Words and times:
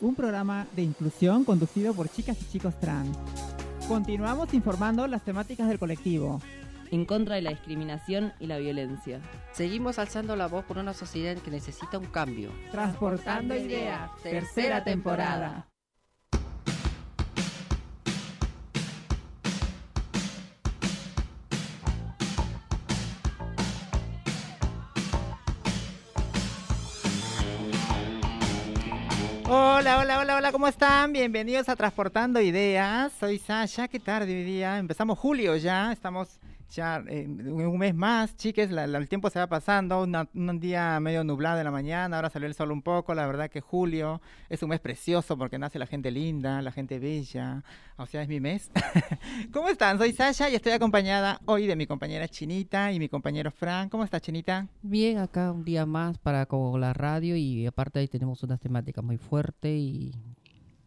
un 0.00 0.14
programa 0.14 0.66
de 0.74 0.82
inclusión 0.82 1.44
conducido 1.44 1.94
por 1.94 2.08
chicas 2.08 2.36
y 2.42 2.46
chicos 2.46 2.78
trans. 2.80 3.16
Continuamos 3.86 4.52
informando 4.54 5.06
las 5.06 5.22
temáticas 5.22 5.68
del 5.68 5.78
colectivo. 5.78 6.40
En 6.90 7.04
contra 7.04 7.36
de 7.36 7.42
la 7.42 7.50
discriminación 7.50 8.32
y 8.40 8.46
la 8.46 8.58
violencia. 8.58 9.20
Seguimos 9.52 9.98
alzando 9.98 10.36
la 10.36 10.48
voz 10.48 10.64
por 10.64 10.78
una 10.78 10.94
sociedad 10.94 11.36
que 11.36 11.50
necesita 11.50 11.98
un 11.98 12.06
cambio. 12.06 12.50
Transportando 12.70 13.54
ideas, 13.56 14.10
tercera 14.22 14.84
temporada. 14.84 15.68
Hola, 30.44 30.52
¿cómo 30.52 30.68
están? 30.68 31.10
Bienvenidos 31.14 31.70
a 31.70 31.74
Transportando 31.74 32.38
Ideas. 32.38 33.14
Soy 33.18 33.38
Sasha, 33.38 33.88
¿qué 33.88 33.98
tarde 33.98 34.30
hoy 34.36 34.44
día? 34.44 34.76
Empezamos 34.76 35.18
julio 35.18 35.56
ya, 35.56 35.90
estamos 35.90 36.38
ya 36.70 37.02
eh, 37.08 37.26
un 37.26 37.78
mes 37.78 37.94
más, 37.94 38.36
chiques, 38.36 38.70
la- 38.70 38.86
la- 38.86 38.98
el 38.98 39.08
tiempo 39.08 39.30
se 39.30 39.38
va 39.38 39.46
pasando, 39.46 40.02
una- 40.02 40.28
un 40.34 40.60
día 40.60 41.00
medio 41.00 41.24
nublado 41.24 41.58
en 41.60 41.64
la 41.64 41.70
mañana, 41.70 42.16
ahora 42.16 42.28
salió 42.28 42.46
el 42.46 42.54
sol 42.54 42.72
un 42.72 42.82
poco, 42.82 43.14
la 43.14 43.26
verdad 43.26 43.48
que 43.48 43.62
julio 43.62 44.20
es 44.50 44.62
un 44.62 44.68
mes 44.68 44.80
precioso 44.80 45.38
porque 45.38 45.58
nace 45.58 45.78
la 45.78 45.86
gente 45.86 46.10
linda, 46.10 46.60
la 46.60 46.72
gente 46.72 46.98
bella, 46.98 47.62
o 47.96 48.04
sea, 48.04 48.20
es 48.22 48.28
mi 48.28 48.38
mes. 48.40 48.70
¿Cómo 49.52 49.68
están? 49.70 49.96
Soy 49.96 50.12
Sasha 50.12 50.50
y 50.50 50.56
estoy 50.56 50.72
acompañada 50.72 51.40
hoy 51.46 51.66
de 51.66 51.74
mi 51.76 51.86
compañera 51.86 52.28
Chinita 52.28 52.92
y 52.92 52.98
mi 52.98 53.08
compañero 53.08 53.50
Frank. 53.50 53.90
¿Cómo 53.90 54.04
estás, 54.04 54.20
Chinita? 54.20 54.66
Bien, 54.82 55.18
acá 55.18 55.52
un 55.52 55.64
día 55.64 55.86
más 55.86 56.18
para 56.18 56.44
con 56.44 56.78
la 56.82 56.92
radio 56.92 57.34
y 57.34 57.64
aparte 57.66 58.00
ahí 58.00 58.08
tenemos 58.08 58.42
unas 58.42 58.60
temáticas 58.60 59.02
muy 59.02 59.16
fuertes 59.16 59.72
y 59.72 60.12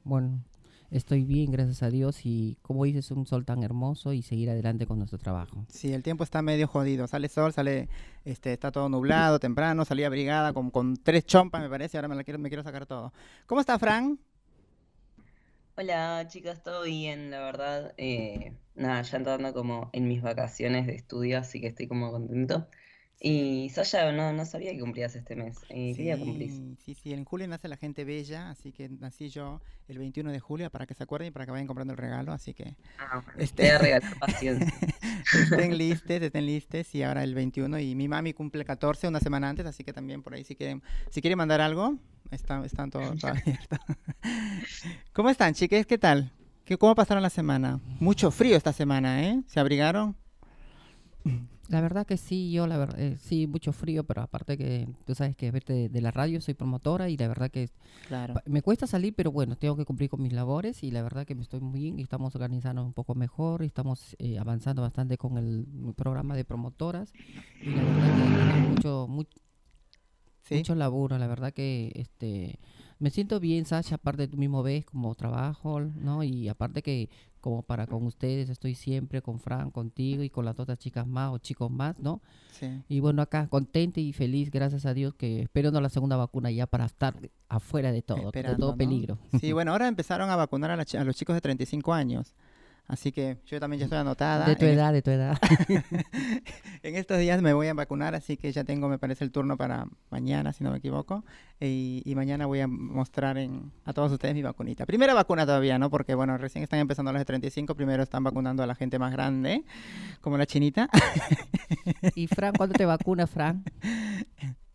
bueno, 0.07 0.41
estoy 0.89 1.23
bien, 1.23 1.51
gracias 1.51 1.83
a 1.83 1.89
Dios 1.89 2.25
y 2.25 2.57
como 2.61 2.85
dices, 2.85 3.11
un 3.11 3.25
sol 3.25 3.45
tan 3.45 3.61
hermoso 3.61 4.13
y 4.13 4.21
seguir 4.21 4.49
adelante 4.49 4.85
con 4.85 4.97
nuestro 4.97 5.19
trabajo. 5.19 5.65
Sí, 5.69 5.93
el 5.93 6.03
tiempo 6.03 6.23
está 6.23 6.41
medio 6.41 6.67
jodido. 6.67 7.07
Sale 7.07 7.29
sol, 7.29 7.53
sale, 7.53 7.89
este, 8.25 8.53
está 8.53 8.71
todo 8.71 8.89
nublado, 8.89 9.39
temprano, 9.39 9.85
salí 9.85 10.03
abrigada 10.03 10.53
con, 10.53 10.71
con 10.71 10.95
tres 10.97 11.25
chompas, 11.25 11.61
me 11.61 11.69
parece, 11.69 11.97
ahora 11.97 12.07
me, 12.07 12.15
la 12.15 12.23
quiero, 12.23 12.39
me 12.39 12.49
quiero 12.49 12.63
sacar 12.63 12.85
todo. 12.85 13.13
¿Cómo 13.45 13.61
está, 13.61 13.77
Frank? 13.77 14.19
Hola 15.75 16.25
chicas, 16.27 16.63
todo 16.63 16.83
bien, 16.83 17.29
la 17.29 17.39
verdad. 17.41 17.93
Eh, 17.97 18.53
nada, 18.75 19.01
ya 19.03 19.17
entrando 19.17 19.53
como 19.53 19.89
en 19.93 20.07
mis 20.07 20.23
vacaciones 20.23 20.87
de 20.87 20.95
estudio, 20.95 21.37
así 21.37 21.61
que 21.61 21.67
estoy 21.67 21.87
como 21.87 22.11
contento. 22.11 22.67
Y 23.19 23.69
Sasha, 23.69 24.11
no, 24.11 24.31
no 24.31 24.45
sabía 24.45 24.71
que 24.73 24.79
cumplías 24.79 25.15
este 25.15 25.35
mes. 25.35 25.57
Eh, 25.69 25.93
¿qué 25.95 26.03
día 26.03 26.17
cumplís? 26.19 26.53
Sí, 26.53 26.77
sí, 26.85 26.93
sí, 26.93 27.13
en 27.13 27.25
julio 27.25 27.47
nace 27.47 27.67
la 27.67 27.75
gente 27.75 28.05
bella, 28.05 28.51
así 28.51 28.71
que 28.71 28.89
nací 28.89 29.29
yo 29.29 29.59
el 29.87 29.97
21 29.97 30.31
de 30.31 30.39
julio 30.39 30.69
para 30.69 30.85
que 30.85 30.93
se 30.93 31.01
acuerden 31.03 31.29
y 31.29 31.31
para 31.31 31.45
que 31.45 31.51
vayan 31.51 31.65
comprando 31.65 31.93
el 31.93 31.97
regalo, 31.97 32.31
así 32.31 32.53
que 32.53 32.75
Ah, 32.99 33.21
bueno, 33.25 33.39
Este- 33.39 33.63
te 33.63 33.69
voy 33.69 33.71
a 33.71 33.77
regalar 33.79 34.19
paciencia. 34.19 34.67
estén 35.33 35.77
listes, 35.79 36.21
estén 36.21 36.45
listes, 36.45 36.93
y 36.93 37.01
ahora 37.01 37.23
el 37.23 37.33
21 37.33 37.79
y 37.79 37.95
mi 37.95 38.07
mami 38.07 38.33
cumple 38.33 38.61
el 38.61 38.67
14, 38.67 39.07
una 39.07 39.19
semana 39.19 39.49
antes, 39.49 39.65
así 39.65 39.83
que 39.83 39.93
también 39.93 40.21
por 40.21 40.35
ahí 40.35 40.43
si 40.43 40.55
quieren, 40.55 40.83
si 41.09 41.19
quieren 41.19 41.39
mandar 41.39 41.59
algo, 41.59 41.95
está, 42.29 42.63
están 42.65 42.91
todo, 42.91 43.15
todo 43.15 43.31
abierto. 43.31 43.77
¿Cómo 45.13 45.31
están, 45.31 45.55
chiques? 45.55 45.87
¿Qué 45.87 45.97
tal? 45.97 46.31
¿Qué, 46.65 46.77
¿Cómo 46.77 46.93
pasaron 46.93 47.23
la 47.23 47.31
semana? 47.31 47.79
Mucho 47.99 48.29
frío 48.29 48.55
esta 48.55 48.73
semana, 48.73 49.23
¿eh? 49.23 49.41
¿Se 49.47 49.59
abrigaron? 49.59 50.15
La 51.69 51.81
verdad 51.81 52.05
que 52.07 52.17
sí, 52.17 52.51
yo 52.51 52.65
la 52.65 52.77
verdad, 52.77 52.99
eh, 52.99 53.17
sí, 53.19 53.45
mucho 53.45 53.73
frío, 53.73 54.05
pero 54.05 54.21
aparte 54.21 54.57
que 54.57 54.87
tú 55.05 55.13
sabes 55.15 55.35
que 55.35 55.51
verte 55.51 55.73
de, 55.73 55.89
de 55.89 56.01
la 56.01 56.11
radio, 56.11 56.39
soy 56.39 56.53
promotora 56.53 57.09
y 57.09 57.17
la 57.17 57.27
verdad 57.27 57.51
que 57.51 57.69
Claro. 58.07 58.35
me 58.45 58.61
cuesta 58.61 58.87
salir, 58.87 59.13
pero 59.15 59.31
bueno, 59.33 59.57
tengo 59.57 59.75
que 59.75 59.83
cumplir 59.83 60.09
con 60.09 60.21
mis 60.21 60.31
labores 60.31 60.81
y 60.83 60.91
la 60.91 61.01
verdad 61.01 61.25
que 61.25 61.35
me 61.35 61.41
estoy 61.41 61.59
muy 61.59 61.81
bien 61.81 61.99
y 61.99 62.03
estamos 62.03 62.33
organizando 62.35 62.83
un 62.85 62.93
poco 62.93 63.15
mejor 63.15 63.63
y 63.63 63.67
estamos 63.67 64.15
eh, 64.19 64.39
avanzando 64.39 64.81
bastante 64.81 65.17
con 65.17 65.37
el 65.37 65.65
programa 65.97 66.35
de 66.37 66.45
promotoras 66.45 67.13
y 67.65 67.73
la 67.73 67.83
verdad 67.83 68.13
que 68.13 68.45
mucho, 68.55 69.09
mucho 70.49 70.75
laburo, 70.75 71.17
la 71.17 71.27
verdad 71.27 71.53
que 71.53 71.91
este 71.95 72.59
me 72.99 73.09
siento 73.09 73.39
bien, 73.39 73.65
Sasha, 73.65 73.95
aparte 73.95 74.27
tú 74.27 74.37
mismo 74.37 74.63
ves 74.63 74.85
como 74.85 75.13
trabajo, 75.15 75.79
¿no? 75.79 76.23
Y 76.23 76.47
aparte 76.47 76.81
que 76.81 77.09
como 77.41 77.61
para 77.61 77.87
con 77.87 78.03
ustedes 78.05 78.49
estoy 78.49 78.75
siempre 78.75 79.21
con 79.21 79.39
Fran, 79.39 79.71
contigo 79.71 80.23
y 80.23 80.29
con 80.29 80.43
las 80.43 80.59
otras 80.59 80.79
chicas 80.79 81.07
más 81.07 81.31
o 81.31 81.37
chicos 81.37 81.71
más, 81.71 81.97
¿no? 81.99 82.21
Sí. 82.51 82.83
Y 82.89 82.99
bueno, 82.99 83.21
acá 83.21 83.47
contenta 83.47 83.99
y 83.99 84.11
feliz, 84.13 84.51
gracias 84.51 84.85
a 84.85 84.93
Dios, 84.93 85.13
que 85.13 85.41
esperando 85.43 85.79
la 85.79 85.89
segunda 85.89 86.17
vacuna 86.17 86.51
ya 86.51 86.67
para 86.67 86.85
estar 86.85 87.15
afuera 87.47 87.91
de 87.91 88.01
todo, 88.01 88.31
de 88.31 88.43
todo 88.43 88.71
¿no? 88.71 88.77
peligro. 88.77 89.17
Sí, 89.39 89.53
bueno, 89.53 89.71
ahora 89.71 89.87
empezaron 89.87 90.29
a 90.29 90.35
vacunar 90.35 90.71
a, 90.71 90.75
la 90.75 90.85
a 90.99 91.03
los 91.03 91.15
chicos 91.15 91.35
de 91.35 91.41
35 91.41 91.93
años. 91.93 92.33
Así 92.87 93.11
que 93.11 93.37
yo 93.45 93.59
también 93.59 93.79
ya 93.79 93.85
estoy 93.85 93.99
anotada. 93.99 94.45
De 94.45 94.55
tu 94.55 94.65
en, 94.65 94.71
edad, 94.71 94.93
de 94.93 95.01
tu 95.01 95.11
edad. 95.11 95.37
en 96.83 96.95
estos 96.95 97.19
días 97.19 97.41
me 97.41 97.51
voy 97.51 97.67
a 97.67 97.73
vacunar, 97.73 98.15
así 98.15 98.37
que 98.37 98.49
ya 98.53 98.63
tengo, 98.63 98.87
me 98.87 98.97
parece, 98.97 99.25
el 99.25 99.31
turno 99.31 99.57
para 99.57 99.87
mañana, 100.09 100.53
si 100.53 100.63
no 100.63 100.71
me 100.71 100.77
equivoco. 100.77 101.25
Y, 101.59 102.01
y 102.05 102.15
mañana 102.15 102.45
voy 102.45 102.61
a 102.61 102.67
mostrar 102.67 103.37
en, 103.37 103.73
a 103.83 103.91
todos 103.91 104.11
ustedes 104.13 104.33
mi 104.35 104.41
vacunita. 104.41 104.85
Primera 104.85 105.13
vacuna 105.13 105.45
todavía, 105.45 105.77
¿no? 105.77 105.89
Porque, 105.89 106.15
bueno, 106.15 106.37
recién 106.37 106.63
están 106.63 106.79
empezando 106.79 107.11
los 107.11 107.19
de 107.19 107.25
35. 107.25 107.75
Primero 107.75 108.03
están 108.03 108.23
vacunando 108.23 108.63
a 108.63 108.67
la 108.67 108.75
gente 108.75 108.99
más 108.99 109.11
grande, 109.11 109.65
como 110.21 110.37
la 110.37 110.45
chinita. 110.45 110.89
y 112.15 112.27
Fran, 112.27 112.53
¿cuándo 112.53 112.73
te 112.73 112.85
vacunas, 112.85 113.29
Fran? 113.29 113.65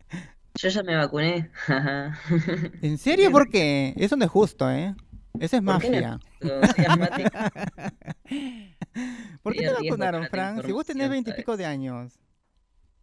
Yo 0.55 0.69
ya 0.69 0.83
me 0.83 0.95
vacuné. 0.95 1.49
¿En 2.83 2.97
serio? 2.99 3.31
¿Por 3.31 3.49
qué? 3.49 3.95
Eso 3.97 4.15
no 4.15 4.25
es 4.25 4.29
justo, 4.29 4.69
¿eh? 4.69 4.93
Eso 5.39 5.57
es 5.57 5.63
¿Por 5.63 5.81
qué 5.81 5.89
no 5.89 5.97
es 5.97 6.03
mafia. 6.03 6.19
¿Por 9.41 9.53
qué 9.55 9.61
te 9.63 9.73
vacunaron, 9.73 10.27
Fran? 10.27 10.61
Si 10.61 10.71
vos 10.71 10.85
tenés 10.85 11.09
veintipico 11.09 11.57
de 11.57 11.65
años. 11.65 12.19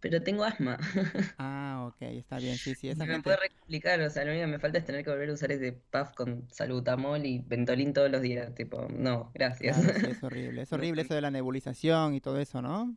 Pero 0.00 0.22
tengo 0.22 0.44
asma. 0.44 0.78
Ah, 1.38 1.84
ok, 1.88 2.02
está 2.02 2.38
bien, 2.38 2.56
sí, 2.58 2.74
sí, 2.74 2.88
esa 2.88 3.04
Se 3.04 3.06
me 3.06 3.12
gente... 3.14 3.22
puede 3.22 3.36
reexplicar, 3.38 4.00
o 4.02 4.10
sea, 4.10 4.24
lo 4.24 4.30
único 4.32 4.46
que 4.46 4.52
me 4.52 4.58
falta 4.60 4.78
es 4.78 4.84
tener 4.84 5.04
que 5.04 5.10
volver 5.10 5.30
a 5.30 5.32
usar 5.32 5.50
ese 5.52 5.72
puff 5.72 6.12
con 6.14 6.46
salbutamol 6.50 7.24
y 7.26 7.38
ventolin 7.40 7.92
todos 7.92 8.10
los 8.10 8.20
días, 8.22 8.54
tipo, 8.54 8.86
no, 8.90 9.30
gracias. 9.34 9.78
Claro, 9.78 9.94
sí, 9.94 10.06
es 10.10 10.22
horrible, 10.22 10.62
es 10.62 10.72
horrible 10.72 11.02
eso 11.02 11.14
de 11.14 11.20
la 11.22 11.30
nebulización 11.30 12.14
y 12.14 12.20
todo 12.20 12.38
eso, 12.40 12.62
¿no? 12.62 12.94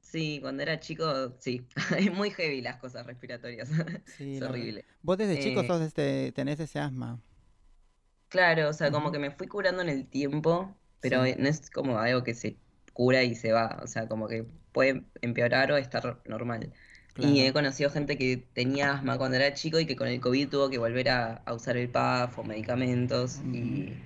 Sí, 0.00 0.38
cuando 0.40 0.62
era 0.62 0.80
chico, 0.80 1.36
sí, 1.38 1.66
es 1.96 2.12
muy 2.12 2.30
heavy 2.30 2.62
las 2.62 2.78
cosas 2.78 3.06
respiratorias, 3.06 3.68
Sí, 4.04 4.36
es 4.36 4.42
horrible. 4.42 4.84
Vos 5.02 5.18
desde 5.18 5.38
chico 5.38 5.60
Eh, 5.60 5.64
sos 5.64 5.82
este, 5.82 6.32
tenés 6.32 6.60
ese 6.60 6.78
asma. 6.78 7.20
Claro, 8.30 8.68
o 8.68 8.72
sea, 8.72 8.92
como 8.92 9.10
que 9.10 9.18
me 9.18 9.32
fui 9.32 9.48
curando 9.48 9.82
en 9.82 9.88
el 9.88 10.08
tiempo, 10.08 10.78
pero 11.00 11.18
Sí. 11.18 11.36
no 11.36 11.48
es 11.48 11.68
como 11.70 11.98
algo 11.98 12.22
que 12.22 12.34
se 12.34 12.60
cura 12.92 13.24
y 13.24 13.34
se 13.34 13.50
va, 13.52 13.80
o 13.82 13.88
sea, 13.88 14.06
como 14.08 14.28
que 14.28 14.44
puede 14.72 15.04
empeorar 15.20 15.72
o 15.72 15.76
estar 15.76 16.22
normal. 16.26 16.72
Y 17.18 17.40
he 17.42 17.52
conocido 17.52 17.90
gente 17.90 18.16
que 18.16 18.36
tenía 18.54 18.92
asma 18.92 19.18
cuando 19.18 19.36
era 19.36 19.52
chico 19.54 19.80
y 19.80 19.86
que 19.86 19.96
con 19.96 20.06
el 20.08 20.20
COVID 20.20 20.48
tuvo 20.48 20.70
que 20.70 20.78
volver 20.78 21.08
a, 21.10 21.34
a 21.44 21.54
usar 21.54 21.76
el 21.76 21.90
PAF 21.90 22.38
o 22.38 22.44
medicamentos 22.44 23.44
y 23.52 23.98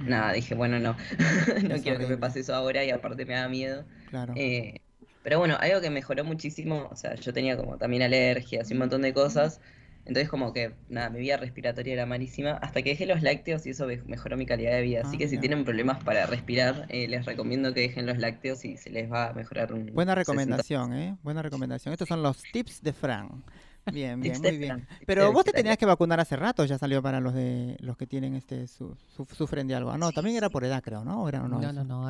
Ujú. 0.00 0.04
nada, 0.04 0.32
dije, 0.34 0.54
bueno, 0.54 0.78
no, 0.78 0.96
no 1.68 1.80
Es 1.80 1.82
quiero 1.82 1.98
que 1.98 2.06
me 2.06 2.18
pase 2.18 2.40
eso 2.40 2.54
ahora 2.54 2.84
y 2.84 2.90
aparte 2.90 3.24
me 3.26 3.34
da 3.34 3.48
miedo. 3.48 3.86
claro. 4.04 4.34
Eh, 4.34 4.82
pero 5.22 5.38
bueno, 5.38 5.56
algo 5.60 5.80
que 5.80 5.90
mejoró 5.90 6.24
muchísimo, 6.24 6.88
o 6.90 6.96
sea, 6.96 7.14
yo 7.16 7.32
tenía 7.32 7.56
como 7.56 7.78
también 7.78 8.02
alergias 8.02 8.70
y 8.70 8.74
un 8.74 8.80
montón 8.80 9.02
de 9.02 9.12
cosas, 9.14 9.60
entonces 10.10 10.28
como 10.30 10.52
que 10.52 10.74
nada, 10.88 11.10
mi 11.10 11.20
vida 11.20 11.36
respiratoria 11.38 11.92
era 11.94 12.06
malísima, 12.06 12.52
hasta 12.52 12.82
que 12.82 12.90
dejé 12.90 13.06
los 13.06 13.22
lácteos 13.22 13.66
y 13.66 13.70
eso 13.70 13.86
me- 13.86 14.02
mejoró 14.04 14.36
mi 14.36 14.46
calidad 14.46 14.72
de 14.72 14.82
vida. 14.82 15.02
Ah, 15.02 15.02
Así 15.02 15.16
que 15.18 15.28
si 15.28 15.38
mira. 15.38 15.40
tienen 15.40 15.64
problemas 15.64 16.02
para 16.04 16.26
respirar, 16.26 16.86
eh, 16.90 17.08
les 17.08 17.24
recomiendo 17.26 17.72
que 17.74 17.80
dejen 17.80 18.06
los 18.06 18.18
lácteos 18.18 18.64
y 18.64 18.76
se 18.76 18.90
les 18.90 19.10
va 19.10 19.28
a 19.30 19.32
mejorar 19.34 19.72
un 19.72 19.86
Buena 19.92 20.14
60%. 20.14 20.14
recomendación, 20.14 20.94
¿eh? 20.94 21.16
Buena 21.22 21.42
recomendación. 21.42 21.92
Estos 21.92 22.08
son 22.08 22.22
los 22.22 22.46
tips 22.50 22.80
de 22.82 22.92
Fran. 22.92 23.44
Bien, 23.88 24.20
bien, 24.22 24.40
muy 24.40 24.56
bien. 24.56 24.86
Pero 25.04 25.32
vos 25.32 25.44
te 25.44 25.52
tenías 25.52 25.76
que 25.78 25.86
vacunar 25.86 26.20
hace 26.20 26.36
rato, 26.36 26.64
ya 26.64 26.78
salió 26.78 27.02
para 27.02 27.20
los 27.20 27.34
de 27.34 27.76
los 27.80 27.96
que 27.96 28.06
tienen 28.06 28.34
este 28.36 28.68
su, 28.68 28.96
su- 29.08 29.26
sufren 29.32 29.66
de 29.66 29.74
algo. 29.74 29.90
Ah, 29.90 29.98
no, 29.98 30.12
Sí, 30.12 30.12
también 30.12 30.36
era 30.36 30.48
sí. 30.48 30.50
por 30.50 30.64
edad, 30.64 30.82
creo, 30.82 31.04
¿no? 31.04 31.22
¿O 31.24 31.28
era 31.28 31.42
o 31.44 31.48
no 31.48 31.60
No, 31.60 31.72
no, 31.72 31.84
no, 31.84 32.02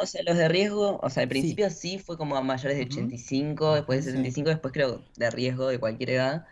o 0.00 0.06
sea, 0.06 0.22
los 0.24 0.36
de 0.36 0.48
riesgo, 0.48 0.98
o 1.02 1.10
sea, 1.10 1.22
al 1.22 1.28
Sí. 1.28 1.28
principio 1.28 1.70
sí 1.70 1.98
fue 1.98 2.16
como 2.18 2.36
a 2.36 2.42
mayores 2.42 2.76
de 2.76 2.84
Ujú, 2.84 2.86
85, 2.86 3.74
después 3.76 3.98
de 3.98 4.02
Sí. 4.04 4.08
75, 4.12 4.50
después 4.50 4.72
creo 4.72 5.04
de 5.16 5.30
riesgo 5.30 5.68
de 5.68 5.78
cualquier 5.78 6.10
edad. 6.10 6.46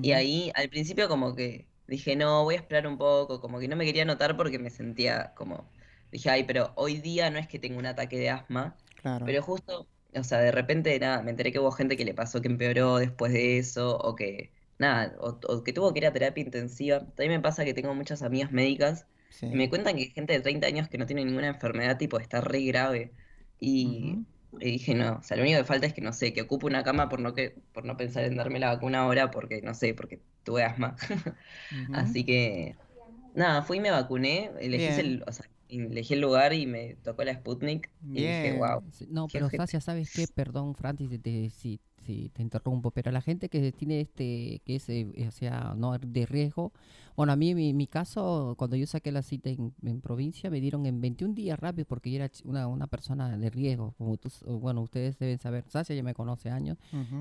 Y 0.00 0.12
ahí 0.12 0.50
al 0.54 0.68
principio 0.68 1.08
como 1.08 1.34
que 1.34 1.68
dije, 1.86 2.16
no, 2.16 2.44
voy 2.44 2.54
a 2.54 2.58
esperar 2.58 2.86
un 2.86 2.98
poco, 2.98 3.40
como 3.40 3.58
que 3.60 3.68
no 3.68 3.76
me 3.76 3.84
quería 3.84 4.02
anotar 4.02 4.36
porque 4.36 4.58
me 4.58 4.70
sentía 4.70 5.34
como, 5.34 5.70
dije, 6.10 6.30
ay, 6.30 6.44
pero 6.44 6.72
hoy 6.76 6.98
día 7.00 7.30
no 7.30 7.38
es 7.38 7.48
que 7.48 7.58
tengo 7.58 7.78
un 7.78 7.86
ataque 7.86 8.18
de 8.18 8.30
asma, 8.30 8.76
Claro. 8.96 9.24
pero 9.24 9.42
justo, 9.42 9.88
o 10.14 10.24
sea, 10.24 10.38
de 10.38 10.52
repente, 10.52 10.98
nada, 10.98 11.22
me 11.22 11.30
enteré 11.30 11.52
que 11.52 11.58
hubo 11.58 11.70
gente 11.72 11.96
que 11.96 12.04
le 12.04 12.14
pasó 12.14 12.40
que 12.40 12.48
empeoró 12.48 12.96
después 12.98 13.32
de 13.32 13.58
eso, 13.58 13.96
o 13.98 14.14
que, 14.14 14.52
nada, 14.78 15.14
o, 15.20 15.38
o 15.48 15.62
que 15.64 15.72
tuvo 15.72 15.92
que 15.92 16.00
ir 16.00 16.06
a 16.06 16.12
terapia 16.12 16.42
intensiva. 16.44 17.00
También 17.00 17.32
me 17.32 17.40
pasa 17.40 17.64
que 17.64 17.74
tengo 17.74 17.94
muchas 17.94 18.22
amigas 18.22 18.52
médicas 18.52 19.06
y 19.48 19.54
me 19.56 19.68
cuentan 19.68 19.96
que 19.96 20.02
hay 20.02 20.10
gente 20.10 20.32
de 20.34 20.40
30 20.40 20.66
años 20.66 20.88
que 20.88 20.98
no 20.98 21.06
tiene 21.06 21.24
ninguna 21.24 21.48
enfermedad, 21.48 21.98
tipo, 21.98 22.18
está 22.18 22.40
re 22.40 22.62
grave. 22.64 23.14
Y. 23.58 24.20
y 24.60 24.72
dije, 24.72 24.94
no, 24.94 25.16
o 25.16 25.22
sea, 25.22 25.36
lo 25.36 25.42
único 25.42 25.58
que 25.58 25.64
falta 25.64 25.86
es 25.86 25.94
que, 25.94 26.00
no 26.00 26.12
sé, 26.12 26.32
que 26.32 26.42
ocupe 26.42 26.66
una 26.66 26.82
cama 26.82 27.08
por 27.08 27.20
no, 27.20 27.34
que, 27.34 27.56
por 27.72 27.84
no 27.84 27.96
pensar 27.96 28.24
en 28.24 28.36
darme 28.36 28.58
la 28.58 28.68
vacuna 28.68 29.00
ahora, 29.00 29.30
porque, 29.30 29.62
no 29.62 29.74
sé, 29.74 29.94
porque 29.94 30.20
tuve 30.44 30.62
asma. 30.62 30.96
Así 31.94 32.24
que, 32.24 32.76
nada, 33.34 33.62
fui 33.62 33.78
y 33.78 33.80
me 33.80 33.90
vacuné, 33.90 34.50
elegí 34.60 35.00
el, 35.00 35.24
o 35.26 35.32
sea, 35.32 35.46
elegí 35.68 36.14
el 36.14 36.20
lugar 36.20 36.52
y 36.52 36.66
me 36.66 36.96
tocó 36.96 37.24
la 37.24 37.34
Sputnik 37.34 37.90
y 38.10 38.20
dije, 38.20 38.58
wow. 38.58 38.82
No, 39.08 39.26
pero. 39.28 39.48
Sasia, 39.48 39.80
¿sabes 39.80 40.12
qué? 40.12 40.26
Perdón, 40.32 40.74
Francis, 40.74 41.10
si 41.10 41.18
te, 41.18 41.50
si, 41.50 41.80
si 42.04 42.28
te 42.30 42.42
interrumpo, 42.42 42.90
pero 42.90 43.10
la 43.10 43.22
gente 43.22 43.48
que 43.48 43.72
tiene 43.72 44.00
este, 44.00 44.60
que 44.64 44.76
es, 44.76 44.88
eh, 44.88 45.06
o 45.26 45.30
sea, 45.30 45.74
no 45.76 45.96
de 45.98 46.26
riesgo, 46.26 46.72
bueno, 47.16 47.32
a 47.32 47.36
mí, 47.36 47.54
mi, 47.54 47.72
mi 47.74 47.86
caso, 47.86 48.54
cuando 48.58 48.76
yo 48.76 48.86
saqué 48.86 49.12
la 49.12 49.22
cita 49.22 49.50
en, 49.50 49.72
en 49.82 50.00
provincia, 50.00 50.50
me 50.50 50.60
dieron 50.60 50.86
en 50.86 51.00
21 51.00 51.34
días 51.34 51.58
rápido 51.58 51.86
porque 51.86 52.10
yo 52.10 52.16
era 52.16 52.30
una, 52.44 52.66
una 52.66 52.86
persona 52.86 53.36
de 53.36 53.50
riesgo, 53.50 53.94
como 53.98 54.16
tú, 54.16 54.30
bueno, 54.60 54.80
ustedes 54.82 55.18
deben 55.18 55.38
saber, 55.38 55.64
Sasia 55.68 55.94
ya 55.96 56.02
me 56.02 56.14
conoce 56.14 56.50
años, 56.50 56.78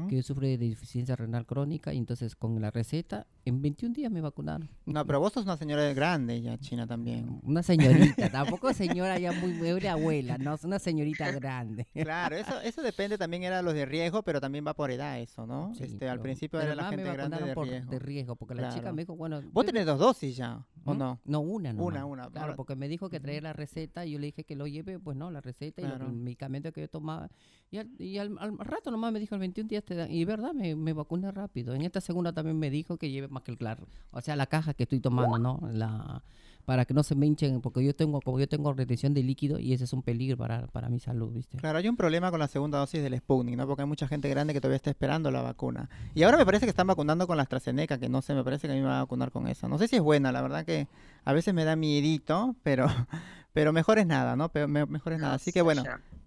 que 0.09 0.15
yo 0.17 0.23
sufro 0.23 0.45
de 0.47 0.57
deficiencia 0.57 1.15
renal 1.15 1.45
crónica 1.45 1.93
y 1.93 1.97
entonces 1.97 2.35
con 2.35 2.59
la 2.61 2.71
receta, 2.71 3.27
en 3.45 3.61
21 3.61 3.93
días 3.93 4.11
me 4.11 4.21
vacunaron. 4.21 4.69
No, 4.85 5.05
pero 5.05 5.19
vos 5.19 5.33
sos 5.33 5.45
una 5.45 5.57
señora 5.57 5.91
grande 5.93 6.41
ya, 6.41 6.57
China 6.57 6.88
también. 6.88 7.39
Una 7.43 7.63
señorita, 7.63 8.29
tampoco 8.31 8.73
señora 8.73 9.17
ya 9.19 9.31
muy, 9.31 9.53
muy 9.53 9.71
abuela, 9.88 10.38
no, 10.38 10.53
es 10.53 10.63
una 10.63 10.79
señorita 10.79 11.31
grande. 11.31 11.88
Claro, 11.93 12.35
eso, 12.35 12.59
eso 12.61 12.81
depende 12.81 13.17
también 13.17 13.43
era 13.43 13.61
los 13.61 13.73
de 13.73 13.85
riesgo, 13.85 14.23
pero 14.23 14.39
también 14.39 14.65
va 14.65 14.73
por 14.73 14.91
edad 14.91 15.19
eso, 15.19 15.45
¿no? 15.47 15.73
Sí, 15.75 15.83
este, 15.85 16.07
al 16.09 16.19
principio 16.21 16.59
era 16.61 16.75
la 16.75 16.89
gente 16.89 17.11
grande 17.11 17.38
de 17.38 17.53
por- 17.53 17.67
riesgo. 17.67 17.91
de 17.91 17.99
riesgo, 17.99 18.35
porque 18.35 18.55
la 18.55 18.69
chica 18.73 18.91
me 18.93 19.01
dijo, 19.03 19.15
bueno... 19.15 19.41
Vos 19.51 19.65
yo- 19.65 19.71
dos 19.86 20.00
dosis 20.00 20.36
ya, 20.38 20.66
¿o 20.86 20.94
¿Mm? 20.94 20.98
no? 20.98 21.19
No, 21.25 21.39
una 21.42 21.74
nomás. 21.74 21.88
Una, 21.88 22.06
una. 22.06 22.30
Claro, 22.30 22.56
porque 22.56 22.75
me 22.75 22.88
dijo 22.88 23.10
que 23.10 23.19
traía 23.19 23.42
la 23.42 23.54
receta 23.54 24.06
y 24.06 24.12
yo 24.12 24.19
le 24.19 24.28
dije 24.28 24.44
que 24.44 24.56
lo 24.56 24.68
lleve, 24.68 25.00
pues 25.00 25.16
no, 25.18 25.30
la 25.31 25.42
receta 25.42 25.81
y 25.81 25.86
lo- 25.86 25.92
Claro. 25.92 26.07
el 26.07 26.13
medicamento 26.13 26.72
que 26.72 26.81
yo 26.81 26.89
tomaba. 26.89 27.30
Y, 27.69 27.78
al, 27.78 27.89
y 28.00 28.18
al- 28.18 28.38
al 28.39 28.57
rato 28.60 28.92
nomás 28.92 29.12
me 29.13 29.19
dijo, 29.19 29.36
el 29.36 29.39
21 29.39 29.68
días 29.68 29.83
te 29.83 29.95
dan. 29.95 30.12
Y 30.12 30.24
verdad, 30.25 30.54
me, 30.54 30.75
me 30.75 30.94
vacuné 30.94 31.31
rápido. 31.31 31.74
En 31.74 31.81
esta 31.83 32.01
segunda 32.01 32.33
también 32.33 32.57
me 32.60 32.69
dijo 32.69 32.98
que 32.98 33.10
lleve 33.10 33.28
más 33.28 33.44
que 33.44 33.51
el 33.51 33.57
claro. 33.57 33.88
O 34.12 34.22
sea, 34.22 34.36
la 34.36 34.48
caja 34.48 34.74
que 34.74 34.83
estoy 34.83 35.00
tomando, 35.00 35.38
¿no? 35.38 35.60
La 35.72 36.24
para 36.66 36.86
que 36.86 36.94
no 36.94 37.04
se 37.04 37.16
me 37.16 37.25
hinchen, 37.25 37.62
porque 37.62 37.84
yo 37.84 37.96
tengo, 37.96 38.22
como 38.22 38.40
yo 38.40 38.48
tengo 38.48 38.74
retención 38.74 39.13
de 39.13 39.24
líquido 39.24 39.60
y 39.60 39.74
ese 39.74 39.84
es 39.86 39.94
un 39.94 40.02
peligro 40.04 40.38
para, 40.38 40.68
para 40.68 40.90
mi 40.90 41.00
salud, 41.00 41.34
¿viste? 41.34 41.58
Claro, 41.58 41.78
hay 41.78 41.88
un 41.88 41.98
problema 41.98 42.31
con 42.31 42.40
la 42.40 42.48
segunda 42.48 42.78
dosis 42.78 43.02
del 43.04 43.18
Sputnik, 43.18 43.56
¿no? 43.58 43.68
Porque 43.68 43.81
hay 43.84 43.88
mucha 43.88 44.08
gente 44.08 44.30
grande 44.30 44.54
que 44.54 44.62
todavía 44.62 44.75
está 44.78 44.90
esperando 44.90 45.31
la 45.31 45.42
vacuna. 45.42 45.90
Y 46.16 46.24
ahora 46.24 46.38
me 46.38 46.46
parece 46.46 46.66
que 46.66 46.69
están 46.69 46.88
vacunando 46.88 47.28
con 47.28 47.38
la 47.38 47.44
AstraZeneca, 47.44 47.98
que 48.00 48.10
no 48.10 48.22
sé, 48.22 48.34
me 48.34 48.44
parece 48.44 48.68
que 48.68 48.74
a 48.74 48.75
mí 48.75 48.81
me 48.81 48.88
va 48.88 49.00
a 49.00 49.04
vacunar 49.04 49.31
con 49.31 49.48
eso. 49.48 49.68
No 49.68 49.78
sé 49.78 49.88
si 49.88 49.96
es 49.98 50.02
buena, 50.02 50.31
la 50.31 50.42
verdad 50.42 50.66
que 50.66 50.88
a 51.25 51.34
veces 51.34 51.54
me 51.54 51.63
da 51.66 51.75
miedito, 51.75 52.56
pero, 52.63 52.86
pero 53.54 53.74
mejor 53.74 54.00
es 54.00 54.06
nada, 54.08 54.36
¿no? 54.36 54.50
Pe- 54.50 54.68
me- 54.68 54.86
mejor 54.86 55.13
es 55.13 55.19
nada. 55.19 55.36
Así 55.36 55.52
que 55.52 55.62
bueno, 55.62 55.84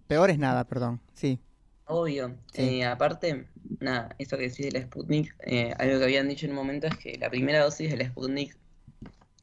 peor 0.06 0.30
es 0.30 0.38
nada, 0.38 0.64
perdón. 0.64 1.00
Sí. 1.14 1.38
Obvio. 1.86 2.34
Sí. 2.52 2.62
Eh, 2.80 2.84
aparte, 2.86 3.46
nada, 3.80 4.14
esto 4.18 4.36
que 4.38 4.44
decís 4.48 4.64
de 4.66 4.72
la 4.72 4.86
Sputnik, 4.86 5.36
eh, 5.44 5.74
algo 5.78 5.98
que 5.98 6.04
habían 6.04 6.28
dicho 6.28 6.46
en 6.46 6.52
un 6.52 6.56
momento 6.56 6.86
es 6.86 6.96
que 6.96 7.18
la 7.18 7.28
primera 7.28 7.62
dosis 7.62 7.90
de 7.90 7.96
la 7.98 8.06
Sputnik 8.06 8.56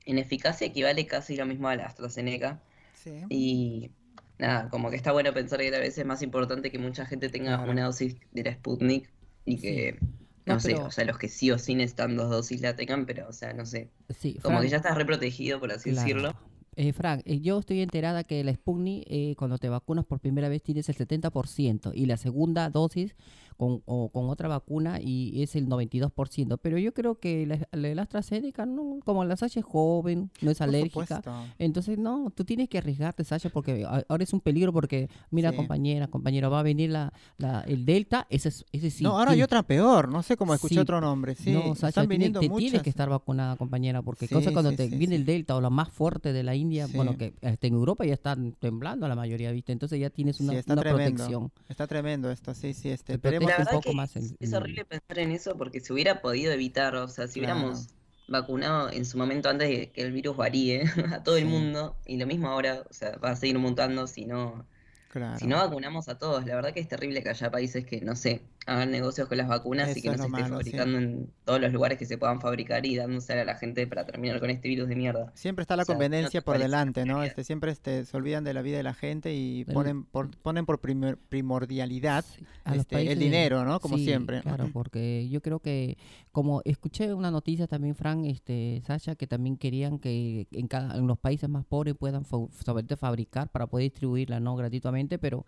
en 0.05 0.17
eficacia 0.17 0.67
equivale 0.67 1.05
casi 1.07 1.35
lo 1.35 1.45
mismo 1.45 1.67
a 1.67 1.75
la 1.75 1.85
AstraZeneca. 1.85 2.61
Sí. 2.93 3.21
Y 3.29 3.91
nada, 4.39 4.69
como 4.69 4.89
que 4.89 4.95
está 4.95 5.11
bueno 5.11 5.33
pensar 5.33 5.59
que 5.59 5.71
tal 5.71 5.81
vez 5.81 5.97
es 5.97 6.05
más 6.05 6.21
importante 6.21 6.71
que 6.71 6.79
mucha 6.79 7.05
gente 7.05 7.29
tenga 7.29 7.57
Claro. 7.57 7.71
una 7.71 7.85
dosis 7.85 8.15
de 8.31 8.43
la 8.43 8.53
Sputnik 8.53 9.09
y 9.45 9.57
que, 9.57 9.97
No, 10.45 10.55
no 10.55 10.59
sé, 10.59 10.73
pero- 10.73 10.85
o 10.85 10.91
sea, 10.91 11.05
los 11.05 11.17
que 11.17 11.27
sí 11.29 11.51
o 11.51 11.57
sí 11.59 11.75
necesitan 11.75 12.15
dos 12.15 12.29
dosis 12.29 12.61
la 12.61 12.75
tengan, 12.75 13.05
pero, 13.05 13.27
o 13.29 13.33
sea, 13.33 13.53
no 13.53 13.65
sé, 13.65 13.89
Sí, 14.17 14.39
como 14.41 14.59
que 14.61 14.69
ya 14.69 14.77
estás 14.77 14.95
reprotegido, 14.97 15.59
por 15.59 15.71
así 15.71 15.91
Claro. 15.91 16.01
decirlo. 16.07 16.33
Eh, 16.77 16.93
Frank, 16.93 17.21
eh, 17.25 17.41
yo 17.41 17.59
estoy 17.59 17.81
enterada 17.81 18.23
que 18.23 18.43
la 18.45 18.53
Sputnik, 18.53 19.03
eh, 19.07 19.35
cuando 19.37 19.57
te 19.57 19.67
vacunas 19.67 20.05
por 20.05 20.19
primera 20.19 20.47
vez, 20.47 20.63
tienes 20.63 20.87
el 20.89 20.95
70% 20.95 21.91
y 21.93 22.05
la 22.05 22.15
segunda 22.17 22.69
dosis 22.69 23.13
con, 23.57 23.81
o 23.85 24.09
con 24.09 24.29
otra 24.29 24.47
vacuna 24.47 24.99
y 25.01 25.41
es 25.43 25.55
el 25.55 25.67
92%. 25.67 26.59
Pero 26.61 26.77
yo 26.77 26.93
creo 26.93 27.19
que 27.19 27.45
la, 27.45 27.59
la, 27.71 28.01
AstraZeneca, 28.01 28.65
no, 28.65 28.99
como 29.05 29.23
la 29.25 29.35
Sasha 29.37 29.59
es 29.59 29.65
joven, 29.65 30.31
no 30.41 30.51
es 30.51 30.57
Por 30.57 30.67
alérgica. 30.67 31.17
supuesto. 31.17 31.33
Entonces, 31.59 31.97
no, 31.97 32.31
tú 32.35 32.43
tienes 32.45 32.69
que 32.69 32.77
arriesgarte, 32.77 33.23
Sasha, 33.23 33.49
porque 33.49 33.85
ahora 33.85 34.23
es 34.23 34.33
un 34.33 34.41
peligro 34.41 34.73
porque, 34.73 35.09
mira, 35.29 35.51
Sí. 35.51 35.57
compañera, 35.57 36.07
compañero, 36.07 36.49
va 36.49 36.59
a 36.59 36.63
venir 36.63 36.89
la, 36.89 37.13
la- 37.37 37.61
el 37.61 37.85
Delta, 37.85 38.27
ese, 38.29 38.49
es- 38.49 38.65
ese 38.71 38.89
sí. 38.89 39.03
no, 39.03 39.11
ahora 39.17 39.31
hay 39.31 39.35
tiene- 39.37 39.45
otra 39.45 39.63
peor, 39.63 40.09
no 40.09 40.23
sé 40.23 40.37
cómo 40.37 40.53
escuché 40.53 40.75
Sí. 40.75 40.79
otro 40.79 41.01
nombre. 41.01 41.35
Sí, 41.35 41.51
no, 41.51 41.75
Sasha, 41.75 41.89
están 41.89 42.07
viniendo 42.07 42.39
te 42.39 42.49
muchas. 42.49 42.59
tienes 42.63 42.81
que 42.83 42.89
estar 42.89 43.09
vacunada, 43.09 43.55
compañera, 43.57 44.01
porque 44.01 44.27
Sí, 44.27 44.33
cosa 44.35 44.51
cuando 44.51 44.71
sí, 44.71 44.77
te 44.77 44.89
sí, 44.89 44.95
viene 44.97 45.15
sí. 45.15 45.21
el 45.21 45.25
Delta 45.25 45.55
o 45.55 45.61
la 45.61 45.69
más 45.69 45.89
fuerte 45.89 46.33
de 46.33 46.43
la 46.43 46.55
India, 46.55 46.87
bueno, 46.93 47.11
Sí. 47.11 47.17
que 47.17 47.33
hasta 47.47 47.67
en 47.67 47.73
Europa 47.73 48.05
ya 48.05 48.13
están 48.13 48.53
temblando 48.59 49.07
la 49.07 49.15
mayoría, 49.15 49.51
¿viste? 49.51 49.71
Entonces 49.71 49.99
ya 49.99 50.09
tienes 50.09 50.37
Sí, 50.37 50.43
una, 50.43 50.53
una 50.67 50.81
protección. 50.81 51.51
Está 51.69 51.87
tremendo 51.87 52.31
esto, 52.31 52.53
sí, 52.53 52.73
sí, 52.73 52.89
este, 52.89 53.05
Te 53.07 53.13
esperemos 53.13 53.50
La 53.51 53.57
un 53.57 53.65
verdad 53.65 53.79
poco 53.81 53.93
que 53.93 53.93
más 53.93 54.15
es, 54.15 54.15
el- 54.15 54.37
es 54.39 54.53
el- 54.53 54.53
horrible 54.53 54.85
pensar 54.85 55.19
en 55.19 55.31
eso 55.31 55.57
porque 55.57 55.79
se 55.79 55.93
hubiera 55.93 56.21
podido 56.21 56.51
evitar, 56.53 56.95
o 56.95 57.07
sea, 57.07 57.27
si 57.27 57.39
Claro. 57.39 57.39
hubiéramos 57.39 57.89
vacunado 58.27 58.89
en 58.91 59.05
su 59.05 59.17
momento 59.17 59.49
antes 59.49 59.69
de 59.69 59.91
que 59.91 60.01
el 60.03 60.11
virus 60.11 60.37
varíe 60.37 60.83
a 61.13 61.23
todo 61.23 61.37
el 61.37 61.45
mundo, 61.45 61.97
y 62.05 62.17
lo 62.17 62.27
mismo 62.27 62.47
ahora, 62.49 62.83
o 62.89 62.93
sea, 62.93 63.17
va 63.17 63.31
a 63.31 63.35
seguir 63.35 63.57
mutando 63.59 64.07
si 64.07 64.25
no, 64.25 64.67
Claro. 65.07 65.39
si 65.39 65.47
no 65.47 65.57
vacunamos 65.57 66.09
a 66.09 66.17
todos. 66.17 66.45
La 66.45 66.55
verdad 66.55 66.73
que 66.73 66.79
es 66.81 66.87
terrible 66.89 67.23
que 67.23 67.29
haya 67.29 67.51
países 67.51 67.85
que, 67.85 68.01
no 68.01 68.15
sé, 68.15 68.43
hagan 68.67 68.91
negocios 68.91 69.27
con 69.27 69.37
las 69.39 69.47
vacunas 69.47 69.87
y 69.89 69.91
Eso 69.91 70.01
que 70.01 70.07
no 70.09 70.13
se 70.17 70.19
esté 70.19 70.29
malo, 70.29 70.45
sí. 70.45 70.51
fabricando 70.53 70.97
en 70.99 71.31
todos 71.45 71.59
los 71.59 71.73
lugares 71.73 71.97
que 71.97 72.05
se 72.05 72.17
puedan 72.19 72.39
fabricar 72.39 72.85
y 72.85 72.95
dándose 72.95 73.33
a 73.33 73.43
la 73.43 73.55
gente 73.55 73.87
para 73.87 74.05
terminar 74.05 74.39
con 74.39 74.51
este 74.51 74.67
virus 74.67 74.87
de 74.87 74.95
mierda. 74.95 75.31
Siempre 75.33 75.63
está 75.63 75.75
la 75.75 75.81
O 75.81 75.85
sea, 75.85 75.95
no 75.95 75.99
conveniencia 75.99 76.41
te 76.41 76.45
por 76.45 76.59
delante, 76.59 77.03
¿no? 77.05 77.23
Este, 77.23 77.43
siempre 77.43 77.71
este, 77.71 78.05
se 78.05 78.15
olvidan 78.15 78.43
de 78.43 78.53
la 78.53 78.61
vida 78.61 78.77
de 78.77 78.83
la 78.83 78.93
gente 78.93 79.33
y 79.33 79.65
Pero- 79.65 79.79
ponen 79.79 80.03
por, 80.03 80.29
ponen 80.37 80.65
por 80.67 80.79
primer- 80.79 81.17
primordialidad 81.17 82.23
Sí, 82.23 82.45
este, 82.65 82.77
el 82.79 82.85
países 82.85 83.19
de- 83.19 83.25
dinero, 83.25 83.65
¿no? 83.65 83.79
Como 83.79 83.97
sí, 83.97 84.05
siempre. 84.05 84.41
Claro, 84.41 84.69
porque 84.73 85.27
yo 85.29 85.41
creo 85.41 85.59
que, 85.59 85.97
como 86.31 86.61
escuché 86.63 87.13
una 87.15 87.31
noticia 87.31 87.65
también, 87.67 87.95
Fran, 87.95 88.25
este, 88.25 88.81
Sasha, 88.85 89.15
que 89.15 89.25
también 89.27 89.57
querían 89.57 89.97
que 89.97 90.47
en, 90.51 90.67
cada, 90.67 90.95
en 90.97 91.07
los 91.07 91.17
países 91.17 91.49
más 91.49 91.65
pobres 91.65 91.95
puedan 91.95 92.25
fa- 92.25 92.37
saber 92.63 92.85
fabricar 92.95 93.49
para 93.49 93.65
poder 93.67 93.85
distribuirla, 93.89 94.39
¿no? 94.39 94.55
Gratuitamente, 94.55 95.17
pero 95.17 95.45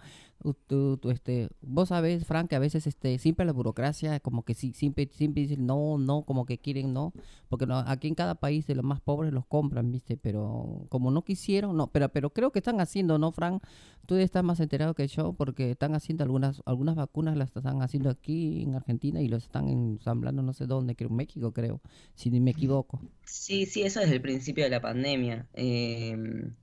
tú- 0.67 0.97
tú- 0.97 1.11
este, 1.11 1.49
vos 1.61 1.89
sabés, 1.89 2.25
Fran, 2.25 2.47
que 2.47 2.55
a 2.55 2.59
veces 2.59 2.87
este, 2.87 3.02
siempre 3.19 3.45
la 3.45 3.53
burocracia, 3.53 4.19
como 4.19 4.43
que 4.43 4.53
sí, 4.53 4.73
siempre, 4.73 5.09
siempre 5.11 5.43
dicen 5.43 5.65
no, 5.65 5.97
no, 5.97 6.23
como 6.23 6.45
que 6.45 6.57
quieren 6.57 6.93
no, 6.93 7.13
porque 7.49 7.65
no, 7.65 7.77
aquí 7.79 8.07
en 8.07 8.15
cada 8.15 8.35
país 8.35 8.67
de 8.67 8.75
los 8.75 8.85
más 8.85 9.01
pobres 9.01 9.33
los 9.33 9.45
compran, 9.45 9.91
¿viste? 9.91 10.17
Pero 10.17 10.85
como 10.89 11.11
no 11.11 11.23
quisieron, 11.23 11.75
no, 11.77 11.87
pero, 11.87 12.09
pero 12.09 12.31
creo 12.31 12.51
que 12.51 12.59
están 12.59 12.79
haciendo, 12.81 13.17
¿no, 13.17 13.31
Fran? 13.31 13.59
Tú 14.05 14.15
estás 14.15 14.43
más 14.43 14.59
enterado 14.59 14.93
que 14.93 15.07
yo 15.07 15.33
porque 15.33 15.71
están 15.71 15.95
haciendo 15.95 16.23
algunas 16.23 16.61
algunas 16.65 16.95
vacunas 16.95 17.37
las 17.37 17.55
están 17.55 17.81
haciendo 17.81 18.09
aquí 18.09 18.63
en 18.63 18.75
Argentina 18.75 19.21
y 19.21 19.29
los 19.29 19.43
están 19.43 19.69
ensamblando 19.69 20.41
no 20.41 20.53
sé 20.53 20.65
dónde, 20.65 20.95
creo 20.95 21.09
en 21.09 21.15
México 21.15 21.53
creo, 21.53 21.81
si 22.15 22.29
ni 22.29 22.39
me 22.39 22.51
equivoco. 22.51 23.01
Sí, 23.25 23.65
sí, 23.65 23.83
eso 23.83 23.99
desde 24.01 24.15
el 24.15 24.21
principio 24.21 24.63
de 24.63 24.69
la 24.69 24.81
pandemia. 24.81 25.47
Em, 25.53 26.53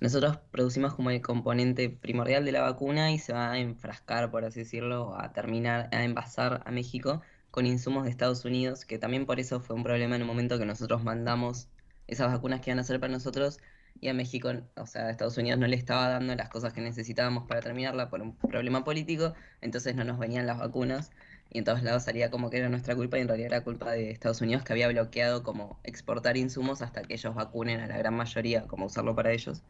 nosotros 0.00 0.38
producimos 0.50 0.94
como 0.94 1.10
el 1.10 1.20
componente 1.22 1.90
primordial 1.90 2.44
de 2.44 2.52
la 2.52 2.62
vacuna 2.62 3.12
y 3.12 3.18
se 3.18 3.32
va 3.32 3.52
a 3.52 3.58
enfrascar, 3.58 4.30
por 4.30 4.44
así 4.44 4.60
decirlo, 4.60 5.14
a 5.18 5.32
terminar, 5.32 5.88
a 5.92 6.04
envasar 6.04 6.62
a 6.64 6.70
México 6.70 7.22
con 7.50 7.66
insumos 7.66 8.04
de 8.04 8.10
Estados 8.10 8.44
Unidos, 8.44 8.84
que 8.84 8.98
también 8.98 9.26
por 9.26 9.40
eso 9.40 9.60
fue 9.60 9.76
un 9.76 9.82
problema 9.82 10.16
en 10.16 10.22
un 10.22 10.28
momento 10.28 10.58
que 10.58 10.64
nosotros 10.66 11.04
mandamos 11.04 11.68
esas 12.06 12.32
vacunas 12.32 12.60
que 12.60 12.70
iban 12.70 12.78
a 12.78 12.84
ser 12.84 13.00
para 13.00 13.12
nosotros 13.12 13.58
y 14.00 14.08
a 14.08 14.14
México, 14.14 14.50
o 14.76 14.86
sea, 14.86 15.06
a 15.06 15.10
Estados 15.10 15.36
Unidos 15.36 15.58
no 15.60 15.66
le 15.66 15.76
estaba 15.76 16.08
dando 16.08 16.34
las 16.34 16.48
cosas 16.48 16.72
que 16.72 16.80
necesitábamos 16.80 17.46
para 17.46 17.60
terminarla 17.60 18.08
por 18.08 18.22
un 18.22 18.36
problema 18.36 18.84
político, 18.84 19.34
entonces 19.60 19.94
no 19.96 20.04
nos 20.04 20.18
venían 20.18 20.46
las 20.46 20.58
vacunas 20.58 21.10
y 21.50 21.58
en 21.58 21.64
todos 21.64 21.82
lados 21.82 22.04
salía 22.04 22.30
como 22.30 22.50
que 22.50 22.58
era 22.58 22.68
nuestra 22.68 22.94
culpa 22.96 23.18
y 23.18 23.22
en 23.22 23.28
realidad 23.28 23.48
era 23.52 23.64
culpa 23.64 23.90
de 23.92 24.10
Estados 24.10 24.40
Unidos 24.40 24.64
que 24.64 24.72
había 24.72 24.88
bloqueado 24.88 25.42
como 25.42 25.80
exportar 25.84 26.36
insumos 26.36 26.80
hasta 26.82 27.02
que 27.02 27.14
ellos 27.14 27.34
vacunen 27.34 27.80
a 27.80 27.86
la 27.86 27.98
gran 27.98 28.14
mayoría, 28.14 28.66
como 28.66 28.86
usarlo 28.86 29.14
para 29.14 29.32
ellos. 29.32 29.62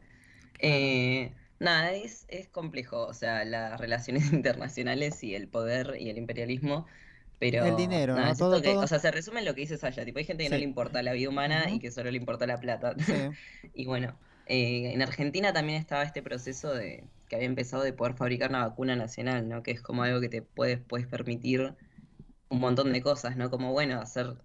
Eh, 0.62 1.32
nada, 1.58 1.92
es, 1.92 2.24
es 2.28 2.48
complejo, 2.48 3.06
o 3.06 3.14
sea, 3.14 3.44
las 3.44 3.78
relaciones 3.80 4.32
internacionales 4.32 5.22
y 5.24 5.34
el 5.34 5.48
poder 5.48 5.96
y 5.98 6.10
el 6.10 6.18
imperialismo, 6.18 6.86
pero 7.38 7.64
El 7.64 7.76
dinero, 7.76 8.14
nada, 8.16 8.30
¿no? 8.30 8.36
Todo- 8.36 8.60
que- 8.62 8.74
todo- 8.74 8.84
o 8.84 8.86
sea, 8.86 8.98
se 8.98 9.10
resume 9.10 9.40
en 9.40 9.46
lo 9.46 9.54
que 9.54 9.62
dice 9.62 9.78
Saya, 9.78 10.04
tipo, 10.04 10.18
hay 10.18 10.24
gente 10.24 10.44
que 10.44 10.50
no 10.50 10.56
le 10.58 10.64
importa 10.64 11.02
la 11.02 11.12
vida 11.12 11.28
humana 11.28 11.70
y 11.70 11.78
que 11.78 11.90
solo 11.90 12.10
le 12.10 12.18
importa 12.18 12.46
la 12.46 12.60
plata. 12.60 12.94
Sí. 12.98 13.12
Y 13.74 13.86
bueno, 13.86 14.18
eh, 14.46 14.92
en 14.92 15.02
Argentina 15.02 15.52
también 15.52 15.78
estaba 15.80 16.02
este 16.02 16.22
proceso 16.22 16.74
de 16.74 17.04
que 17.28 17.36
había 17.36 17.46
empezado 17.46 17.82
de 17.84 17.92
poder 17.92 18.14
fabricar 18.14 18.50
una 18.50 18.66
vacuna 18.66 18.96
nacional, 18.96 19.48
¿no? 19.48 19.62
Que 19.62 19.70
es 19.70 19.80
como 19.82 20.02
algo 20.02 20.20
que 20.20 20.28
te 20.28 20.42
puedes, 20.42 20.80
puedes 20.80 21.06
permitir 21.06 21.76
un 22.48 22.60
montón 22.60 22.92
de 22.92 23.02
cosas, 23.02 23.36
¿no? 23.36 23.50
Como, 23.50 23.72
bueno, 23.72 24.00
hacer 24.00 24.42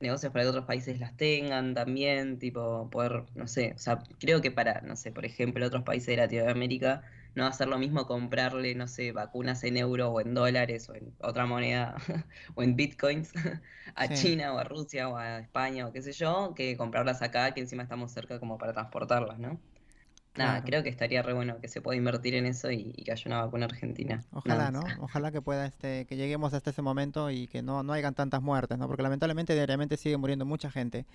negocios 0.00 0.32
para 0.32 0.44
que 0.44 0.50
otros 0.50 0.64
países 0.66 0.98
las 1.00 1.16
tengan 1.16 1.74
también, 1.74 2.38
tipo, 2.38 2.90
poder, 2.90 3.26
no 3.34 3.46
sé, 3.46 3.72
o 3.74 3.78
sea, 3.78 3.98
creo 4.18 4.40
que 4.42 4.50
para, 4.50 4.80
no 4.82 4.96
sé, 4.96 5.12
por 5.12 5.24
ejemplo, 5.24 5.66
otros 5.66 5.82
países 5.84 6.08
de 6.08 6.16
Latinoamérica 6.18 7.02
no 7.34 7.44
va 7.44 7.48
a 7.50 7.52
ser 7.52 7.68
lo 7.68 7.78
mismo 7.78 8.06
comprarle, 8.06 8.74
no 8.74 8.88
sé, 8.88 9.12
vacunas 9.12 9.62
en 9.64 9.76
euros 9.76 10.08
o 10.12 10.20
en 10.20 10.34
dólares 10.34 10.88
o 10.88 10.94
en 10.94 11.16
otra 11.20 11.46
moneda 11.46 11.96
o 12.54 12.62
en 12.62 12.76
bitcoins 12.76 13.32
a 13.94 14.08
Sí. 14.08 14.12
China 14.12 14.54
o 14.54 14.58
a 14.58 14.64
Rusia 14.64 15.08
o 15.08 15.16
a 15.16 15.38
España 15.40 15.86
o 15.86 15.92
qué 15.92 16.02
sé 16.02 16.12
yo, 16.12 16.54
que 16.54 16.76
comprarlas 16.76 17.22
acá, 17.22 17.52
que 17.54 17.60
encima 17.60 17.82
estamos 17.82 18.12
cerca 18.12 18.38
como 18.40 18.58
para 18.58 18.72
transportarlas, 18.72 19.38
¿no? 19.38 19.62
Nada, 20.36 20.62
creo 20.64 20.82
que 20.82 20.88
estaría 20.88 21.22
re 21.22 21.32
bueno 21.32 21.58
que 21.60 21.68
se 21.68 21.80
pueda 21.80 21.96
invertir 21.96 22.34
en 22.34 22.46
eso 22.46 22.70
y, 22.70 22.92
que 22.92 23.12
haya 23.12 23.22
una 23.26 23.44
vacuna 23.44 23.66
argentina. 23.66 24.24
Ojalá, 24.32 24.70
¿no? 24.70 24.80
Ojalá 25.00 25.32
que 25.32 25.42
pueda, 25.42 25.66
este, 25.66 26.06
que 26.06 26.16
lleguemos 26.16 26.54
hasta 26.54 26.70
ese 26.70 26.82
momento 26.82 27.30
y 27.30 27.46
que 27.46 27.62
no, 27.62 27.82
no 27.82 27.92
hayan 27.92 28.14
tantas 28.14 28.42
muertes, 28.42 28.78
¿no? 28.78 28.86
Porque 28.88 29.02
lamentablemente 29.02 29.54
diariamente 29.54 29.96
sigue 29.96 30.16
muriendo 30.16 30.44
mucha 30.44 30.70
gente. 30.70 31.06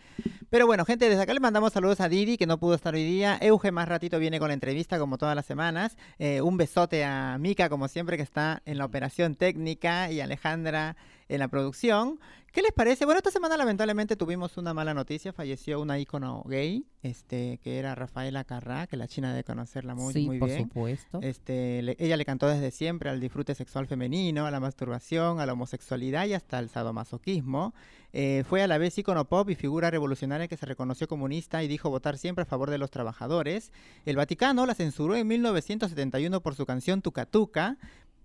Pero 0.49 0.67
bueno, 0.67 0.85
gente, 0.85 1.09
desde 1.09 1.21
acá 1.21 1.33
le 1.33 1.39
mandamos 1.39 1.73
saludos 1.73 2.01
a 2.01 2.09
Didi, 2.09 2.37
que 2.37 2.47
no 2.47 2.59
pudo 2.59 2.75
estar 2.75 2.93
hoy 2.93 3.03
día. 3.03 3.37
Euge 3.41 3.71
más 3.71 3.87
ratito 3.87 4.19
viene 4.19 4.39
con 4.39 4.49
la 4.49 4.53
entrevista, 4.53 4.99
como 4.99 5.17
todas 5.17 5.35
las 5.35 5.45
semanas. 5.45 5.97
Eh, 6.19 6.41
un 6.41 6.57
besote 6.57 7.03
a 7.05 7.37
Mika, 7.39 7.69
como 7.69 7.87
siempre, 7.87 8.17
que 8.17 8.23
está 8.23 8.61
en 8.65 8.77
la 8.77 8.85
operación 8.85 9.35
técnica, 9.35 10.11
y 10.11 10.21
Alejandra 10.21 10.95
en 11.31 11.39
la 11.39 11.47
producción. 11.47 12.19
¿Qué 12.51 12.61
les 12.61 12.73
parece? 12.73 13.05
Bueno, 13.05 13.19
esta 13.19 13.31
semana 13.31 13.55
lamentablemente 13.55 14.17
tuvimos 14.17 14.57
una 14.57 14.73
mala 14.73 14.93
noticia. 14.93 15.31
Falleció 15.31 15.79
una 15.79 15.97
ícono 15.99 16.43
gay, 16.45 16.85
este, 17.01 17.59
que 17.63 17.79
era 17.79 17.95
Rafaela 17.95 18.43
Carrá, 18.43 18.87
que 18.87 18.97
la 18.97 19.07
China 19.07 19.29
debe 19.29 19.45
conocerla 19.45 19.95
muy, 19.95 20.13
sí, 20.13 20.25
muy 20.25 20.37
por 20.37 20.49
bien. 20.49 20.63
supuesto. 20.63 21.19
Este, 21.21 21.79
ella 22.03 22.17
le 22.17 22.25
cantó 22.25 22.49
desde 22.49 22.71
siempre 22.71 23.09
al 23.09 23.21
disfrute 23.21 23.55
sexual 23.55 23.87
femenino, 23.87 24.45
a 24.45 24.51
la 24.51 24.59
masturbación, 24.59 25.39
a 25.39 25.45
la 25.45 25.53
homosexualidad 25.53 26.25
y 26.25 26.33
hasta 26.33 26.57
al 26.57 26.67
sadomasoquismo. 26.67 27.73
Eh, 28.11 28.43
fue 28.49 28.61
a 28.61 28.67
la 28.67 28.77
vez 28.77 28.97
ícono 28.97 29.23
pop 29.23 29.49
y 29.49 29.55
figura 29.55 29.89
revolucionaria 29.89 30.49
que 30.49 30.57
se 30.57 30.65
reconoció 30.65 31.07
comunista 31.07 31.63
y 31.63 31.69
dijo 31.69 31.89
votar 31.89 32.17
siempre 32.17 32.41
a 32.41 32.45
favor 32.45 32.69
de 32.69 32.79
los 32.79 32.91
trabajadores. 32.91 33.71
El 34.05 34.17
Vaticano 34.17 34.65
la 34.65 34.75
censuró 34.75 35.15
en 35.15 35.25
1971 35.25 36.41
por 36.41 36.55
su 36.55 36.65
canción 36.65 37.01
Tuca 37.01 37.25
Tuca, 37.25 37.77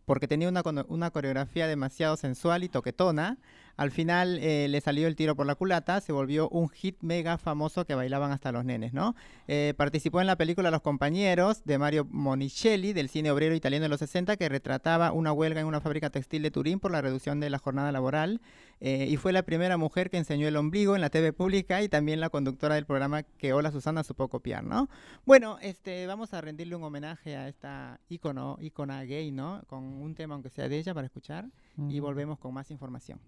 porque 0.05 0.27
tenía 0.27 0.49
una, 0.49 0.63
una 0.89 1.11
coreografía 1.11 1.69
demasiado 1.69 2.17
sensual 2.17 2.65
y 2.65 2.69
toquetona. 2.69 3.39
Al 3.77 3.91
final 3.91 4.39
eh, 4.41 4.69
le 4.69 4.81
salió 4.81 5.07
el 5.07 5.17
tiro 5.17 5.37
por 5.37 5.47
la 5.47 5.55
culata, 5.55 6.01
se 6.01 6.13
volvió 6.13 6.49
un 6.49 6.69
hit 6.71 6.97
mega 7.03 7.37
famoso 7.37 7.85
que 7.85 7.95
bailaban 7.95 8.33
hasta 8.33 8.51
los 8.51 8.65
nenes, 8.65 8.95
¿no? 8.95 9.15
Eh, 9.49 9.75
participó 9.77 10.21
en 10.21 10.27
la 10.27 10.37
película 10.37 10.71
Los 10.71 10.81
Compañeros 10.81 11.65
de 11.65 11.77
Mario 11.79 12.07
Monicelli 12.11 12.95
del 12.95 13.11
cine 13.11 13.31
obrero 13.31 13.55
italiano 13.55 13.85
de 13.85 13.89
los 13.91 14.01
60 14.01 14.37
que 14.37 14.49
retrataba 14.49 15.13
una 15.13 15.33
huelga 15.33 15.61
en 15.61 15.67
una 15.67 15.81
fábrica 15.81 16.09
textil 16.09 16.43
de 16.43 16.51
Turín 16.51 16.81
por 16.81 16.91
la 16.91 17.03
reducción 17.03 17.39
de 17.39 17.51
la 17.51 17.59
jornada 17.59 17.93
laboral 17.93 18.41
eh, 18.81 19.07
y 19.11 19.17
fue 19.19 19.33
la 19.33 19.43
primera 19.43 19.77
mujer 19.77 20.11
que 20.11 20.17
enseñó 20.17 20.49
el 20.49 20.57
ombligo 20.57 20.95
en 20.95 21.03
la 21.03 21.11
TV 21.11 21.33
pública 21.35 21.83
y 21.83 21.89
también 21.89 22.21
la 22.21 22.31
conductora 22.31 22.77
del 22.77 22.87
programa 22.87 23.23
que 23.25 23.53
Hola 23.53 23.73
Susana 23.73 24.05
supo 24.05 24.29
copiar, 24.29 24.65
¿no? 24.65 24.89
Bueno, 25.27 25.59
este, 25.61 26.07
vamos 26.07 26.33
a 26.33 26.41
rendirle 26.41 26.77
un 26.77 26.85
homenaje 26.85 27.37
a 27.37 27.49
esta 27.49 28.01
ícono, 28.09 28.57
ícona 28.61 29.03
gay, 29.05 29.33
¿no? 29.33 29.63
Con 29.67 29.85
un 29.85 30.15
tema 30.15 30.35
aunque 30.35 30.49
sea 30.51 30.69
de 30.69 30.79
ella 30.79 30.95
para 30.95 31.07
escuchar 31.07 31.47
y 31.91 32.01
volvemos 32.01 32.39
con 32.39 32.55
más 32.55 32.71
información. 32.71 33.21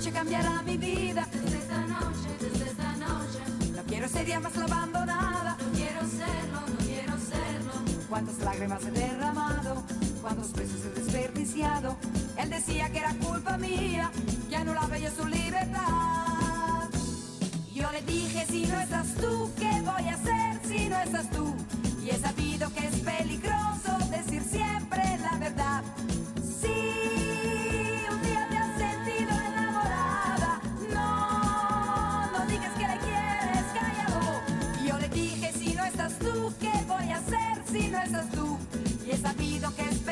Noche 0.00 0.12
cambiará 0.12 0.62
mi 0.62 0.78
vida. 0.78 1.28
Desde 1.30 1.58
esta 1.58 1.78
noche, 1.82 2.28
desde 2.40 2.70
esta 2.70 2.92
noche. 2.96 3.38
No 3.76 3.82
quiero 3.82 4.08
ser 4.08 4.26
ya 4.26 4.40
más 4.40 4.56
la 4.56 4.64
abandonada. 4.64 5.56
No 5.60 5.72
quiero 5.72 6.00
serlo, 6.00 6.60
no 6.66 6.76
quiero 6.86 7.12
serlo. 7.18 7.72
Cuántas 8.08 8.38
lágrimas 8.38 8.82
he 8.86 8.90
derramado, 8.92 9.84
cuántos 10.22 10.52
besos 10.54 10.86
he 10.86 11.00
desperdiciado. 11.00 11.96
Él 12.38 12.48
decía 12.48 12.88
que 12.88 12.98
era 12.98 13.12
culpa 13.14 13.58
mía, 13.58 14.10
que 14.48 14.56
anulaba 14.56 14.96
yo 14.96 15.10
su 15.10 15.26
libertad. 15.26 16.88
Yo 17.74 17.92
le 17.92 18.00
dije, 18.00 18.46
si 18.48 18.64
no 18.64 18.80
estás 18.80 19.14
tú, 19.16 19.50
¿qué 19.58 19.82
voy 19.82 20.08
a 20.08 20.14
hacer 20.14 20.60
si 20.66 20.88
no 20.88 20.98
estás 20.98 21.28
tú? 21.30 21.54
Y 22.02 22.08
he 22.08 22.18
sabido 22.18 22.72
que 22.72 22.86
es 22.86 22.96
peligroso 23.00 23.49
sabido 39.20 39.74
que 39.74 39.82
es 39.82 40.04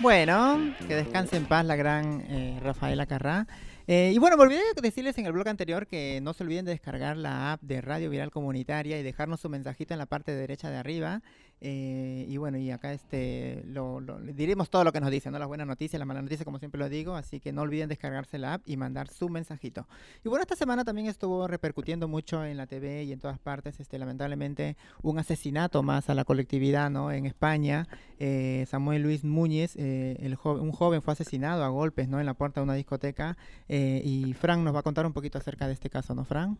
Bueno, 0.00 0.74
que 0.88 0.94
descanse 0.94 1.36
en 1.36 1.44
paz 1.44 1.62
la 1.62 1.76
gran 1.76 2.22
eh, 2.30 2.58
Rafaela 2.62 3.04
Carrá. 3.04 3.46
Eh, 3.86 4.12
y 4.14 4.18
bueno, 4.18 4.38
me 4.38 4.44
olvidé 4.44 4.62
de 4.74 4.80
decirles 4.80 5.18
en 5.18 5.26
el 5.26 5.32
blog 5.32 5.46
anterior 5.46 5.86
que 5.86 6.20
no 6.22 6.32
se 6.32 6.42
olviden 6.42 6.64
de 6.64 6.70
descargar 6.70 7.18
la 7.18 7.52
app 7.52 7.60
de 7.60 7.82
Radio 7.82 8.08
Viral 8.08 8.30
Comunitaria 8.30 8.98
y 8.98 9.02
dejarnos 9.02 9.40
su 9.40 9.50
mensajito 9.50 9.92
en 9.92 9.98
la 9.98 10.06
parte 10.06 10.32
derecha 10.34 10.70
de 10.70 10.78
arriba. 10.78 11.20
Eh, 11.62 12.24
y 12.28 12.36
bueno, 12.38 12.56
y 12.58 12.70
acá 12.70 12.92
este 12.92 13.62
lo, 13.66 14.00
lo- 14.00 14.18
diremos 14.20 14.70
todo 14.70 14.82
lo 14.84 14.92
que 14.92 15.00
nos 15.00 15.10
dicen, 15.10 15.32
¿no? 15.32 15.38
Las 15.38 15.48
buenas 15.48 15.66
noticias, 15.66 15.98
las 15.98 16.06
malas 16.06 16.22
noticias, 16.22 16.44
como 16.44 16.58
siempre 16.58 16.78
lo 16.78 16.88
digo. 16.88 17.14
Así 17.14 17.38
que 17.40 17.52
no 17.52 17.62
olviden 17.62 17.88
descargarse 17.88 18.38
la 18.38 18.54
app 18.54 18.62
y 18.66 18.76
mandar 18.76 19.08
su 19.08 19.28
mensajito. 19.28 19.86
Y 20.24 20.28
bueno, 20.28 20.42
esta 20.42 20.56
semana 20.56 20.84
también 20.84 21.06
estuvo 21.06 21.46
repercutiendo 21.46 22.08
mucho 22.08 22.44
en 22.44 22.56
la 22.56 22.66
TV 22.66 23.04
y 23.04 23.12
en 23.12 23.20
todas 23.20 23.38
partes, 23.38 23.78
este, 23.80 23.98
lamentablemente, 23.98 24.76
un 25.02 25.18
asesinato 25.18 25.82
más 25.82 26.08
a 26.08 26.14
la 26.14 26.24
colectividad, 26.24 26.90
¿no? 26.90 27.12
En 27.12 27.26
España, 27.26 27.86
eh, 28.18 28.64
Samuel 28.68 29.02
Luis 29.02 29.24
Núñez, 29.24 29.76
eh, 29.76 30.16
el 30.20 30.34
jo- 30.36 30.54
un 30.60 30.72
joven 30.72 31.02
fue 31.02 31.12
asesinado 31.12 31.62
a 31.64 31.68
golpes, 31.68 32.08
¿no? 32.08 32.20
En 32.20 32.26
la 32.26 32.34
puerta 32.34 32.60
de 32.60 32.64
una 32.64 32.74
discoteca. 32.74 33.36
eh, 33.68 34.00
y 34.04 34.32
Fran 34.34 34.64
nos 34.64 34.74
va 34.74 34.80
a 34.80 34.82
contar 34.82 35.04
un 35.06 35.12
poquito 35.12 35.38
acerca 35.38 35.66
de 35.66 35.74
este 35.74 35.90
caso, 35.90 36.14
¿no, 36.14 36.24
Fran? 36.24 36.58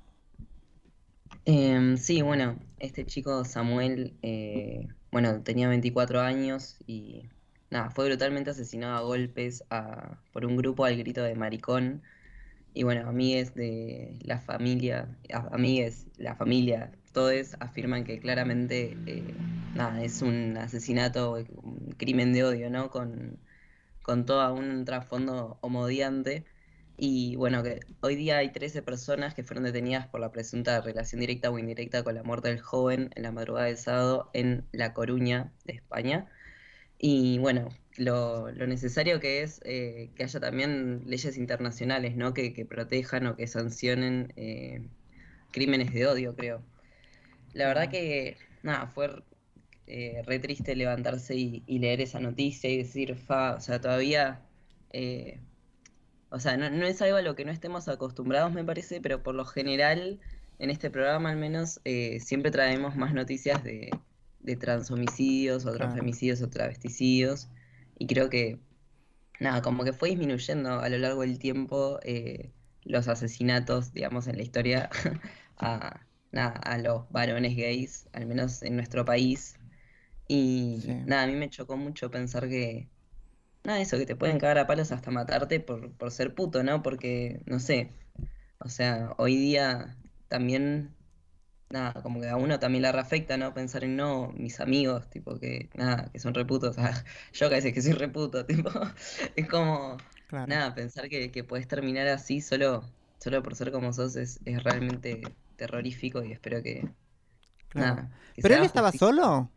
Em, 1.45 1.97
sí, 1.97 2.23
bueno, 2.23 2.59
este 2.79 3.07
chico 3.07 3.45
Samuel, 3.45 4.19
eh, 4.23 4.87
bueno, 5.11 5.43
tenía 5.43 5.69
24 5.69 6.21
años 6.21 6.77
y 6.87 7.31
nada, 7.71 7.91
fue 7.91 8.07
brutalmente 8.07 8.51
asesinado 8.51 8.97
a 8.97 9.01
golpes 9.03 9.65
a- 9.71 10.23
por 10.33 10.45
un 10.47 10.57
grupo 10.57 10.85
al 10.85 10.97
grito 10.99 11.23
de 11.23 11.35
maricón. 11.35 12.03
Y 12.75 12.85
bueno, 12.85 13.09
amigues 13.09 13.55
de 13.55 14.19
la 14.25 14.41
familia, 14.41 15.19
amigues, 15.53 16.09
la 16.17 16.37
familia, 16.37 16.93
todos 17.13 17.57
afirman 17.61 18.05
que 18.05 18.21
claramente 18.21 19.03
eh, 19.07 19.51
es 20.03 20.23
un 20.23 20.57
asesinato, 20.59 21.33
un 21.55 21.93
crimen 21.99 22.33
de 22.33 22.45
odio, 22.45 22.71
¿no? 22.71 22.91
Con, 22.91 23.45
con 24.03 24.27
todo 24.27 24.55
un 24.55 24.85
trasfondo 24.85 25.59
homodiante. 25.63 26.47
Y 27.03 27.35
bueno, 27.37 27.63
que 27.63 27.81
hoy 28.01 28.15
día 28.15 28.37
hay 28.39 28.53
13 28.53 28.83
personas 28.83 29.35
que 29.35 29.43
fueron 29.43 29.65
detenidas 29.65 30.07
por 30.09 30.21
la 30.21 30.31
presunta 30.33 30.83
relación 30.83 31.21
directa 31.21 31.51
o 31.51 31.59
indirecta 31.59 32.05
con 32.05 32.15
la 32.15 32.23
muerte 32.23 32.49
del 32.49 32.61
joven 32.61 33.11
en 33.17 33.23
la 33.23 33.33
madrugada 33.33 33.69
del 33.69 33.79
sábado 33.79 34.31
en 34.35 34.67
La 34.73 34.93
Coruña, 34.93 35.51
de 35.65 35.73
España. 35.73 36.31
Y 36.99 37.39
bueno, 37.39 37.71
lo, 37.97 38.51
lo 38.51 38.67
necesario 38.67 39.19
que 39.19 39.43
es 39.43 39.63
eh, 39.65 40.11
que 40.15 40.25
haya 40.25 40.41
también 40.41 41.05
leyes 41.07 41.39
internacionales, 41.39 42.17
¿no? 42.17 42.35
Que, 42.35 42.53
que 42.53 42.67
protejan 42.67 43.27
o 43.29 43.37
que 43.37 43.47
sancionen 43.47 44.35
eh, 44.37 44.87
crímenes 45.53 45.95
de 45.95 46.07
odio, 46.07 46.37
creo. 46.37 46.63
La 47.55 47.67
verdad 47.69 47.91
que, 47.91 48.37
nada, 48.63 48.89
fue 48.89 49.25
eh, 49.87 50.23
re 50.27 50.39
triste 50.39 50.77
levantarse 50.77 51.35
y, 51.35 51.65
y 51.67 51.79
leer 51.79 52.03
esa 52.03 52.21
noticia 52.21 52.71
y 52.71 52.77
decir, 52.79 53.17
fa, 53.17 53.55
o 53.57 53.61
sea, 53.61 53.81
todavía, 53.81 54.43
eh, 54.93 55.41
o 56.31 56.39
sea, 56.41 56.57
no, 56.57 56.71
no 56.71 56.87
es 56.87 57.03
algo 57.03 57.17
a 57.17 57.23
lo 57.23 57.35
que 57.35 57.45
no 57.45 57.53
estemos 57.53 57.89
acostumbrados, 57.89 58.53
me 58.53 58.65
parece, 58.65 59.01
pero 59.01 59.23
por 59.23 59.35
lo 59.35 59.45
general, 59.45 60.21
en 60.59 60.71
este 60.71 60.91
programa 60.91 61.31
al 61.31 61.37
menos, 61.37 61.81
eh, 61.85 62.21
siempre 62.21 62.51
traemos 62.51 62.97
más 62.97 63.13
noticias 63.15 63.63
de, 63.65 63.91
de 64.41 64.57
transhomicidios 64.57 65.67
o 65.67 65.73
transfemicidios 65.73 66.43
o 66.43 66.49
travesticidios, 66.49 67.49
y 67.99 68.07
creo 68.07 68.31
que, 68.31 68.59
nada, 69.41 69.63
como 69.63 69.85
que 69.85 69.93
fue 69.93 70.11
disminuyendo 70.11 70.81
a 70.81 70.89
lo 70.89 70.99
largo 70.99 71.23
del 71.23 71.39
tiempo 71.39 71.99
eh, 72.03 72.53
los 72.85 73.09
asesinatos, 73.09 73.93
digamos, 73.93 74.27
en 74.27 74.37
la 74.37 74.43
historia 74.43 74.91
a, 75.59 76.01
nada, 76.33 76.53
a 76.53 76.79
los 76.79 77.11
varones 77.11 77.57
gays, 77.57 78.09
al 78.13 78.27
menos 78.27 78.63
en 78.63 78.77
nuestro 78.77 79.05
país. 79.05 79.57
Y 80.29 80.81
Sí. 80.83 80.95
nada, 81.07 81.25
a 81.25 81.27
mí 81.27 81.35
me 81.35 81.51
chocó 81.51 81.77
mucho 81.77 82.11
pensar 82.11 82.49
que, 82.49 82.89
nada, 83.65 83.81
eso, 83.81 83.99
que 83.99 84.07
te 84.07 84.17
pueden 84.17 84.39
cagar 84.39 84.59
a 84.59 84.67
palos 84.67 84.93
hasta 84.93 85.11
matarte 85.11 85.61
por, 85.61 85.93
por 85.97 86.11
ser 86.11 86.35
puto, 86.35 86.63
¿no? 86.63 86.83
Porque, 86.83 87.43
no 87.47 87.59
sé, 87.61 87.93
o 88.59 88.69
sea, 88.69 89.15
hoy 89.19 89.37
día 89.37 89.99
también, 90.29 90.97
nada, 91.71 91.95
como 92.03 92.21
que 92.21 92.29
a 92.29 92.37
uno 92.37 92.59
también 92.61 92.83
le 92.83 92.93
reafecta, 92.93 93.37
¿no? 93.37 93.55
Pensar 93.55 93.85
en, 93.85 93.97
no, 93.97 94.33
mis 94.33 94.61
amigos, 94.61 95.09
tipo, 95.11 95.39
que, 95.41 95.71
nada, 95.75 96.11
que 96.13 96.19
son 96.21 96.35
reputos, 96.35 96.77
ah, 96.81 97.05
yo 97.33 97.49
que 97.49 97.57
veces 97.57 97.75
que 97.75 97.83
soy 97.83 97.93
reputo, 97.93 98.47
tipo, 98.47 98.71
es 99.37 99.49
como, 99.49 100.05
Claro. 100.27 100.47
nada, 100.47 100.75
pensar 100.75 101.09
que, 101.09 101.31
que 101.31 101.45
puedes 101.45 101.69
terminar 101.69 102.09
así 102.09 102.41
solo, 102.41 102.85
solo 103.21 103.43
por 103.43 103.55
ser 103.57 103.73
como 103.73 103.93
sos 103.93 104.17
es, 104.17 104.41
es 104.45 104.63
realmente 104.65 105.37
terrorífico 105.57 106.25
y 106.25 106.33
espero 106.33 106.63
que, 106.63 106.91
claro. 107.69 107.99
nada, 107.99 108.11
que 108.35 108.43
¿Pero 108.43 108.55
él 108.55 108.65
estaba 108.65 108.93
justicia. 108.93 108.93
solo? 108.93 109.51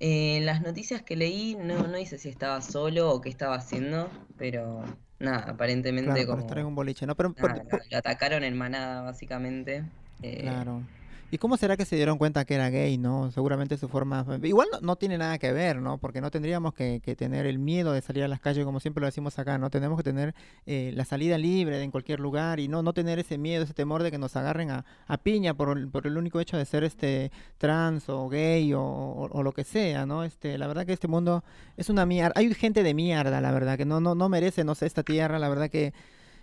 Eh, 0.00 0.36
en 0.36 0.46
las 0.46 0.62
noticias 0.62 1.02
que 1.02 1.16
leí 1.16 1.56
no, 1.56 1.86
no 1.88 1.96
dice 1.96 2.18
si 2.18 2.28
estaba 2.28 2.60
solo 2.60 3.10
o 3.10 3.20
qué 3.20 3.28
estaba 3.28 3.56
haciendo, 3.56 4.08
pero 4.36 4.84
nada, 5.18 5.50
aparentemente 5.50 6.12
Claro, 6.12 6.26
como 6.28 6.40
estar 6.40 6.58
en 6.58 6.66
un 6.66 6.74
boliche, 6.74 7.06
¿no? 7.06 7.16
Pero, 7.16 7.34
pero- 7.34 7.48
nada, 7.48 7.64
lo, 7.64 7.78
lo 7.90 7.96
atacaron 7.98 8.44
en 8.44 8.56
manada 8.56 9.02
básicamente. 9.02 9.84
eh, 10.22 10.38
Claro. 10.42 10.82
¿Y 11.30 11.36
cómo 11.36 11.58
será 11.58 11.76
que 11.76 11.84
se 11.84 11.94
dieron 11.94 12.16
cuenta 12.16 12.46
que 12.46 12.54
era 12.54 12.70
gay, 12.70 12.96
no? 12.96 13.30
Seguramente 13.32 13.76
su 13.76 13.86
forma... 13.88 14.24
Igual 14.42 14.68
no, 14.72 14.80
no 14.80 14.96
tiene 14.96 15.18
nada 15.18 15.36
que 15.38 15.52
ver, 15.52 15.76
¿no? 15.76 15.98
Porque 15.98 16.22
no 16.22 16.30
tendríamos 16.30 16.72
que, 16.72 17.00
que 17.04 17.16
tener 17.16 17.44
el 17.44 17.58
miedo 17.58 17.92
de 17.92 18.00
salir 18.00 18.24
a 18.24 18.28
las 18.28 18.40
calles, 18.40 18.64
como 18.64 18.80
siempre 18.80 19.02
lo 19.02 19.06
decimos 19.08 19.38
acá, 19.38 19.58
¿no? 19.58 19.68
Tenemos 19.68 19.98
que 19.98 20.04
tener 20.04 20.34
eh, 20.64 20.90
la 20.94 21.04
salida 21.04 21.36
libre 21.36 21.82
en 21.82 21.90
cualquier 21.90 22.18
lugar 22.20 22.60
y 22.60 22.68
no, 22.68 22.82
no 22.82 22.94
tener 22.94 23.18
ese 23.18 23.36
miedo, 23.36 23.64
ese 23.64 23.74
temor 23.74 24.02
de 24.02 24.10
que 24.10 24.16
nos 24.16 24.36
agarren 24.36 24.70
a, 24.70 24.86
a 25.06 25.18
piña 25.18 25.52
por, 25.52 25.90
por 25.90 26.06
el 26.06 26.16
único 26.16 26.40
hecho 26.40 26.56
de 26.56 26.64
ser 26.64 26.82
este 26.82 27.30
trans 27.58 28.08
o 28.08 28.26
gay 28.30 28.72
o, 28.74 29.28
lo 29.42 29.52
que 29.52 29.64
sea, 29.64 30.06
¿no? 30.06 30.24
Este, 30.24 30.56
la 30.56 30.66
verdad 30.66 30.86
que 30.86 30.94
este 30.94 31.08
mundo 31.08 31.44
es 31.76 31.90
una 31.90 32.06
mierda. 32.06 32.32
Hay 32.36 32.54
gente 32.54 32.82
de 32.82 32.94
mierda, 32.94 33.42
la 33.42 33.52
verdad, 33.52 33.76
que 33.76 33.84
no, 33.84 34.00
no, 34.00 34.14
no 34.14 34.30
merece, 34.30 34.64
no 34.64 34.74
sé, 34.74 34.86
esta 34.86 35.02
tierra, 35.02 35.38
la 35.38 35.50
verdad 35.50 35.68
que 35.68 35.92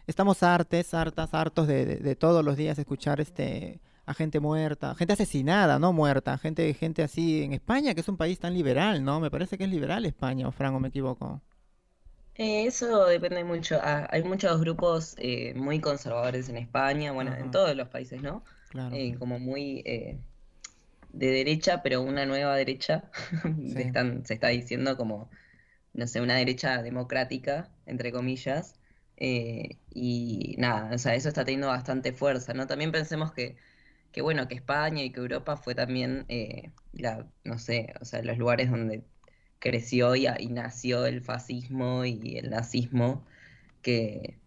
estamos 0.06 0.44
hartes, 0.44 0.94
hartas, 0.94 1.34
hartos 1.34 1.68
de- 1.68 1.86
de 1.98 2.16
todos 2.16 2.46
los 2.46 2.56
días 2.56 2.78
escuchar 2.78 3.20
este 3.20 3.80
a 4.06 4.14
gente 4.14 4.40
muerta, 4.40 4.96
gente 4.96 5.14
asesinada, 5.14 5.80
no 5.80 5.94
muerta, 5.94 6.38
gente, 6.38 6.74
gente 6.74 7.04
así 7.04 7.44
en 7.44 7.54
España, 7.54 7.94
que 7.96 8.02
es 8.02 8.08
un 8.10 8.18
país 8.18 8.40
tan 8.40 8.54
liberal, 8.54 9.04
¿no? 9.04 9.20
Me 9.20 9.32
parece 9.32 9.58
que 9.58 9.64
es 9.66 9.70
liberal 9.70 10.06
España, 10.06 10.48
o 10.48 10.52
Fran, 10.52 10.76
o 10.76 10.80
me 10.80 10.90
equivoco. 10.90 11.42
eh, 12.36 12.66
eso 12.68 13.06
depende 13.08 13.44
mucho. 13.44 13.78
Ah, 13.82 14.08
hay 14.12 14.24
muchos 14.24 14.60
grupos 14.60 15.16
eh, 15.20 15.54
muy 15.56 15.80
conservadores 15.82 16.50
en 16.50 16.58
España, 16.58 17.12
bueno, 17.12 17.32
Ajá. 17.32 17.38
en 17.38 17.52
todos 17.52 17.76
los 17.76 17.90
países, 17.90 18.22
¿no? 18.22 18.44
Claro. 18.70 19.02
Eh, 19.02 19.16
como 19.18 19.40
muy 19.40 19.82
de 21.12 21.28
derecha, 21.28 21.82
pero 21.84 22.02
una 22.02 22.26
nueva 22.26 22.56
derecha. 22.56 23.10
Sí. 23.66 23.80
Están, 23.82 24.26
se 24.26 24.34
está 24.36 24.50
diciendo 24.50 24.98
como, 24.98 25.30
no 25.94 26.08
sé, 26.08 26.22
una 26.22 26.36
derecha 26.38 26.82
democrática, 26.84 27.72
entre 27.86 28.12
comillas. 28.12 28.76
eh, 29.18 29.78
y 29.94 30.56
nada, 30.60 30.92
o 30.96 30.98
sea, 30.98 31.16
eso 31.16 31.30
está 31.30 31.46
teniendo 31.46 31.68
bastante 31.70 32.14
fuerza, 32.14 32.54
¿no? 32.54 32.68
También 32.68 32.92
pensemos 32.92 33.34
que, 33.34 33.58
que 34.16 34.22
bueno, 34.22 34.48
que 34.48 34.56
España 34.56 35.04
y 35.04 35.12
que 35.12 35.20
Europa 35.20 35.58
fue 35.58 35.76
también, 35.76 36.26
eh, 36.30 36.72
la, 36.94 37.28
no 37.44 37.60
sé, 37.60 37.94
o 38.00 38.06
sea, 38.06 38.22
los 38.24 38.38
lugares 38.38 38.72
donde 38.72 39.04
creció 39.60 40.16
y, 40.16 40.28
nació 40.50 41.06
el 41.06 41.22
fascismo 41.22 42.06
y 42.06 42.38
el 42.38 42.50
nazismo, 42.50 43.26
que, 43.82 44.40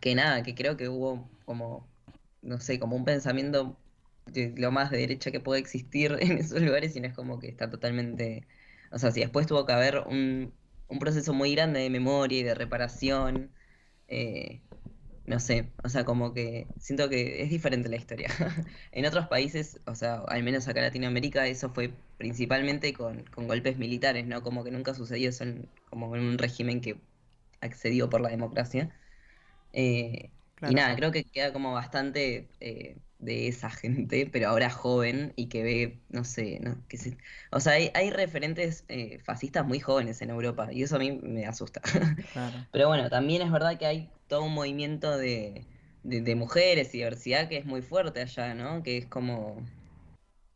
que 0.00 0.14
nada, 0.14 0.42
que 0.42 0.54
creo 0.54 0.76
que 0.78 0.88
hubo 0.88 1.30
como, 1.44 1.86
no 2.42 2.60
sé, 2.60 2.78
como 2.78 2.96
un 2.96 3.04
pensamiento 3.04 3.78
de 4.26 4.54
lo 4.56 4.70
más 4.72 4.90
de 4.90 4.98
derecha 4.98 5.30
que 5.32 5.40
puede 5.40 5.60
existir 5.60 6.16
en 6.20 6.38
esos 6.38 6.62
lugares 6.62 6.96
y 6.96 7.00
no 7.00 7.08
es 7.08 7.14
como 7.14 7.38
que 7.40 7.48
está 7.48 7.70
totalmente, 7.70 8.46
o 8.90 8.98
sea, 8.98 9.12
si 9.12 9.20
después 9.20 9.46
tuvo 9.46 9.66
que 9.66 9.72
haber 9.74 9.98
un, 10.06 10.54
un 10.88 10.98
proceso 10.98 11.34
muy 11.34 11.54
grande 11.54 11.80
de 11.80 11.90
memoria 11.90 12.40
y 12.40 12.42
de 12.42 12.54
reparación, 12.54 13.52
eh, 14.08 14.62
no 15.26 15.40
sé, 15.40 15.74
o 15.84 15.88
sea, 15.88 16.04
como 16.04 16.34
que 16.34 16.72
siento 16.78 17.08
que 17.08 17.42
es 17.42 17.50
diferente 17.50 17.88
la 17.88 17.96
historia. 17.96 18.28
En 18.92 19.06
otros 19.06 19.26
países, 19.28 19.80
o 19.86 19.94
sea, 19.94 20.16
al 20.28 20.42
menos 20.42 20.68
acá 20.68 20.80
en 20.80 20.86
Latinoamérica, 20.86 21.46
eso 21.46 21.70
fue 21.72 21.94
principalmente 22.18 22.92
con, 22.92 23.24
con 23.26 23.46
golpes 23.48 23.78
militares, 23.78 24.26
¿no? 24.26 24.42
Como 24.42 24.64
que 24.64 24.70
nunca 24.70 24.94
sucedió 24.94 25.30
eso 25.30 25.44
en, 25.44 25.70
como 25.90 26.14
en 26.16 26.22
un 26.24 26.38
régimen 26.38 26.80
que 26.80 27.00
accedió 27.60 28.08
por 28.10 28.20
la 28.20 28.30
democracia. 28.30 28.94
Eh, 29.72 30.32
Claro. 30.54 30.72
y 30.72 30.74
nada, 30.74 30.94
creo 30.96 31.12
que 31.12 31.24
queda 31.24 31.52
como 31.52 31.72
bastante 31.72 32.48
eh, 32.60 33.02
de 33.22 33.48
esa 33.48 33.70
gente, 33.70 34.28
pero 34.32 34.48
ahora 34.48 34.70
joven 34.70 35.32
y 35.36 35.48
que 35.48 35.62
ve, 35.62 36.02
no 36.10 36.24
sé, 36.24 36.60
¿no? 36.60 36.86
Que 36.88 36.98
se- 36.98 37.16
o 37.52 37.60
sea, 37.60 37.74
hay, 37.74 37.90
hay 37.94 38.10
referentes 38.10 38.84
eh, 38.88 39.20
fascistas 39.24 39.66
muy 39.66 39.80
jóvenes 39.80 40.22
en 40.22 40.30
Europa 40.30 40.72
y 40.72 40.82
eso 40.82 40.96
a 40.96 40.98
mí 40.98 41.12
me 41.22 41.46
asusta. 41.46 41.80
Claro. 42.32 42.66
Pero 42.72 42.88
bueno, 42.88 43.08
también 43.10 43.42
es 43.42 43.52
verdad 43.52 43.78
que 43.78 43.86
hay 43.86 44.10
todo 44.28 44.44
un 44.44 44.54
movimiento 44.54 45.16
de, 45.18 45.66
de, 46.04 46.20
de 46.22 46.34
mujeres 46.36 46.94
y 46.94 46.98
diversidad 46.98 47.48
que 47.48 47.58
es 47.58 47.64
muy 47.66 47.82
fuerte 47.82 48.20
allá, 48.22 48.54
¿no? 48.54 48.82
Que 48.82 48.98
es 48.98 49.06
como, 49.06 49.62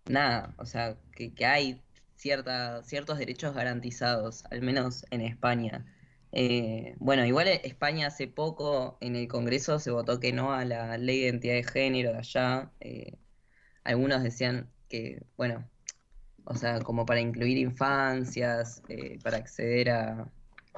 nada, 0.06 0.54
o 0.58 0.66
sea, 0.66 0.96
que, 1.14 1.34
que 1.34 1.46
hay 1.46 1.82
cierta, 2.16 2.82
ciertos 2.82 3.18
derechos 3.18 3.54
garantizados, 3.54 4.44
al 4.50 4.62
menos 4.62 5.04
en 5.10 5.20
España. 5.22 5.84
Eh, 6.38 6.94
bueno, 6.98 7.24
igual 7.24 7.48
e- 7.48 7.62
España 7.64 8.08
hace 8.08 8.28
poco 8.28 8.98
en 9.00 9.16
el 9.16 9.26
Congreso 9.28 9.78
se 9.78 9.90
votó 9.90 10.20
que 10.20 10.32
no 10.34 10.52
a 10.52 10.64
la 10.66 10.98
ley 10.98 11.20
de 11.20 11.26
identidad 11.28 11.54
de 11.54 11.64
género 11.64 12.12
de 12.12 12.18
allá. 12.18 12.72
eh, 12.80 13.18
algunos 13.84 14.22
decían 14.22 14.72
que, 14.88 15.24
bueno, 15.36 15.70
o 16.44 16.56
sea, 16.56 16.82
como 16.84 17.06
para 17.06 17.20
incluir 17.20 17.58
infancias, 17.58 18.82
eh, 18.88 19.20
para 19.22 19.38
acceder 19.38 19.90
a, 19.90 20.32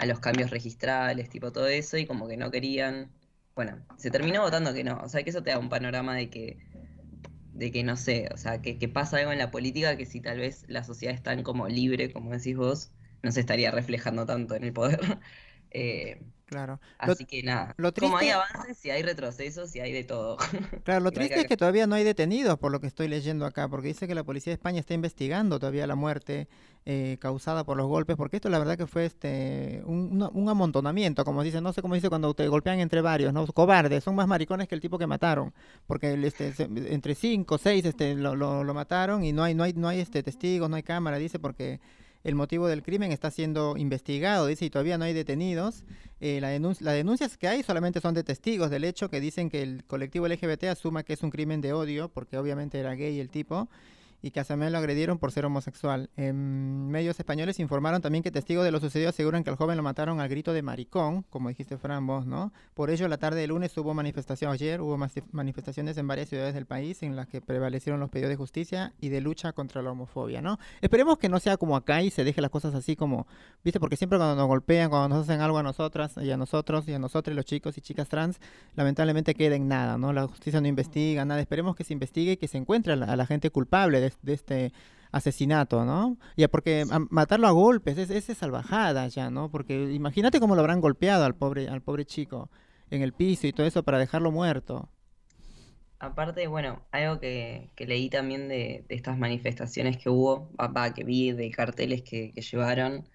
los 0.06 0.20
cambios 0.20 0.50
registrales, 0.50 1.30
tipo 1.30 1.52
todo 1.52 1.68
eso, 1.68 1.98
y 1.98 2.06
como 2.06 2.28
que 2.28 2.36
no 2.38 2.50
querían. 2.52 3.12
Bueno, 3.56 3.86
se 3.98 4.10
terminó 4.12 4.42
votando 4.42 4.74
que 4.74 4.84
no. 4.84 5.00
O 5.02 5.08
sea, 5.10 5.22
que 5.24 5.30
eso 5.30 5.42
te 5.44 5.50
da 5.50 5.58
un 5.60 5.68
panorama 5.70 6.16
de 6.16 6.30
que, 6.30 6.58
de 7.52 7.72
que 7.72 7.82
no 7.84 7.96
sé, 7.96 8.28
o 8.32 8.36
sea, 8.36 8.62
que, 8.62 8.78
que 8.78 8.88
pasa 8.88 9.18
algo 9.18 9.32
en 9.32 9.38
la 9.38 9.50
política 9.50 9.96
que 9.96 10.06
si 10.06 10.20
tal 10.20 10.38
vez 10.38 10.64
la 10.68 10.84
sociedad 10.84 11.14
es 11.14 11.22
tan 11.22 11.42
como 11.42 11.68
libre, 11.68 12.12
como 12.12 12.30
decís 12.32 12.56
vos, 12.56 12.92
no 13.22 13.32
se 13.32 13.40
estaría 13.40 13.70
reflejando 13.70 14.26
tanto 14.26 14.54
en 14.54 14.64
el 14.64 14.72
poder. 14.72 15.00
Eh, 15.70 16.20
Claro. 16.48 16.80
Lo, 17.06 17.12
así 17.12 17.26
que 17.26 17.42
nada, 17.42 17.74
lo 17.76 17.92
como 17.92 18.16
hay 18.16 18.30
avances, 18.30 18.78
si 18.78 18.88
hay 18.88 19.02
retrocesos, 19.02 19.70
si 19.70 19.80
hay 19.80 19.92
de 19.92 20.02
todo. 20.02 20.38
claro, 20.84 21.00
lo 21.00 21.12
triste 21.12 21.40
es 21.40 21.46
que 21.46 21.58
todavía 21.58 21.86
no 21.86 21.94
hay 21.94 22.04
detenidos, 22.04 22.58
por 22.58 22.72
lo 22.72 22.80
que 22.80 22.86
estoy 22.86 23.06
leyendo 23.06 23.44
acá, 23.44 23.68
porque 23.68 23.88
dice 23.88 24.08
que 24.08 24.14
la 24.14 24.24
policía 24.24 24.52
de 24.52 24.54
España 24.54 24.80
está 24.80 24.94
investigando 24.94 25.58
todavía 25.58 25.86
la 25.86 25.94
muerte 25.94 26.48
eh, 26.86 27.18
causada 27.20 27.64
por 27.64 27.76
los 27.76 27.86
golpes, 27.86 28.16
porque 28.16 28.36
esto 28.36 28.48
la 28.48 28.58
verdad 28.58 28.78
que 28.78 28.86
fue 28.86 29.04
este 29.04 29.82
un, 29.84 30.48
amontonamiento, 30.48 31.22
como 31.22 31.42
dice, 31.42 31.60
no 31.60 31.74
sé 31.74 31.82
cómo 31.82 31.94
dice 31.94 32.08
cuando 32.08 32.32
te 32.32 32.48
golpean 32.48 32.80
entre 32.80 33.02
varios, 33.02 33.34
¿no? 33.34 33.46
Cobardes, 33.48 34.02
son 34.02 34.14
más 34.14 34.26
maricones 34.26 34.68
que 34.68 34.74
el 34.74 34.80
tipo 34.80 34.96
que 34.96 35.06
mataron, 35.06 35.52
porque 35.86 36.14
este, 36.24 36.54
entre 36.58 37.14
cinco, 37.14 37.58
seis, 37.58 37.84
este, 37.84 38.14
lo, 38.14 38.34
lo, 38.34 38.64
lo 38.64 38.72
mataron 38.72 39.22
y 39.22 39.34
no 39.34 39.42
hay, 39.42 39.54
no 39.54 39.64
hay, 39.64 39.74
no 39.74 39.86
hay 39.86 40.00
este 40.00 40.22
testigos, 40.22 40.70
no 40.70 40.76
hay 40.76 40.82
cámara, 40.82 41.18
dice, 41.18 41.38
porque 41.38 41.78
el 42.24 42.34
motivo 42.34 42.66
del 42.68 42.82
crimen 42.82 43.12
está 43.12 43.30
siendo 43.30 43.76
investigado, 43.76 44.46
dice, 44.46 44.64
y 44.64 44.70
todavía 44.70 44.98
no 44.98 45.04
hay 45.04 45.12
detenidos. 45.14 45.84
Eh, 46.20 46.40
la 46.40 46.50
denun- 46.56 46.80
las 46.80 46.94
denuncias 46.94 47.36
que 47.36 47.46
hay 47.48 47.62
solamente 47.62 48.00
son 48.00 48.14
de 48.14 48.24
testigos 48.24 48.70
del 48.70 48.84
hecho 48.84 49.08
que 49.08 49.20
dicen 49.20 49.50
que 49.50 49.62
el 49.62 49.84
colectivo 49.84 50.26
LGBT 50.26 50.64
asuma 50.64 51.04
que 51.04 51.12
es 51.12 51.22
un 51.22 51.30
crimen 51.30 51.60
de 51.60 51.72
odio, 51.72 52.08
porque 52.08 52.36
obviamente 52.36 52.78
era 52.78 52.94
gay 52.94 53.20
el 53.20 53.30
tipo, 53.30 53.68
y 54.20 54.30
que 54.30 54.40
a 54.40 54.44
Samuel 54.44 54.72
lo 54.72 54.78
agredieron 54.78 55.18
por 55.18 55.32
ser 55.32 55.44
homosexual. 55.44 56.10
En 56.16 56.88
medios 56.88 57.18
españoles 57.18 57.60
informaron 57.60 58.02
también 58.02 58.22
que 58.22 58.30
testigos 58.30 58.64
de 58.64 58.72
lo 58.72 58.80
sucedido 58.80 59.10
aseguran 59.10 59.44
que 59.44 59.50
al 59.50 59.56
joven 59.56 59.76
lo 59.76 59.82
mataron 59.82 60.20
al 60.20 60.28
grito 60.28 60.52
de 60.52 60.62
maricón, 60.62 61.22
como 61.30 61.48
dijiste 61.48 61.78
Fran 61.78 62.06
vos, 62.06 62.26
¿no? 62.26 62.52
Por 62.74 62.90
ello, 62.90 63.06
la 63.08 63.18
tarde 63.18 63.40
del 63.40 63.50
lunes 63.50 63.76
hubo 63.78 63.94
manifestación, 63.94 64.52
ayer 64.52 64.80
hubo 64.80 64.98
manifestaciones 65.32 65.96
en 65.98 66.06
varias 66.06 66.28
ciudades 66.28 66.54
del 66.54 66.66
país 66.66 67.02
en 67.02 67.16
las 67.16 67.28
que 67.28 67.40
prevalecieron 67.40 68.00
los 68.00 68.10
pedidos 68.10 68.30
de 68.30 68.36
justicia 68.36 68.92
y 69.00 69.08
de 69.08 69.20
lucha 69.20 69.52
contra 69.52 69.82
la 69.82 69.92
homofobia, 69.92 70.42
¿no? 70.42 70.58
Esperemos 70.80 71.18
que 71.18 71.28
no 71.28 71.38
sea 71.38 71.56
como 71.56 71.76
acá 71.76 72.02
y 72.02 72.10
se 72.10 72.24
deje 72.24 72.40
las 72.40 72.50
cosas 72.50 72.74
así 72.74 72.96
como, 72.96 73.26
¿viste? 73.62 73.78
Porque 73.78 73.96
siempre 73.96 74.18
cuando 74.18 74.36
nos 74.36 74.48
golpean, 74.48 74.90
cuando 74.90 75.16
nos 75.16 75.28
hacen 75.28 75.40
algo 75.40 75.58
a 75.58 75.62
nosotras 75.62 76.16
y 76.16 76.30
a 76.30 76.36
nosotros 76.36 76.88
y 76.88 76.94
a 76.94 76.98
nosotros, 76.98 77.36
los 77.36 77.44
chicos 77.44 77.78
y 77.78 77.80
chicas 77.80 78.08
trans, 78.08 78.40
lamentablemente 78.74 79.34
queda 79.34 79.54
en 79.54 79.68
nada, 79.68 79.96
¿no? 79.96 80.12
La 80.12 80.26
justicia 80.26 80.60
no 80.60 80.66
investiga, 80.66 81.24
nada. 81.24 81.40
Esperemos 81.40 81.76
que 81.76 81.84
se 81.84 81.92
investigue 81.92 82.32
y 82.32 82.36
que 82.36 82.48
se 82.48 82.58
encuentre 82.58 82.94
a 82.94 82.96
la, 82.96 83.06
a 83.06 83.16
la 83.16 83.26
gente 83.26 83.50
culpable 83.50 84.00
de, 84.00 84.07
de 84.22 84.32
este 84.34 84.72
asesinato, 85.12 85.84
¿no? 85.84 86.18
Ya 86.36 86.48
porque 86.48 86.84
a- 86.90 86.98
matarlo 87.10 87.46
a 87.48 87.50
golpes 87.52 87.98
es, 87.98 88.10
es 88.10 88.38
salvajada 88.38 89.08
ya, 89.08 89.30
¿no? 89.30 89.50
Porque 89.50 89.92
imagínate 89.92 90.40
cómo 90.40 90.54
lo 90.54 90.60
habrán 90.60 90.80
golpeado 90.80 91.24
al 91.24 91.34
pobre, 91.34 91.68
al 91.68 91.82
pobre 91.82 92.04
chico 92.04 92.50
en 92.90 93.02
el 93.02 93.12
piso 93.12 93.46
y 93.46 93.52
todo 93.52 93.66
eso 93.66 93.82
para 93.82 93.98
dejarlo 93.98 94.30
muerto. 94.32 94.88
Aparte, 96.00 96.46
bueno, 96.46 96.86
algo 96.92 97.18
que, 97.18 97.72
que 97.74 97.84
leí 97.86 98.08
también 98.08 98.48
de, 98.48 98.84
de 98.88 98.94
estas 98.94 99.18
manifestaciones 99.18 99.96
que 99.98 100.08
hubo, 100.10 100.48
va, 100.58 100.94
que 100.94 101.02
vi 101.04 101.32
de 101.32 101.50
carteles 101.50 102.02
que, 102.02 102.32
que 102.32 102.40
llevaron, 102.42 103.08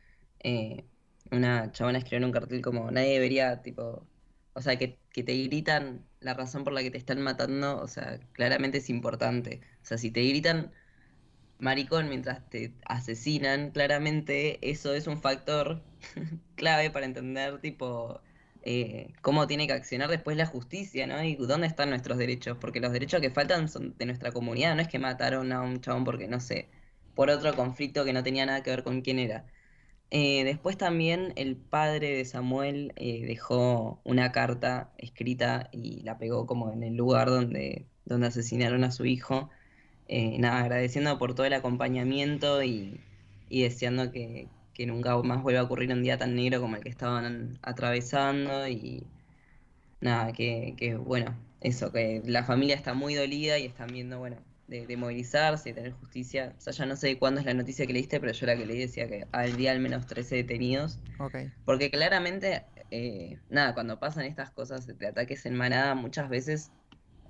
eh, 0.43 0.85
una 1.31 1.71
chabona 1.71 1.99
escribió 1.99 2.17
en 2.19 2.25
un 2.25 2.31
cartel 2.33 2.61
como 2.61 2.91
nadie 2.91 3.13
debería, 3.13 3.61
tipo, 3.61 4.05
o 4.53 4.61
sea, 4.61 4.77
que, 4.77 4.99
que 5.13 5.23
te 5.23 5.33
gritan 5.43 6.05
la 6.19 6.33
razón 6.33 6.63
por 6.65 6.73
la 6.73 6.81
que 6.83 6.91
te 6.91 6.97
están 6.97 7.21
matando, 7.21 7.79
o 7.81 7.87
sea, 7.87 8.19
claramente 8.33 8.79
es 8.79 8.89
importante. 8.89 9.61
O 9.81 9.85
sea, 9.85 9.97
si 9.97 10.11
te 10.11 10.21
gritan 10.27 10.71
maricón 11.59 12.09
mientras 12.09 12.49
te 12.49 12.73
asesinan, 12.85 13.71
claramente 13.71 14.59
eso 14.69 14.93
es 14.93 15.07
un 15.07 15.21
factor 15.21 15.81
clave 16.55 16.89
para 16.91 17.05
entender, 17.05 17.59
tipo, 17.61 18.21
eh, 18.63 19.13
cómo 19.21 19.47
tiene 19.47 19.67
que 19.67 19.73
accionar 19.73 20.09
después 20.09 20.37
la 20.37 20.45
justicia, 20.45 21.07
¿no? 21.07 21.21
Y 21.23 21.35
dónde 21.35 21.67
están 21.67 21.89
nuestros 21.89 22.17
derechos, 22.17 22.57
porque 22.59 22.79
los 22.79 22.91
derechos 22.93 23.21
que 23.21 23.29
faltan 23.31 23.67
son 23.69 23.95
de 23.97 24.05
nuestra 24.05 24.31
comunidad, 24.31 24.75
no 24.75 24.81
es 24.81 24.87
que 24.87 24.99
mataron 24.99 25.51
a 25.51 25.61
un 25.61 25.81
chabón 25.81 26.05
porque, 26.05 26.27
no 26.27 26.39
sé, 26.39 26.69
por 27.15 27.29
otro 27.29 27.55
conflicto 27.55 28.05
que 28.05 28.13
no 28.13 28.23
tenía 28.23 28.45
nada 28.45 28.63
que 28.63 28.69
ver 28.71 28.83
con 28.83 29.01
quién 29.01 29.19
era. 29.19 29.45
Eh, 30.11 30.43
después 30.43 30.77
también 30.77 31.33
el 31.37 31.57
padre 31.57 32.15
de 32.15 32.25
Samuel 32.25 32.93
eh, 32.97 33.25
dejó 33.25 33.99
una 34.03 34.31
carta 34.31 34.93
escrita 34.97 35.69
y 35.71 36.01
la 36.03 36.17
pegó 36.19 36.45
como 36.45 36.71
en 36.71 36.83
el 36.83 36.95
lugar 36.95 37.29
donde, 37.29 37.87
donde 38.05 38.27
asesinaron 38.27 38.83
a 38.83 38.91
su 38.91 39.05
hijo. 39.05 39.49
Eh, 40.15 40.37
nada, 40.37 40.59
agradeciendo 40.59 41.17
por 41.17 41.33
todo 41.33 41.47
el 41.47 41.53
acompañamiento 41.53 42.61
y, 42.61 43.01
y 43.49 43.63
deseando 43.63 44.11
que, 44.11 44.47
que 44.75 44.85
nunca 44.85 45.17
más 45.23 45.41
vuelva 45.41 45.61
a 45.61 45.63
ocurrir 45.63 45.91
un 45.91 46.03
día 46.03 46.19
tan 46.19 46.35
negro 46.35 46.61
como 46.61 46.75
el 46.75 46.83
que 46.83 46.89
estaban 46.89 47.57
atravesando 47.63 48.67
y 48.67 49.07
nada, 50.01 50.31
que, 50.31 50.75
que 50.77 50.97
bueno, 50.97 51.35
eso, 51.61 51.91
que 51.91 52.21
la 52.25 52.43
familia 52.43 52.75
está 52.75 52.93
muy 52.93 53.15
dolida 53.15 53.57
y 53.57 53.65
están 53.65 53.87
viendo, 53.87 54.19
bueno, 54.19 54.37
de, 54.67 54.85
de 54.85 54.97
movilizarse, 54.97 55.69
de 55.69 55.75
tener 55.75 55.93
justicia. 55.93 56.53
O 56.59 56.61
sea, 56.61 56.73
ya 56.73 56.85
no 56.85 56.95
sé 56.95 57.17
cuándo 57.17 57.39
es 57.39 57.47
la 57.47 57.55
noticia 57.55 57.87
que 57.87 57.93
leíste, 57.93 58.19
pero 58.19 58.33
yo 58.33 58.45
la 58.45 58.55
que 58.55 58.67
leí 58.67 58.77
decía 58.77 59.07
que 59.07 59.25
al 59.31 59.57
día 59.57 59.71
al 59.71 59.79
menos 59.79 60.05
13 60.05 60.35
detenidos. 60.35 60.99
Ok. 61.17 61.37
Porque 61.65 61.89
claramente, 61.89 62.65
eh, 62.91 63.39
nada, 63.49 63.73
cuando 63.73 63.99
pasan 63.99 64.25
estas 64.25 64.51
cosas 64.51 64.85
de 64.85 65.07
ataques 65.07 65.47
en 65.47 65.55
manada, 65.55 65.95
muchas 65.95 66.29
veces, 66.29 66.71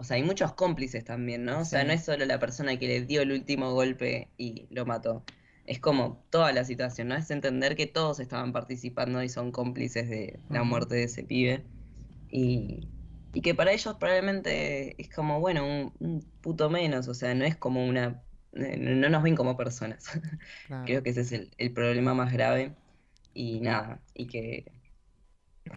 o 0.03 0.05
sea, 0.05 0.17
hay 0.17 0.23
muchos 0.23 0.53
cómplices 0.53 1.03
también, 1.05 1.45
¿no? 1.45 1.61
O 1.61 1.65
sea, 1.65 1.81
Sí. 1.81 1.87
no 1.87 1.93
es 1.93 2.03
solo 2.05 2.25
la 2.25 2.39
persona 2.39 2.77
que 2.77 2.87
le 2.87 3.05
dio 3.05 3.21
el 3.21 3.31
último 3.31 3.71
golpe 3.73 4.31
y 4.37 4.67
lo 4.69 4.85
mató. 4.85 5.23
Es 5.65 5.79
como 5.79 6.25
toda 6.29 6.51
la 6.53 6.65
situación, 6.65 7.07
¿no? 7.09 7.15
Es 7.15 7.31
entender 7.31 7.75
que 7.75 7.87
todos 7.87 8.19
estaban 8.19 8.51
participando 8.53 9.23
y 9.23 9.29
son 9.29 9.51
cómplices 9.51 10.09
de 10.09 10.43
la 10.49 10.63
muerte 10.63 10.95
de 10.95 11.03
ese 11.05 11.23
pibe. 11.23 11.69
Y, 12.29 12.89
y 13.33 13.41
que 13.41 13.55
para 13.55 13.71
ellos 13.73 13.95
probablemente 13.99 15.01
es 15.01 15.09
como, 15.09 15.39
bueno, 15.39 15.65
un, 15.65 15.93
un 15.99 16.21
puto 16.41 16.69
menos, 16.69 17.07
o 17.07 17.13
sea, 17.13 17.33
no 17.35 17.45
es 17.45 17.55
como 17.55 17.85
una... 17.85 18.23
eh, 18.53 18.77
No 18.77 19.09
nos 19.09 19.23
ven 19.23 19.35
como 19.35 19.57
personas. 19.57 20.05
Claro. 20.67 20.85
Creo 20.85 21.03
que 21.03 21.11
ese 21.11 21.21
es 21.21 21.31
el, 21.31 21.51
el 21.57 21.73
problema 21.73 22.13
más 22.13 22.33
grave. 22.33 22.75
Y 23.33 23.61
nada, 23.61 24.01
y 24.13 24.27
que, 24.27 24.71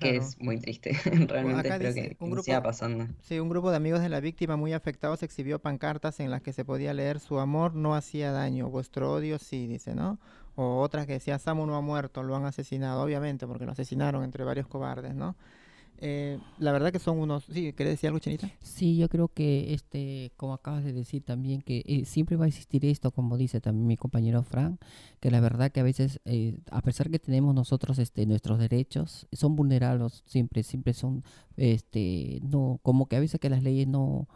que 0.00 0.16
es 0.16 0.40
muy 0.40 0.58
triste. 0.58 0.92
Realmente 1.28 1.68
acá 1.68 1.78
dice, 1.78 2.16
que, 2.16 2.24
un 2.24 2.30
grupo- 2.30 2.44
siga 2.44 2.62
pasando. 2.62 3.06
Sí, 3.22 3.38
un 3.38 3.48
grupo 3.48 3.70
de 3.70 3.76
amigos 3.76 4.00
de 4.00 4.08
la 4.08 4.20
víctima 4.20 4.56
muy 4.56 4.72
afectados 4.72 5.22
exhibió 5.22 5.58
pancartas 5.58 6.20
en 6.20 6.30
las 6.30 6.42
que 6.42 6.52
se 6.52 6.64
podía 6.64 6.92
leer 6.94 7.20
su 7.20 7.38
amor 7.38 7.74
no 7.74 7.94
hacía 7.94 8.32
daño, 8.32 8.68
vuestro 8.68 9.12
odio 9.12 9.38
sí, 9.38 9.66
dice, 9.66 9.94
¿no? 9.94 10.18
O 10.54 10.80
otras 10.80 11.06
que 11.06 11.14
decía 11.14 11.38
Samu 11.38 11.66
no 11.66 11.76
ha 11.76 11.80
muerto, 11.80 12.22
lo 12.22 12.34
han 12.34 12.46
asesinado, 12.46 13.02
obviamente, 13.02 13.46
porque 13.46 13.66
lo 13.66 13.72
asesinaron 13.72 14.24
entre 14.24 14.42
varios 14.44 14.66
cobardes, 14.66 15.14
¿no? 15.14 15.36
Eh, 15.98 16.38
la 16.58 16.72
verdad 16.72 16.92
que 16.92 16.98
son 16.98 17.18
unos... 17.18 17.44
Sí, 17.44 17.72
¿querés 17.72 17.94
decir 17.94 18.08
algo, 18.08 18.18
Chinita? 18.18 18.50
Sí, 18.60 18.96
yo 18.96 19.08
creo 19.08 19.28
que, 19.28 19.72
este, 19.74 20.32
como 20.36 20.54
acabas 20.54 20.84
de 20.84 20.92
decir 20.92 21.22
también, 21.22 21.62
que 21.62 21.82
eh, 21.86 22.04
siempre 22.04 22.36
va 22.36 22.44
a 22.44 22.48
existir 22.48 22.84
esto, 22.84 23.10
como 23.10 23.36
dice 23.36 23.60
también 23.60 23.86
mi 23.86 23.96
compañero 23.96 24.42
Frank, 24.42 24.80
que 25.20 25.30
la 25.30 25.40
verdad 25.40 25.72
que 25.72 25.80
a 25.80 25.84
veces, 25.84 26.20
eh, 26.24 26.56
a 26.70 26.82
pesar 26.82 27.10
que 27.10 27.18
tenemos 27.18 27.54
nosotros 27.54 27.98
este, 27.98 28.26
nuestros 28.26 28.58
derechos, 28.58 29.26
son 29.32 29.56
vulnerables 29.56 30.22
siempre, 30.26 30.62
siempre 30.62 30.92
son, 30.92 31.24
este, 31.56 32.40
no, 32.42 32.80
como 32.82 33.06
que 33.06 33.16
a 33.16 33.20
veces 33.20 33.40
que 33.40 33.50
las 33.50 33.62
leyes 33.62 33.86
no, 33.86 34.28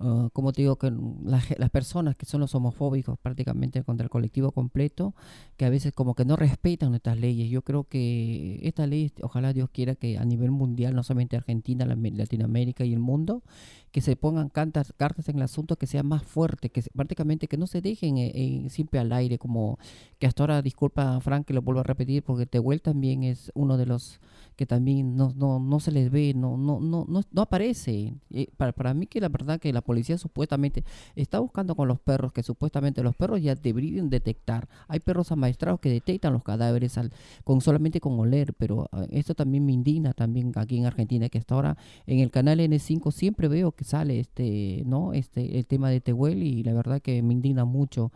ah, 0.00 0.28
como 0.32 0.52
te 0.52 0.62
digo, 0.62 0.76
que 0.76 0.92
la 1.24 1.40
ge- 1.40 1.56
las 1.58 1.70
personas 1.70 2.16
que 2.16 2.26
son 2.26 2.40
los 2.40 2.54
homofóbicos 2.54 3.18
prácticamente 3.18 3.82
contra 3.82 4.04
el 4.04 4.10
colectivo 4.10 4.52
completo, 4.52 5.14
que 5.56 5.64
a 5.64 5.70
veces 5.70 5.92
como 5.92 6.14
que 6.14 6.24
no 6.24 6.36
respetan 6.36 6.90
nuestras 6.90 7.18
leyes. 7.18 7.50
Yo 7.50 7.62
creo 7.62 7.84
que 7.84 8.60
esta 8.62 8.86
ley, 8.86 9.12
ojalá 9.22 9.52
Dios 9.52 9.70
quiera 9.70 9.94
que 9.94 10.18
a 10.18 10.24
nivel 10.24 10.50
mundial, 10.50 10.94
no 10.94 11.02
solamente 11.02 11.36
Argentina, 11.36 11.84
la- 11.86 11.96
Latinoamérica 11.96 12.84
y 12.84 12.92
el 12.92 13.00
mundo, 13.00 13.42
que 13.90 14.00
se 14.00 14.16
pongan 14.16 14.48
cantas, 14.48 14.92
cartas 14.96 15.28
en 15.28 15.36
el 15.36 15.42
asunto 15.42 15.76
que 15.76 15.86
sea 15.86 16.02
más 16.02 16.22
fuerte, 16.22 16.70
que 16.70 16.82
prácticamente 16.94 17.48
que 17.48 17.56
no 17.56 17.66
se 17.66 17.80
dejen 17.80 18.18
eh, 18.18 18.32
eh, 18.34 18.70
siempre 18.70 19.00
al 19.00 19.12
aire, 19.12 19.38
como 19.38 19.78
que 20.18 20.26
hasta 20.26 20.42
ahora, 20.42 20.62
disculpa 20.62 21.20
Frank 21.20 21.46
que 21.46 21.54
lo 21.54 21.62
vuelvo 21.62 21.80
a 21.80 21.84
repetir, 21.84 22.22
porque 22.22 22.46
Tehuel 22.46 22.82
también 22.82 23.22
es 23.22 23.50
uno 23.54 23.76
de 23.76 23.86
los 23.86 24.20
que 24.58 24.66
también 24.66 25.14
no, 25.14 25.32
no, 25.36 25.60
no 25.60 25.78
se 25.78 25.92
les 25.92 26.10
ve, 26.10 26.34
no, 26.34 26.56
no, 26.56 26.80
no, 26.80 27.06
no, 27.08 27.22
no 27.30 27.42
aparece. 27.42 28.14
Eh, 28.30 28.48
para, 28.56 28.72
para 28.72 28.92
mí 28.92 29.06
que 29.06 29.20
la 29.20 29.28
verdad 29.28 29.60
que 29.60 29.72
la 29.72 29.82
policía 29.82 30.18
supuestamente 30.18 30.82
está 31.14 31.38
buscando 31.38 31.76
con 31.76 31.86
los 31.86 32.00
perros, 32.00 32.32
que 32.32 32.42
supuestamente 32.42 33.04
los 33.04 33.14
perros 33.14 33.40
ya 33.40 33.54
deberían 33.54 34.10
detectar. 34.10 34.68
Hay 34.88 34.98
perros 34.98 35.30
amaestrados 35.30 35.78
que 35.78 35.90
detectan 35.90 36.32
los 36.32 36.42
cadáveres 36.42 36.98
al, 36.98 37.12
con 37.44 37.60
solamente 37.60 38.00
con 38.00 38.18
oler, 38.18 38.52
pero 38.52 38.88
ah, 38.90 39.06
esto 39.10 39.36
también 39.36 39.64
me 39.64 39.70
indigna 39.70 40.12
también 40.12 40.50
aquí 40.56 40.76
en 40.76 40.86
Argentina, 40.86 41.28
que 41.28 41.38
hasta 41.38 41.54
ahora 41.54 41.76
en 42.08 42.18
el 42.18 42.32
canal 42.32 42.58
N5 42.58 43.12
siempre 43.12 43.46
veo 43.46 43.70
que 43.70 43.84
sale 43.88 44.20
este, 44.20 44.82
¿no? 44.86 45.12
Este, 45.12 45.58
el 45.58 45.66
tema 45.66 45.90
de 45.90 46.00
Tehuel 46.00 46.42
y 46.42 46.62
la 46.62 46.74
verdad 46.74 47.00
que 47.00 47.22
me 47.22 47.32
indigna 47.32 47.64
mucho. 47.64 48.12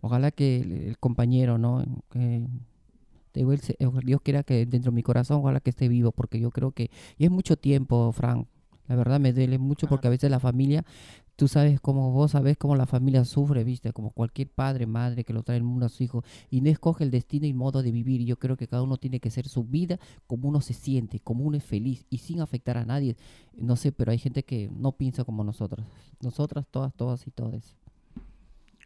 Ojalá 0.00 0.30
que 0.30 0.60
el, 0.60 0.72
el 0.72 0.98
compañero, 0.98 1.58
¿no? 1.58 1.84
Que 2.10 2.46
Tehuel, 3.32 3.60
eh, 3.78 3.88
Dios 4.04 4.20
quiera 4.22 4.44
que 4.44 4.64
dentro 4.64 4.92
de 4.92 4.94
mi 4.94 5.02
corazón, 5.02 5.38
ojalá 5.40 5.58
que 5.60 5.70
esté 5.70 5.88
vivo, 5.88 6.12
porque 6.12 6.38
yo 6.38 6.52
creo 6.52 6.70
que, 6.70 6.90
y 7.18 7.24
es 7.24 7.30
mucho 7.30 7.56
tiempo, 7.56 8.12
Frank. 8.12 8.46
La 8.86 8.96
verdad 8.96 9.18
me 9.18 9.32
duele 9.32 9.58
mucho 9.58 9.86
porque 9.88 10.06
a 10.06 10.10
veces 10.10 10.30
la 10.30 10.38
familia 10.38 10.84
tú 11.36 11.48
sabes 11.48 11.80
cómo 11.80 12.12
vos 12.12 12.32
sabes 12.32 12.56
cómo 12.56 12.76
la 12.76 12.86
familia 12.86 13.24
sufre, 13.24 13.64
viste, 13.64 13.92
como 13.92 14.10
cualquier 14.10 14.48
padre, 14.48 14.86
madre 14.86 15.24
que 15.24 15.32
lo 15.32 15.42
trae 15.42 15.58
el 15.58 15.64
mundo 15.64 15.86
a 15.86 15.88
su 15.88 16.02
hijo 16.02 16.24
y 16.50 16.60
no 16.60 16.70
escoge 16.70 17.04
el 17.04 17.10
destino 17.10 17.46
y 17.46 17.52
modo 17.52 17.82
de 17.82 17.90
vivir. 17.90 18.24
Yo 18.24 18.38
creo 18.38 18.56
que 18.56 18.68
cada 18.68 18.82
uno 18.82 18.96
tiene 18.96 19.20
que 19.20 19.30
ser 19.30 19.48
su 19.48 19.64
vida 19.64 19.98
como 20.26 20.48
uno 20.48 20.60
se 20.60 20.74
siente, 20.74 21.20
como 21.20 21.44
uno 21.44 21.56
es 21.56 21.64
feliz 21.64 22.06
y 22.10 22.18
sin 22.18 22.40
afectar 22.40 22.76
a 22.76 22.84
nadie. 22.84 23.16
No 23.56 23.76
sé, 23.76 23.92
pero 23.92 24.12
hay 24.12 24.18
gente 24.18 24.44
que 24.44 24.70
no 24.70 24.92
piensa 24.92 25.24
como 25.24 25.44
nosotros. 25.44 25.86
Nosotras, 26.20 26.66
todas, 26.70 26.94
todas 26.94 27.26
y 27.26 27.30
todas. 27.30 27.76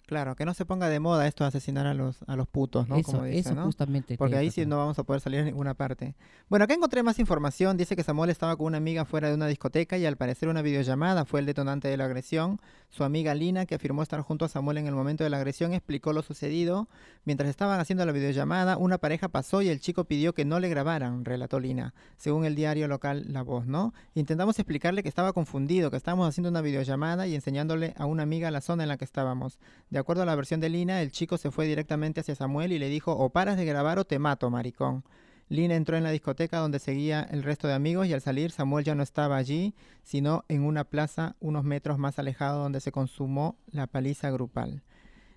Claro, 0.08 0.36
que 0.36 0.46
no 0.46 0.54
se 0.54 0.64
ponga 0.64 0.88
de 0.88 1.00
moda 1.00 1.26
esto 1.26 1.44
de 1.44 1.48
asesinar 1.48 1.86
a 1.86 1.92
los, 1.92 2.22
a 2.26 2.34
los 2.34 2.48
putos, 2.48 2.88
¿no? 2.88 2.96
eso, 2.96 3.12
Como 3.12 3.24
dice, 3.24 3.40
eso 3.40 3.54
¿no? 3.54 3.64
justamente. 3.66 4.16
Porque 4.16 4.38
ahí 4.38 4.50
sí 4.50 4.64
no 4.64 4.78
vamos 4.78 4.98
a 4.98 5.02
poder 5.02 5.20
salir 5.20 5.40
en 5.40 5.44
ninguna 5.44 5.74
parte. 5.74 6.14
Bueno, 6.48 6.64
acá 6.64 6.72
encontré 6.72 7.02
más 7.02 7.18
información. 7.18 7.76
Dice 7.76 7.94
que 7.94 8.02
Samuel 8.02 8.30
estaba 8.30 8.56
con 8.56 8.68
una 8.68 8.78
amiga 8.78 9.04
fuera 9.04 9.28
de 9.28 9.34
una 9.34 9.46
discoteca 9.46 9.98
y 9.98 10.06
al 10.06 10.16
parecer 10.16 10.48
una 10.48 10.62
videollamada 10.62 11.26
fue 11.26 11.40
el 11.40 11.46
detonante 11.46 11.88
de 11.88 11.98
la 11.98 12.06
agresión. 12.06 12.58
Su 12.90 13.04
amiga 13.04 13.34
Lina, 13.34 13.66
que 13.66 13.74
afirmó 13.74 14.02
estar 14.02 14.20
junto 14.22 14.46
a 14.46 14.48
Samuel 14.48 14.78
en 14.78 14.86
el 14.86 14.94
momento 14.94 15.22
de 15.22 15.28
la 15.28 15.36
agresión, 15.36 15.74
explicó 15.74 16.14
lo 16.14 16.22
sucedido. 16.22 16.88
Mientras 17.24 17.50
estaban 17.50 17.78
haciendo 17.78 18.06
la 18.06 18.12
videollamada, 18.12 18.78
una 18.78 18.96
pareja 18.96 19.28
pasó 19.28 19.60
y 19.60 19.68
el 19.68 19.78
chico 19.78 20.04
pidió 20.04 20.32
que 20.32 20.46
no 20.46 20.58
le 20.58 20.70
grabaran, 20.70 21.26
relató 21.26 21.60
Lina, 21.60 21.92
según 22.16 22.46
el 22.46 22.54
diario 22.54 22.88
local 22.88 23.26
La 23.28 23.42
Voz, 23.42 23.66
¿no? 23.66 23.92
Intentamos 24.14 24.58
explicarle 24.58 25.02
que 25.02 25.08
estaba 25.10 25.34
confundido, 25.34 25.90
que 25.90 25.98
estábamos 25.98 26.28
haciendo 26.28 26.48
una 26.48 26.62
videollamada 26.62 27.26
y 27.26 27.34
enseñándole 27.34 27.92
a 27.98 28.06
una 28.06 28.22
amiga 28.22 28.50
la 28.50 28.62
zona 28.62 28.84
en 28.84 28.88
la 28.88 28.96
que 28.96 29.04
estábamos. 29.04 29.58
De 29.90 29.98
acuerdo 29.98 30.22
a 30.22 30.26
la 30.26 30.34
versión 30.34 30.60
de 30.60 30.70
Lina, 30.70 31.02
el 31.02 31.12
chico 31.12 31.36
se 31.36 31.50
fue 31.50 31.66
directamente 31.66 32.20
hacia 32.20 32.34
Samuel 32.36 32.72
y 32.72 32.78
le 32.78 32.88
dijo, 32.88 33.12
o 33.12 33.28
paras 33.28 33.58
de 33.58 33.66
grabar 33.66 33.98
o 33.98 34.06
te 34.06 34.18
mato, 34.18 34.48
maricón. 34.48 35.04
Lina 35.48 35.74
entró 35.76 35.96
en 35.96 36.04
la 36.04 36.10
discoteca 36.10 36.58
donde 36.58 36.78
seguía 36.78 37.22
el 37.30 37.42
resto 37.42 37.68
de 37.68 37.74
amigos 37.74 38.06
y 38.06 38.12
al 38.12 38.20
salir 38.20 38.50
Samuel 38.50 38.84
ya 38.84 38.94
no 38.94 39.02
estaba 39.02 39.36
allí, 39.36 39.74
sino 40.02 40.44
en 40.48 40.62
una 40.62 40.84
plaza 40.84 41.36
unos 41.40 41.64
metros 41.64 41.98
más 41.98 42.18
alejado 42.18 42.62
donde 42.62 42.80
se 42.80 42.92
consumó 42.92 43.56
la 43.70 43.86
paliza 43.86 44.30
grupal. 44.30 44.82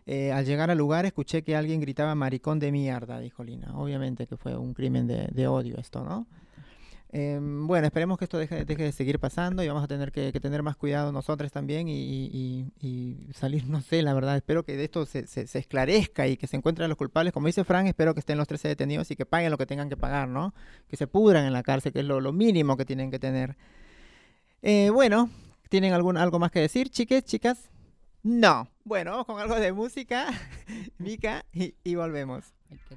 Eh, 0.06 0.32
al 0.32 0.45
llegar 0.45 0.71
al 0.71 0.78
lugar 0.78 1.06
escuché 1.06 1.43
que 1.43 1.56
alguien 1.56 1.80
gritaba 1.80 2.15
maricón 2.15 2.60
de 2.60 2.71
mierda, 2.71 3.19
dijo 3.19 3.43
Lina. 3.43 3.78
Obviamente 3.78 4.28
que 4.28 4.36
fue 4.36 4.58
un 4.58 4.74
crimen 4.74 5.08
de, 5.08 5.28
de 5.32 5.47
odio 5.47 5.78
esto, 5.78 6.04
¿no? 6.04 6.28
Em, 7.13 7.67
bueno, 7.67 7.88
esperemos 7.88 8.17
que 8.17 8.24
esto 8.24 8.38
deje, 8.38 8.63
deje 8.63 8.84
de 8.84 8.91
seguir 8.93 9.19
pasando 9.19 9.62
y 9.62 9.67
vamos 9.67 9.84
a 9.84 9.88
tener 9.88 10.13
que, 10.13 10.32
tener 10.32 10.63
más 10.63 10.78
cuidado 10.78 11.12
nosotros 11.12 11.52
también 11.52 11.89
y, 11.89 12.65
salir, 13.34 13.65
no 13.67 13.82
sé, 13.82 14.02
la 14.02 14.13
verdad, 14.13 14.38
espero 14.38 14.63
que 14.63 14.78
de 14.78 14.86
esto 14.86 15.06
se, 15.06 15.26
esclarezca 15.36 16.28
y 16.28 16.38
que 16.38 16.47
se 16.47 16.56
encuentren 16.56 16.88
los 16.88 16.97
culpables. 16.97 17.34
Como 17.34 17.47
dice 17.47 17.65
Frank, 17.65 17.88
espero 17.88 18.13
que 18.13 18.21
estén 18.21 18.38
los 18.38 18.47
13 18.47 18.69
detenidos 18.69 19.12
y 19.12 19.17
que 19.17 19.26
paguen 19.26 19.52
lo 19.52 19.58
que 19.58 19.65
tengan 19.65 19.89
que 19.89 19.97
pagar, 19.97 20.30
¿no? 20.30 20.54
Que 20.88 20.95
se 20.95 21.06
pudran 21.06 21.45
en 21.45 21.52
la 21.52 21.63
cárcel, 21.63 21.91
que 21.91 22.00
es 22.00 22.06
lo, 22.06 22.32
mínimo 22.32 22.78
que 22.78 22.86
tienen 22.86 23.12
que 23.12 23.19
tener. 23.19 23.58
Eh, 24.62 24.89
bueno, 24.89 25.30
¿tienen 25.69 25.91
algún, 25.91 26.15
algo 26.15 26.39
más 26.39 26.52
que 26.52 26.62
decir, 26.62 26.89
chiques, 26.89 27.26
chicas? 27.26 27.69
No. 28.24 28.69
Bueno, 28.86 29.26
con 29.26 29.39
algo 29.39 29.56
de 29.56 29.74
música, 29.74 30.28
Mica, 30.97 31.45
y, 31.52 31.76
y 31.84 31.95
volvemos. 31.95 32.54
Ay, 32.69 32.80
qué 32.88 32.95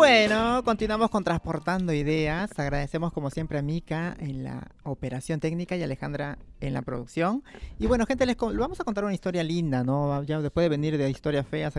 Bueno, 0.00 0.62
continuamos 0.64 1.10
con 1.10 1.24
Transportando 1.24 1.92
Ideas. 1.92 2.58
Agradecemos 2.58 3.12
como 3.12 3.28
siempre 3.28 3.58
a 3.58 3.62
Mika 3.62 4.16
en 4.18 4.42
la 4.42 4.66
operación 4.82 5.40
técnica 5.40 5.76
y 5.76 5.82
a 5.82 5.84
Alejandra 5.84 6.38
en 6.62 6.72
la 6.72 6.80
producción. 6.80 7.44
Y 7.78 7.86
bueno, 7.86 8.06
gente, 8.06 8.24
les 8.24 8.34
vamos 8.38 8.80
a 8.80 8.84
contar 8.84 9.04
una 9.04 9.12
historia 9.12 9.44
linda, 9.44 9.84
¿no? 9.84 10.22
Ya 10.22 10.40
después 10.40 10.64
de 10.64 10.70
venir 10.70 10.96
de 10.96 11.10
historias 11.10 11.46
feas, 11.46 11.74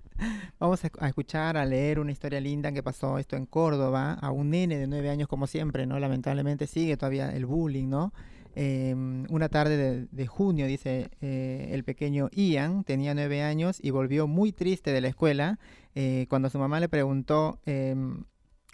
Vamos 0.58 0.80
a 0.82 1.08
escuchar, 1.08 1.58
a 1.58 1.66
leer 1.66 2.00
una 2.00 2.10
historia 2.10 2.40
linda 2.40 2.72
que 2.72 2.82
pasó 2.82 3.18
esto 3.18 3.36
en 3.36 3.44
Córdoba, 3.44 4.14
a 4.14 4.30
un 4.30 4.48
nene 4.48 4.78
de 4.78 4.86
nueve 4.86 5.10
años 5.10 5.28
como 5.28 5.46
siempre, 5.46 5.84
¿no? 5.84 5.98
Lamentablemente 5.98 6.66
sigue 6.66 6.96
todavía 6.96 7.36
el 7.36 7.44
bullying, 7.44 7.90
¿no? 7.90 8.14
Eh, 8.60 8.92
una 9.28 9.48
tarde 9.48 9.76
de, 9.76 10.08
de 10.10 10.26
junio, 10.26 10.66
dice 10.66 11.10
eh, 11.20 11.68
el 11.70 11.84
pequeño 11.84 12.28
Ian, 12.32 12.82
tenía 12.82 13.14
nueve 13.14 13.40
años 13.40 13.78
y 13.80 13.90
volvió 13.90 14.26
muy 14.26 14.50
triste 14.50 14.90
de 14.90 15.00
la 15.00 15.06
escuela 15.06 15.60
eh, 15.94 16.26
cuando 16.28 16.50
su 16.50 16.58
mamá 16.58 16.80
le 16.80 16.88
preguntó, 16.88 17.60
em, 17.66 18.24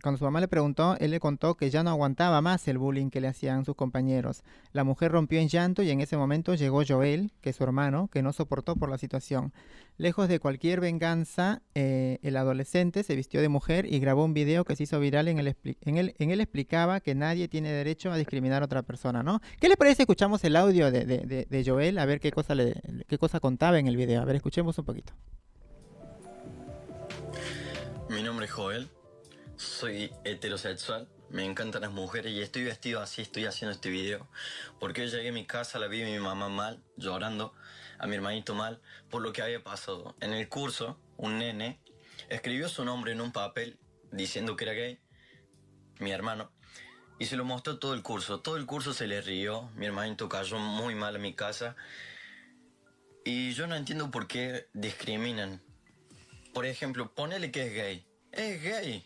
cuando 0.04 0.18
su 0.18 0.24
mamá 0.24 0.38
le 0.40 0.48
preguntó, 0.48 0.96
él 1.00 1.10
le 1.12 1.18
contó 1.18 1.54
que 1.56 1.70
ya 1.70 1.82
no 1.82 1.88
aguantaba 1.88 2.42
más 2.42 2.68
el 2.68 2.76
bullying 2.76 3.08
que 3.08 3.22
le 3.22 3.28
hacían 3.28 3.64
sus 3.64 3.74
compañeros. 3.74 4.42
La 4.72 4.84
mujer 4.84 5.10
rompió 5.10 5.40
en 5.40 5.48
llanto 5.48 5.82
y 5.82 5.88
en 5.90 6.02
ese 6.02 6.18
momento 6.18 6.54
llegó 6.54 6.82
Joel, 6.86 7.32
que 7.40 7.50
es 7.50 7.56
su 7.56 7.64
hermano, 7.64 8.08
que 8.12 8.22
no 8.22 8.34
soportó 8.34 8.76
por 8.76 8.90
la 8.90 8.98
situación. 8.98 9.54
Lejos 9.96 10.28
de 10.28 10.40
cualquier 10.40 10.80
venganza, 10.80 11.62
eh, 11.74 12.18
el 12.22 12.36
adolescente 12.36 13.02
se 13.02 13.16
vistió 13.16 13.40
de 13.40 13.48
mujer 13.48 13.86
y 13.90 13.98
grabó 13.98 14.24
un 14.26 14.34
video 14.34 14.64
que 14.66 14.76
se 14.76 14.82
hizo 14.82 15.00
viral 15.00 15.26
en 15.28 15.38
el, 15.38 15.56
en 15.80 15.96
él, 15.96 16.14
en 16.18 16.30
él 16.30 16.40
explicaba 16.42 17.00
que 17.00 17.14
nadie 17.14 17.48
tiene 17.48 17.72
derecho 17.72 18.12
a 18.12 18.16
discriminar 18.18 18.60
a 18.62 18.66
otra 18.66 18.82
persona, 18.82 19.22
¿no? 19.22 19.40
¿Qué 19.58 19.70
le 19.70 19.76
parece? 19.78 20.02
Escuchamos 20.02 20.44
el 20.44 20.56
audio 20.56 20.90
de, 20.90 21.06
de- 21.06 21.18
de- 21.26 21.46
de 21.48 21.64
Joel, 21.64 21.96
a 21.98 22.04
ver 22.04 22.20
qué 22.20 22.30
cosa, 22.30 22.54
le, 22.54 22.74
qué 23.08 23.16
cosa 23.16 23.40
contaba 23.40 23.78
en 23.78 23.86
el 23.86 23.96
video. 23.96 24.20
A 24.20 24.26
ver, 24.26 24.36
escuchemos 24.36 24.76
un 24.78 24.84
poquito. 24.84 25.14
Mi 28.10 28.22
nombre 28.22 28.44
es 28.46 28.52
Joel, 28.52 28.90
soy 29.56 30.12
heterosexual, 30.24 31.08
me 31.30 31.44
encantan 31.44 31.82
las 31.82 31.90
mujeres 31.90 32.32
y 32.32 32.40
estoy 32.40 32.64
vestido 32.64 33.00
así, 33.00 33.22
estoy 33.22 33.46
haciendo 33.46 33.72
este 33.72 33.90
video. 33.90 34.28
Porque 34.80 35.06
yo 35.06 35.16
llegué 35.16 35.30
a 35.30 35.32
mi 35.32 35.46
casa, 35.46 35.78
la 35.78 35.86
vi 35.86 36.02
a 36.02 36.06
mi 36.06 36.18
mamá 36.18 36.48
mal, 36.48 36.82
llorando, 36.96 37.54
a 37.98 38.06
mi 38.06 38.16
hermanito 38.16 38.54
mal, 38.54 38.80
por 39.10 39.22
lo 39.22 39.32
que 39.32 39.42
había 39.42 39.62
pasado. 39.62 40.14
En 40.20 40.32
el 40.32 40.48
curso, 40.48 40.98
un 41.16 41.38
nene 41.38 41.80
escribió 42.28 42.68
su 42.68 42.84
nombre 42.84 43.12
en 43.12 43.20
un 43.20 43.32
papel 43.32 43.78
diciendo 44.12 44.56
que 44.56 44.64
era 44.64 44.72
gay, 44.74 45.00
mi 45.98 46.10
hermano, 46.10 46.52
y 47.18 47.26
se 47.26 47.36
lo 47.36 47.44
mostró 47.44 47.78
todo 47.78 47.94
el 47.94 48.02
curso. 48.02 48.40
Todo 48.40 48.56
el 48.56 48.66
curso 48.66 48.92
se 48.92 49.06
le 49.06 49.20
rió, 49.20 49.70
mi 49.76 49.86
hermanito 49.86 50.28
cayó 50.28 50.58
muy 50.58 50.94
mal 50.94 51.16
a 51.16 51.18
mi 51.18 51.34
casa. 51.34 51.76
Y 53.24 53.52
yo 53.54 53.66
no 53.66 53.74
entiendo 53.74 54.10
por 54.10 54.26
qué 54.26 54.68
discriminan 54.74 55.62
por 56.54 56.66
ejemplo, 56.66 57.12
ponele 57.12 57.50
que 57.50 57.66
es 57.66 57.74
gay. 57.74 58.06
Es 58.30 58.62
gay. 58.62 59.04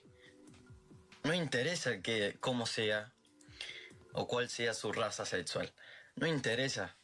No 1.29 1.35
interesa 1.35 2.01
que 2.01 2.38
cómo 2.41 2.64
sea 2.64 3.12
o 4.14 4.27
cuál 4.27 4.49
sea 4.49 4.73
su 4.73 4.93
raza 4.93 5.27
sexual. 5.27 5.71
No 6.17 6.27
interesa. 6.27 6.97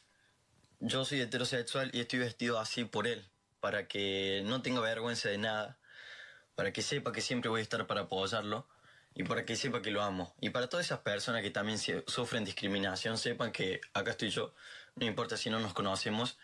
Yo 0.80 1.04
soy 1.04 1.20
heterosexual 1.20 1.90
y 1.92 2.00
estoy 2.00 2.20
vestido 2.20 2.58
así 2.58 2.86
por 2.86 3.06
él, 3.06 3.28
para 3.60 3.86
que 3.86 4.42
no 4.46 4.62
tenga 4.62 4.80
vergüenza 4.80 5.28
de 5.28 5.36
nada, 5.36 5.76
para 6.54 6.72
que 6.72 6.80
sepa 6.80 7.12
que 7.12 7.20
siempre 7.20 7.50
voy 7.50 7.60
a 7.60 7.64
estar 7.64 7.86
para 7.86 8.00
apoyarlo 8.00 8.66
y 9.14 9.24
para 9.24 9.44
que 9.44 9.56
sepa 9.56 9.82
que 9.82 9.90
lo 9.90 10.02
amo. 10.02 10.34
Y 10.40 10.48
para 10.48 10.70
todas 10.70 10.86
esas 10.86 11.00
personas 11.00 11.42
que 11.42 11.50
también 11.50 11.78
sufren 12.06 12.46
discriminación, 12.46 13.18
sepan 13.18 13.52
que 13.52 13.82
acá 13.92 14.12
estoy 14.12 14.30
yo, 14.30 14.54
no 14.96 15.04
importa 15.04 15.36
si 15.36 15.50
no 15.50 15.60
nos 15.60 15.74
conocemos, 15.74 16.38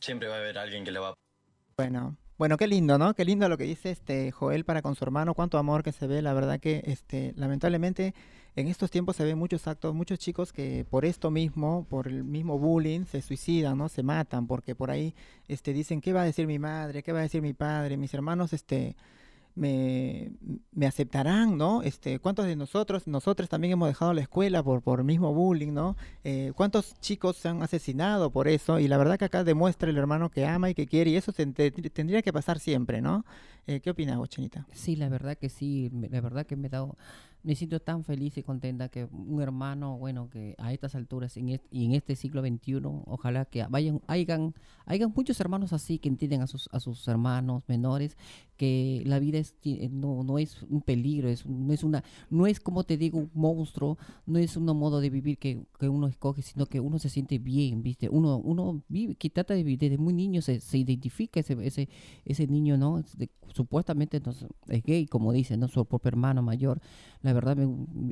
siempre 0.00 0.26
va 0.26 0.34
a 0.34 0.38
haber 0.38 0.58
alguien 0.58 0.84
que 0.84 0.90
la 0.90 0.98
va 0.98 1.08
a 1.10 1.14
Bueno, 1.76 2.16
bueno, 2.38 2.56
qué 2.56 2.68
lindo, 2.68 2.98
¿no? 2.98 3.14
Qué 3.14 3.24
lindo 3.24 3.48
lo 3.48 3.58
que 3.58 3.64
dice 3.64 3.90
este 3.90 4.30
Joel 4.30 4.64
para 4.64 4.80
con 4.80 4.94
su 4.94 5.04
hermano, 5.04 5.34
cuánto 5.34 5.58
amor 5.58 5.82
que 5.82 5.90
se 5.90 6.06
ve, 6.06 6.22
la 6.22 6.32
verdad 6.32 6.60
que 6.60 6.82
este 6.86 7.32
lamentablemente 7.36 8.14
en 8.54 8.68
estos 8.68 8.92
tiempos 8.92 9.16
se 9.16 9.24
ven 9.24 9.36
muchos 9.36 9.66
actos, 9.66 9.92
muchos 9.92 10.20
chicos 10.20 10.52
que 10.52 10.86
por 10.88 11.04
esto 11.04 11.32
mismo, 11.32 11.84
por 11.90 12.06
el 12.06 12.22
mismo 12.22 12.56
bullying 12.56 13.06
se 13.06 13.22
suicidan, 13.22 13.76
¿no? 13.76 13.88
Se 13.88 14.04
matan 14.04 14.46
porque 14.46 14.76
por 14.76 14.92
ahí 14.92 15.14
este 15.48 15.72
dicen, 15.72 16.00
¿qué 16.00 16.12
va 16.12 16.22
a 16.22 16.24
decir 16.24 16.46
mi 16.46 16.60
madre? 16.60 17.02
¿Qué 17.02 17.12
va 17.12 17.18
a 17.18 17.22
decir 17.22 17.42
mi 17.42 17.54
padre? 17.54 17.96
Mis 17.96 18.14
hermanos 18.14 18.52
este 18.52 18.96
me, 19.58 20.30
me 20.72 20.86
aceptarán, 20.86 21.58
¿no? 21.58 21.82
Este, 21.82 22.18
¿cuántos 22.18 22.46
de 22.46 22.56
nosotros, 22.56 23.06
nosotros 23.06 23.48
también 23.48 23.72
hemos 23.72 23.88
dejado 23.88 24.12
la 24.14 24.20
escuela 24.22 24.62
por, 24.62 24.82
por 24.82 25.04
mismo 25.04 25.34
bullying, 25.34 25.72
¿no? 25.72 25.96
Eh, 26.24 26.52
¿Cuántos 26.56 26.94
chicos 27.00 27.36
se 27.36 27.48
han 27.48 27.62
asesinado 27.62 28.30
por 28.30 28.48
eso? 28.48 28.78
Y 28.78 28.88
la 28.88 28.96
verdad 28.96 29.18
que 29.18 29.24
acá 29.26 29.44
demuestra 29.44 29.90
el 29.90 29.98
hermano 29.98 30.30
que 30.30 30.46
ama 30.46 30.70
y 30.70 30.74
que 30.74 30.86
quiere, 30.86 31.10
y 31.10 31.16
eso 31.16 31.32
se 31.32 31.44
te- 31.46 31.70
tendría 31.70 32.22
que 32.22 32.32
pasar 32.32 32.58
siempre, 32.60 33.00
¿no? 33.00 33.24
Eh, 33.66 33.80
¿Qué 33.80 33.90
opinas 33.90 34.16
vos, 34.16 34.28
Chinita? 34.30 34.66
Sí, 34.72 34.96
la 34.96 35.08
verdad 35.10 35.36
que 35.36 35.48
sí, 35.50 35.90
la 36.10 36.20
verdad 36.22 36.46
que 36.46 36.56
me 36.56 36.68
he 36.68 36.70
dado, 36.70 36.96
me 37.42 37.54
siento 37.54 37.80
tan 37.80 38.04
feliz 38.04 38.36
y 38.36 38.42
contenta 38.42 38.88
que 38.88 39.04
un 39.04 39.40
hermano, 39.40 39.96
bueno, 39.98 40.28
que 40.28 40.54
a 40.58 40.72
estas 40.72 40.94
alturas 40.94 41.36
en 41.36 41.50
est- 41.50 41.64
y 41.70 41.84
en 41.84 41.92
este 41.92 42.16
siglo 42.16 42.42
XXI, 42.42 43.02
ojalá 43.06 43.44
que 43.44 43.64
vayan, 43.68 44.00
hayan, 44.06 44.54
hayan 44.86 45.12
muchos 45.14 45.38
hermanos 45.40 45.72
así 45.72 45.98
que 45.98 46.08
entienden 46.08 46.42
a 46.42 46.46
sus, 46.46 46.68
a 46.72 46.80
sus 46.80 47.06
hermanos 47.08 47.62
menores, 47.68 48.16
que 48.56 49.02
la 49.06 49.20
vida 49.20 49.38
es, 49.38 49.54
no, 49.90 50.24
no 50.24 50.38
es 50.38 50.62
un 50.64 50.82
peligro, 50.82 51.28
es, 51.28 51.46
no 51.46 51.72
es 51.72 51.84
una, 51.84 52.02
no 52.28 52.46
es 52.46 52.58
como 52.58 52.82
te 52.84 52.96
digo, 52.96 53.18
un 53.18 53.30
monstruo, 53.34 53.96
no 54.26 54.38
es 54.38 54.56
un 54.56 54.64
modo 54.64 55.00
de 55.00 55.10
vivir 55.10 55.38
que, 55.38 55.62
uno 55.80 56.08
escoge, 56.08 56.42
sino 56.42 56.66
que 56.66 56.80
uno 56.80 56.98
se 56.98 57.08
siente 57.08 57.38
bien, 57.38 57.82
viste, 57.82 58.08
uno, 58.08 58.36
uno 58.38 58.82
vive, 58.88 59.14
que 59.14 59.30
trata 59.30 59.54
de 59.54 59.62
vivir, 59.62 59.78
desde 59.78 59.96
muy 59.98 60.12
niño 60.12 60.42
se, 60.42 60.60
se 60.60 60.76
identifica 60.78 61.40
ese, 61.40 61.56
ese, 61.64 61.88
ese 62.24 62.46
niño, 62.48 62.76
¿no? 62.76 63.02
Supuestamente 63.54 64.20
no 64.20 64.32
es 64.32 64.44
es 64.68 64.82
gay, 64.82 65.06
como 65.06 65.32
dicen, 65.32 65.60
¿no? 65.60 65.68
Su 65.68 65.84
propio 65.84 66.08
hermano 66.08 66.42
mayor. 66.42 66.80
La 67.22 67.27
verdad 67.32 67.56
me, 67.56 67.66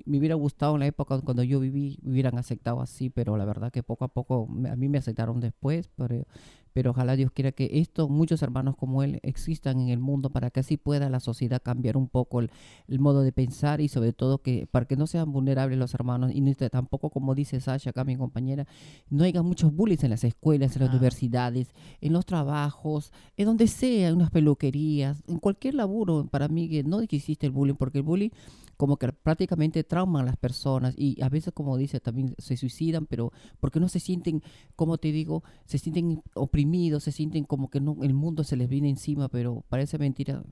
me 0.04 0.18
hubiera 0.18 0.34
gustado 0.34 0.74
en 0.74 0.80
la 0.80 0.86
época 0.86 1.20
cuando 1.22 1.42
yo 1.42 1.60
viví, 1.60 1.98
me 2.02 2.12
hubieran 2.12 2.38
aceptado 2.38 2.80
así, 2.80 3.10
pero 3.10 3.36
la 3.36 3.44
verdad 3.44 3.70
que 3.72 3.82
poco 3.82 4.04
a 4.04 4.08
poco 4.08 4.46
me- 4.48 4.70
a 4.70 4.76
mí 4.76 4.88
me 4.88 4.98
aceptaron 4.98 5.40
después, 5.40 5.90
pero, 5.96 6.24
pero 6.76 6.90
ojalá 6.90 7.16
Dios 7.16 7.30
quiera 7.32 7.52
que 7.52 7.70
esto, 7.80 8.06
muchos 8.06 8.42
hermanos 8.42 8.76
como 8.76 9.02
él 9.02 9.18
existan 9.22 9.80
en 9.80 9.88
el 9.88 9.98
mundo 9.98 10.28
para 10.28 10.50
que 10.50 10.60
así 10.60 10.76
pueda 10.76 11.08
la 11.08 11.20
sociedad 11.20 11.62
cambiar 11.62 11.96
un 11.96 12.06
poco 12.06 12.38
el, 12.40 12.50
el 12.86 12.98
modo 13.00 13.22
de 13.22 13.32
pensar 13.32 13.80
y 13.80 13.88
sobre 13.88 14.12
todo 14.12 14.42
que 14.42 14.66
para 14.70 14.84
que 14.84 14.94
no 14.94 15.06
sean 15.06 15.32
vulnerables 15.32 15.78
los 15.78 15.94
hermanos 15.94 16.32
y 16.34 16.42
te- 16.54 16.68
tampoco 16.68 17.08
como 17.08 17.34
dice 17.34 17.60
Sasha 17.60 17.88
acá 17.90 18.04
mi 18.04 18.14
compañera 18.14 18.66
no 19.08 19.24
haya 19.24 19.40
muchos 19.42 19.74
bullies 19.74 20.04
en 20.04 20.10
las 20.10 20.22
escuelas 20.22 20.76
en 20.76 20.80
las 20.82 20.90
Ah. 20.90 20.92
universidades 20.92 21.72
en 22.02 22.12
los 22.12 22.26
trabajos 22.26 23.10
en 23.38 23.46
donde 23.46 23.68
sea 23.68 24.08
en 24.08 24.16
unas 24.16 24.30
peluquerías 24.30 25.22
en 25.28 25.38
cualquier 25.38 25.76
laburo 25.76 26.26
para 26.30 26.46
mí 26.48 26.68
que 26.68 26.82
no 26.84 27.00
existe 27.00 27.46
el 27.46 27.52
bullying 27.52 27.76
porque 27.76 27.98
el 28.00 28.04
bullying 28.04 28.28
como 28.76 28.98
que 28.98 29.10
prácticamente 29.10 29.82
trauman 29.84 30.24
a 30.24 30.26
las 30.26 30.36
personas 30.36 30.94
y 30.98 31.18
a 31.22 31.30
veces 31.30 31.54
como 31.54 31.78
dice 31.78 31.98
también 32.00 32.34
se 32.36 32.58
suicidan 32.58 33.06
pero 33.06 33.32
porque 33.60 33.80
no 33.80 33.88
se 33.88 33.98
sienten 34.00 34.42
como 34.76 34.98
te 34.98 35.10
digo 35.12 35.42
se 35.64 35.78
sienten 35.78 36.22
oprimidos 36.34 36.65
se 37.00 37.12
sienten 37.12 37.44
como 37.44 37.68
que 37.70 37.80
no 37.80 37.96
el 38.02 38.14
mundo 38.14 38.44
se 38.44 38.56
les 38.56 38.68
viene 38.68 38.88
encima 38.88 39.28
pero 39.28 39.64
parece 39.68 39.98
mentira. 39.98 40.42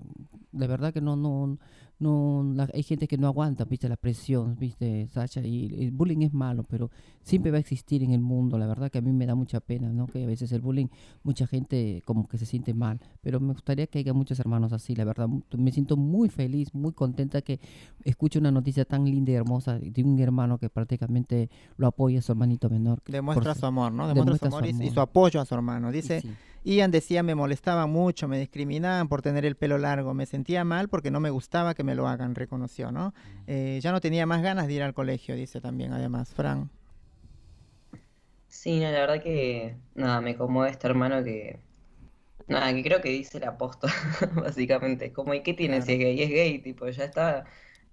De 0.53 0.66
verdad 0.66 0.92
que 0.92 1.00
no 1.00 1.16
no 1.16 1.59
no 2.00 2.42
la- 2.54 2.68
hay 2.74 2.83
gente 2.83 3.07
que 3.07 3.16
no 3.16 3.26
aguanta 3.28 3.64
viste 3.64 3.88
la 3.88 3.96
presión 3.96 4.57
viste 4.59 5.07
Sacha 5.09 5.40
y 5.42 5.66
el 5.85 5.90
bullying 5.92 6.22
es 6.22 6.33
malo 6.35 6.64
pero 6.64 6.90
siempre 7.22 7.50
va 7.52 7.59
a 7.59 7.61
existir 7.61 8.02
en 8.02 8.11
el 8.12 8.20
mundo 8.20 8.59
la 8.59 8.66
verdad 8.66 8.90
que 8.90 8.98
a 8.98 9.00
mí 9.00 9.12
me 9.12 9.26
da 9.26 9.35
mucha 9.35 9.61
pena 9.61 9.92
no 9.92 10.07
que 10.07 10.24
a 10.24 10.26
veces 10.26 10.50
el 10.52 10.61
bullying 10.61 10.88
mucha 11.22 11.46
gente 11.46 12.02
como 12.04 12.26
que 12.28 12.37
se 12.38 12.46
siente 12.46 12.74
mal 12.74 13.00
pero 13.22 13.38
me 13.40 13.52
gustaría 13.52 13.87
que 13.87 14.00
haya 14.00 14.12
muchos 14.12 14.40
hermanos 14.40 14.72
así 14.72 14.94
la 14.96 15.04
verdad 15.04 15.28
me 15.57 15.70
siento 15.70 15.96
muy 15.96 16.28
feliz 16.28 16.74
muy 16.74 16.92
contenta 16.92 17.42
que 17.42 17.61
escucho 18.04 18.38
una 18.40 18.50
noticia 18.50 18.85
tan 18.85 19.04
linda 19.04 19.30
y 19.33 19.35
hermosa 19.35 19.78
de 19.78 20.02
un 20.02 20.18
hermano 20.18 20.59
que 20.59 20.68
prácticamente 20.68 21.48
lo 21.76 21.87
apoya 21.87 22.18
a 22.18 22.22
su 22.22 22.33
hermanito 22.33 22.68
menor 22.68 23.00
Demuestra 23.07 23.52
por- 23.52 23.61
su 23.61 23.66
amor, 23.66 23.92
¿no? 23.92 24.09
Demuestra, 24.09 24.24
demuestra 24.24 24.50
su 24.50 24.57
amor, 24.57 24.66
y- 24.68 24.70
amor. 24.72 24.94
su 24.94 25.00
apoyo 25.00 25.40
a 25.40 25.44
su 25.44 25.54
hermano. 25.54 25.90
y 25.90 25.92
Dice, 25.94 26.20
sí. 26.20 26.28
Ian 26.64 26.90
decía, 26.90 27.22
me 27.22 27.35
molestaba 27.35 27.87
mucho, 27.87 28.27
me 28.29 28.38
discriminaban 28.38 29.09
por 29.09 29.22
tener 29.22 29.44
el 29.44 29.57
pelo 29.57 29.79
largo, 29.79 30.14
me 30.14 30.27
sentía 30.27 30.64
mal 30.64 30.88
porque 30.88 31.11
no 31.11 31.20
me 31.20 31.31
gustaba 31.31 31.74
que 31.74 31.85
me 31.85 31.94
lo 31.94 32.09
hagan, 32.09 32.35
reconoció, 32.35 32.90
¿no? 32.90 33.15
Eh, 33.46 33.79
ya 33.83 33.92
no 33.92 34.00
tenía 34.00 34.27
más 34.27 34.42
ganas 34.42 34.67
de 34.67 34.75
ir 34.75 34.83
al 34.83 34.94
colegio, 34.94 35.37
dice 35.37 35.60
también, 35.60 35.92
además, 35.92 36.33
Fran. 36.35 36.71
Sí, 38.48 38.79
no, 38.81 38.90
la 38.90 39.00
verdad 39.00 39.23
que 39.23 39.77
nada, 39.94 40.21
me 40.21 40.37
conmueve 40.37 40.71
este 40.71 40.87
hermano 40.87 41.23
que 41.25 41.60
nada, 42.48 42.75
que 42.75 42.83
creo 42.85 43.00
que 43.02 43.10
dice 43.10 43.40
la 43.40 43.58
posta, 43.58 43.88
básicamente. 44.37 45.12
Como, 45.12 45.35
¿y 45.35 45.42
qué 45.42 45.54
tiene 45.54 45.83
si 45.83 45.92
es 45.94 45.98
gay? 45.98 46.23
Es 46.23 46.31
gay, 46.31 46.60
tipo, 46.62 46.88
ya 46.88 47.04
está. 47.04 47.46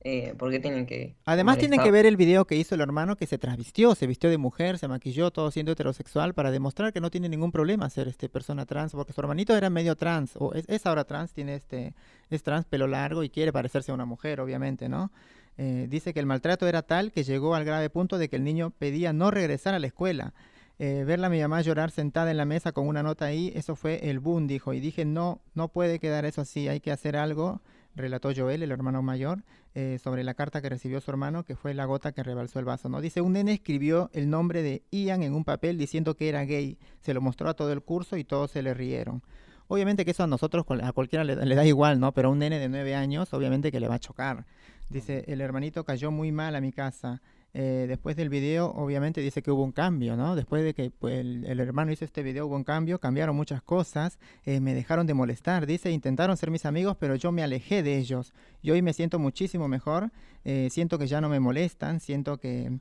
Eh, 0.04 0.34
¿por 0.36 0.50
qué 0.50 0.60
tienen 0.60 0.88
que 0.88 1.16
Además 1.26 1.60
tienen 1.60 1.80
que 1.80 1.92
ver 1.92 2.08
el 2.08 2.18
video 2.18 2.46
que 2.46 2.56
hizo 2.56 2.74
el 2.74 2.82
hermano 2.82 3.16
que 3.16 3.28
se 3.28 3.38
trasvistió, 3.38 3.94
se 3.94 4.08
vistió 4.08 4.32
de 4.32 4.40
mujer, 4.40 4.80
se 4.80 4.88
maquilló, 4.88 5.30
todo 5.30 5.52
siendo 5.52 5.72
heterosexual 5.74 6.34
para 6.34 6.50
demostrar 6.50 6.92
que 6.92 7.00
no 7.00 7.12
tiene 7.12 7.30
ningún 7.30 7.52
problema 7.52 7.88
ser 7.90 8.08
este 8.08 8.28
persona 8.28 8.66
trans, 8.66 8.94
porque 8.94 9.14
su 9.14 9.22
hermanito 9.22 9.56
era 9.56 9.70
medio 9.70 9.96
trans, 9.96 10.32
o 10.38 10.54
es, 10.54 10.66
es 10.68 10.88
ahora 10.88 11.04
trans, 11.04 11.34
tiene 11.34 11.54
este, 11.54 11.94
es 12.32 12.42
trans, 12.42 12.66
pelo 12.66 12.88
largo 12.88 13.24
y 13.24 13.30
quiere 13.30 13.54
parecerse 13.54 13.92
a 13.92 13.94
una 13.94 14.06
mujer, 14.06 14.42
obviamente, 14.42 14.90
¿no? 14.90 15.12
Eh, 15.58 15.86
dice 15.88 16.14
que 16.14 16.20
el 16.20 16.26
maltrato 16.26 16.68
era 16.68 16.82
tal 16.82 17.12
que 17.12 17.24
llegó 17.24 17.54
al 17.54 17.66
grave 17.66 17.92
punto 17.92 18.18
de 18.18 18.30
que 18.30 18.38
el 18.38 18.44
niño 18.44 18.72
pedía 18.72 19.14
no 19.14 19.30
regresar 19.30 19.76
a 19.76 19.80
la 19.80 19.88
escuela. 19.88 20.34
Eh, 20.80 21.04
verla 21.06 21.28
a 21.28 21.30
mi 21.30 21.40
mamá 21.40 21.62
llorar 21.62 21.92
sentada 21.92 22.32
en 22.32 22.38
la 22.38 22.46
mesa 22.46 22.72
con 22.72 22.88
una 22.88 23.04
nota 23.04 23.26
ahí, 23.26 23.52
eso 23.56 23.76
fue 23.76 24.10
el 24.10 24.20
boom, 24.20 24.48
dijo. 24.48 24.74
Y 24.74 24.80
dije, 24.80 25.06
no, 25.06 25.42
no 25.54 25.68
puede 25.68 26.00
quedar 26.00 26.26
eso 26.26 26.42
así, 26.42 26.68
hay 26.68 26.80
que 26.80 26.92
hacer 26.92 27.16
algo. 27.16 27.62
Relató 27.96 28.32
Joel, 28.36 28.64
el 28.64 28.72
hermano 28.72 29.02
mayor, 29.02 29.44
eh, 29.74 30.00
sobre 30.04 30.24
la 30.24 30.34
carta 30.34 30.62
que 30.62 30.70
recibió 30.70 31.02
su 31.02 31.12
hermano, 31.12 31.44
que 31.44 31.56
fue 31.56 31.74
la 31.74 31.86
gota 31.86 32.12
que 32.12 32.24
rebalsó 32.24 32.60
el 32.60 32.66
vaso, 32.66 32.90
¿no? 32.90 33.02
Dice, 33.02 33.22
un 33.22 33.34
nene 33.34 33.54
escribió 33.54 34.10
el 34.14 34.30
nombre 34.30 34.62
de 34.64 34.84
Ian 34.92 35.24
en 35.24 35.34
un 35.34 35.44
papel 35.44 35.78
diciendo 35.78 36.16
que 36.16 36.30
era 36.30 36.44
gay, 36.46 36.78
se 37.02 37.14
lo 37.14 37.22
mostró 37.22 37.50
a 37.50 37.54
todo 37.54 37.72
el 37.72 37.82
curso 37.82 38.18
y 38.18 38.24
todos 38.24 38.52
se 38.52 38.62
le 38.62 38.74
rieron. 38.74 39.22
Obviamente 39.68 40.04
que 40.04 40.12
eso 40.12 40.24
a 40.24 40.28
nosotros, 40.28 40.66
a 40.84 40.92
cualquiera 40.92 41.24
le, 41.24 41.36
le 41.46 41.56
da 41.56 41.66
igual, 41.66 42.00
¿no? 42.00 42.12
Pero 42.12 42.28
a 42.28 42.32
un 42.32 42.40
nene 42.40 42.60
de 42.60 42.68
nueve 42.68 42.96
años, 42.96 43.34
obviamente 43.34 43.72
que 43.72 43.80
le 43.80 43.88
va 43.88 43.96
a 43.96 44.00
chocar. 44.00 44.46
Dice, 44.90 45.24
el 45.28 45.40
hermanito 45.40 45.86
cayó 45.86 46.12
muy 46.12 46.34
mal 46.34 46.56
a 46.56 46.62
mi 46.62 46.74
casa. 46.74 47.22
Eh, 47.54 47.86
después 47.88 48.16
del 48.16 48.30
video, 48.30 48.72
obviamente 48.72 49.20
dice 49.20 49.42
que 49.42 49.52
hubo 49.52 49.64
un 49.64 49.74
cambio, 49.74 50.16
¿no? 50.16 50.36
Después 50.36 50.64
de 50.64 50.74
que 50.74 50.90
pues, 50.90 51.20
el, 51.20 51.60
hermano 51.60 51.92
hizo 51.92 52.06
este 52.06 52.24
video, 52.24 52.48
hubo 52.48 52.56
un 52.56 52.64
cambio, 52.64 53.00
cambiaron 53.00 53.36
muchas 53.36 53.62
cosas, 53.62 54.20
eh, 54.46 54.62
me 54.62 54.74
dejaron 54.74 55.06
de 55.06 55.14
molestar, 55.14 55.66
dice, 55.66 55.92
intentaron 55.92 56.38
ser 56.38 56.50
mis 56.50 56.66
amigos, 56.66 56.96
pero 56.98 57.16
yo 57.16 57.32
me 57.34 57.44
alejé 57.44 57.84
de 57.84 57.98
ellos. 57.98 58.34
Y 58.62 58.72
hoy 58.72 58.82
me 58.82 58.94
siento 58.94 59.20
muchísimo 59.20 59.68
mejor, 59.68 60.12
eh, 60.46 60.70
siento 60.72 60.98
que 60.98 61.08
ya 61.08 61.20
no 61.20 61.28
me 61.28 61.42
molestan, 61.42 62.00
siento 62.00 62.38
que 62.38 62.80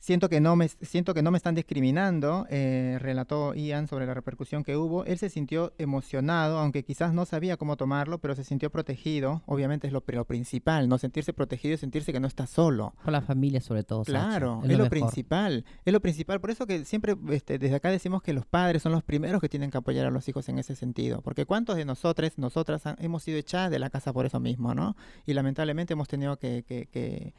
Siento 0.00 0.28
que 0.28 0.40
no 0.40 0.54
me, 0.54 0.68
siento 0.68 1.12
que 1.12 1.22
no 1.22 1.30
me 1.32 1.36
están 1.38 1.56
discriminando, 1.56 2.46
eh, 2.50 2.98
relató 3.00 3.52
Ian 3.54 3.88
sobre 3.88 4.06
la 4.06 4.14
repercusión 4.14 4.62
que 4.62 4.76
hubo. 4.76 5.04
Él 5.04 5.18
se 5.18 5.28
sintió 5.28 5.72
emocionado, 5.76 6.58
aunque 6.58 6.84
quizás 6.84 7.12
no 7.12 7.24
sabía 7.26 7.56
cómo 7.56 7.76
tomarlo, 7.76 8.18
pero 8.18 8.34
se 8.36 8.44
sintió 8.44 8.70
protegido. 8.70 9.42
Obviamente 9.46 9.88
es 9.88 9.92
lo, 9.92 10.04
lo 10.06 10.24
principal, 10.24 10.88
no 10.88 10.98
sentirse 10.98 11.32
protegido 11.32 11.74
y 11.74 11.78
sentirse 11.78 12.12
que 12.12 12.20
no 12.20 12.28
está 12.28 12.46
solo. 12.46 12.94
Con 13.02 13.12
la 13.12 13.22
familia 13.22 13.60
sobre 13.60 13.82
todo. 13.82 14.04
Claro, 14.04 14.60
es, 14.62 14.70
lo, 14.70 14.84
mejor. 14.84 14.88
principal, 14.90 15.64
es 15.84 15.92
lo 15.92 16.00
principal. 16.00 16.40
Por 16.40 16.50
eso 16.50 16.66
que 16.66 16.84
siempre 16.84 17.16
este, 17.30 17.58
desde 17.58 17.74
acá 17.76 17.90
decimos 17.90 18.22
que 18.22 18.32
los 18.32 18.46
padres 18.46 18.82
son 18.82 18.92
los 18.92 19.02
primeros 19.02 19.40
que 19.40 19.48
tienen 19.48 19.70
que 19.72 19.78
apoyar 19.78 20.06
a 20.06 20.10
los 20.10 20.28
hijos 20.28 20.48
en 20.48 20.58
ese 20.60 20.76
sentido. 20.76 21.22
Porque 21.22 21.44
cuántos 21.44 21.76
de 21.76 21.84
nosotros, 21.84 22.38
nosotras 22.38 22.86
han- 22.86 22.96
hemos 23.00 23.24
sido 23.24 23.36
echadas 23.38 23.70
de 23.72 23.78
la 23.80 23.90
casa 23.90 24.12
por 24.12 24.26
eso 24.26 24.38
mismo, 24.38 24.74
¿no? 24.74 24.96
Y 25.26 25.34
lamentablemente 25.34 25.94
hemos 25.94 26.06
tenido 26.08 26.38
que, 26.38 26.62
que- 26.66 26.86
que, 26.86 27.34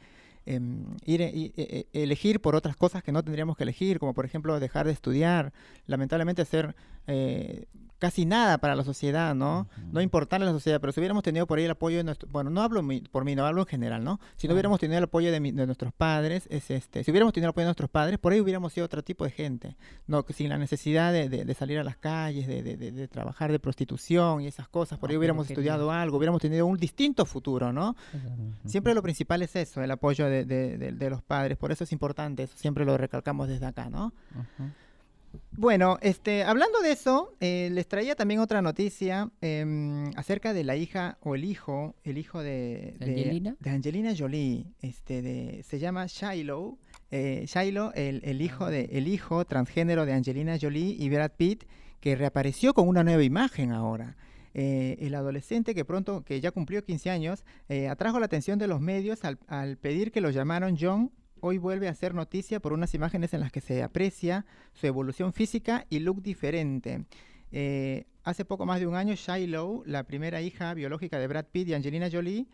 em, 0.46 0.84
ir, 1.04 1.20
e- 1.20 1.52
e- 1.56 1.86
elegir 1.92 2.40
por 2.40 2.54
otras 2.54 2.76
cosas 2.76 3.02
que 3.02 3.12
no 3.12 3.22
tendríamos 3.22 3.56
que 3.56 3.62
elegir, 3.64 3.98
como 3.98 4.14
por 4.14 4.24
ejemplo 4.24 4.58
dejar 4.60 4.86
de 4.86 4.92
estudiar, 4.92 5.52
lamentablemente 5.86 6.42
hacer 6.42 6.74
eh, 7.06 7.66
casi 8.00 8.24
nada 8.24 8.58
para 8.58 8.74
la 8.74 8.82
sociedad, 8.82 9.34
¿no? 9.36 9.68
No 9.92 10.00
importarle 10.00 10.44
a 10.46 10.48
la 10.48 10.52
sociedad, 10.52 10.80
pero 10.80 10.92
si 10.92 10.98
hubiéramos 11.00 11.22
tenido 11.22 11.46
por 11.46 11.58
ahí 11.58 11.64
el 11.66 11.70
apoyo 11.70 11.98
de 11.98 12.02
nuestro, 12.04 12.28
bueno, 12.32 12.50
no 12.50 12.62
hablo 12.62 12.82
mi- 12.82 13.02
por 13.02 13.24
mí, 13.24 13.36
no 13.36 13.46
hablo 13.46 13.60
en 13.60 13.66
general, 13.68 14.02
¿no? 14.02 14.18
Si 14.36 14.48
no 14.48 14.54
hubiéramos 14.54 14.80
tenido 14.80 14.98
el 14.98 15.04
apoyo 15.04 15.30
de, 15.30 15.38
mi- 15.38 15.52
de 15.52 15.66
nuestros 15.66 15.92
padres, 15.92 16.48
es 16.50 16.70
este, 16.70 17.04
si 17.04 17.10
hubiéramos 17.12 17.32
tenido 17.34 17.46
el 17.48 17.50
apoyo 17.50 17.64
de 17.66 17.68
nuestros 17.68 17.90
padres, 17.90 18.18
por 18.18 18.32
ahí 18.32 18.40
hubiéramos 18.40 18.72
sido 18.72 18.86
otro 18.86 19.04
tipo 19.04 19.24
de 19.24 19.30
gente, 19.30 19.76
no, 20.06 20.24
que 20.24 20.32
sin 20.32 20.48
la 20.48 20.58
necesidad 20.58 21.12
de, 21.12 21.28
de- 21.28 21.44
de 21.44 21.54
salir 21.54 21.78
a 21.78 21.84
las 21.84 21.96
calles, 21.96 22.46
de, 22.48 23.06
trabajar 23.08 23.52
de 23.52 23.58
prostitución 23.60 24.40
y 24.40 24.46
esas 24.46 24.66
cosas, 24.68 24.98
por 24.98 25.10
ahí 25.10 25.12
pero 25.14 25.20
hubiéramos 25.20 25.46
estudiado 25.60 25.90
algo, 25.92 26.16
hubiéramos 26.16 26.40
tenido 26.40 26.66
un 26.66 26.78
distinto 26.78 27.26
futuro, 27.26 27.72
¿no? 27.72 27.94
Siempre 28.66 28.94
lo 28.94 29.02
principal 29.02 29.42
es 29.42 29.54
eso, 29.56 29.82
el 29.82 29.90
apoyo 29.90 30.24
de 30.26 31.06
los 31.10 31.22
padres, 31.22 31.58
por 31.58 31.70
eso 31.70 31.84
es 31.84 31.92
importante, 31.92 32.44
eso 32.44 32.56
siempre 32.56 32.84
lo 32.86 32.96
recalcamos 32.96 33.46
desde 33.48 33.66
acá, 33.66 33.90
¿no? 33.90 34.12
Bueno, 35.52 35.98
este, 36.00 36.42
hablando 36.42 36.80
de 36.80 36.92
eso, 36.92 37.34
eh, 37.40 37.68
les 37.72 37.86
traía 37.86 38.14
también 38.14 38.40
otra 38.40 38.62
noticia 38.62 39.30
em, 39.40 40.10
acerca 40.16 40.52
de 40.54 40.64
la 40.64 40.76
hija 40.76 41.18
o 41.20 41.34
el 41.34 41.44
hijo, 41.44 41.94
el 42.04 42.18
hijo 42.18 42.42
de, 42.42 42.94
¿De 42.98 43.06
de- 43.06 43.12
Angelina? 43.12 43.56
de 43.60 43.70
Angelina 43.70 44.14
Jolie, 44.16 44.66
este, 44.80 45.22
de, 45.22 45.62
se 45.62 45.78
llama 45.78 46.06
Shiloh, 46.06 46.78
eh, 47.10 47.44
Shiloh, 47.46 47.92
el, 47.94 48.22
el 48.24 48.40
hijo 48.42 48.66
de, 48.70 48.88
el 48.92 49.06
hijo 49.08 49.44
transgénero 49.44 50.06
de 50.06 50.14
Angelina 50.14 50.56
Jolie 50.60 50.96
y 50.98 51.08
Brad 51.10 51.32
Pitt, 51.36 51.64
que 52.00 52.16
reapareció 52.16 52.72
con 52.72 52.88
una 52.88 53.04
nueva 53.04 53.22
imagen 53.22 53.72
ahora. 53.72 54.16
Eh, 54.54 54.96
el 55.00 55.14
adolescente 55.14 55.74
que 55.76 55.84
pronto, 55.84 56.22
que 56.24 56.40
ya 56.40 56.50
cumplió 56.50 56.82
15 56.82 57.10
años, 57.10 57.44
eh, 57.68 57.86
atrajo 57.88 58.18
la 58.18 58.26
atención 58.26 58.58
de 58.58 58.66
los 58.66 58.80
medios 58.80 59.24
al, 59.24 59.38
al 59.46 59.76
pedir 59.76 60.10
que 60.10 60.20
lo 60.20 60.30
llamaron 60.30 60.76
John. 60.80 61.12
Hoy 61.42 61.56
vuelve 61.56 61.88
a 61.88 61.92
hacer 61.92 62.14
noticia 62.14 62.60
por 62.60 62.74
unas 62.74 62.94
imágenes 62.94 63.32
en 63.32 63.40
las 63.40 63.50
que 63.50 63.62
se 63.62 63.82
aprecia 63.82 64.44
su 64.74 64.86
evolución 64.86 65.32
física 65.32 65.86
y 65.88 66.00
look 66.00 66.22
diferente. 66.22 67.06
Eh, 67.50 68.04
hace 68.24 68.44
poco 68.44 68.66
más 68.66 68.78
de 68.78 68.86
un 68.86 68.94
año, 68.94 69.14
Shiloh, 69.14 69.82
la 69.86 70.04
primera 70.04 70.42
hija 70.42 70.74
biológica 70.74 71.18
de 71.18 71.26
Brad 71.26 71.46
Pitt 71.50 71.68
y 71.68 71.74
Angelina 71.74 72.10
Jolie, 72.12 72.46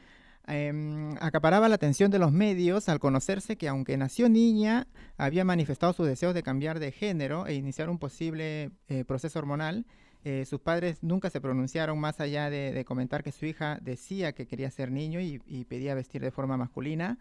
em, 0.46 1.16
acaparaba 1.20 1.68
la 1.68 1.74
atención 1.74 2.12
de 2.12 2.20
los 2.20 2.30
medios 2.30 2.88
al 2.88 3.00
conocerse 3.00 3.56
que 3.56 3.66
aunque 3.66 3.96
nació 3.96 4.28
niña, 4.28 4.86
había 5.16 5.44
manifestado 5.44 5.92
sus 5.92 6.06
deseos 6.06 6.34
de 6.34 6.44
cambiar 6.44 6.78
de 6.78 6.92
género 6.92 7.48
e 7.48 7.54
iniciar 7.54 7.90
un 7.90 7.98
posible 7.98 8.70
eh, 8.88 9.04
proceso 9.04 9.40
hormonal. 9.40 9.84
Eh, 10.22 10.44
sus 10.44 10.60
padres 10.60 11.02
nunca 11.02 11.30
se 11.30 11.40
pronunciaron 11.40 11.98
más 11.98 12.20
allá 12.20 12.50
de, 12.50 12.84
comentar 12.84 13.24
que 13.24 13.32
su 13.32 13.46
hija 13.46 13.78
decía 13.82 14.32
que 14.32 14.46
quería 14.46 14.70
ser 14.70 14.92
niño 14.92 15.20
y 15.20 15.64
pedía 15.64 15.94
vestir 15.94 16.22
de 16.22 16.30
forma 16.30 16.56
masculina 16.56 17.18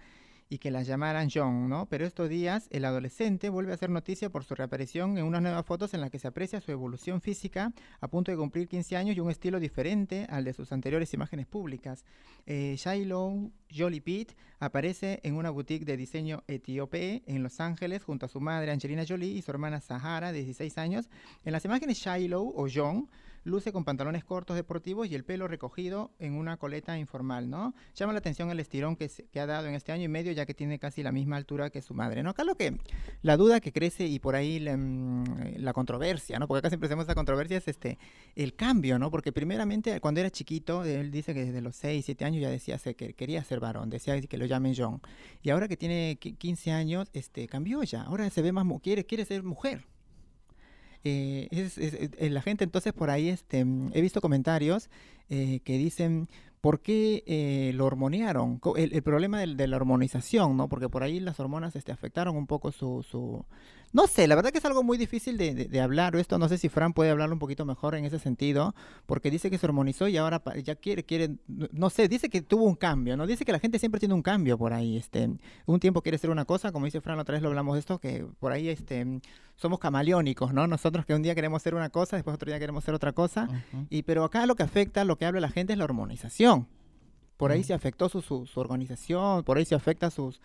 y 0.49 0.59
que 0.59 0.71
la 0.71 0.83
llamaran 0.83 1.29
John, 1.33 1.69
¿no? 1.69 1.87
Pero 1.87 2.05
estos 2.05 2.29
días 2.29 2.67
el 2.71 2.85
adolescente 2.85 3.49
vuelve 3.49 3.71
a 3.71 3.75
hacer 3.75 3.89
noticia 3.89 4.29
por 4.29 4.43
su 4.43 4.55
reaparición 4.55 5.17
en 5.17 5.25
unas 5.25 5.41
nuevas 5.41 5.65
fotos 5.65 5.93
en 5.93 6.01
las 6.01 6.11
que 6.11 6.19
se 6.19 6.27
aprecia 6.27 6.61
su 6.61 6.71
evolución 6.71 7.21
física 7.21 7.73
a 7.99 8.07
punto 8.07 8.31
de 8.31 8.37
cumplir 8.37 8.67
15 8.67 8.95
años 8.95 9.17
y 9.17 9.19
un 9.19 9.31
estilo 9.31 9.59
diferente 9.59 10.27
al 10.29 10.43
de 10.43 10.53
sus 10.53 10.71
anteriores 10.71 11.13
imágenes 11.13 11.47
públicas. 11.47 12.05
Eh, 12.45 12.75
Shiloh 12.77 13.51
Jolie 13.75 14.01
Pitt 14.01 14.33
aparece 14.59 15.19
en 15.23 15.35
una 15.35 15.49
boutique 15.49 15.85
de 15.85 15.97
diseño 15.97 16.43
etíope 16.47 17.23
en 17.25 17.41
Los 17.41 17.59
Ángeles 17.59 18.03
junto 18.03 18.27
a 18.27 18.29
su 18.29 18.39
madre 18.39 18.71
Angelina 18.71 19.03
Jolie 19.07 19.31
y 19.31 19.41
su 19.41 19.51
hermana 19.51 19.81
Sahara, 19.81 20.31
de 20.31 20.43
16 20.43 20.77
años. 20.77 21.09
En 21.43 21.53
las 21.53 21.65
imágenes 21.65 21.97
Shiloh 21.97 22.53
o 22.55 22.67
John 22.71 23.09
luce 23.45 23.71
con 23.71 23.85
pantalones 23.85 24.25
cortos 24.25 24.57
deportivos 24.57 25.07
y 25.07 25.15
el 25.15 25.23
pelo 25.23 25.47
recogido 25.47 26.11
en 26.19 26.33
una 26.33 26.57
coleta 26.57 26.97
informal, 26.99 27.49
¿no? 27.49 27.73
Llama 27.95 28.11
la 28.11 28.19
atención 28.19 28.49
el 28.51 28.59
estirón 28.59 28.95
que, 28.97 29.07
se- 29.07 29.25
que 29.27 29.39
ha 29.39 29.45
dado 29.45 29.67
en 29.67 29.75
este 29.75 29.91
año 29.93 30.03
y 30.03 30.07
medio, 30.09 30.33
ya 30.33 30.45
que 30.45 30.53
tiene 30.53 30.79
casi 30.79 31.01
la 31.03 31.11
misma 31.13 31.37
altura 31.37 31.69
que 31.69 31.81
su 31.81 31.93
madre, 31.93 32.23
¿no? 32.23 32.31
Acá 32.31 32.43
lo 32.43 32.55
que, 32.55 32.77
la 33.21 33.37
duda 33.37 33.61
que 33.61 33.71
crece 33.71 34.05
y 34.07 34.19
por 34.19 34.35
ahí 34.35 34.59
la, 34.59 34.75
mm, 34.75 35.55
la 35.59 35.71
controversia, 35.73 36.37
¿no? 36.39 36.47
Porque 36.47 36.59
acá 36.59 36.69
siempre 36.69 36.87
hacemos 36.87 37.05
esa 37.05 37.15
controversia 37.15 37.57
es 37.57 37.67
este, 37.67 37.97
el 38.35 38.55
cambio, 38.55 38.99
¿no? 38.99 39.09
Porque 39.11 39.31
primeramente 39.31 39.99
cuando 40.01 40.19
era 40.19 40.29
chiquito, 40.29 40.83
él 40.83 41.11
dice 41.11 41.33
que 41.33 41.45
desde 41.45 41.61
los 41.61 41.75
6, 41.77 42.03
7 42.03 42.25
años 42.25 42.41
ya 42.41 42.49
decía 42.49 42.77
que 42.79 43.13
quería 43.13 43.43
ser 43.43 43.59
varón, 43.59 43.89
decía 43.89 44.19
que 44.19 44.37
lo 44.37 44.45
llamen 44.45 44.73
John. 44.75 45.01
Y 45.43 45.51
ahora 45.51 45.67
que 45.67 45.77
tiene 45.77 46.17
qui- 46.19 46.35
15 46.37 46.71
años, 46.71 47.09
este, 47.13 47.47
cambió 47.47 47.83
ya, 47.83 48.01
ahora 48.01 48.29
se 48.29 48.41
ve 48.41 48.51
más, 48.51 48.65
quiere, 48.81 49.05
quiere 49.05 49.23
ser 49.25 49.43
mujer. 49.43 49.85
Eh, 51.07 51.47
eh, 51.51 52.29
la 52.31 52.41
gente 52.41 52.63
entonces 52.63 52.91
por 52.91 53.11
ahí 53.11 53.29
este, 53.29 53.63
mm, 53.63 53.91
he 53.93 54.01
visto 54.01 54.21
comentarios 54.21 54.89
eh, 55.29 55.59
que 55.63 55.77
dicen 55.77 56.27
¿por 56.61 56.79
qué 56.81 57.23
eh, 57.27 57.73
lo 57.75 57.85
hormonearon? 57.85 58.59
El, 58.75 59.03
problema 59.03 59.39
del- 59.39 59.55
de 59.55 59.67
la 59.67 59.75
hormonización, 59.77 60.57
¿no? 60.57 60.67
Porque 60.67 60.89
por 60.89 61.03
ahí 61.03 61.19
las 61.19 61.39
hormonas 61.39 61.75
este, 61.75 61.91
afectaron 61.91 62.35
un 62.35 62.47
poco 62.47 62.71
su. 62.71 63.45
No 63.93 64.07
sé, 64.07 64.27
la 64.27 64.35
verdad 64.35 64.51
que 64.51 64.57
es 64.57 64.65
algo 64.65 64.83
muy 64.83 64.97
difícil 64.97 65.37
de, 65.37 65.53
de- 65.53 65.65
de 65.65 65.79
hablar 65.81 66.15
esto, 66.17 66.37
no 66.37 66.49
sé 66.49 66.57
si 66.57 66.67
Fran 66.67 66.91
puede 66.93 67.11
hablarlo 67.11 67.33
un 67.35 67.39
poquito 67.39 67.63
mejor 67.65 67.95
en 67.95 68.03
ese 68.03 68.19
sentido, 68.19 68.75
porque 69.05 69.31
dice 69.31 69.49
que 69.49 69.57
se 69.57 69.65
hormonizó 69.67 70.07
y 70.09 70.17
ahora 70.17 70.41
ya 70.63 70.75
quiere, 70.75 71.03
quiere, 71.05 71.35
no- 71.47 71.89
sé, 71.89 72.07
dice 72.09 72.29
que 72.29 72.41
tuvo 72.41 72.65
un 72.65 72.75
cambio, 72.75 73.15
¿no? 73.15 73.25
Dice 73.27 73.45
que 73.45 73.53
la 73.53 73.59
gente 73.59 73.79
siempre 73.79 73.99
tiene 73.99 74.13
un 74.15 74.21
cambio 74.21 74.57
por 74.57 74.73
ahí, 74.73 74.97
este, 74.97 75.29
un 75.65 75.79
tiempo 75.79 76.01
quiere 76.01 76.17
ser 76.17 76.29
una 76.29 76.43
cosa, 76.45 76.71
como 76.73 76.85
dice 76.85 76.99
Fran, 76.99 77.19
otra 77.19 77.33
vez 77.33 77.41
lo 77.43 77.47
hablamos 77.49 77.75
de 77.75 77.79
esto, 77.79 77.99
que 77.99 78.25
por 78.39 78.51
ahí 78.51 78.67
este, 78.67 79.21
somos 79.55 79.79
camaleónicos, 79.79 80.53
¿no? 80.53 80.67
Nosotros 80.67 81.05
que 81.05 81.13
un 81.15 81.21
día 81.23 81.35
queremos 81.35 81.61
ser 81.61 81.75
una 81.75 81.89
cosa, 81.89 82.15
después 82.17 82.35
otro 82.35 82.49
día 82.49 82.59
queremos 82.59 82.83
ser 82.83 82.93
otra 82.93 83.13
cosa, 83.13 83.49
y 83.89 84.03
pero 84.03 84.23
acá 84.23 84.45
lo 84.45 84.55
que 84.55 84.63
afecta, 84.63 85.05
lo 85.05 85.17
que 85.17 85.25
habla 85.25 85.39
la 85.41 85.49
gente 85.49 85.73
es 85.73 85.79
la 85.79 85.85
hormonización. 85.85 86.67
Por 87.37 87.51
ahí 87.51 87.61
Mm. 87.61 87.63
se 87.63 87.73
afectó 87.73 88.09
su, 88.09 88.21
su, 88.21 88.45
su 88.47 88.59
organización, 88.59 89.43
por 89.43 89.57
ahí 89.57 89.65
se 89.65 89.75
afecta 89.75 90.09
sus, 90.11 90.41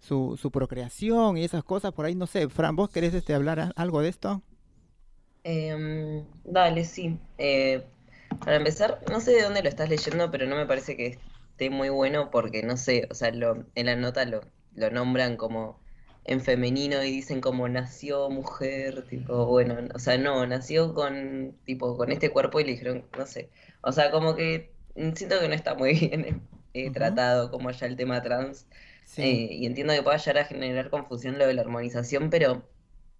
su, 0.00 0.38
su 0.40 0.50
procreación 0.50 1.38
y 1.38 1.44
esas 1.44 1.64
cosas, 1.64 1.92
por 1.92 2.06
ahí 2.06 2.14
no 2.14 2.26
sé. 2.26 2.48
Fran, 2.48 2.76
¿vos 2.76 2.90
querés 2.90 3.14
este, 3.14 3.34
hablar 3.34 3.60
a- 3.60 3.72
algo 3.76 4.00
de 4.02 4.08
esto? 4.10 4.42
Em, 5.44 6.24
dale, 6.44 6.84
sí. 6.84 7.18
Eh, 7.38 7.84
para 8.44 8.56
empezar, 8.56 9.00
no 9.10 9.20
sé 9.20 9.32
de 9.32 9.42
dónde 9.42 9.62
lo 9.62 9.68
estás 9.68 9.88
leyendo, 9.88 10.30
pero 10.30 10.46
no 10.46 10.56
me 10.56 10.66
parece 10.66 10.96
que 10.96 11.18
esté 11.50 11.70
muy 11.70 11.88
bueno 11.90 12.30
porque 12.30 12.62
no 12.62 12.76
sé, 12.76 13.06
o 13.10 13.14
sea, 13.14 13.30
lo, 13.32 13.66
en 13.74 13.86
la 13.86 13.96
nota 13.96 14.24
lo, 14.24 14.40
lo 14.74 14.90
nombran 14.90 15.36
como 15.36 15.83
en 16.24 16.40
femenino 16.40 17.02
y 17.04 17.10
dicen 17.10 17.40
como 17.40 17.68
nació 17.68 18.30
mujer, 18.30 19.04
tipo, 19.08 19.46
bueno, 19.46 19.76
o 19.94 19.98
sea, 19.98 20.16
no, 20.18 20.46
nació 20.46 20.94
con, 20.94 21.54
tipo, 21.64 21.96
con 21.96 22.12
este 22.12 22.30
cuerpo 22.30 22.60
y 22.60 22.64
le 22.64 22.72
dijeron, 22.72 23.04
no 23.16 23.26
sé, 23.26 23.50
o 23.82 23.92
sea, 23.92 24.10
como 24.10 24.34
que 24.34 24.72
siento 25.14 25.38
que 25.40 25.48
no 25.48 25.54
está 25.54 25.74
muy 25.74 25.94
bien 25.98 26.42
eh, 26.74 26.90
tratado 26.90 27.50
como 27.50 27.70
ya 27.70 27.86
el 27.86 27.96
tema 27.96 28.22
trans. 28.22 28.66
Sí. 29.04 29.22
Eh, 29.22 29.54
y 29.54 29.66
entiendo 29.66 29.92
que 29.92 30.02
pueda 30.02 30.16
llegar 30.16 30.38
a 30.38 30.44
generar 30.46 30.90
confusión 30.90 31.38
lo 31.38 31.46
de 31.46 31.54
la 31.54 31.62
hormonización, 31.62 32.30
pero 32.30 32.66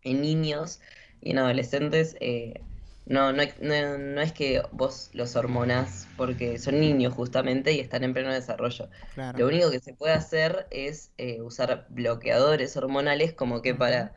en 0.03 0.23
niños 0.23 0.81
y 1.21 1.31
en 1.33 1.39
adolescentes 1.39 2.17
eh, 2.21 2.61
no, 3.07 3.33
no, 3.33 3.43
no, 3.61 3.99
no 3.99 4.21
es 4.21 4.33
que 4.33 4.63
vos 4.73 5.11
los 5.13 5.37
hormonás 5.37 6.09
porque 6.17 6.59
son 6.59 6.81
niños 6.81 7.13
justamente 7.15 7.73
y 7.73 7.81
están 7.81 8.05
en 8.05 8.15
pleno 8.15 8.33
desarrollo. 8.33 8.89
claro. 9.15 9.39
Lo 9.39 9.47
único 9.47 9.71
que 9.71 9.81
se 9.81 9.95
puede 9.95 10.15
hacer 10.15 10.67
es 10.71 11.13
eh, 11.19 11.41
usar 11.43 11.87
bloqueadores 11.91 12.77
hormonales 12.77 13.35
como 13.35 13.63
que 13.63 13.75
para, 13.75 14.15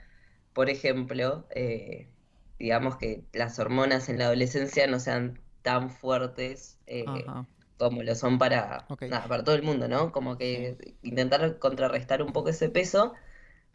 por 0.54 0.70
ejemplo, 0.70 1.48
eh, 1.52 2.08
digamos 2.60 2.98
que 2.98 3.24
las 3.34 3.60
hormonas 3.60 4.10
en 4.10 4.20
la 4.20 4.26
adolescencia 4.26 4.88
no 4.88 5.00
sean 5.00 5.40
tan 5.62 5.90
fuertes 5.90 6.80
eh, 6.88 7.06
como 7.78 8.04
lo 8.04 8.16
son 8.16 8.38
para, 8.40 8.92
nada, 9.08 9.28
para 9.28 9.44
todo 9.44 9.56
el 9.56 9.64
mundo, 9.64 9.88
¿no? 9.88 10.12
Como 10.12 10.38
que 10.38 10.78
intentar 11.04 11.60
contrarrestar 11.60 12.22
un 12.24 12.34
poco 12.34 12.50
ese 12.50 12.70
peso, 12.70 13.14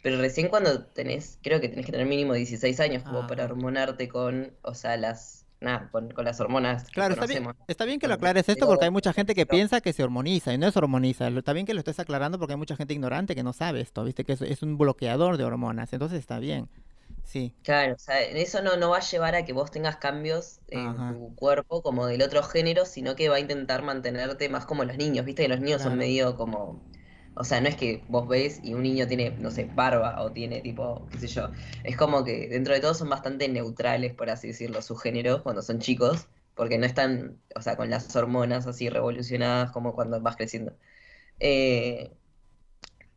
pero 0.02 0.18
recién 0.18 0.48
cuando 0.48 0.84
tenés, 0.86 1.38
creo 1.42 1.60
que 1.60 1.68
tenés 1.68 1.86
que 1.86 1.92
tener 1.92 2.06
mínimo 2.06 2.34
16 2.34 2.80
años 2.80 3.04
como 3.04 3.26
para 3.26 3.44
Ajá. 3.44 3.52
hormonarte 3.52 4.08
con, 4.08 4.52
o 4.62 4.74
sea, 4.74 4.96
las, 4.98 5.46
nada, 5.60 5.90
con, 5.90 6.10
con 6.12 6.24
las 6.24 6.40
hormonas 6.40 6.90
que 6.90 6.90
Claro, 6.94 7.14
está 7.14 7.26
bien, 7.26 7.54
está 7.68 7.84
bien 7.86 7.98
que 7.98 8.06
lo 8.08 8.14
aclares 8.14 8.48
esto 8.50 8.66
porque 8.66 8.84
hay 8.84 8.90
mucha 8.90 9.14
gente 9.14 9.34
que 9.34 9.46
piensa 9.46 9.80
que 9.80 9.94
se 9.94 10.02
hormoniza 10.04 10.52
y 10.52 10.58
no 10.58 10.66
es 10.66 10.76
hormoniza. 10.76 11.28
Está 11.28 11.54
bien 11.54 11.64
que 11.64 11.72
lo 11.72 11.80
estés 11.80 11.98
aclarando 12.00 12.38
porque 12.38 12.52
hay 12.52 12.58
mucha 12.58 12.76
gente 12.76 12.92
ignorante 12.92 13.34
que 13.34 13.42
no 13.42 13.52
sabe 13.54 13.80
esto, 13.80 14.04
viste 14.04 14.24
que 14.24 14.34
es, 14.34 14.42
es 14.42 14.62
un 14.62 14.76
bloqueador 14.76 15.38
de 15.38 15.44
hormonas, 15.44 15.92
entonces 15.92 16.18
está 16.18 16.38
bien. 16.38 16.68
Sí, 17.24 17.54
Claro, 17.62 17.94
o 17.94 17.98
sea, 17.98 18.20
eso 18.20 18.60
no, 18.62 18.76
no 18.76 18.90
va 18.90 18.96
a 18.98 19.00
llevar 19.00 19.36
a 19.36 19.44
que 19.44 19.52
vos 19.52 19.70
tengas 19.70 19.96
cambios 19.96 20.60
en 20.68 20.88
Ajá. 20.88 21.12
tu 21.12 21.34
cuerpo 21.36 21.80
como 21.82 22.06
del 22.06 22.22
otro 22.22 22.42
género, 22.42 22.84
sino 22.86 23.14
que 23.14 23.28
va 23.28 23.36
a 23.36 23.40
intentar 23.40 23.82
mantenerte 23.82 24.48
más 24.48 24.66
como 24.66 24.84
los 24.84 24.96
niños, 24.96 25.24
¿viste? 25.24 25.42
Que 25.44 25.48
los 25.48 25.60
niños 25.60 25.82
son 25.82 25.96
medio 25.96 26.36
como, 26.36 26.82
o 27.34 27.44
sea, 27.44 27.60
no 27.60 27.68
es 27.68 27.76
que 27.76 28.04
vos 28.08 28.28
ves 28.28 28.60
y 28.62 28.74
un 28.74 28.82
niño 28.82 29.06
tiene, 29.06 29.36
no 29.38 29.50
sé, 29.50 29.70
barba 29.72 30.20
o 30.22 30.32
tiene 30.32 30.60
tipo, 30.60 31.08
qué 31.10 31.18
sé 31.18 31.28
yo, 31.28 31.50
es 31.82 31.96
como 31.96 32.24
que 32.24 32.48
dentro 32.48 32.74
de 32.74 32.80
todo 32.80 32.94
son 32.94 33.08
bastante 33.08 33.48
neutrales, 33.48 34.14
por 34.14 34.30
así 34.30 34.48
decirlo, 34.48 34.82
su 34.82 34.96
género 34.96 35.42
cuando 35.42 35.62
son 35.62 35.78
chicos, 35.80 36.28
porque 36.54 36.78
no 36.78 36.86
están, 36.86 37.40
o 37.56 37.62
sea, 37.62 37.76
con 37.76 37.90
las 37.90 38.14
hormonas 38.16 38.66
así 38.66 38.88
revolucionadas 38.88 39.72
como 39.72 39.94
cuando 39.94 40.20
vas 40.20 40.36
creciendo. 40.36 40.76
Eh, 41.40 42.12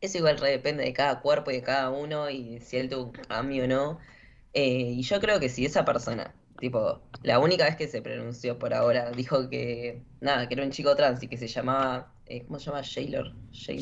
eso 0.00 0.18
igual 0.18 0.38
re 0.38 0.50
depende 0.50 0.84
de 0.84 0.92
cada 0.92 1.20
cuerpo 1.20 1.50
y 1.50 1.54
de 1.56 1.62
cada 1.62 1.90
uno 1.90 2.30
y 2.30 2.60
si 2.60 2.76
él 2.76 2.88
tuvo 2.88 3.04
un 3.06 3.12
cambio 3.12 3.64
o 3.64 3.66
no. 3.66 4.00
Eh, 4.54 4.92
y 4.98 5.02
yo 5.02 5.20
creo 5.20 5.40
que 5.40 5.48
si 5.48 5.66
esa 5.66 5.84
persona, 5.84 6.34
tipo, 6.58 7.02
la 7.22 7.38
única 7.40 7.64
vez 7.64 7.76
que 7.76 7.88
se 7.88 8.02
pronunció 8.02 8.58
por 8.58 8.74
ahora, 8.74 9.12
dijo 9.12 9.48
que, 9.50 10.06
nada, 10.20 10.48
que 10.48 10.54
era 10.54 10.64
un 10.64 10.70
chico 10.72 10.96
trans 10.96 11.22
y 11.22 11.28
que 11.28 11.36
se 11.38 11.48
llamaba, 11.48 12.15
eh, 12.26 12.44
¿cómo 12.46 12.58
se 12.58 12.66
llama? 12.66 12.82
Shaylor. 12.82 13.32
Shay- 13.52 13.80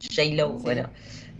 J-Lo. 0.00 0.58
Sí. 0.58 0.64
bueno, 0.64 0.90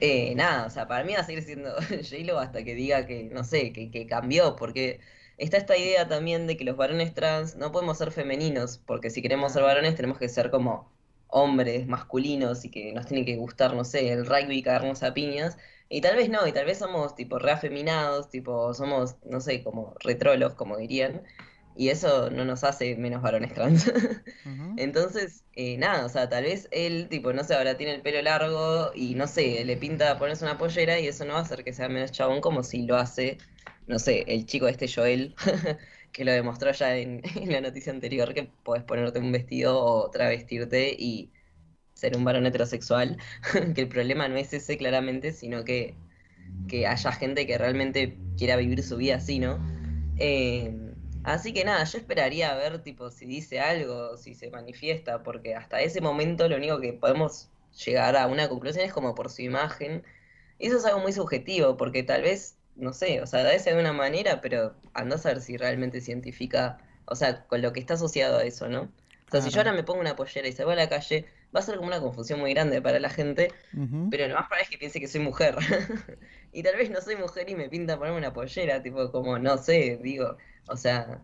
eh, 0.01 0.35
nada, 0.37 0.67
o 0.67 0.71
sea, 0.71 0.87
para 0.87 1.05
mí 1.05 1.13
va 1.15 1.21
a 1.21 1.25
seguir 1.25 1.43
siendo 1.43 1.75
J-Lo 1.91 2.39
hasta 2.39 2.63
que 2.65 2.75
diga 2.75 3.07
que, 3.07 3.25
no 3.25 3.45
sé, 3.45 3.73
que, 3.73 3.91
que 3.91 4.07
cambió, 4.07 4.57
porque 4.57 5.01
está 5.37 5.57
esta 5.57 5.77
idea 5.77 6.07
también 6.09 6.47
de 6.47 6.57
que 6.57 6.65
los 6.65 6.77
varones 6.77 7.15
trans 7.15 7.57
no 7.57 7.73
podemos 7.73 7.99
ser 7.99 8.13
femeninos, 8.13 8.79
porque 8.87 9.11
si 9.11 9.21
queremos 9.23 9.53
ser 9.53 9.63
varones 9.65 9.97
tenemos 9.97 10.19
que 10.19 10.29
ser 10.29 10.51
como 10.51 10.93
hombres 11.29 11.87
masculinos 11.87 12.65
y 12.65 12.71
que 12.71 12.93
nos 12.93 13.07
tiene 13.07 13.25
que 13.25 13.37
gustar, 13.37 13.75
no 13.75 13.85
sé, 13.85 14.13
el 14.13 14.27
rugby 14.27 14.59
y 14.59 14.63
cagarnos 14.63 15.03
a 15.03 15.15
piñas, 15.15 15.57
y 15.89 16.01
tal 16.01 16.17
vez 16.17 16.29
no, 16.31 16.47
y 16.47 16.53
tal 16.53 16.67
vez 16.67 16.79
somos 16.79 17.15
tipo 17.17 17.39
reafeminados, 17.39 18.29
tipo 18.31 18.73
somos, 18.75 19.17
no 19.25 19.41
sé, 19.41 19.63
como 19.63 19.95
retrolos, 20.01 20.55
como 20.55 20.77
dirían, 20.77 21.23
y 21.77 21.89
eso 21.89 22.31
no 22.31 22.45
nos 22.45 22.65
hace 22.65 22.97
menos 22.97 23.23
varones 23.23 23.55
trans. 23.55 23.91
Entonces, 24.77 25.45
eh, 25.55 25.77
nada, 25.79 26.07
o 26.07 26.09
sea, 26.09 26.29
tal 26.29 26.45
vez 26.45 26.69
él, 26.71 27.09
tipo, 27.11 27.33
no 27.33 27.45
sé, 27.45 27.55
ahora 27.55 27.77
tiene 27.77 27.95
el 27.95 28.03
pelo 28.03 28.23
largo 28.23 28.91
y 28.95 29.15
no 29.15 29.27
sé, 29.27 29.65
le 29.65 29.77
pinta 29.77 30.19
ponerse 30.19 30.45
una 30.45 30.59
pollera 30.59 30.99
y 30.99 31.07
eso 31.09 31.25
no 31.25 31.35
va 31.35 31.41
a 31.41 31.43
hacer 31.43 31.65
que 31.65 31.73
sea 31.73 31.89
menos 31.89 32.13
chabón 32.13 32.41
como 32.41 32.63
si 32.63 32.83
lo 32.87 32.97
hace, 32.97 33.39
no 33.87 33.99
sé, 33.99 34.25
el 34.29 34.47
chico 34.47 34.69
este 34.69 34.89
Joel, 34.89 35.35
que 36.13 36.25
lo 36.25 36.33
demostró 36.33 36.73
ya 36.73 36.97
en, 36.97 37.23
en 37.37 37.53
la 37.53 37.61
noticia 37.61 37.93
anterior, 37.93 38.33
que 38.35 38.51
podés 38.63 38.85
ponerte 38.85 39.19
un 39.19 39.33
vestido 39.33 39.79
o 39.79 40.11
travestirte 40.11 40.95
y 40.99 41.31
ser 41.95 42.17
un 42.17 42.25
varón 42.25 42.47
heterosexual, 42.47 43.19
que 43.75 43.81
el 43.83 43.89
problema 43.89 44.29
no 44.29 44.37
es 44.37 44.53
ese 44.53 44.77
claramente, 44.77 45.33
sino 45.33 45.65
que, 45.65 45.95
que 46.69 46.87
haya 46.87 47.13
gente 47.13 47.47
que 47.47 47.59
realmente 47.59 48.17
quiera 48.37 48.57
vivir 48.57 48.83
su 48.83 48.97
vida 48.97 49.17
así, 49.17 49.39
¿no? 49.39 49.61
Eh, 50.19 50.82
así 51.25 51.53
que 51.53 51.65
nada, 51.65 51.85
yo 51.85 51.99
esperaría 51.99 52.53
a 52.53 52.57
ver 52.57 52.83
tipo 52.83 53.11
si 53.11 53.27
dice 53.27 53.61
algo, 53.61 54.17
si 54.17 54.35
se 54.35 54.51
manifiesta, 54.51 55.23
porque 55.23 55.55
hasta 55.55 55.81
ese 55.81 56.01
momento 56.01 56.49
lo 56.49 56.57
único 56.57 56.81
que 56.81 56.93
podemos 56.93 57.49
llegar 57.85 58.17
a 58.17 58.27
una 58.27 58.49
conclusión 58.49 58.85
es 58.85 58.93
como 58.93 59.15
por 59.15 59.31
su 59.31 59.43
imagen. 59.43 60.05
Y 60.59 60.69
eso 60.69 60.77
es 60.77 60.85
algo 60.85 61.01
muy 61.01 61.13
subjetivo, 61.13 61.77
porque 61.77 62.03
tal 62.03 62.23
vez, 62.23 62.57
no 62.77 62.93
sé, 62.93 63.21
o 63.21 63.27
sea, 63.27 63.43
da 63.43 63.51
de 63.51 63.75
una 63.79 63.93
manera, 63.93 64.41
pero 64.41 64.75
andás 64.95 65.27
a 65.27 65.31
ver 65.31 65.41
si 65.41 65.57
realmente 65.57 66.01
se 66.01 66.13
identifica, 66.13 66.79
o 67.07 67.17
sea, 67.17 67.45
con 67.47 67.63
lo 67.63 67.73
que 67.73 67.81
está 67.81 67.95
asociado 67.95 68.39
a 68.39 68.45
eso, 68.45 68.69
¿no? 68.69 68.83
O 68.83 69.31
sea, 69.31 69.41
si 69.43 69.51
yo 69.51 69.61
ahora 69.61 69.73
me 69.73 69.83
pongo 69.83 70.01
una 70.01 70.15
pollera 70.15 70.47
y 70.47 70.53
salgo 70.53 70.73
a 70.73 70.77
la 70.77 70.89
calle, 70.89 71.27
va 71.55 71.61
a 71.61 71.63
ser 71.63 71.77
como 71.77 71.89
una 71.89 72.01
confusión 72.01 72.41
muy 72.41 72.55
grande 72.55 72.81
para 72.81 72.99
la 72.99 73.11
gente, 73.11 73.53
pero 74.11 74.29
lo 74.29 74.35
más 74.35 74.47
probable 74.47 74.65
es 74.65 74.71
que 74.71 74.79
piense 74.79 75.01
que 75.01 75.09
soy 75.09 75.21
mujer. 75.21 75.57
Y 76.55 76.63
tal 76.63 76.77
vez 76.77 76.91
no 76.91 77.01
soy 77.01 77.17
mujer 77.17 77.49
y 77.49 77.55
me 77.55 77.71
pinta 77.71 77.97
ponerme 77.97 78.19
una 78.19 78.35
pollera, 78.35 78.83
tipo 78.83 79.11
como, 79.11 79.39
no 79.39 79.57
sé, 79.57 79.99
digo, 80.03 80.37
o 80.69 80.77
sea, 80.77 81.23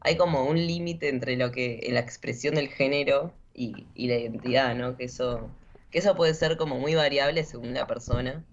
hay 0.00 0.18
como 0.18 0.44
un 0.44 0.56
límite 0.56 1.08
entre 1.08 1.36
lo 1.36 1.50
que, 1.50 1.86
la 1.90 2.00
expresión 2.00 2.56
del 2.56 2.68
género 2.68 3.32
y, 3.54 3.86
y 3.94 4.08
la 4.08 4.16
identidad, 4.16 4.74
¿no? 4.74 4.96
Que 4.96 5.04
eso, 5.04 5.50
que 5.90 6.00
eso 6.00 6.14
puede 6.14 6.34
ser 6.34 6.58
como 6.58 6.78
muy 6.78 6.94
variable 6.94 7.42
según 7.44 7.72
la 7.72 7.86
persona. 7.86 8.44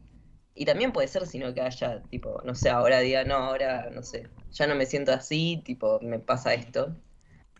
Y 0.55 0.65
también 0.65 0.91
puede 0.93 1.07
ser 1.07 1.27
sino 1.27 1.53
que 1.53 1.61
haya, 1.61 2.03
tipo, 2.03 2.41
no 2.45 2.55
sé, 2.55 2.69
ahora 2.69 2.99
diga, 2.99 3.23
no, 3.23 3.35
ahora, 3.35 3.89
no 3.91 4.03
sé, 4.03 4.29
ya 4.51 4.67
no 4.67 4.75
me 4.75 4.85
siento 4.85 5.11
así, 5.11 5.61
tipo, 5.65 5.99
me 6.01 6.19
pasa 6.19 6.53
esto. 6.53 6.95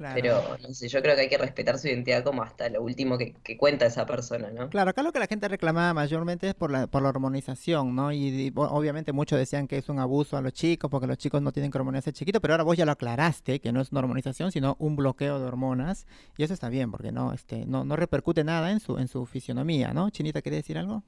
Claro. 0.04 0.22
Pero, 0.22 0.58
no 0.68 0.74
sé, 0.74 0.89
yo 0.89 1.01
creo 1.01 1.16
que 1.16 1.22
hay 1.22 1.30
que 1.30 1.38
respetar 1.38 1.80
su 1.80 1.88
identidad 1.88 2.26
como 2.26 2.43
hasta 2.43 2.68
lo 2.68 2.82
último 2.82 3.18
que, 3.18 3.32
que 3.41 3.56
cuenta 3.56 3.86
esa 3.86 4.06
persona, 4.06 4.51
¿no? 4.51 4.70
Claro, 4.70 4.89
acá 4.89 5.01
lo 5.01 5.14
que 5.14 5.20
la 5.20 5.28
gente 5.28 5.47
reclamaba 5.47 5.93
mayormente 5.93 6.49
es 6.49 6.56
por 6.56 6.72
la, 6.72 6.88
por 6.88 7.01
la 7.01 7.08
hormonización, 7.08 7.95
¿no? 7.95 8.12
Y, 8.12 8.51
obviamente 8.54 9.14
muchos 9.14 9.39
decían 9.39 9.66
que 9.66 9.78
es 9.78 9.88
un 9.88 9.99
abuso 9.99 10.36
a 10.36 10.41
los 10.41 10.51
chicos 10.51 10.91
porque 10.91 11.08
los 11.08 11.18
chicos 11.18 11.41
no 11.41 11.54
tienen 11.54 11.72
que 11.72 11.78
hormonizarse 11.78 12.12
chiquitos, 12.12 12.41
pero 12.41 12.54
ahora 12.54 12.66
vos 12.66 12.76
ya 12.76 12.84
lo 12.86 12.91
aclaraste, 12.91 13.62
que 13.62 13.72
no 13.72 13.80
es 13.80 13.93
una 13.93 14.01
hormonización, 14.01 14.51
sino 14.51 14.76
un 14.78 14.97
bloqueo 14.97 15.39
de 15.39 15.45
hormonas, 15.45 16.06
y 16.36 16.43
eso 16.43 16.54
está 16.54 16.68
bien, 16.68 16.91
porque 16.91 17.14
no, 17.14 17.32
este, 17.32 17.66
no, 17.66 17.86
no 17.86 17.95
repercute 17.95 18.43
nada 18.43 18.72
en 18.72 18.82
su, 18.82 18.97
en 18.97 19.08
su 19.08 19.26
fisionomía, 19.26 19.93
¿no? 19.93 20.10
Chinita, 20.10 20.41
¿quería 20.41 20.58
decir 20.58 20.78
algo? 20.78 21.01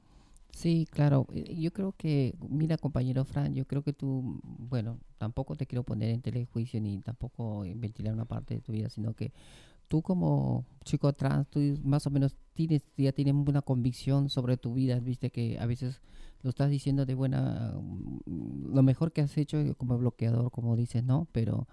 Sí, 0.56 0.88
claro. 0.90 1.28
Yo 1.34 1.74
creo 1.74 1.92
que, 1.98 2.34
mira, 2.50 2.78
compañero 2.78 3.26
Fran, 3.26 3.54
yo 3.54 3.66
creo 3.68 3.84
que 3.84 3.92
tú, 3.92 4.40
bueno, 4.42 5.00
tampoco 5.18 5.58
te 5.58 5.68
quiero 5.68 5.84
poner 5.84 6.12
en 6.12 6.22
telejuicio 6.22 6.80
ni 6.80 7.02
tampoco 7.02 7.66
ventilar 7.76 8.14
una 8.14 8.24
parte 8.24 8.54
de 8.56 8.62
tu 8.62 8.72
vida, 8.72 8.90
sino 8.90 9.14
que 9.14 9.34
tú 9.88 10.04
como 10.04 10.66
chico 10.86 11.14
trans, 11.14 11.50
tú 11.50 11.60
más 11.84 12.08
o 12.08 12.12
menos 12.12 12.38
tienes, 12.54 12.84
ya 12.98 13.12
tienes 13.14 13.34
una 13.36 13.64
convicción 13.64 14.30
sobre 14.30 14.58
tu 14.58 14.76
vida, 14.76 15.00
viste 15.00 15.32
que 15.32 15.58
a 15.60 15.66
veces 15.66 16.02
lo 16.44 16.52
estás 16.52 16.70
diciendo 16.70 17.06
de 17.08 17.16
buena, 17.16 17.74
mm, 17.82 18.76
lo 18.76 18.84
mejor 18.84 19.12
que 19.14 19.22
has 19.22 19.38
hecho 19.38 19.58
como 19.78 19.98
bloqueador, 19.98 20.52
como 20.52 20.76
dices, 20.78 21.04
¿no? 21.04 21.28
Pero 21.34 21.68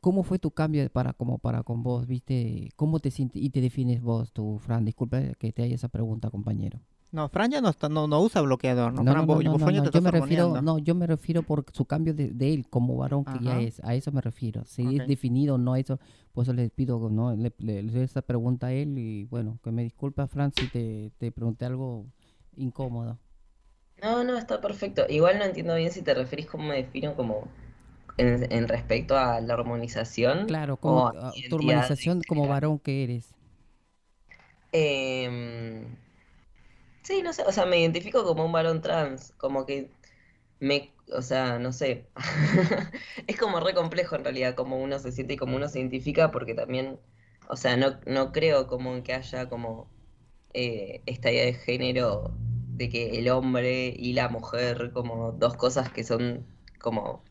¿cómo 0.00 0.24
fue 0.24 0.38
tu 0.38 0.52
cambio 0.52 0.88
para 0.90 1.14
como 1.14 1.38
para 1.38 1.62
con 1.64 1.82
vos, 1.84 2.06
viste? 2.06 2.70
¿Cómo 2.76 3.00
te 3.00 3.10
sientes 3.12 3.42
y 3.42 3.50
te 3.50 3.60
defines 3.62 4.02
vos, 4.02 4.32
tú, 4.32 4.58
Fran? 4.58 4.84
Disculpa 4.84 5.20
que 5.34 5.52
te 5.52 5.62
haya 5.64 5.76
esa 5.76 5.88
pregunta, 5.88 6.30
compañero. 6.30 6.80
No, 7.12 7.28
Fran 7.28 7.50
ya 7.50 7.60
no, 7.60 7.68
está, 7.68 7.90
no, 7.90 8.08
no 8.08 8.20
usa 8.22 8.40
bloqueador, 8.40 8.90
¿no? 8.94 9.04
No, 9.04 9.26
Fran, 9.26 9.42
no, 9.74 9.84
yo 9.86 10.00
me 10.00 10.10
refiero, 10.10 10.56
no, 10.58 10.78
yo 10.78 10.94
me 10.94 11.06
refiero 11.06 11.42
por 11.42 11.66
su 11.72 11.84
cambio 11.84 12.14
de, 12.14 12.30
de 12.30 12.54
él 12.54 12.66
como 12.70 12.96
varón 12.96 13.26
que 13.26 13.38
ya 13.38 13.58
es, 13.60 13.80
a 13.84 13.94
eso 13.94 14.10
me 14.12 14.22
refiero. 14.22 14.64
Si 14.64 14.96
es 14.96 15.04
definido 15.04 15.56
o 15.56 15.58
no 15.58 15.76
eso, 15.76 16.00
pues 16.32 16.48
les 16.48 16.70
pido, 16.70 17.10
no, 17.10 17.34
le, 17.36 17.52
le, 17.58 17.82
le 17.82 17.92
doy 17.92 18.02
esta 18.02 18.22
pregunta 18.22 18.68
a 18.68 18.72
él 18.72 18.96
y 18.98 19.24
bueno, 19.26 19.58
que 19.62 19.70
me 19.72 19.82
disculpa 19.82 20.26
Fran 20.26 20.52
si 20.52 20.68
te, 20.68 21.12
te 21.18 21.30
pregunté 21.32 21.66
algo 21.66 22.06
incómodo. 22.56 23.18
No, 24.02 24.22
no, 24.24 24.36
está 24.36 24.60
perfecto. 24.60 25.06
Igual 25.08 25.38
no 25.38 25.44
entiendo 25.44 25.74
bien 25.76 25.90
si 25.92 26.02
te 26.02 26.12
referís 26.14 26.46
cómo 26.46 26.64
me 26.68 26.76
defino 26.76 27.14
como 27.16 27.48
en, 28.18 28.52
en 28.52 28.68
respecto 28.68 29.16
a 29.18 29.40
la 29.40 29.54
hormonización 29.54 30.46
Claro, 30.46 30.76
como 30.76 31.12
tu 31.48 31.56
hormonización 31.56 32.22
como 32.22 32.46
varón 32.46 32.78
que 32.78 33.02
eres. 33.04 33.34
Em, 34.72 35.86
sí, 37.02 37.22
no 37.22 37.32
sé, 37.32 37.42
o 37.44 37.52
sea, 37.52 37.66
me 37.66 37.80
identifico 37.80 38.24
como 38.24 38.44
un 38.44 38.52
varón 38.52 38.80
trans, 38.80 39.32
como 39.38 39.66
que 39.66 39.90
me, 40.60 40.92
o 41.12 41.22
sea, 41.22 41.58
no 41.58 41.72
sé, 41.72 42.06
es 43.26 43.38
como 43.38 43.60
re 43.60 43.74
complejo 43.74 44.16
en 44.16 44.24
realidad 44.24 44.54
como 44.54 44.78
uno 44.82 44.98
se 44.98 45.12
siente 45.12 45.34
y 45.34 45.36
cómo 45.36 45.56
uno 45.56 45.68
se 45.68 45.80
identifica 45.80 46.30
porque 46.30 46.54
también, 46.54 47.00
o 47.48 47.56
sea, 47.56 47.76
no, 47.76 48.00
no 48.06 48.32
creo 48.32 48.66
como 48.68 49.02
que 49.02 49.14
haya 49.14 49.48
como 49.48 49.88
eh, 50.54 51.02
esta 51.06 51.30
idea 51.32 51.44
de 51.46 51.54
género 51.54 52.34
de 52.76 52.88
que 52.88 53.18
el 53.18 53.28
hombre 53.30 53.94
y 53.96 54.14
la 54.14 54.28
mujer 54.28 54.92
como 54.92 55.32
dos 55.32 55.56
cosas 55.56 55.90
que 55.92 56.04
son 56.04 56.46
como 56.80 57.22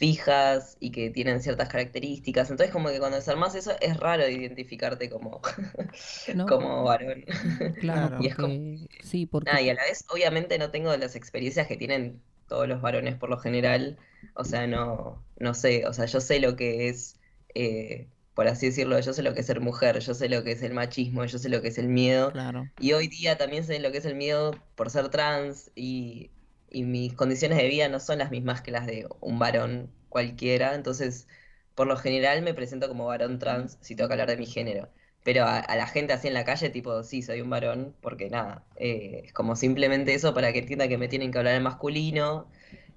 fijas 0.00 0.78
y 0.80 0.92
que 0.92 1.10
tienen 1.10 1.42
ciertas 1.42 1.68
características. 1.68 2.50
Entonces 2.50 2.72
como 2.72 2.88
que 2.88 2.98
cuando 2.98 3.18
desarmas 3.18 3.54
eso 3.54 3.72
es 3.82 3.98
raro 3.98 4.26
identificarte 4.26 5.10
como, 5.10 5.42
¿No? 6.34 6.46
como 6.46 6.84
varón. 6.84 7.24
Claro, 7.80 8.16
Y 8.18 8.28
es 8.28 8.34
como 8.34 8.86
sí, 9.02 9.26
porque 9.26 9.50
Nada, 9.50 9.60
y 9.60 9.68
a 9.68 9.74
la 9.74 9.82
vez, 9.82 10.06
obviamente 10.08 10.58
no 10.58 10.70
tengo 10.70 10.96
las 10.96 11.16
experiencias 11.16 11.66
que 11.66 11.76
tienen 11.76 12.22
todos 12.48 12.66
los 12.66 12.80
varones 12.80 13.16
por 13.16 13.28
lo 13.28 13.36
general. 13.38 13.98
O 14.34 14.44
sea, 14.44 14.66
no, 14.66 15.22
no 15.38 15.52
sé, 15.52 15.86
o 15.86 15.92
sea, 15.92 16.06
yo 16.06 16.22
sé 16.22 16.40
lo 16.40 16.56
que 16.56 16.88
es, 16.88 17.20
eh, 17.54 18.08
por 18.34 18.48
así 18.48 18.66
decirlo, 18.66 18.98
yo 19.00 19.12
sé 19.12 19.22
lo 19.22 19.34
que 19.34 19.40
es 19.40 19.46
ser 19.46 19.60
mujer, 19.60 19.98
yo 20.00 20.14
sé 20.14 20.30
lo 20.30 20.42
que 20.42 20.52
es 20.52 20.62
el 20.62 20.72
machismo, 20.72 21.26
yo 21.26 21.38
sé 21.38 21.50
lo 21.50 21.60
que 21.60 21.68
es 21.68 21.76
el 21.76 21.88
miedo. 21.88 22.32
Claro. 22.32 22.70
Y 22.80 22.94
hoy 22.94 23.08
día 23.08 23.36
también 23.36 23.64
sé 23.64 23.78
lo 23.80 23.92
que 23.92 23.98
es 23.98 24.06
el 24.06 24.14
miedo 24.14 24.52
por 24.76 24.88
ser 24.88 25.10
trans 25.10 25.70
y, 25.74 26.30
y 26.70 26.84
mis 26.84 27.14
condiciones 27.14 27.58
de 27.58 27.68
vida 27.68 27.88
no 27.88 28.00
son 28.00 28.18
las 28.18 28.30
mismas 28.30 28.62
que 28.62 28.70
las 28.70 28.86
de 28.86 29.08
un 29.20 29.38
varón 29.38 29.90
cualquiera. 30.08 30.74
Entonces, 30.74 31.28
por 31.74 31.86
lo 31.86 31.96
general 31.96 32.42
me 32.42 32.54
presento 32.54 32.88
como 32.88 33.06
varón 33.06 33.38
trans 33.38 33.78
si 33.80 33.94
tengo 33.96 34.08
que 34.08 34.14
hablar 34.14 34.28
de 34.28 34.36
mi 34.36 34.46
género. 34.46 34.88
Pero 35.22 35.44
a, 35.44 35.58
a 35.58 35.76
la 35.76 35.86
gente 35.86 36.12
así 36.14 36.28
en 36.28 36.34
la 36.34 36.44
calle, 36.44 36.70
tipo, 36.70 37.02
sí, 37.02 37.22
soy 37.22 37.40
un 37.42 37.50
varón, 37.50 37.94
porque 38.00 38.30
nada, 38.30 38.66
eh, 38.76 39.22
es 39.26 39.32
como 39.32 39.54
simplemente 39.56 40.14
eso 40.14 40.32
para 40.34 40.52
que 40.52 40.60
entienda 40.60 40.88
que 40.88 40.96
me 40.98 41.08
tienen 41.08 41.30
que 41.30 41.38
hablar 41.38 41.54
en 41.56 41.62
masculino 41.62 42.50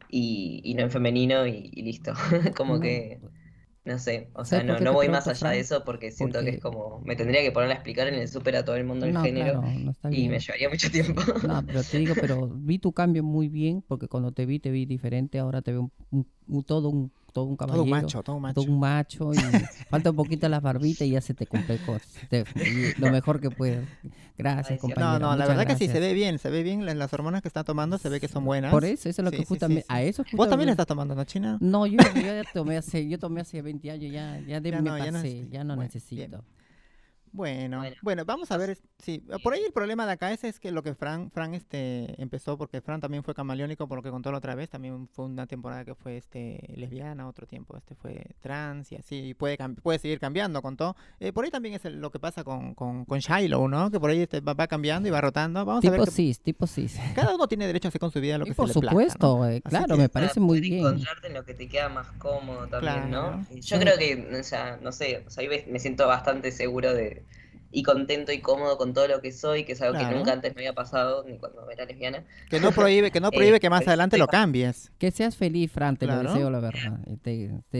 y, 0.07 0.61
y 0.63 0.73
no 0.75 0.83
en 0.83 0.91
femenino 0.91 1.47
y, 1.47 1.69
y 1.73 1.81
listo. 1.83 2.13
Como 2.55 2.79
que, 2.79 3.21
no 3.85 3.99
sé, 3.99 4.29
o 4.33 4.45
sea, 4.45 4.59
¿Sabes 4.59 4.65
por 4.65 4.77
no, 4.77 4.79
no 4.79 4.93
voy 4.93 5.09
más 5.09 5.27
allá 5.27 5.49
de 5.49 5.59
eso 5.59 5.83
porque 5.83 6.11
siento 6.11 6.43
que 6.43 6.51
es 6.51 6.59
como, 6.59 7.01
me 7.01 7.15
tendría 7.15 7.41
que 7.41 7.51
poner 7.51 7.69
a 7.71 7.73
explicar 7.73 8.07
en 8.07 8.15
el 8.15 8.27
súper 8.29 8.55
a 8.55 8.65
todo 8.65 8.75
el 8.77 8.85
mundo 8.85 9.05
el 9.05 9.13
No, 9.13 9.17
género 9.17 9.53
claro, 9.53 9.73
no 9.73 9.91
está 9.91 10.09
y 10.09 10.29
bien. 10.29 10.29
me 10.29 10.39
llevaría 10.39 10.69
mucho 10.69 10.89
tiempo. 10.91 11.21
No, 11.41 11.65
pero 11.65 11.83
te 11.85 11.97
digo, 11.97 12.17
pero 12.17 12.47
vi 12.49 12.79
tu 12.79 12.93
cambio 12.93 13.23
muy 13.23 13.49
bien, 13.49 13.81
porque 13.87 14.07
cuando 14.07 14.31
te 14.31 14.45
vi, 14.45 14.59
te 14.59 14.71
vi 14.71 14.85
diferente, 14.85 15.39
ahora 15.39 15.61
te 15.61 15.71
veo 15.73 15.81
un, 15.83 15.91
un- 16.11 16.27
un- 16.47 16.63
todo 16.63 16.89
un 16.89 17.11
todo 17.33 17.45
un 17.45 17.57
Todo 17.57 17.67
caballero, 17.67 17.83
un 17.83 17.89
macho, 17.89 18.23
todo 18.23 18.35
un 18.37 18.41
macho. 18.43 18.61
todo 18.61 18.71
un 18.71 18.79
macho, 18.79 19.33
y 19.33 19.37
falta 19.89 20.11
un 20.11 20.15
poquito 20.15 20.47
la 20.47 20.59
barbita 20.59 21.03
y 21.03 21.09
ya 21.11 21.19
se 21.21 21.33
te 21.33 21.45
complicó. 21.47 21.97
se 21.99 22.25
te- 22.27 22.45
lo 22.97 23.09
mejor 23.09 23.41
que 23.41 23.49
puedes. 23.49 23.85
Gracias, 24.37 24.79
compañero. 24.79 25.19
No, 25.19 25.31
no, 25.31 25.35
la 25.35 25.45
verdad 25.47 25.67
que 25.67 25.75
sí, 25.75 25.87
se 25.87 25.99
ve 25.99 26.13
bien, 26.13 26.39
se 26.39 26.49
ve 26.49 26.63
bien. 26.63 26.85
la- 26.85 26.93
Las 26.93 27.13
hormonas 27.13 27.41
que 27.41 27.47
está 27.47 27.63
tomando 27.63 27.97
se 27.97 28.07
ve 28.09 28.19
que 28.19 28.27
son 28.27 28.45
buenas. 28.45 28.71
Por 28.71 28.85
eso, 28.85 29.09
eso 29.09 29.21
es 29.21 29.25
lo 29.25 29.31
Sí, 29.31 29.37
que 29.37 29.43
sí, 29.43 29.47
justamente, 29.49 29.81
sí. 29.81 29.87
a 29.89 30.01
eso 30.03 30.23
Vos 30.33 30.47
también 30.49 30.69
estás 30.69 30.85
tomando, 30.87 31.15
¿no, 31.15 31.23
China? 31.25 31.57
No, 31.59 31.85
yo, 31.87 31.97
yo 32.15 32.21
ya 32.21 32.43
tomé 32.53 32.77
hace, 32.77 33.07
yo 33.09 33.17
tomé 33.19 33.41
hace 33.41 33.61
20 33.61 33.91
años, 33.91 34.11
ya, 34.11 34.39
ya, 34.47 34.61
de- 34.61 34.71
Ya 34.71 34.81
me 34.81 34.89
no, 34.89 34.97
ya 34.97 35.05
no 35.07 35.11
pasé, 35.13 35.23
necesitas. 35.23 35.51
ya 35.51 35.63
no 35.63 35.75
Bueno, 35.75 35.83
necesito. 35.83 36.43
Bueno, 37.33 37.79
bueno, 37.79 37.95
Bueno. 38.03 38.25
vamos 38.25 38.51
a 38.51 38.57
ver, 38.57 38.77
sí, 38.99 39.23
por 39.43 39.53
ahí 39.53 39.61
el 39.65 39.73
problema 39.73 40.05
de 40.05 40.11
acá 40.11 40.31
es, 40.31 40.43
es 40.43 40.59
que 40.59 40.71
lo 40.71 40.83
que 40.83 40.93
Fran, 40.93 41.31
Fran 41.31 41.55
este, 41.55 42.21
empezó, 42.21 42.59
porque 42.59 42.79
Fran 42.79 43.01
también 43.01 43.23
fue 43.23 43.33
camaleónico, 43.33 43.87
por 43.87 43.97
lo 43.97 44.03
que 44.03 44.11
contó 44.11 44.31
la 44.31 44.37
otra 44.37 44.53
vez, 44.53 44.69
también 44.69 45.07
fue 45.07 45.25
una 45.25 45.47
temporada 45.47 45.83
que 45.83 45.95
fue 45.95 46.15
este 46.17 46.59
lesbiana, 46.75 47.27
otro 47.27 47.47
tiempo 47.47 47.75
este 47.75 47.95
fue 47.95 48.23
trans 48.39 48.91
y 48.91 48.97
así, 48.97 49.29
y 49.29 49.33
puede, 49.33 49.57
puede 49.81 49.97
seguir 49.97 50.19
cambiando, 50.19 50.61
contó. 50.61 50.95
Eh, 51.19 51.33
por 51.33 51.43
ahí 51.43 51.49
también 51.49 51.73
es 51.73 51.83
el- 51.85 51.99
lo 51.99 52.11
que 52.11 52.19
pasa 52.19 52.43
con, 52.43 52.75
con, 52.75 53.03
con 53.05 53.17
Shiloh, 53.17 53.67
¿no? 53.67 53.89
Que 53.89 53.99
por 53.99 54.11
ahí 54.11 54.21
este, 54.21 54.39
va, 54.39 54.53
va 54.53 54.67
cambiando 54.67 55.07
y 55.07 55.11
va 55.11 55.19
rotando. 55.19 55.65
Vamos 55.65 55.83
a 55.85 55.89
ver, 55.89 56.01
que 56.01 56.11
cis, 56.11 56.39
tipo 56.39 56.67
cis. 56.67 56.99
cada 57.15 57.33
uno 57.33 57.47
tiene 57.47 57.65
derecho 57.65 57.87
a 57.87 57.89
hacer 57.89 57.99
con 57.99 58.11
su 58.11 58.21
vida 58.21 58.37
lo 58.37 58.45
Y 58.45 58.49
que 58.49 58.53
por 58.55 58.67
se 58.69 58.75
le 58.75 58.81
plazca, 58.81 58.93
¿no? 58.95 59.09
supuesto, 59.09 59.49
eh, 59.49 59.61
claro, 59.61 59.95
que- 59.95 60.01
me 60.03 60.09
parece 60.09 60.39
muy 60.39 60.59
bien. 60.59 60.81
encontrarte 60.85 61.27
en 61.27 61.33
lo 61.33 61.43
que 61.43 61.55
te 61.55 61.67
queda 61.67 61.89
más 61.89 62.11
cómodo 62.19 62.67
también, 62.67 63.07
Claro. 63.09 63.37
¿no? 63.37 63.47
Yo 63.55 63.77
Sí. 63.77 63.79
creo 63.79 63.97
que, 63.97 64.37
o 64.39 64.43
sea, 64.43 64.77
no 64.83 64.91
sé, 64.91 65.23
o 65.25 65.29
sea, 65.31 65.41
ahí 65.41 65.63
me 65.67 65.79
siento 65.79 66.05
bastante 66.07 66.51
seguro 66.51 66.93
de 66.93 67.22
y 67.73 67.83
contento 67.83 68.31
y 68.31 68.41
cómodo 68.41 68.77
con 68.77 68.93
todo 68.93 69.07
lo 69.09 69.21
que 69.21 69.31
soy, 69.33 69.65
que 69.65 69.73
es 69.73 69.81
algo 69.81 69.97
Claro. 69.97 70.07
que 70.07 70.07
nunca 70.07 70.31
antes 70.33 70.55
me 70.55 70.61
había 70.61 70.73
pasado, 70.75 71.23
ni 71.25 71.37
cuando 71.39 71.69
era 71.69 71.85
lesbiana. 71.85 72.25
Que 72.49 72.59
no 72.59 72.73
prohíbe, 72.73 73.11
que 73.11 73.19
no 73.19 73.31
prohíbe 73.33 73.59
que 73.59 73.69
más 73.69 73.79
pero 73.79 73.91
adelante 73.91 74.17
lo 74.17 74.27
cambies. 74.29 74.91
Que 74.97 75.11
seas 75.11 75.35
feliz, 75.35 75.71
Fran, 75.71 75.97
te 75.97 76.05
Claro. 76.05 76.17
lo 76.19 76.19
deseo 76.19 76.49
la 76.49 76.59
verdad. 76.59 76.99
Te, 77.21 77.31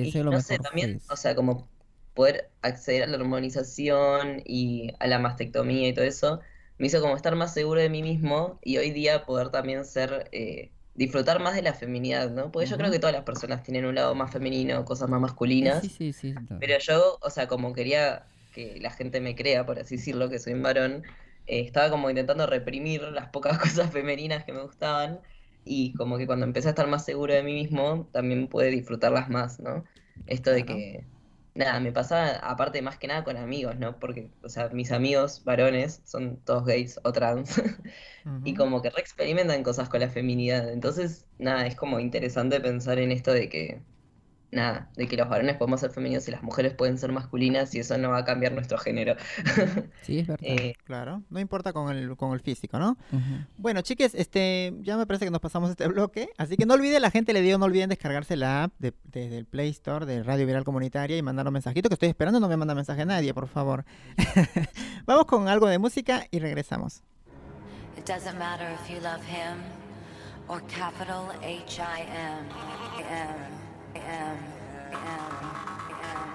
Y 0.01 0.11
lo 0.23 0.31
no 0.31 0.31
mejor. 0.33 0.41
sé, 0.41 0.59
también, 0.59 1.01
o 1.09 1.15
sea, 1.15 1.35
como 1.35 1.69
poder 2.13 2.51
acceder 2.61 3.03
a 3.03 3.07
la 3.07 3.17
hormonización 3.17 4.41
y 4.45 4.93
a 4.99 5.07
la 5.07 5.19
mastectomía 5.19 5.87
y 5.89 5.93
todo 5.93 6.05
eso, 6.05 6.39
me 6.77 6.87
hizo 6.87 7.01
como 7.01 7.15
estar 7.15 7.35
más 7.35 7.53
seguro 7.53 7.79
de 7.81 7.89
mí 7.89 8.01
mismo 8.03 8.59
y 8.63 8.77
hoy 8.77 8.91
día 8.91 9.25
poder 9.25 9.49
también 9.49 9.85
ser, 9.85 10.29
eh, 10.31 10.71
disfrutar 10.95 11.39
más 11.41 11.55
de 11.55 11.61
la 11.63 11.73
feminidad, 11.73 12.29
¿no? 12.31 12.51
Porque 12.51 12.67
yo 12.69 12.77
creo 12.77 12.91
que 12.91 12.99
todas 12.99 13.15
las 13.15 13.23
personas 13.23 13.63
tienen 13.63 13.85
un 13.85 13.95
lado 13.95 14.13
más 14.15 14.31
femenino, 14.31 14.85
cosas 14.85 15.09
más 15.09 15.21
masculinas. 15.21 15.81
Sí, 15.81 15.89
sí, 15.89 16.13
sí. 16.13 16.33
Pero 16.59 16.77
yo, 16.79 17.17
o 17.21 17.29
sea, 17.29 17.47
como 17.47 17.73
quería 17.73 18.27
que 18.53 18.79
la 18.81 18.91
gente 18.91 19.21
me 19.21 19.35
crea, 19.35 19.65
por 19.65 19.79
así 19.79 19.97
decirlo, 19.97 20.29
que 20.29 20.39
soy 20.39 20.53
un 20.53 20.63
varón, 20.63 21.05
eh, 21.47 21.61
estaba 21.61 21.89
como 21.91 22.09
intentando 22.09 22.47
reprimir 22.47 23.03
las 23.03 23.29
pocas 23.29 23.59
cosas 23.59 23.91
femeninas 23.91 24.45
que 24.45 24.53
me 24.53 24.63
gustaban 24.63 25.21
y 25.65 25.93
como 25.95 26.17
que 26.17 26.27
cuando 26.27 26.45
empecé 26.45 26.69
a 26.69 26.71
estar 26.71 26.87
más 26.87 27.05
seguro 27.05 27.33
de 27.33 27.43
mí 27.43 27.53
mismo, 27.53 28.09
también 28.13 28.47
pude 28.49 28.69
disfrutarlas 28.71 29.29
más, 29.29 29.59
¿no? 29.59 29.85
Esto 30.25 30.51
de 30.51 30.65
que, 30.65 31.09
nada, 31.55 31.79
me 31.81 31.91
pasaba 31.91 32.31
aparte 32.39 32.81
más 32.81 32.97
que 32.97 33.07
nada 33.07 33.23
con 33.23 33.37
amigos, 33.37 33.77
¿no? 33.79 33.99
Porque, 33.99 34.31
o 34.41 34.49
sea, 34.49 34.69
mis 34.69 34.91
amigos 34.91 35.43
varones 35.43 36.01
son 36.05 36.43
todos 36.43 36.65
gays 36.65 36.99
o 37.03 37.11
trans 37.11 37.61
y 38.43 38.53
Ujú. 38.53 38.55
como 38.55 38.81
que 38.81 38.89
reexperimentan 38.89 39.63
cosas 39.63 39.89
con 39.89 40.01
la 40.01 40.09
feminidad. 40.09 40.69
Entonces, 40.71 41.29
nada, 41.37 41.65
es 41.67 41.75
como 41.75 41.99
interesante 41.99 42.59
pensar 42.61 42.99
en 42.99 43.11
esto 43.11 43.31
de 43.33 43.49
que, 43.49 43.85
nada, 44.53 44.89
de 44.95 45.07
que 45.07 45.17
los 45.17 45.27
varones 45.27 45.57
podemos 45.57 45.79
ser 45.81 45.91
femeninos 45.91 46.27
y 46.27 46.31
las 46.31 46.43
mujeres 46.43 46.73
pueden 46.73 46.97
ser 46.97 47.11
masculinas 47.11 47.73
y 47.75 47.79
eso 47.79 47.97
no 47.97 48.09
va 48.09 48.19
a 48.19 48.25
cambiar 48.25 48.53
nuestro 48.53 48.77
género. 48.77 49.15
Sí, 50.03 50.19
es 50.19 50.27
verdad. 50.27 50.45
Eh, 50.47 50.73
Claro, 50.85 51.23
no 51.29 51.39
importa 51.39 51.73
con 51.73 51.89
el, 51.95 52.15
con 52.17 52.33
el 52.33 52.39
físico, 52.41 52.77
¿no? 52.79 52.97
Bueno, 53.57 53.81
chiques, 53.81 54.13
este, 54.15 54.73
ya 54.81 54.97
me 54.97 55.05
parece 55.05 55.25
que 55.25 55.31
nos 55.31 55.39
pasamos 55.41 55.69
este 55.69 55.87
bloque, 55.87 56.29
así 56.37 56.55
que 56.57 56.65
no 56.65 56.73
olviden, 56.73 57.01
la 57.01 57.09
gente 57.11 57.33
le 57.33 57.41
digo, 57.41 57.57
no 57.57 57.65
olviden 57.65 57.89
descargarse 57.89 58.35
la 58.35 58.63
app 58.65 58.73
de- 58.79 58.93
desde 59.05 59.37
el 59.37 59.45
Play 59.45 59.69
Store 59.69 60.05
de 60.05 60.23
Radio 60.23 60.45
Viral 60.45 60.63
Comunitaria 60.63 61.17
y 61.17 61.21
mandar 61.21 61.47
un 61.47 61.53
mensajito 61.53 61.89
que 61.89 61.93
estoy 61.95 62.09
esperando, 62.09 62.39
no 62.39 62.47
me 62.49 62.57
manda 62.57 62.75
mensaje 62.75 63.05
nadie, 63.05 63.33
por 63.33 63.47
favor. 63.47 63.85
Vamos 65.05 65.25
con 65.25 65.47
algo 65.47 65.67
de 65.67 65.79
música 65.79 66.25
y 66.31 66.39
regresamos. 66.39 67.01
It 67.97 68.05
doesn't 68.07 68.37
matter 68.37 68.67
if 68.73 68.89
you 68.89 68.99
love 69.01 69.21
him 69.23 69.57
or 70.49 70.61
capital 70.67 71.29
H 71.41 71.79
I 71.81 72.01
M. 72.01 73.62
M. 73.95 74.01
am, 74.01 74.37
M. 74.91 75.31
M. 76.01 76.29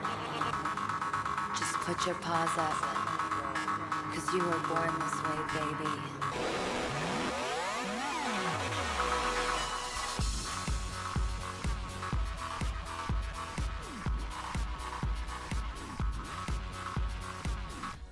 Just 1.59 1.75
put 1.75 2.07
your 2.07 2.15
paws 2.17 2.57
up. 2.57 2.73
Cause 4.15 4.33
you 4.33 4.41
were 4.41 4.63
born 4.69 4.93
this 5.01 5.23
way, 5.25 5.41
baby. 5.55 5.95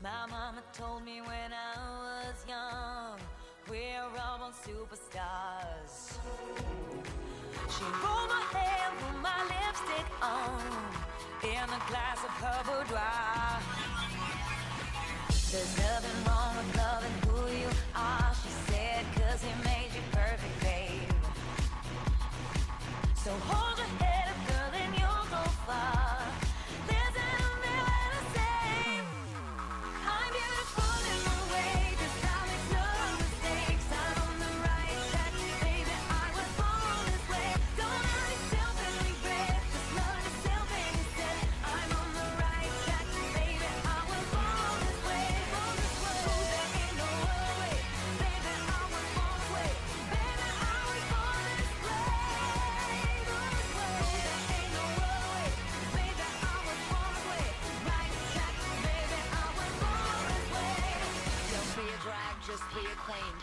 My 0.03 0.27
mama 0.31 0.63
told 0.73 1.05
me 1.05 1.21
when 1.21 1.53
I 1.53 1.77
was 1.99 2.45
young, 2.49 3.19
we're 3.69 4.03
all 4.21 4.53
superstars. 4.53 6.17
She 7.75 7.85
rolled 8.03 8.29
my 8.29 8.43
hair, 8.55 8.91
put 9.01 9.17
my 9.23 9.41
lipstick 9.53 10.09
on, 10.23 10.63
in 11.43 11.69
a 11.79 11.81
glass 11.91 12.19
of 12.25 12.33
her 12.43 12.61
boudoir. 12.65 13.61
There's 15.53 15.75
nothing 15.79 16.19
wrong 16.27 16.57
with 16.57 16.77
loving 16.77 17.17
who 17.27 17.39
you 17.63 17.71
are, 17.95 18.33
she 18.43 18.51
said, 18.69 19.05
cause 19.15 19.43
he 19.43 19.53
made 19.65 19.91
you 19.95 20.03
perfect, 20.13 20.61
babe. 20.61 21.13
So 23.15 23.31
hold 23.49 23.76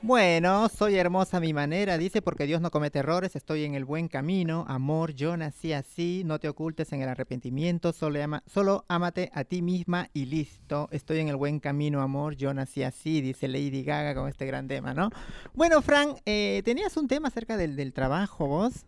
Bueno, 0.00 0.68
soy 0.68 0.94
hermosa 0.94 1.38
a 1.38 1.40
mi 1.40 1.52
manera, 1.52 1.98
dice, 1.98 2.22
porque 2.22 2.46
Dios 2.46 2.60
no 2.60 2.70
comete 2.70 3.00
errores, 3.00 3.34
estoy 3.34 3.64
en 3.64 3.74
el 3.74 3.84
buen 3.84 4.06
camino, 4.06 4.64
amor, 4.68 5.12
yo 5.12 5.36
nací 5.36 5.72
así, 5.72 6.22
no 6.24 6.38
te 6.38 6.48
ocultes 6.48 6.92
en 6.92 7.02
el 7.02 7.08
arrepentimiento, 7.08 7.92
solo, 7.92 8.22
ama, 8.22 8.44
solo 8.46 8.84
ámate 8.86 9.28
a 9.34 9.42
ti 9.42 9.60
misma 9.60 10.08
y 10.14 10.26
listo, 10.26 10.88
estoy 10.92 11.18
en 11.18 11.28
el 11.28 11.34
buen 11.34 11.58
camino, 11.58 12.00
amor, 12.00 12.36
yo 12.36 12.54
nací 12.54 12.84
así, 12.84 13.20
dice 13.20 13.48
Lady 13.48 13.82
Gaga 13.82 14.14
con 14.14 14.28
este 14.28 14.46
gran 14.46 14.68
tema, 14.68 14.94
¿no? 14.94 15.10
Bueno, 15.54 15.82
Fran, 15.82 16.14
eh, 16.24 16.62
tenías 16.64 16.96
un 16.96 17.08
tema 17.08 17.26
acerca 17.26 17.56
del, 17.56 17.74
del 17.74 17.92
trabajo, 17.92 18.46
vos. 18.46 18.86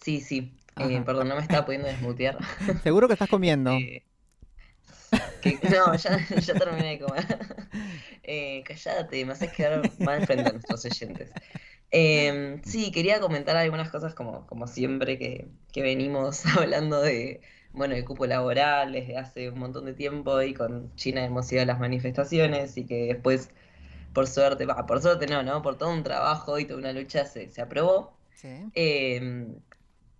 Sí, 0.00 0.20
sí. 0.20 0.54
Eh, 0.78 1.02
perdón, 1.04 1.28
no 1.28 1.34
me 1.34 1.42
estaba 1.42 1.64
pudiendo 1.66 1.88
desmutear. 1.88 2.38
Seguro 2.84 3.08
que 3.08 3.14
estás 3.14 3.28
comiendo. 3.28 3.72
Eh, 3.80 4.04
que- 5.42 5.58
no, 5.70 5.94
ya, 5.96 6.18
ya 6.28 6.54
terminé 6.54 6.90
de 6.90 7.00
comer. 7.00 7.26
Eh, 8.22 8.62
cállate, 8.64 9.24
me 9.24 9.32
haces 9.32 9.50
quedar 9.52 9.90
mal 9.98 10.22
frente 10.24 10.48
a 10.48 10.52
nuestros 10.52 10.84
oyentes. 10.84 11.30
Eh, 11.90 12.60
sí, 12.64 12.92
quería 12.92 13.18
comentar 13.20 13.56
algunas 13.56 13.90
cosas 13.90 14.14
como, 14.14 14.46
como 14.46 14.66
siempre 14.68 15.18
que, 15.18 15.48
que 15.72 15.82
venimos 15.82 16.44
hablando 16.56 17.00
de, 17.02 17.40
bueno, 17.72 17.94
el 17.96 18.04
cupo 18.04 18.26
laboral 18.26 18.92
desde 18.92 19.16
hace 19.16 19.50
un 19.50 19.58
montón 19.58 19.86
de 19.86 19.94
tiempo 19.94 20.40
y 20.42 20.54
con 20.54 20.94
China 20.94 21.24
hemos 21.24 21.50
ido 21.50 21.62
a 21.62 21.64
las 21.64 21.80
manifestaciones 21.80 22.76
y 22.76 22.86
que 22.86 23.06
después, 23.06 23.50
por 24.12 24.26
suerte, 24.28 24.66
por 24.86 25.02
suerte 25.02 25.26
no, 25.26 25.42
¿no? 25.42 25.62
Por 25.62 25.78
todo 25.78 25.90
un 25.92 26.02
trabajo 26.04 26.58
y 26.58 26.66
toda 26.66 26.78
una 26.78 26.92
lucha 26.92 27.24
se, 27.26 27.48
se 27.50 27.62
aprobó. 27.62 28.12
Sí. 28.34 28.48
Eh, 28.74 29.48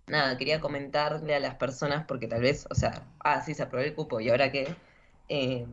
nada, 0.07 0.37
quería 0.37 0.59
comentarle 0.61 1.35
a 1.35 1.39
las 1.39 1.55
personas, 1.55 2.05
porque 2.07 2.27
tal 2.27 2.41
vez, 2.41 2.67
o 2.69 2.75
sea, 2.75 3.07
ah, 3.19 3.41
sí, 3.41 3.53
se 3.53 3.63
aprobó 3.63 3.83
el 3.83 3.95
cupo, 3.95 4.19
¿y 4.21 4.29
ahora 4.29 4.51
qué? 4.51 4.75
Eh, 5.29 5.67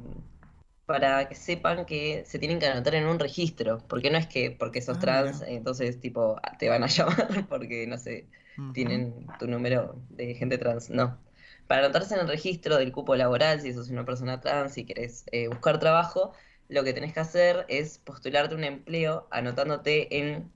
para 0.87 1.29
que 1.29 1.35
sepan 1.35 1.85
que 1.87 2.24
se 2.26 2.39
tienen 2.39 2.59
que 2.59 2.66
anotar 2.66 2.95
en 2.95 3.07
un 3.07 3.18
registro, 3.18 3.79
porque 3.89 4.11
no 4.11 4.18
es 4.18 4.26
que 4.26 4.51
porque 4.53 4.81
sos 4.83 4.99
Ah, 4.99 4.99
trans, 4.99 5.43
mira. 5.43 5.43
entonces, 5.43 6.01
tipo, 6.01 6.41
te 6.59 6.68
van 6.68 6.83
a 6.85 6.87
llamar 6.89 7.47
porque, 7.49 7.87
no 7.87 7.99
sé, 7.99 8.29
tienen 8.72 9.37
tu 9.39 9.47
número 9.49 10.03
de 10.11 10.35
gente 10.35 10.59
trans, 10.59 10.91
no. 10.91 11.20
Para 11.66 11.85
anotarse 11.85 12.14
en 12.14 12.20
el 12.20 12.29
registro 12.29 12.76
del 12.79 12.93
cupo 12.93 13.14
laboral, 13.16 13.61
si 13.61 13.72
sos 13.74 13.91
una 13.91 14.05
persona 14.07 14.41
trans 14.41 14.79
y 14.79 14.85
querés 14.87 15.24
eh, 15.33 15.49
buscar 15.49 15.79
trabajo, 15.79 16.33
lo 16.68 16.85
que 16.85 16.93
tenés 16.95 17.12
que 17.12 17.20
hacer 17.20 17.66
es 17.68 17.99
postularte 17.99 18.55
un 18.55 18.64
empleo 18.64 19.29
anotándote 19.31 20.18
en 20.18 20.51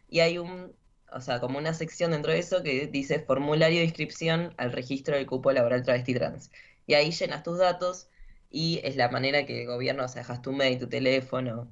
y 0.08 0.20
hay 0.20 0.38
un, 0.38 0.72
o 1.12 1.20
sea, 1.20 1.40
como 1.40 1.58
una 1.58 1.74
sección 1.74 2.12
dentro 2.12 2.32
de 2.32 2.38
eso 2.40 2.62
que 2.62 2.86
dice 2.88 3.20
formulario 3.20 3.78
de 3.78 3.84
inscripción 3.84 4.54
al 4.56 4.72
registro 4.72 5.16
del 5.16 5.26
cupo 5.26 5.52
laboral 5.52 5.82
travesti 5.82 6.14
trans. 6.14 6.50
Y 6.86 6.94
ahí 6.94 7.10
llenas 7.12 7.42
tus 7.42 7.58
datos 7.58 8.08
y 8.50 8.80
es 8.84 8.96
la 8.96 9.08
manera 9.10 9.46
que 9.46 9.62
el 9.62 9.66
gobierno, 9.66 10.04
o 10.04 10.08
sea, 10.08 10.22
dejas 10.22 10.42
tu 10.42 10.52
mail, 10.52 10.78
tu 10.78 10.88
teléfono, 10.88 11.68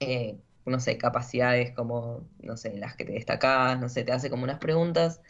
eh, 0.00 0.38
no 0.66 0.80
sé, 0.80 0.98
capacidades 0.98 1.72
como, 1.72 2.28
no 2.40 2.56
sé, 2.56 2.76
las 2.76 2.96
que 2.96 3.04
te 3.04 3.12
destacás, 3.12 3.78
no 3.80 3.88
sé, 3.88 4.04
te 4.04 4.12
hace 4.12 4.30
como 4.30 4.44
unas 4.44 4.58
preguntas 4.58 5.20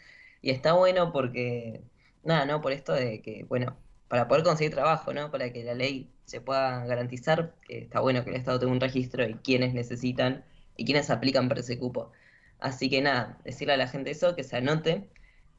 y 0.41 0.51
está 0.51 0.73
bueno 0.73 1.11
porque, 1.13 1.83
nada, 2.23 2.45
¿no? 2.45 2.61
Por 2.61 2.71
esto 2.73 2.93
de 2.93 3.21
que, 3.21 3.45
bueno, 3.45 3.77
para 4.07 4.27
poder 4.27 4.43
conseguir 4.43 4.73
trabajo, 4.73 5.13
¿no? 5.13 5.31
Para 5.31 5.51
que 5.51 5.63
la 5.63 5.73
ley 5.73 6.09
se 6.25 6.41
pueda 6.41 6.85
garantizar, 6.85 7.55
que 7.67 7.79
está 7.79 7.99
bueno 8.01 8.23
que 8.23 8.31
el 8.31 8.35
Estado 8.37 8.59
tenga 8.59 8.73
un 8.73 8.79
registro 8.81 9.27
y 9.27 9.35
quienes 9.35 9.73
necesitan 9.73 10.45
y 10.75 10.85
quienes 10.85 11.09
aplican 11.09 11.47
para 11.49 11.61
ese 11.61 11.79
cupo. 11.79 12.11
Así 12.59 12.89
que 12.89 13.01
nada, 13.01 13.37
decirle 13.43 13.73
a 13.73 13.77
la 13.77 13.87
gente 13.87 14.11
eso, 14.11 14.35
que 14.35 14.43
se 14.43 14.57
anote, 14.57 15.09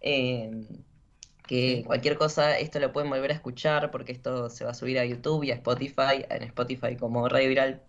eh, 0.01 0.51
que 1.47 1.85
cualquier 1.87 2.17
cosa, 2.19 2.59
esto 2.59 2.79
lo 2.81 2.93
pueden 2.93 3.11
volver 3.11 3.31
a 3.31 3.35
escuchar 3.35 3.91
porque 3.91 4.13
esto 4.13 4.51
se 4.51 4.65
va 4.65 4.73
a 4.73 4.75
subir 4.75 4.99
a 4.99 5.05
YouTube 5.07 5.45
y 5.45 5.51
a 5.51 5.55
Spotify, 5.55 6.25
en 6.29 6.43
Spotify 6.45 6.97
como 6.97 7.29
Radio 7.29 7.49
Viral 7.49 7.83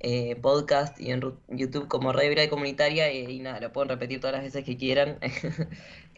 eh, 0.00 0.36
Podcast 0.36 1.00
y 1.00 1.10
en 1.12 1.20
YouTube 1.48 1.88
como 1.88 2.12
Radio 2.12 2.30
Viral 2.30 2.48
Comunitaria 2.50 3.12
y, 3.12 3.24
y 3.30 3.40
nada, 3.40 3.60
lo 3.60 3.72
pueden 3.72 3.88
repetir 3.90 4.20
todas 4.20 4.34
las 4.34 4.42
veces 4.44 4.64
que 4.64 4.76
quieran. 4.76 5.18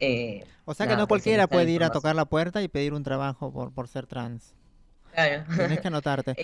Eh, 0.04 0.48
O 0.64 0.74
sea 0.74 0.88
que 0.88 0.96
no 0.96 1.06
cualquiera 1.06 1.46
puede 1.46 1.70
ir 1.70 1.84
a 1.84 1.90
tocar 1.90 2.16
la 2.16 2.24
puerta 2.24 2.60
y 2.60 2.66
pedir 2.68 2.92
un 2.92 3.04
trabajo 3.04 3.52
por, 3.52 3.72
por 3.72 3.86
ser 3.86 4.08
trans. 4.08 4.56
Claro. 5.12 5.44
Tenés 5.56 5.80
que 5.80 5.88
anotarte. 5.88 6.38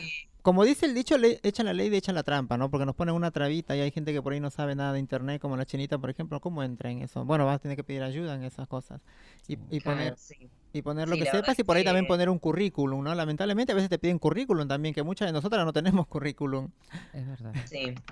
Como 0.48 0.64
dice 0.64 0.86
el 0.86 0.94
dicho, 0.94 1.18
le 1.18 1.40
echan 1.42 1.66
la 1.66 1.74
ley 1.74 1.88
y 1.92 1.96
echan 1.96 2.14
la 2.14 2.22
trampa, 2.22 2.56
¿no? 2.56 2.70
Porque 2.70 2.86
nos 2.86 2.94
ponen 2.96 3.14
una 3.14 3.30
trabita 3.30 3.76
y 3.76 3.80
hay 3.80 3.90
gente 3.90 4.14
que 4.14 4.22
por 4.22 4.32
ahí 4.32 4.40
no 4.40 4.50
sabe 4.50 4.74
nada 4.74 4.94
de 4.94 4.98
internet, 4.98 5.42
como 5.42 5.58
la 5.58 5.66
chinita, 5.66 5.98
por 5.98 6.08
ejemplo. 6.10 6.40
¿Cómo 6.40 6.62
entra 6.62 6.90
en 6.90 7.02
eso? 7.02 7.24
Bueno, 7.26 7.44
vas 7.44 7.56
a 7.56 7.58
tener 7.58 7.76
que 7.76 7.84
pedir 7.84 8.02
ayuda 8.02 8.34
en 8.34 8.44
esas 8.44 8.66
cosas. 8.66 9.02
Y, 9.46 9.58
y 9.70 9.80
claro, 9.80 9.80
poner, 9.80 10.16
sí. 10.16 10.50
y 10.72 10.82
poner 10.82 11.08
lo 11.08 11.16
Sí, 11.16 11.18
que 11.18 11.26
sepas 11.26 11.58
y 11.58 11.64
por 11.64 11.76
ahí 11.76 11.84
también 11.84 12.06
poner 12.06 12.30
un 12.30 12.38
currículum, 12.38 13.04
¿no? 13.04 13.14
Lamentablemente 13.14 13.72
a 13.72 13.76
veces 13.76 13.90
te 13.90 13.98
piden 13.98 14.18
currículum 14.18 14.68
también, 14.68 14.94
que 14.94 15.02
muchas 15.02 15.28
de 15.28 15.32
nosotras 15.32 15.64
no 15.66 15.72
tenemos 15.74 16.06
currículum. 16.08 16.70
Es 17.12 17.26
verdad. 17.28 17.56
Sí, 17.64 18.02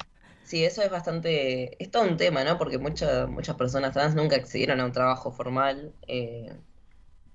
sí, 0.42 0.64
eso 0.64 0.82
es 0.82 0.90
bastante, 0.90 1.82
es 1.82 1.90
todo 1.90 2.02
un 2.04 2.16
tema, 2.16 2.44
¿no? 2.44 2.58
Porque 2.58 2.78
muchas 2.78 3.28
muchas 3.28 3.56
personas 3.56 3.92
trans 3.92 4.14
nunca 4.14 4.36
accedieron 4.36 4.80
a 4.80 4.84
un 4.86 4.92
trabajo 4.92 5.32
formal. 5.32 5.94
eh, 6.06 6.56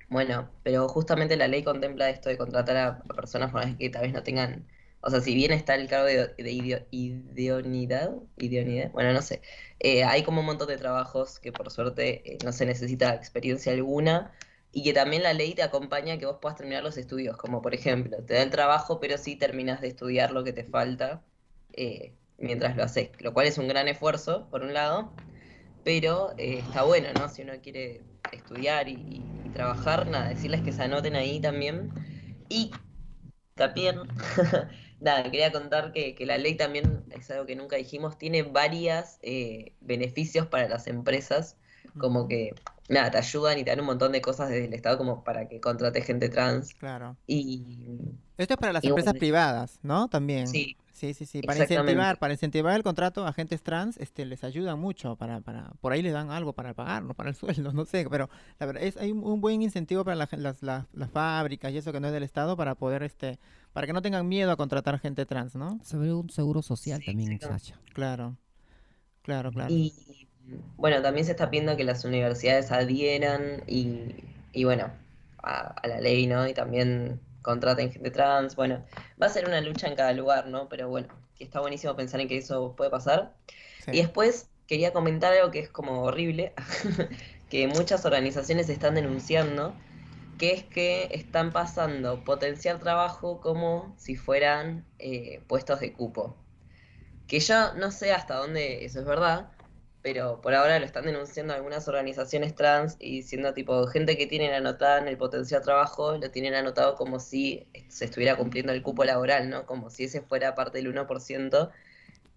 bueno, 0.09 0.51
pero 0.63 0.89
justamente 0.89 1.37
la 1.37 1.47
ley 1.47 1.63
contempla 1.63 2.09
esto 2.09 2.29
de 2.29 2.37
contratar 2.37 2.77
a, 2.77 2.87
a 3.09 3.15
personas 3.15 3.51
con 3.51 3.61
las 3.61 3.77
que 3.77 3.89
tal 3.91 4.03
vez 4.03 4.13
no 4.13 4.23
tengan, 4.23 4.67
o 5.01 5.09
sea, 5.09 5.21
si 5.21 5.33
bien 5.35 5.51
está 5.51 5.75
el 5.75 5.87
cargo 5.87 6.05
de, 6.07 6.27
de 6.43 6.51
ideo- 6.51 6.87
idoneidad, 6.91 8.11
idoneidad, 8.37 8.91
bueno, 8.91 9.13
no 9.13 9.21
sé, 9.21 9.41
eh, 9.79 10.03
hay 10.03 10.23
como 10.23 10.41
un 10.41 10.45
montón 10.47 10.67
de 10.67 10.77
trabajos 10.77 11.39
que 11.39 11.51
por 11.51 11.71
suerte 11.71 12.35
eh, 12.35 12.39
no 12.41 12.51
se 12.51 12.65
necesita 12.65 13.13
experiencia 13.15 13.71
alguna. 13.73 14.31
Y 14.73 14.83
que 14.83 14.93
también 14.93 15.23
la 15.23 15.33
ley 15.33 15.53
te 15.53 15.63
acompaña 15.63 16.13
a 16.13 16.17
que 16.17 16.25
vos 16.25 16.37
puedas 16.41 16.57
terminar 16.57 16.81
los 16.83 16.95
estudios, 16.97 17.35
como 17.37 17.61
por 17.61 17.73
ejemplo, 17.75 18.23
te 18.25 18.35
da 18.35 18.41
el 18.43 18.49
trabajo, 18.51 18.99
pero 19.01 19.17
sí 19.17 19.35
terminas 19.35 19.81
de 19.81 19.89
estudiar 19.89 20.31
lo 20.31 20.43
que 20.45 20.53
te 20.53 20.63
falta 20.63 21.25
eh, 21.73 22.15
mientras 22.37 22.77
lo 22.77 22.83
haces, 22.83 23.11
lo 23.19 23.33
cual 23.33 23.47
es 23.47 23.57
un 23.57 23.67
gran 23.67 23.87
esfuerzo, 23.89 24.49
por 24.49 24.61
un 24.63 24.73
lado, 24.73 25.13
pero 25.83 26.33
está 26.37 26.83
bueno, 26.83 27.13
¿no? 27.13 27.29
Si 27.29 27.41
uno 27.43 27.53
quiere 27.61 28.05
estudiar 28.31 28.87
y 28.89 29.49
trabajar, 29.53 30.07
nada, 30.09 30.29
decirles 30.29 30.61
que 30.63 30.71
se 30.73 30.83
anoten 30.83 31.15
ahí 31.15 31.41
también. 31.41 31.93
Y 32.49 32.83
también, 33.55 33.97
nada, 35.01 35.23
quería 35.23 35.51
contar 35.51 35.91
que, 35.91 36.15
que 36.15 36.25
la 36.25 36.37
ley 36.37 36.55
también, 36.55 37.03
es 37.11 37.29
algo 37.31 37.45
que 37.45 37.55
nunca 37.55 37.75
dijimos, 37.75 38.17
tiene 38.17 38.43
varios 38.43 39.19
beneficios 39.81 40.47
para 40.47 40.69
las 40.69 40.87
empresas, 40.87 41.57
como 41.97 42.27
que, 42.27 42.55
nada, 42.87 43.11
te 43.11 43.17
ayudan 43.17 43.57
y 43.57 43.63
te 43.63 43.71
dan 43.71 43.81
un 43.81 43.87
montón 43.87 44.13
de 44.13 44.21
cosas 44.21 44.49
desde 44.49 44.65
el 44.65 44.73
Estado 44.73 44.97
como 44.97 45.23
para 45.23 45.49
que 45.49 45.59
contrate 45.59 46.01
gente 46.01 46.29
trans. 46.29 46.73
Claro. 46.75 47.17
Y 47.27 47.89
Esto 48.41 48.53
es 48.55 48.59
para 48.59 48.73
las 48.73 48.83
Y 48.83 48.87
empresas 48.87 49.13
bueno, 49.13 49.19
privadas, 49.19 49.79
¿no? 49.83 50.07
También. 50.07 50.47
sí, 50.47 50.75
Sí, 51.01 51.15
sí, 51.15 51.25
sí. 51.25 51.41
Para 51.41 51.59
incentivar, 51.63 52.19
para 52.19 52.33
incentivar 52.33 52.75
el 52.75 52.83
contrato 52.83 53.25
a 53.25 53.29
agentes 53.29 53.63
trans, 53.63 53.97
este, 53.97 54.23
les 54.23 54.43
ayudan 54.43 54.79
mucho 54.79 55.15
para, 55.15 55.41
para, 55.41 55.71
por 55.81 55.93
ahí 55.93 56.03
les 56.03 56.13
dan 56.13 56.29
algo 56.29 56.53
para 56.53 56.75
pagar, 56.75 57.01
no 57.01 57.15
para 57.15 57.29
el 57.31 57.35
sueldo, 57.65 57.73
no 57.73 57.85
sé, 57.85 58.05
pero 58.07 58.29
la 58.59 58.67
verdad 58.67 58.83
es, 58.83 58.97
hay 58.97 59.11
un, 59.11 59.23
un 59.23 59.41
buen 59.41 59.63
incentivo 59.63 60.05
para 60.05 60.15
las, 60.15 60.31
las, 60.33 60.61
las 60.61 61.09
fábricas 61.09 61.71
y 61.71 61.77
eso 61.77 61.91
que 61.91 61.99
no 61.99 62.05
es 62.05 62.13
del 62.13 62.21
Estado 62.21 62.55
para 62.55 62.75
poder, 62.75 63.01
este, 63.01 63.39
para 63.73 63.87
que 63.87 63.93
no 63.93 64.03
tengan 64.03 64.27
miedo 64.27 64.51
a 64.51 64.57
contratar 64.57 64.99
gente 64.99 65.25
trans, 65.25 65.55
¿no? 65.55 65.79
Sobre 65.83 66.13
un 66.13 66.29
seguro 66.29 66.61
social 66.61 66.99
Sí, 66.99 67.07
también. 67.07 67.39
Sacha. 67.39 67.79
Claro, 67.93 68.37
claro, 69.23 69.51
claro. 69.51 69.73
Y 69.73 70.27
bueno, 70.77 71.01
también 71.01 71.25
se 71.25 71.31
está 71.31 71.49
pidiendo 71.49 71.75
que 71.77 71.83
las 71.83 72.05
universidades 72.05 72.71
adhieran 72.71 73.63
y, 73.65 74.13
y 74.53 74.65
bueno, 74.65 74.91
a, 75.41 75.61
a 75.81 75.87
la 75.87 75.99
ley, 75.99 76.27
¿no? 76.27 76.47
Y 76.47 76.53
también 76.53 77.19
contraten 77.41 77.91
gente 77.91 78.11
trans. 78.11 78.55
Bueno, 78.55 78.85
va 79.21 79.27
a 79.27 79.29
ser 79.29 79.47
una 79.47 79.61
lucha 79.61 79.87
en 79.87 79.95
cada 79.95 80.13
lugar, 80.13 80.47
¿no? 80.47 80.69
Pero 80.69 80.89
bueno, 80.89 81.07
está 81.39 81.59
buenísimo 81.59 81.95
pensar 81.95 82.19
en 82.21 82.27
que 82.27 82.37
eso 82.37 82.75
puede 82.75 82.89
pasar. 82.89 83.33
Sí. 83.85 83.91
Y 83.93 83.97
después 83.97 84.47
quería 84.67 84.93
comentar 84.93 85.33
algo 85.33 85.51
que 85.51 85.59
es 85.59 85.69
como 85.69 86.03
horrible, 86.03 86.53
que 87.49 87.67
muchas 87.67 88.05
organizaciones 88.05 88.69
están 88.69 88.95
denunciando, 88.95 89.75
que 90.37 90.53
es 90.53 90.63
que 90.63 91.09
están 91.11 91.51
pasando 91.51 92.23
potenciar 92.23 92.79
trabajo 92.79 93.41
como 93.41 93.93
si 93.97 94.15
fueran 94.15 94.85
eh, 94.99 95.41
puestos 95.47 95.79
de 95.81 95.93
cupo. 95.93 96.37
Que 97.27 97.39
yo 97.39 97.73
no 97.73 97.91
sé 97.91 98.13
hasta 98.13 98.35
dónde 98.35 98.85
eso 98.85 98.99
es 98.99 99.05
verdad, 99.05 99.51
pero 100.01 100.41
por 100.41 100.53
ahora 100.53 100.79
lo 100.79 100.85
están 100.85 101.05
denunciando 101.05 101.53
algunas 101.53 101.87
organizaciones 101.87 102.55
trans 102.55 102.97
y 102.99 103.17
diciendo 103.17 103.53
tipo, 103.53 103.87
gente 103.87 104.17
que 104.17 104.27
tienen 104.27 104.53
anotada 104.53 104.99
en 104.99 105.07
el 105.07 105.17
potencial 105.17 105.61
trabajo, 105.61 106.17
lo 106.17 106.31
tienen 106.31 106.53
anotado 106.55 106.95
como 106.95 107.19
si 107.19 107.67
se 107.89 108.05
estuviera 108.05 108.35
cumpliendo 108.35 108.73
el 108.73 108.81
cupo 108.83 109.03
laboral, 109.05 109.49
¿no? 109.49 109.65
Como 109.65 109.89
si 109.89 110.05
ese 110.05 110.21
fuera 110.21 110.55
parte 110.55 110.79
del 110.79 110.87
1%. 110.87 111.71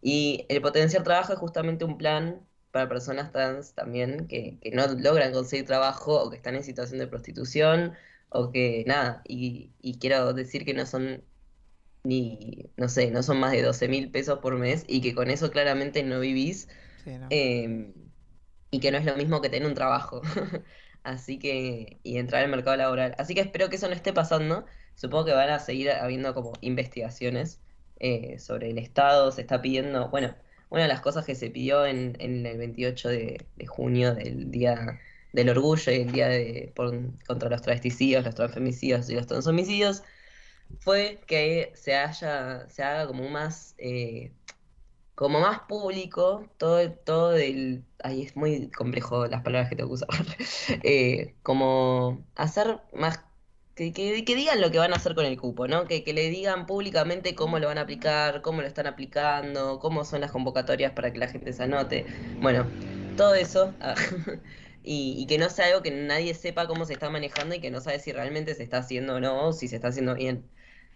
Y 0.03 0.47
el 0.49 0.61
potencial 0.62 1.03
trabajo 1.05 1.33
es 1.33 1.39
justamente 1.39 1.85
un 1.85 1.99
plan 1.99 2.41
para 2.71 2.89
personas 2.89 3.33
trans 3.33 3.75
también 3.75 4.27
que, 4.29 4.59
no 4.73 4.87
logran 4.89 5.33
conseguir 5.33 5.67
trabajo 5.67 6.23
o 6.23 6.31
que 6.31 6.37
están 6.37 6.57
en 6.57 6.65
situación 6.65 6.99
de 6.99 7.07
prostitución 7.07 7.95
o 8.31 8.51
que 8.53 8.85
nada. 8.87 9.23
Y 9.27 9.71
quiero 10.01 10.33
decir 10.35 10.65
que 10.65 10.75
no 10.75 10.87
son 10.87 11.25
ni, 12.05 12.71
no 12.77 12.89
sé, 12.89 13.11
no 13.11 13.23
son 13.23 13.41
más 13.41 13.53
de 13.53 13.62
12 13.62 13.89
mil 13.89 14.11
pesos 14.11 14.39
por 14.41 14.57
mes 14.59 14.85
y 14.87 15.01
que 15.01 15.15
con 15.15 15.31
eso 15.31 15.51
claramente 15.51 16.03
no 16.03 16.21
vivís 16.21 16.69
Eh, 17.31 17.93
y 18.71 18.81
que 18.81 18.91
no 18.91 18.99
es 18.99 19.05
lo 19.05 19.17
mismo 19.17 19.41
que 19.41 19.49
tener 19.51 19.69
un 19.69 19.75
trabajo. 19.75 20.23
Así 21.05 21.39
que, 21.39 22.01
y 22.03 22.19
entrar 22.19 22.43
al 22.45 22.51
mercado 22.51 22.77
laboral. 22.77 23.15
Así 23.19 23.35
que 23.35 23.41
espero 23.43 23.69
que 23.69 23.77
eso 23.77 23.89
no 23.89 23.95
esté 23.95 24.13
pasando. 24.13 24.65
Supongo 24.95 25.27
que 25.27 25.33
van 25.33 25.51
a 25.51 25.59
seguir 25.61 25.91
habiendo 25.91 26.35
como 26.35 26.53
investigaciones 26.61 27.61
eh, 28.01 28.39
sobre 28.39 28.71
el 28.71 28.79
Estado. 28.79 29.31
Se 29.33 29.43
está 29.43 29.61
pidiendo, 29.63 30.09
bueno, 30.11 30.35
una 30.71 30.83
de 30.83 30.89
las 30.89 31.01
cosas 31.01 31.25
que 31.27 31.35
se 31.35 31.51
pidió 31.51 31.87
en, 31.87 32.17
el 32.21 32.57
28 32.59 33.09
de, 33.09 33.47
de 33.57 33.67
junio 33.67 34.15
del 34.15 34.51
Día 34.51 35.01
del 35.33 35.51
Orgullo 35.51 35.93
y 35.93 35.97
el 35.97 36.13
Día 36.13 36.29
de, 36.29 36.73
por- 36.75 36.95
contra 37.27 37.49
los 37.51 37.63
travesticidios, 37.63 38.25
los 38.25 38.35
transfemicidios 38.35 39.11
y 39.11 39.15
los 39.15 39.27
transhomicidios 39.27 40.03
fue 40.81 41.21
que 41.27 41.73
se 41.75 41.97
haya, 41.97 42.69
se 42.69 42.83
haga 42.83 43.07
como 43.07 43.29
más, 43.29 43.75
eh, 43.79 44.33
como 45.15 45.41
más 45.41 45.61
público 45.69 46.49
todo, 46.59 46.91
todo 46.93 47.37
el, 47.37 47.85
ay, 48.03 48.23
es 48.23 48.37
muy 48.37 48.71
complejo 48.71 49.27
las 49.27 49.43
palabras 49.43 49.71
que 49.71 49.77
tengo 49.77 49.91
que 49.91 49.95
usar, 49.95 50.09
Eh, 50.83 51.35
como 51.43 52.25
hacer 52.37 52.81
más, 52.93 53.21
que, 53.75 53.93
que, 53.93 54.35
digan 54.37 54.61
lo 54.61 54.71
que 54.71 54.79
van 54.79 54.93
a 54.93 54.97
hacer 54.97 55.15
con 55.15 55.25
el 55.27 55.39
cupo, 55.41 55.67
¿no? 55.69 55.87
Que, 55.87 56.05
que 56.05 56.12
le 56.12 56.31
digan 56.31 56.67
públicamente 56.67 57.35
cómo 57.35 57.59
lo 57.59 57.67
van 57.69 57.79
a 57.79 57.83
aplicar, 57.83 58.43
cómo 58.43 58.61
lo 58.62 58.67
están 58.69 58.87
aplicando, 58.87 59.79
cómo 59.81 60.05
son 60.05 60.21
las 60.21 60.31
convocatorias 60.33 60.93
para 60.93 61.12
que 61.12 61.19
la 61.19 61.29
gente 61.29 61.53
se 61.53 61.62
anote, 61.65 62.07
bueno, 62.41 62.71
todo 63.17 63.35
eso. 63.35 63.77
ah, 63.81 63.95
Y, 64.87 65.15
y 65.23 65.27
que 65.27 65.39
no 65.39 65.49
sea 65.49 65.67
algo 65.69 65.83
que 65.83 65.91
nadie 65.91 66.35
sepa 66.35 66.67
cómo 66.67 66.85
se 66.85 66.93
está 66.93 67.09
manejando 67.09 67.55
y 67.55 67.61
que 67.61 67.71
no 67.71 67.81
sabe 67.81 67.99
si 68.01 68.12
realmente 68.12 68.55
se 68.55 68.62
está 68.65 68.79
haciendo 68.79 69.15
o 69.17 69.21
no, 69.21 69.49
o 69.49 69.53
si 69.55 69.67
se 69.69 69.77
está 69.77 69.89
haciendo 69.89 70.15
bien. 70.15 70.51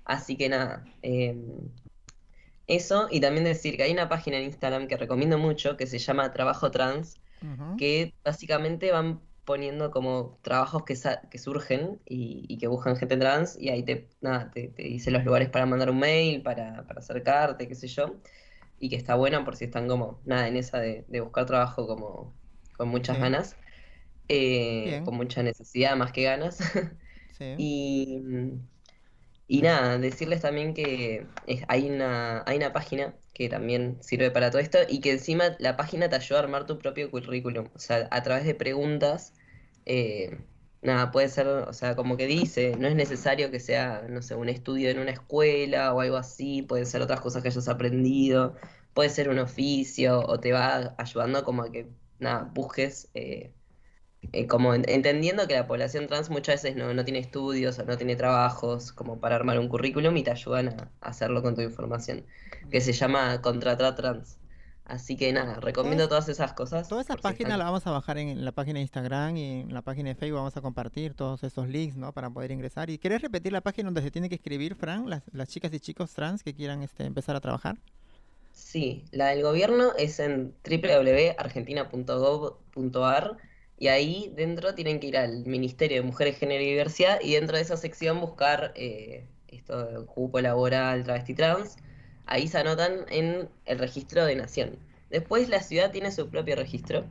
Así 0.04 0.36
que 0.36 0.48
nada, 0.50 0.84
em, 1.02 1.70
eso 2.68 3.08
y 3.10 3.20
también 3.20 3.44
decir 3.44 3.76
que 3.76 3.84
hay 3.84 3.92
una 3.92 4.08
página 4.10 4.38
en 4.38 4.44
Instagram 4.46 4.88
que 4.88 4.96
recomiendo 4.98 5.38
mucho 5.38 5.76
que 5.78 5.86
se 5.88 5.98
llama 5.98 6.32
Trabajo 6.32 6.70
Trans, 6.70 7.20
que 7.76 8.14
básicamente 8.24 8.92
van 8.92 9.22
poniendo 9.44 9.90
como 9.90 10.38
trabajos 10.42 10.84
que, 10.84 10.96
sa- 10.96 11.22
que 11.30 11.38
surgen 11.38 12.00
y, 12.06 12.44
y 12.48 12.58
que 12.58 12.66
buscan 12.68 12.96
gente 12.96 13.16
trans 13.16 13.56
y 13.58 13.70
ahí 13.70 13.82
te, 13.84 14.08
nada, 14.20 14.50
te, 14.52 14.68
te 14.68 14.82
dice 14.84 15.10
los 15.10 15.24
lugares 15.24 15.48
para 15.50 15.66
mandar 15.66 15.90
un 15.90 15.98
mail, 16.00 16.42
para, 16.42 16.86
para 16.86 17.00
acercarte, 17.00 17.66
qué 17.68 17.74
sé 17.74 17.88
yo, 17.88 18.16
y 18.78 18.88
que 18.90 18.96
está 18.96 19.14
buena 19.16 19.44
por 19.44 19.56
si 19.56 19.64
están 19.66 19.88
como, 19.88 20.20
nada, 20.26 20.48
en 20.48 20.56
esa 20.56 20.78
de, 20.80 21.04
de 21.08 21.20
buscar 21.20 21.46
trabajo 21.46 21.86
como 21.86 22.34
con 22.76 22.88
muchas 22.88 23.18
ganas, 23.20 23.58
eh, 24.28 25.02
con 25.04 25.16
mucha 25.16 25.42
necesidad 25.42 25.96
más 25.96 26.12
que 26.12 26.24
ganas. 26.24 26.58
Sí. 27.38 27.44
Y, 27.56 28.22
y 29.48 29.62
nada, 29.62 29.98
decirles 29.98 30.42
también 30.42 30.74
que 30.74 31.32
hay 31.68 31.90
una, 31.90 32.44
hay 32.46 32.58
una 32.58 32.72
página 32.74 33.18
que 33.34 33.48
también 33.50 33.98
sirve 34.02 34.30
para 34.30 34.50
todo 34.50 34.60
esto 34.60 34.78
y 34.88 35.00
que 35.00 35.12
encima 35.12 35.56
la 35.60 35.76
página 35.76 36.08
te 36.10 36.16
ayuda 36.16 36.40
a 36.40 36.44
armar 36.44 36.66
tu 36.66 36.78
propio 36.78 37.10
currículum. 37.10 37.70
O 37.74 37.80
sea, 37.80 38.08
a 38.12 38.22
través 38.24 38.44
de 38.46 38.54
preguntas, 38.54 39.34
eh, 39.86 40.46
nada, 40.82 41.10
puede 41.12 41.28
ser, 41.30 41.48
o 41.48 41.72
sea, 41.72 41.96
como 41.96 42.16
que 42.18 42.26
dice, 42.26 42.76
no 42.78 42.88
es 42.88 42.94
necesario 42.96 43.50
que 43.50 43.60
sea, 43.60 44.04
no 44.08 44.22
sé, 44.22 44.34
un 44.36 44.48
estudio 44.50 44.90
en 44.90 44.98
una 45.00 45.12
escuela 45.12 45.94
o 45.94 46.00
algo 46.00 46.16
así, 46.18 46.62
pueden 46.62 46.86
ser 46.86 47.02
otras 47.02 47.20
cosas 47.20 47.42
que 47.42 47.48
hayas 47.48 47.68
aprendido, 47.68 48.54
puede 48.94 49.10
ser 49.10 49.28
un 49.30 49.38
oficio 49.38 50.20
o 50.26 50.40
te 50.40 50.52
va 50.52 50.94
ayudando 50.98 51.44
como 51.44 51.62
a 51.62 51.70
que, 51.72 51.90
nada, 52.18 52.50
busques. 52.54 53.10
eh, 53.14 53.54
eh, 54.32 54.46
como 54.46 54.74
en- 54.74 54.84
entendiendo 54.88 55.46
que 55.48 55.54
la 55.54 55.66
población 55.66 56.06
trans 56.06 56.30
muchas 56.30 56.62
veces 56.62 56.76
no, 56.76 56.92
no 56.94 57.04
tiene 57.04 57.18
estudios 57.20 57.78
o 57.78 57.84
no 57.84 57.96
tiene 57.96 58.16
trabajos 58.16 58.92
como 58.92 59.20
para 59.20 59.36
armar 59.36 59.58
un 59.58 59.68
currículum 59.68 60.16
y 60.16 60.22
te 60.24 60.30
ayudan 60.30 60.68
a, 60.68 60.92
a 61.00 61.08
hacerlo 61.10 61.42
con 61.42 61.54
tu 61.54 61.62
información, 61.62 62.26
que 62.70 62.80
se 62.80 62.92
llama 62.92 63.40
Contratar 63.42 63.94
Trans. 63.96 64.38
Así 64.84 65.16
que 65.16 65.32
nada, 65.32 65.60
recomiendo 65.60 66.08
todas 66.08 66.28
esas 66.28 66.54
cosas. 66.54 66.88
Toda 66.88 67.02
esa 67.02 67.12
por 67.12 67.22
si 67.22 67.24
página 67.24 67.34
están- 67.34 67.58
la 67.58 67.64
vamos 67.66 67.86
a 67.86 67.90
bajar 67.90 68.16
en, 68.18 68.28
en 68.28 68.44
la 68.44 68.52
página 68.52 68.78
de 68.78 68.82
Instagram 68.82 69.36
y 69.36 69.60
en 69.60 69.74
la 69.74 69.82
página 69.82 70.08
de 70.08 70.14
Facebook 70.14 70.38
vamos 70.38 70.56
a 70.56 70.62
compartir 70.62 71.14
todos 71.14 71.42
esos 71.44 71.68
links, 71.68 71.96
¿no? 71.96 72.12
Para 72.14 72.30
poder 72.30 72.50
ingresar. 72.50 72.88
¿Y 72.90 72.98
querés 72.98 73.20
repetir 73.22 73.52
la 73.52 73.60
página 73.60 73.86
donde 73.88 74.02
se 74.02 74.10
tiene 74.10 74.28
que 74.30 74.36
escribir, 74.36 74.74
Fran, 74.74 75.08
las, 75.08 75.22
las 75.32 75.48
chicas 75.48 75.72
y 75.74 75.80
chicos 75.80 76.14
trans 76.14 76.42
que 76.42 76.54
quieran 76.54 76.82
este, 76.82 77.04
empezar 77.04 77.36
a 77.36 77.40
trabajar? 77.40 77.76
Sí, 78.50 79.04
la 79.12 79.28
del 79.28 79.42
gobierno 79.42 79.92
es 79.96 80.18
en 80.20 80.56
www.argentina.gov.ar 80.64 83.36
y 83.78 83.88
ahí 83.88 84.32
dentro 84.34 84.74
tienen 84.74 84.98
que 84.98 85.06
ir 85.06 85.16
al 85.16 85.46
Ministerio 85.46 85.98
de 85.98 86.02
Mujeres, 86.02 86.38
Género 86.38 86.62
y 86.62 86.66
Diversidad 86.66 87.20
y 87.22 87.34
dentro 87.34 87.56
de 87.56 87.62
esa 87.62 87.76
sección 87.76 88.20
buscar 88.20 88.72
eh, 88.74 89.24
esto 89.48 89.84
de 89.84 90.06
cupo 90.06 90.40
laboral, 90.40 91.04
travesti 91.04 91.34
trans. 91.34 91.76
Ahí 92.26 92.48
se 92.48 92.58
anotan 92.58 93.06
en 93.08 93.48
el 93.66 93.78
registro 93.78 94.26
de 94.26 94.36
nación. 94.36 94.78
Después 95.10 95.48
la 95.48 95.62
ciudad 95.62 95.90
tiene 95.90 96.10
su 96.10 96.28
propio 96.28 96.56
registro 96.56 97.04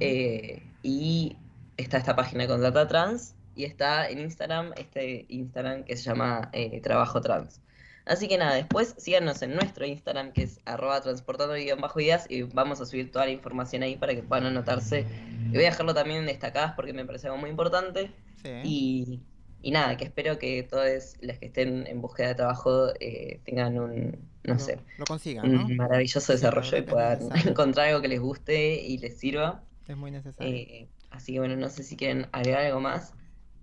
eh, 0.00 0.62
y 0.82 1.36
está 1.76 1.98
esta 1.98 2.14
página 2.14 2.46
Contrata 2.46 2.86
Trans 2.86 3.34
y 3.54 3.64
está 3.64 4.08
en 4.08 4.18
Instagram 4.18 4.72
este 4.76 5.24
Instagram 5.28 5.84
que 5.84 5.96
se 5.96 6.04
llama 6.04 6.50
eh, 6.52 6.80
Trabajo 6.82 7.20
Trans. 7.20 7.60
Así 8.08 8.26
que 8.28 8.38
nada, 8.38 8.54
después 8.54 8.94
síganos 8.98 9.42
en 9.42 9.54
nuestro 9.54 9.86
Instagram 9.86 10.32
que 10.32 10.42
es 10.44 10.60
arroba 10.64 11.00
transportando 11.02 11.54
guion 11.54 11.80
bajo 11.80 12.00
ideas 12.00 12.26
y 12.28 12.42
vamos 12.42 12.80
a 12.80 12.86
subir 12.86 13.12
toda 13.12 13.26
la 13.26 13.32
información 13.32 13.82
ahí 13.82 13.96
para 13.96 14.14
que 14.14 14.22
puedan 14.22 14.46
anotarse. 14.46 15.06
Y 15.50 15.54
voy 15.54 15.64
a 15.64 15.70
dejarlo 15.70 15.94
también 15.94 16.26
destacadas 16.26 16.72
porque 16.74 16.92
me 16.92 17.04
parece 17.04 17.26
algo 17.28 17.38
muy 17.38 17.50
importante. 17.50 18.10
Sí. 18.42 18.48
Y, 18.64 19.20
y 19.62 19.70
nada, 19.72 19.96
que 19.96 20.04
espero 20.04 20.38
que 20.38 20.62
todos 20.62 21.16
los 21.20 21.38
que 21.38 21.46
estén 21.46 21.86
en 21.86 22.00
búsqueda 22.00 22.28
de 22.28 22.34
trabajo 22.36 22.88
eh, 23.00 23.40
tengan 23.44 23.78
un, 23.78 24.16
no 24.44 24.54
Lo- 24.54 24.58
sé, 24.60 24.78
Lo 24.98 25.04
consigan, 25.04 25.52
¿no? 25.52 25.66
un 25.66 25.76
maravilloso 25.76 26.20
Sí, 26.26 26.32
desarrollo 26.32 26.78
y 26.78 26.82
puedan 26.82 27.18
encontrar 27.46 27.88
algo 27.88 28.00
que 28.00 28.08
les 28.08 28.20
guste 28.20 28.80
y 28.80 28.98
les 28.98 29.18
sirva. 29.18 29.62
Es 29.86 29.96
muy 29.96 30.10
necesario. 30.10 30.54
Eh, 30.54 30.88
así 31.10 31.32
que 31.32 31.40
bueno, 31.40 31.56
no 31.56 31.68
sé 31.68 31.82
si 31.82 31.96
quieren 31.96 32.26
agregar 32.32 32.64
algo 32.66 32.80
más. 32.80 33.14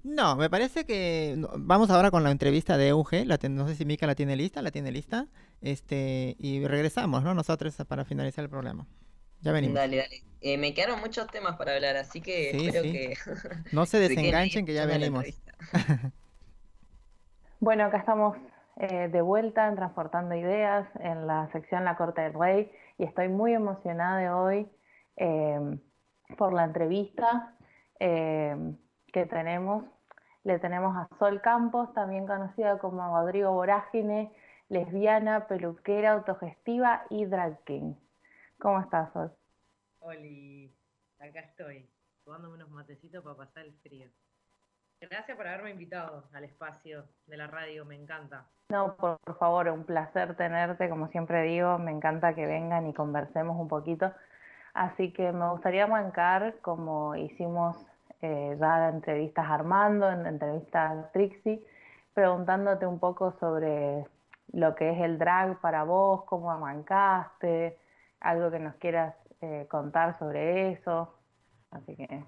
No, 0.07 0.35
me 0.35 0.51
parece 0.51 0.85
que 0.85 1.33
no, 1.35 1.49
vamos 1.57 1.89
ahora 1.89 2.11
con 2.11 2.23
la 2.23 2.29
entrevista 2.29 2.77
de 2.77 2.89
Euge. 2.89 3.25
La 3.25 3.39
ten- 3.39 3.55
no 3.55 3.67
sé 3.67 3.75
si 3.75 3.85
Mika 3.85 4.05
la 4.05 4.13
tiene 4.13 4.35
lista, 4.35 4.61
la 4.61 4.69
tiene 4.69 4.91
lista. 4.91 5.25
Este, 5.61 6.35
y 6.37 6.63
regresamos, 6.67 7.23
¿no? 7.23 7.33
Nosotros 7.33 7.75
para 7.87 8.05
finalizar 8.05 8.43
el 8.43 8.49
programa. 8.51 8.85
Ya 9.41 9.51
venimos. 9.51 9.75
Dale, 9.75 9.97
dale. 9.97 10.21
Eh, 10.41 10.57
me 10.59 10.75
quedaron 10.75 10.99
muchos 10.99 11.25
temas 11.27 11.55
para 11.57 11.73
hablar, 11.73 11.95
así 11.97 12.21
que 12.21 12.51
Sí, 12.51 12.67
espero 12.67 12.83
sí. 12.83 12.91
que 12.91 13.17
No 13.71 13.85
se 13.87 13.97
desenganchen 14.07 14.65
que 14.65 14.73
ya 14.75 14.85
venimos. 14.85 15.25
Bueno, 17.59 17.85
acá 17.85 17.97
estamos 17.97 18.37
eh, 18.77 19.07
de 19.11 19.21
vuelta 19.21 19.67
en 19.67 19.75
Transportando 19.75 20.35
Ideas 20.35 20.87
en 20.99 21.25
la 21.25 21.49
sección 21.51 21.83
La 21.85 21.95
Corte 21.95 22.21
del 22.21 22.33
Rey 22.33 22.69
y 22.97 23.05
estoy 23.05 23.29
muy 23.29 23.53
emocionada 23.53 24.17
de 24.19 24.29
hoy 24.29 24.67
eh, 25.17 25.59
por 26.37 26.53
la 26.53 26.65
entrevista 26.65 27.55
eh, 27.99 28.55
que 29.11 29.25
tenemos. 29.25 29.85
Le 30.45 30.59
tenemos 30.59 30.95
a 30.95 31.09
Sol 31.17 31.41
Campos, 31.41 31.91
también 31.95 32.27
conocida 32.27 32.77
como 32.77 33.17
Rodrigo 33.17 33.51
Vorágine, 33.51 34.31
lesbiana, 34.69 35.47
peluquera, 35.47 36.11
autogestiva 36.11 37.03
y 37.09 37.25
drag 37.25 37.63
king. 37.63 37.95
¿Cómo 38.59 38.79
estás, 38.79 39.11
Sol? 39.11 39.33
Oli, 40.01 40.71
acá 41.17 41.39
estoy, 41.39 41.89
tomándome 42.23 42.57
unos 42.57 42.69
matecitos 42.69 43.23
para 43.23 43.37
pasar 43.37 43.65
el 43.65 43.73
frío. 43.79 44.07
Gracias 45.01 45.35
por 45.35 45.47
haberme 45.47 45.71
invitado 45.71 46.25
al 46.31 46.43
espacio 46.43 47.05
de 47.25 47.37
la 47.37 47.47
radio, 47.47 47.83
me 47.83 47.95
encanta. 47.95 48.45
No, 48.69 48.95
por, 48.97 49.17
por 49.21 49.39
favor, 49.39 49.67
un 49.69 49.83
placer 49.83 50.37
tenerte, 50.37 50.89
como 50.89 51.07
siempre 51.07 51.41
digo, 51.41 51.79
me 51.79 51.89
encanta 51.89 52.35
que 52.35 52.45
vengan 52.45 52.85
y 52.85 52.93
conversemos 52.93 53.59
un 53.59 53.67
poquito. 53.67 54.13
Así 54.75 55.11
que 55.11 55.31
me 55.31 55.49
gustaría 55.49 55.85
arrancar 55.85 56.59
como 56.61 57.15
hicimos 57.15 57.83
eh, 58.21 58.57
ya 58.59 58.89
entrevistas 58.89 59.45
Armando, 59.49 60.09
en 60.11 60.25
entrevistas 60.25 60.91
a 60.91 61.11
Trixie, 61.11 61.65
preguntándote 62.13 62.85
un 62.87 62.99
poco 62.99 63.33
sobre 63.39 64.05
lo 64.53 64.75
que 64.75 64.91
es 64.91 65.01
el 65.01 65.17
drag 65.17 65.59
para 65.59 65.83
vos, 65.83 66.23
cómo 66.25 66.51
arrancaste, 66.51 67.77
algo 68.19 68.51
que 68.51 68.59
nos 68.59 68.75
quieras 68.75 69.15
eh, 69.41 69.67
contar 69.69 70.17
sobre 70.17 70.71
eso. 70.71 71.13
Así 71.71 71.95
que 71.95 72.23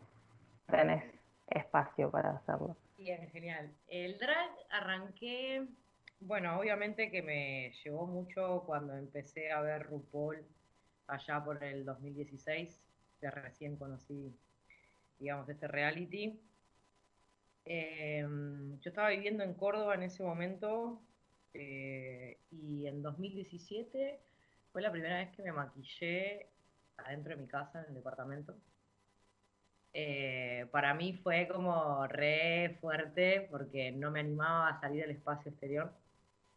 tenés 0.67 1.03
espacio 1.47 2.11
para 2.11 2.31
hacerlo. 2.31 2.75
Bien, 2.97 3.29
genial. 3.29 3.71
El 3.87 4.17
drag 4.17 4.49
arranqué, 4.69 5.67
bueno, 6.19 6.59
obviamente 6.59 7.09
que 7.09 7.21
me 7.21 7.71
llevó 7.83 8.05
mucho 8.07 8.63
cuando 8.65 8.95
empecé 8.95 9.51
a 9.51 9.61
ver 9.61 9.83
RuPaul 9.83 10.45
allá 11.07 11.43
por 11.43 11.63
el 11.63 11.85
2016, 11.85 12.81
que 13.19 13.31
recién 13.31 13.77
conocí, 13.77 14.35
digamos, 15.19 15.47
este 15.49 15.67
reality. 15.67 16.39
Em, 17.65 18.79
yo 18.79 18.89
estaba 18.89 19.09
viviendo 19.09 19.43
en 19.43 19.53
Córdoba 19.53 19.95
en 19.95 20.03
ese 20.03 20.23
momento 20.23 21.01
eh, 21.53 22.37
y 22.51 22.87
en 22.87 23.01
2017 23.01 24.19
fue 24.71 24.81
la 24.81 24.91
primera 24.91 25.17
vez 25.17 25.29
que 25.35 25.43
me 25.43 25.51
maquillé 25.51 26.47
adentro 26.97 27.35
de 27.35 27.41
mi 27.41 27.47
casa, 27.47 27.81
en 27.81 27.89
el 27.89 27.95
departamento. 27.95 28.55
Eh, 29.93 30.67
para 30.71 30.93
mí 30.93 31.13
fue 31.13 31.47
como 31.47 32.05
re 32.07 32.77
fuerte 32.81 33.47
porque 33.49 33.91
no 33.91 34.11
me 34.11 34.19
animaba 34.19 34.69
a 34.69 34.79
salir 34.79 35.03
al 35.03 35.11
espacio 35.11 35.51
exterior. 35.51 35.91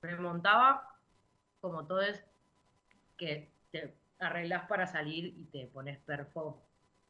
Me 0.03 0.15
montaba 0.17 0.91
como 1.61 1.87
todo 1.87 2.03
es 2.03 2.23
que 3.17 3.51
te 3.71 3.95
arreglas 4.19 4.67
para 4.69 4.87
salir 4.87 5.27
y 5.27 5.45
te 5.47 5.67
pones 5.67 5.99
perfo, 5.99 6.63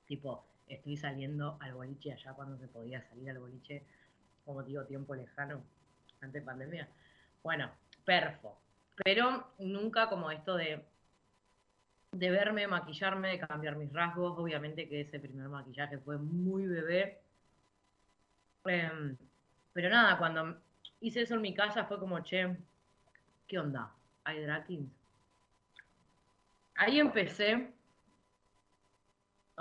tipo, 0.07 0.45
estoy 0.75 0.97
saliendo 0.97 1.59
al 1.61 1.75
boliche 1.75 2.13
allá 2.13 2.33
cuando 2.33 2.57
se 2.59 2.69
podía 2.69 3.03
salir 3.03 3.31
al 3.31 3.39
boliche, 3.39 3.85
como 4.45 4.63
digo, 4.63 4.85
tiempo 4.85 5.15
lejano, 5.15 5.63
antes 6.21 6.43
de 6.43 6.47
pandemia. 6.47 6.89
Bueno, 7.43 7.71
perfo. 8.05 8.59
Pero 9.05 9.53
nunca 9.59 10.09
como 10.09 10.31
esto 10.31 10.57
de 10.57 10.85
de 12.13 12.31
verme, 12.31 12.67
maquillarme, 12.67 13.29
de 13.29 13.39
cambiar 13.39 13.77
mis 13.77 13.93
rasgos. 13.93 14.39
Obviamente 14.39 14.89
que 14.89 15.03
ese 15.03 15.21
primer 15.21 15.49
maquillaje 15.49 15.99
fue 15.99 16.19
muy 16.19 16.67
bebé. 16.67 17.21
Em, 18.65 19.17
pero 19.73 19.89
nada, 19.89 20.19
cuando 20.19 20.61
hice 21.01 21.23
eso 21.23 21.35
en 21.35 21.43
mi 21.43 21.55
casa 21.55 21.85
fue 21.85 21.99
como, 21.99 22.21
che, 22.21 22.57
¿qué 23.47 23.59
onda? 23.59 23.93
¿Hay 24.25 24.43
drag? 24.43 24.67
Ahí 26.75 26.99
empecé 26.99 27.73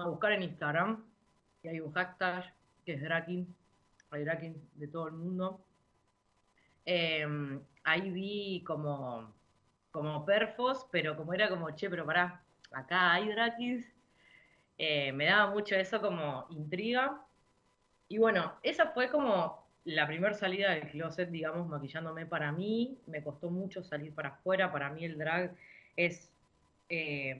a 0.04 0.08
buscar 0.08 0.34
en 0.34 0.44
Instagram 0.44 1.04
y 1.64 1.68
hay 1.68 1.80
un 1.80 1.92
hashtag 1.94 2.54
que 2.86 2.94
es 2.94 3.02
drag 3.02 3.26
king, 3.26 3.46
hay 4.12 4.24
drag 4.24 4.40
kings 4.40 4.80
de 4.80 4.88
todo 4.88 5.08
el 5.08 5.14
mundo. 5.14 5.62
Em, 6.86 7.62
ahí 7.84 8.10
vi 8.10 8.64
como 8.66 9.34
como 9.92 10.26
perfos, 10.26 10.88
pero 10.92 11.16
como 11.16 11.34
era 11.34 11.50
como, 11.50 11.72
che, 11.72 11.90
pero 11.90 12.06
pará, 12.06 12.42
acá 12.72 13.14
hay 13.14 13.30
Drakis, 13.30 13.86
eh, 14.78 15.12
me 15.12 15.26
daba 15.26 15.52
mucho 15.52 15.76
eso 15.76 16.02
como 16.02 16.46
intriga. 16.52 17.22
Y 18.08 18.18
bueno, 18.18 18.54
esa 18.64 18.88
fue 18.88 19.10
como 19.10 19.68
la 19.86 20.08
primera 20.08 20.34
salida 20.34 20.72
del 20.72 20.90
closet, 20.90 21.30
digamos, 21.30 21.68
maquillándome 21.68 22.26
para 22.26 22.52
mí. 22.52 22.98
Me 23.08 23.24
costó 23.24 23.50
mucho 23.50 23.84
salir 23.84 24.14
para 24.14 24.30
afuera. 24.30 24.72
Para 24.72 24.90
mí 24.90 25.04
el 25.06 25.18
drag 25.18 25.56
es 25.96 26.32
eh, 26.90 27.40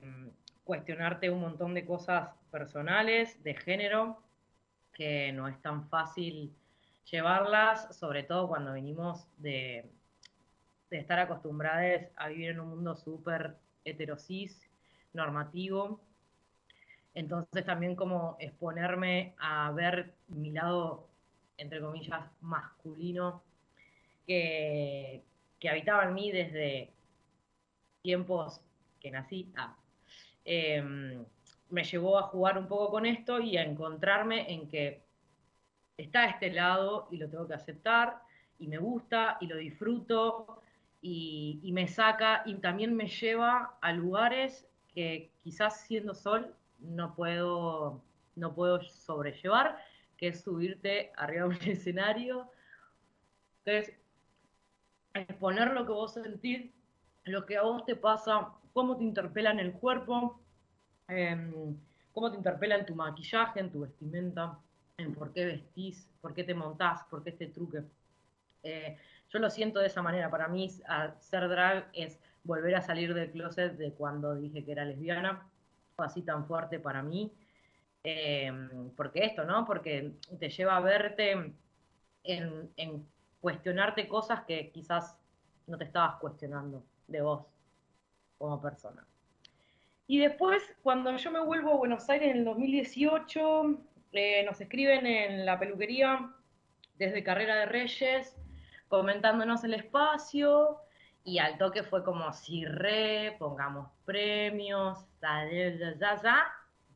cuestionarte 0.64 1.30
un 1.30 1.40
montón 1.40 1.74
de 1.74 1.84
cosas 1.84 2.30
personales, 2.50 3.42
de 3.42 3.54
género, 3.54 4.22
que 4.92 5.32
no 5.32 5.48
es 5.48 5.60
tan 5.62 5.88
fácil 5.88 6.54
llevarlas, 7.10 7.96
sobre 7.96 8.22
todo 8.22 8.48
cuando 8.48 8.72
venimos 8.72 9.26
de, 9.38 9.90
de 10.90 10.98
estar 10.98 11.18
acostumbrados 11.18 12.02
a 12.16 12.28
vivir 12.28 12.50
en 12.50 12.60
un 12.60 12.68
mundo 12.70 12.96
súper 12.96 13.56
heterosis, 13.84 14.68
normativo. 15.12 16.00
Entonces 17.14 17.64
también 17.64 17.96
como 17.96 18.36
exponerme 18.38 19.34
a 19.38 19.70
ver 19.72 20.14
mi 20.28 20.52
lado, 20.52 21.08
entre 21.56 21.80
comillas, 21.80 22.30
masculino, 22.40 23.42
que, 24.26 25.24
que 25.58 25.68
habitaba 25.68 26.04
en 26.04 26.14
mí 26.14 26.30
desde 26.30 26.92
tiempos 28.02 28.60
que 29.00 29.10
nací, 29.10 29.52
ah, 29.56 29.76
em, 30.44 31.24
me 31.70 31.84
llevó 31.84 32.18
a 32.18 32.22
jugar 32.22 32.58
un 32.58 32.66
poco 32.66 32.90
con 32.90 33.06
esto 33.06 33.40
y 33.40 33.56
a 33.56 33.62
encontrarme 33.62 34.52
en 34.52 34.68
que 34.68 35.02
está 35.96 36.26
este 36.26 36.50
lado 36.50 37.08
y 37.10 37.18
lo 37.18 37.28
tengo 37.28 37.46
que 37.46 37.54
aceptar 37.54 38.22
y 38.58 38.68
me 38.68 38.78
gusta 38.78 39.38
y 39.40 39.46
lo 39.46 39.56
disfruto 39.56 40.62
y, 41.02 41.70
me 41.72 41.88
saca 41.88 42.42
y 42.44 42.54
también 42.56 42.94
me 42.94 43.06
lleva 43.06 43.78
a 43.80 43.92
lugares 43.92 44.68
que 44.92 45.30
quizás 45.42 45.80
siendo 45.82 46.14
sol 46.14 46.54
no 46.78 47.14
puedo, 47.14 48.02
no 48.36 48.54
puedo 48.54 48.82
sobrellevar, 48.82 49.78
que 50.16 50.28
es 50.28 50.42
subirte 50.42 51.12
arriba 51.16 51.48
de 51.48 51.48
un 51.48 51.54
escenario, 51.70 52.50
que 53.64 53.78
es 53.78 53.92
exponer 55.14 55.72
lo 55.72 55.86
que 55.86 55.92
vos 55.92 56.14
sentís, 56.14 56.70
lo 57.24 57.46
que 57.46 57.56
a 57.56 57.62
vos 57.62 57.84
te 57.84 57.96
pasa, 57.96 58.48
cómo 58.72 58.96
te 58.96 59.04
interpela 59.04 59.50
en 59.50 59.60
el 59.60 59.72
cuerpo, 59.72 60.40
em, 61.08 61.76
cómo 62.12 62.30
te 62.30 62.36
interpela 62.36 62.76
en 62.76 62.86
tu 62.86 62.94
maquillaje, 62.94 63.60
en 63.60 63.70
tu 63.70 63.80
vestimenta, 63.80 64.58
en 64.96 65.14
por 65.14 65.32
qué 65.32 65.46
vestís, 65.46 66.08
por 66.20 66.34
qué 66.34 66.44
te 66.44 66.54
montás, 66.54 67.02
por 67.04 67.22
qué 67.22 67.30
este 67.30 67.46
truque. 67.48 67.82
Eh, 68.62 68.96
yo 69.30 69.38
lo 69.38 69.48
siento 69.50 69.80
de 69.80 69.86
esa 69.86 70.02
manera. 70.02 70.30
Para 70.30 70.48
mí, 70.48 70.68
ser 71.20 71.48
drag 71.48 71.88
es 71.92 72.18
volver 72.44 72.74
a 72.74 72.82
salir 72.82 73.14
del 73.14 73.30
closet 73.30 73.76
de 73.76 73.92
cuando 73.92 74.34
dije 74.34 74.64
que 74.64 74.72
era 74.72 74.84
lesbiana. 74.84 75.46
Fue 75.96 76.06
así 76.06 76.22
tan 76.22 76.46
fuerte 76.46 76.78
para 76.78 77.02
mí. 77.02 77.32
Em, 78.02 78.90
porque 78.96 79.24
esto, 79.24 79.44
¿no? 79.44 79.64
Porque 79.66 80.14
te 80.38 80.48
lleva 80.48 80.76
a 80.76 80.80
verte 80.80 81.54
en, 82.24 82.70
en, 82.76 83.06
cuestionarte 83.40 84.08
cosas 84.08 84.44
que 84.44 84.70
quizás 84.70 85.16
no 85.66 85.78
te 85.78 85.84
estabas 85.84 86.18
cuestionando 86.18 86.84
de 87.10 87.20
vos 87.20 87.46
como 88.38 88.60
persona. 88.60 89.06
Y 90.06 90.18
después, 90.18 90.62
cuando 90.82 91.16
yo 91.16 91.30
me 91.30 91.40
vuelvo 91.40 91.72
a 91.72 91.76
Buenos 91.76 92.08
Aires 92.08 92.30
en 92.30 92.38
el 92.38 92.44
2018, 92.44 93.78
eh, 94.12 94.42
nos 94.44 94.60
escriben 94.60 95.06
en 95.06 95.46
la 95.46 95.58
peluquería 95.58 96.32
desde 96.96 97.22
Carrera 97.22 97.56
de 97.56 97.66
Reyes 97.66 98.36
comentándonos 98.88 99.62
el 99.62 99.74
espacio 99.74 100.80
y 101.22 101.38
al 101.38 101.58
toque 101.58 101.84
fue 101.84 102.02
como 102.02 102.32
si 102.32 102.64
re, 102.64 103.36
pongamos 103.38 103.88
premios, 104.04 105.06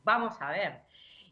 vamos 0.03 0.43
a 0.43 0.51
ver. 0.51 0.81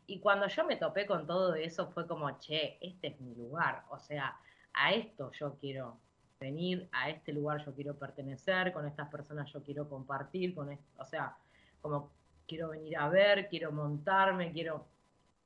Y 0.07 0.21
cuando 0.21 0.47
yo 0.47 0.65
me 0.65 0.77
topé 0.77 1.05
con 1.05 1.27
todo 1.27 1.57
eso 1.57 1.89
fue 1.89 2.07
como, 2.07 2.39
che, 2.39 2.79
este 2.81 3.09
es 3.09 3.21
mi 3.21 3.35
lugar, 3.35 3.83
o 3.91 3.99
sea, 3.99 4.37
a 4.73 4.93
esto 4.93 5.33
yo 5.33 5.57
quiero 5.59 5.99
venir, 6.43 6.89
a 6.93 7.09
este 7.09 7.33
lugar 7.33 7.65
yo 7.65 7.75
quiero 7.75 7.95
pertenecer, 7.95 8.73
con 8.73 8.87
estas 8.87 9.09
personas 9.09 9.51
yo 9.53 9.63
quiero 9.63 9.89
compartir, 9.89 10.55
con 10.55 10.77
o 10.99 11.05
sea, 11.05 11.37
como 11.81 12.11
quiero 12.47 12.69
venir 12.71 12.97
a 12.99 13.09
ver, 13.09 13.49
quiero 13.49 13.73
montarme, 13.73 14.53
quiero 14.53 14.87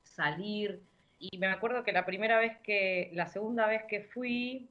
salir. 0.03 0.81
Y 1.19 1.37
me 1.37 1.47
acuerdo 1.47 1.83
que 1.83 1.91
la 1.91 2.05
primera 2.05 2.37
vez 2.39 2.57
que, 2.63 3.11
la 3.13 3.27
segunda 3.27 3.67
vez 3.67 3.83
que 3.87 4.01
fui, 4.01 4.69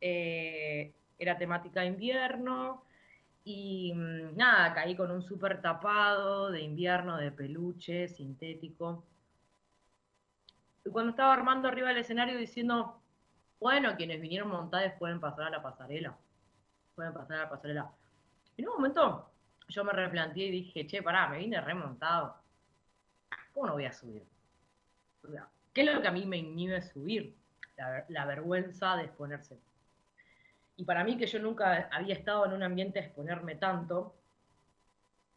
eh, 0.00 0.92
era 1.18 1.38
temática 1.38 1.84
invierno 1.84 2.84
y 3.44 3.92
mm, 3.94 4.36
nada, 4.36 4.74
caí 4.74 4.96
con 4.96 5.10
un 5.10 5.22
súper 5.22 5.60
tapado 5.60 6.50
de 6.50 6.60
invierno, 6.62 7.16
de 7.16 7.30
peluche, 7.30 8.08
sintético. 8.08 9.04
Y 10.84 10.90
cuando 10.90 11.10
estaba 11.10 11.32
armando 11.32 11.68
arriba 11.68 11.88
del 11.88 11.98
escenario 11.98 12.38
diciendo, 12.38 13.00
bueno, 13.64 13.96
quienes 13.96 14.20
vinieron 14.20 14.50
montados 14.50 14.92
pueden 14.98 15.18
pasar 15.20 15.46
a 15.46 15.50
la 15.50 15.62
pasarela, 15.62 16.14
pueden 16.94 17.14
pasar 17.14 17.38
a 17.38 17.42
la 17.44 17.48
pasarela. 17.48 17.90
En 18.58 18.68
un 18.68 18.74
momento 18.74 19.30
yo 19.68 19.82
me 19.84 19.92
replanteé 19.94 20.48
y 20.48 20.50
dije, 20.50 20.86
che, 20.86 21.02
pará, 21.02 21.28
me 21.28 21.38
vine 21.38 21.58
remontado. 21.62 22.36
¿Cómo 23.54 23.68
no 23.68 23.72
voy 23.72 23.86
a 23.86 23.92
subir? 23.94 24.22
¿Qué 25.72 25.80
es 25.80 25.94
lo 25.94 26.02
que 26.02 26.08
a 26.08 26.12
mí 26.12 26.26
me 26.26 26.36
inhibe 26.36 26.82
subir? 26.82 27.34
La, 27.78 28.04
la 28.10 28.26
vergüenza 28.26 28.96
de 28.98 29.04
exponerse. 29.04 29.58
Y 30.76 30.84
para 30.84 31.02
mí, 31.02 31.16
que 31.16 31.26
yo 31.26 31.38
nunca 31.38 31.88
había 31.90 32.16
estado 32.16 32.44
en 32.44 32.52
un 32.52 32.64
ambiente 32.64 32.98
a 32.98 33.02
exponerme 33.04 33.54
tanto, 33.54 34.14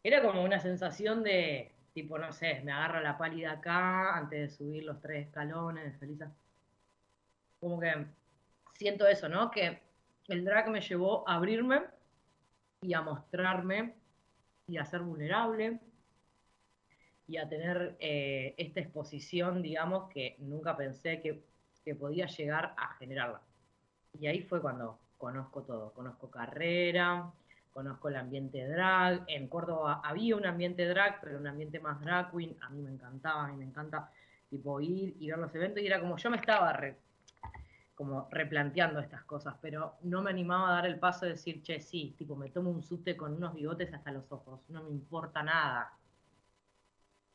era 0.04 0.22
como 0.22 0.44
una 0.44 0.60
sensación 0.60 1.24
de, 1.24 1.72
tipo, 1.94 2.20
no 2.20 2.34
sé, 2.34 2.60
me 2.66 2.74
agarro 2.74 3.00
la 3.00 3.18
pálida 3.18 3.54
acá 3.54 4.18
antes 4.18 4.38
de 4.38 4.50
subir 4.50 4.84
los 4.84 5.00
tres 5.00 5.28
escalones, 5.28 5.98
Felisa. 5.98 6.30
Como 7.60 7.80
que 7.80 8.08
siento 8.74 9.08
eso, 9.08 9.30
¿no? 9.30 9.52
Que 9.52 9.82
el 10.28 10.46
drag 10.46 10.70
me 10.70 10.82
llevó 10.82 11.28
a 11.28 11.36
abrirme 11.36 11.84
y 12.82 12.94
a 12.94 13.02
mostrarme 13.02 13.96
y 14.68 14.78
a 14.78 14.86
ser 14.86 15.02
vulnerable 15.02 15.80
y 17.28 17.38
a 17.38 17.48
tener 17.50 17.98
eh, 18.00 18.56
esta 18.58 18.80
exposición, 18.80 19.62
digamos, 19.62 20.10
que 20.10 20.36
nunca 20.40 20.78
pensé 20.78 21.22
que, 21.22 21.44
que 21.84 21.96
podía 21.96 22.28
llegar 22.28 22.74
a 22.78 22.94
generarla. 22.96 23.42
Y 24.20 24.28
ahí 24.28 24.42
fue 24.44 24.62
cuando 24.62 25.00
conozco 25.18 25.64
todo, 25.64 25.94
conozco 25.94 26.30
carrera, 26.32 27.32
conozco 27.74 28.10
el 28.10 28.16
ambiente 28.18 28.68
drag, 28.68 29.26
en 29.28 29.48
Córdoba 29.50 30.02
había 30.04 30.36
un 30.36 30.46
ambiente 30.46 30.88
drag, 30.88 31.22
pero 31.22 31.38
un 31.40 31.48
ambiente 31.48 31.80
más 31.80 32.00
drag 32.02 32.32
queen, 32.32 32.58
a 32.62 32.70
mí 32.70 32.82
me 32.82 32.92
encantaba, 32.92 33.46
a 33.46 33.48
mí 33.50 33.58
me 33.58 33.66
encanta 33.66 34.12
tipo 34.50 34.80
ir 34.82 35.16
y 35.20 35.30
ver 35.30 35.40
los 35.40 35.54
eventos 35.56 35.84
y 35.84 35.88
era 35.88 36.00
como 36.00 36.18
yo 36.18 36.30
me 36.30 36.38
estaba 36.38 36.74
re- 36.74 36.98
como 37.98 38.28
replanteando 38.30 39.00
estas 39.00 39.24
cosas, 39.24 39.56
pero 39.60 39.96
no 40.04 40.22
me 40.22 40.30
animaba 40.30 40.70
a 40.70 40.74
dar 40.76 40.86
el 40.86 41.00
paso 41.00 41.26
de 41.26 41.32
decir, 41.32 41.64
che, 41.64 41.80
sí, 41.80 42.14
tipo 42.16 42.36
me 42.36 42.52
tomo 42.52 42.70
un 42.70 42.84
subte 42.84 43.18
con 43.18 43.34
unos 43.34 43.56
bigotes 43.56 43.92
hasta 43.92 44.12
los 44.12 44.32
ojos, 44.32 44.62
no 44.70 44.84
me 44.84 44.92
importa 44.92 45.42
nada. 45.42 45.98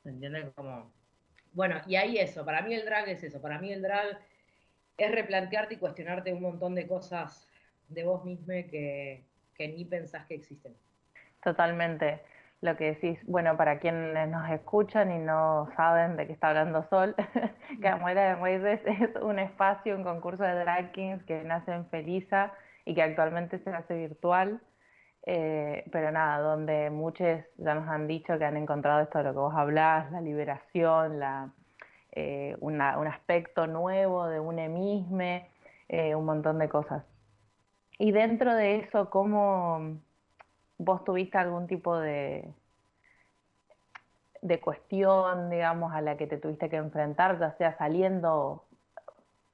¿Me 0.04 0.12
entiendes? 0.12 0.54
Como, 0.54 0.92
bueno, 1.52 1.80
y 1.88 1.96
ahí 1.96 2.16
eso, 2.16 2.44
para 2.44 2.62
mí 2.62 2.74
el 2.74 2.84
drag 2.84 3.08
es 3.08 3.24
eso, 3.24 3.42
para 3.42 3.58
mí 3.58 3.72
el 3.72 3.82
drag 3.82 4.20
es 4.96 5.10
replantearte 5.10 5.74
y 5.74 5.78
cuestionarte 5.78 6.32
un 6.32 6.42
montón 6.42 6.76
de 6.76 6.86
cosas 6.86 7.48
de 7.88 8.04
vos 8.04 8.24
mismo 8.24 8.46
que, 8.46 9.24
que 9.56 9.66
ni 9.66 9.84
pensás 9.84 10.26
que 10.26 10.36
existen. 10.36 10.76
Totalmente. 11.42 12.22
Lo 12.62 12.76
que 12.76 12.92
decís, 12.94 13.18
bueno, 13.26 13.56
para 13.56 13.80
quienes 13.80 14.28
nos 14.28 14.48
escuchan 14.48 15.10
y 15.12 15.18
no 15.18 15.68
saben 15.76 16.16
de 16.16 16.26
qué 16.28 16.32
está 16.32 16.48
hablando 16.50 16.84
Sol, 16.88 17.14
Camuera 17.82 18.22
de 18.22 18.34
Raíces 18.36 18.80
es 18.86 19.16
un 19.20 19.40
espacio, 19.40 19.96
un 19.96 20.04
concurso 20.04 20.44
de 20.44 20.54
drag 20.54 20.92
kings 20.92 21.24
que 21.24 21.42
nace 21.42 21.72
en 21.72 21.86
Felisa 21.86 22.52
y 22.84 22.94
que 22.94 23.02
actualmente 23.02 23.58
se 23.58 23.70
hace 23.70 23.94
virtual. 23.96 24.60
Eh, 25.26 25.84
pero 25.92 26.10
nada, 26.12 26.38
donde 26.38 26.90
muchos 26.90 27.40
ya 27.56 27.74
nos 27.74 27.88
han 27.88 28.06
dicho 28.08 28.38
que 28.38 28.44
han 28.44 28.56
encontrado 28.56 29.02
esto 29.02 29.18
de 29.18 29.24
lo 29.24 29.32
que 29.32 29.38
vos 29.38 29.54
hablás, 29.56 30.10
la 30.12 30.20
liberación, 30.20 31.18
la, 31.18 31.50
eh, 32.12 32.56
una- 32.60 32.98
un 32.98 33.08
aspecto 33.08 33.66
nuevo 33.66 34.26
de 34.28 34.38
un 34.40 34.58
emisme, 34.60 35.48
eh, 35.88 36.14
un 36.14 36.24
montón 36.24 36.58
de 36.60 36.68
cosas. 36.68 37.04
Y 37.98 38.12
dentro 38.12 38.54
de 38.54 38.78
eso, 38.80 39.10
¿cómo 39.10 39.96
vos 40.84 41.04
tuviste 41.04 41.38
algún 41.38 41.66
tipo 41.66 41.96
de, 41.98 42.52
de 44.42 44.60
cuestión, 44.60 45.50
digamos, 45.50 45.92
a 45.92 46.00
la 46.00 46.16
que 46.16 46.26
te 46.26 46.38
tuviste 46.38 46.68
que 46.68 46.76
enfrentar, 46.76 47.38
ya 47.38 47.52
sea 47.56 47.76
saliendo 47.76 48.64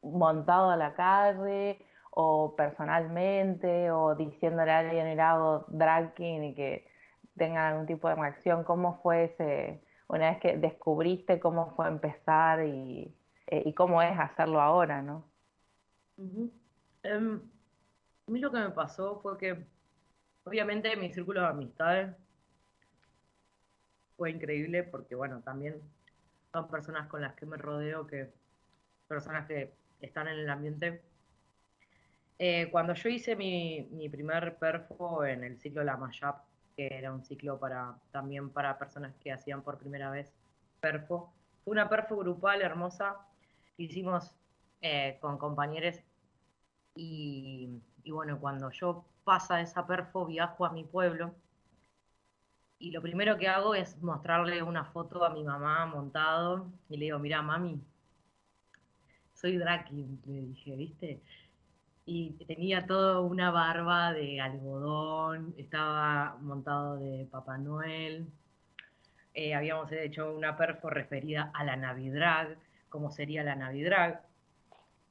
montado 0.02 0.70
a 0.70 0.76
la 0.76 0.94
calle 0.94 1.78
o 2.10 2.54
personalmente 2.56 3.90
o 3.90 4.14
diciéndole 4.14 4.70
a 4.72 4.78
alguien 4.78 5.06
el 5.06 5.20
hago 5.20 5.64
drag 5.68 6.14
y 6.18 6.54
que 6.54 6.88
tengan 7.36 7.72
algún 7.72 7.86
tipo 7.86 8.08
de 8.08 8.14
reacción? 8.16 8.64
¿Cómo 8.64 9.00
fue 9.02 9.24
ese, 9.24 9.80
una 10.08 10.30
vez 10.30 10.40
que 10.40 10.56
descubriste 10.56 11.38
cómo 11.38 11.70
fue 11.76 11.88
empezar 11.88 12.64
y, 12.64 13.14
eh, 13.46 13.62
y 13.64 13.72
cómo 13.72 14.02
es 14.02 14.18
hacerlo 14.18 14.60
ahora, 14.60 15.00
¿no? 15.02 15.24
Em, 17.02 17.40
a 18.26 18.30
mí 18.30 18.40
lo 18.40 18.50
que 18.50 18.58
me 18.58 18.70
pasó 18.70 19.20
fue 19.20 19.38
que, 19.38 19.64
obviamente, 20.48 20.96
mi 20.96 21.12
círculo 21.12 21.42
de 21.42 21.48
amistades 21.48 22.16
fue 24.16 24.30
increíble 24.30 24.82
porque, 24.82 25.14
bueno, 25.14 25.42
también 25.42 25.80
son 26.52 26.68
personas 26.68 27.06
con 27.08 27.20
las 27.20 27.34
que 27.34 27.46
me 27.46 27.58
rodeo, 27.58 28.06
que 28.06 28.32
personas 29.06 29.46
que 29.46 29.74
están 30.00 30.26
en 30.28 30.38
el 30.38 30.50
ambiente. 30.50 31.02
Eh, 32.38 32.68
cuando 32.70 32.94
yo 32.94 33.08
hice 33.10 33.36
mi, 33.36 33.88
mi 33.92 34.08
primer 34.08 34.56
perfo 34.56 35.24
en 35.24 35.44
el 35.44 35.58
ciclo 35.58 35.84
La 35.84 35.96
Mayap, 35.96 36.44
que 36.76 36.88
era 36.90 37.12
un 37.12 37.22
ciclo 37.24 37.58
para, 37.58 37.96
también 38.10 38.50
para 38.50 38.78
personas 38.78 39.14
que 39.20 39.32
hacían 39.32 39.62
por 39.62 39.78
primera 39.78 40.10
vez 40.10 40.32
perfo, 40.80 41.32
fue 41.64 41.72
una 41.72 41.88
perfo 41.88 42.16
grupal 42.16 42.62
hermosa. 42.62 43.16
Hicimos 43.76 44.34
eh, 44.80 45.18
con 45.20 45.36
compañeros 45.38 46.00
y, 46.94 47.82
y 48.02 48.10
bueno, 48.10 48.40
cuando 48.40 48.70
yo 48.70 49.04
pasa 49.28 49.60
esa 49.60 49.86
perfo, 49.86 50.24
viajo 50.24 50.64
a 50.64 50.72
mi 50.72 50.84
pueblo 50.84 51.34
y 52.78 52.92
lo 52.92 53.02
primero 53.02 53.36
que 53.36 53.48
hago 53.48 53.74
es 53.74 54.00
mostrarle 54.02 54.62
una 54.62 54.84
foto 54.84 55.24
a 55.24 55.30
mi 55.30 55.42
mamá 55.44 55.84
montado 55.86 56.66
y 56.88 56.96
le 56.96 57.06
digo, 57.06 57.18
mira, 57.18 57.42
mami, 57.42 57.78
soy 59.34 59.58
Draki, 59.58 60.06
le 60.26 60.40
dije, 60.42 60.76
¿viste? 60.76 61.20
Y 62.06 62.30
tenía 62.46 62.86
toda 62.86 63.20
una 63.20 63.50
barba 63.50 64.12
de 64.12 64.40
algodón, 64.40 65.54
estaba 65.58 66.36
montado 66.40 66.96
de 66.98 67.26
Papá 67.30 67.58
Noel, 67.58 68.26
eh, 69.34 69.54
habíamos 69.54 69.90
hecho 69.92 70.32
una 70.34 70.56
perfo 70.56 70.88
referida 70.88 71.50
a 71.54 71.64
la 71.64 71.76
Navidrag, 71.76 72.56
cómo 72.88 73.10
sería 73.10 73.42
la 73.42 73.56
Navidrag. 73.56 74.22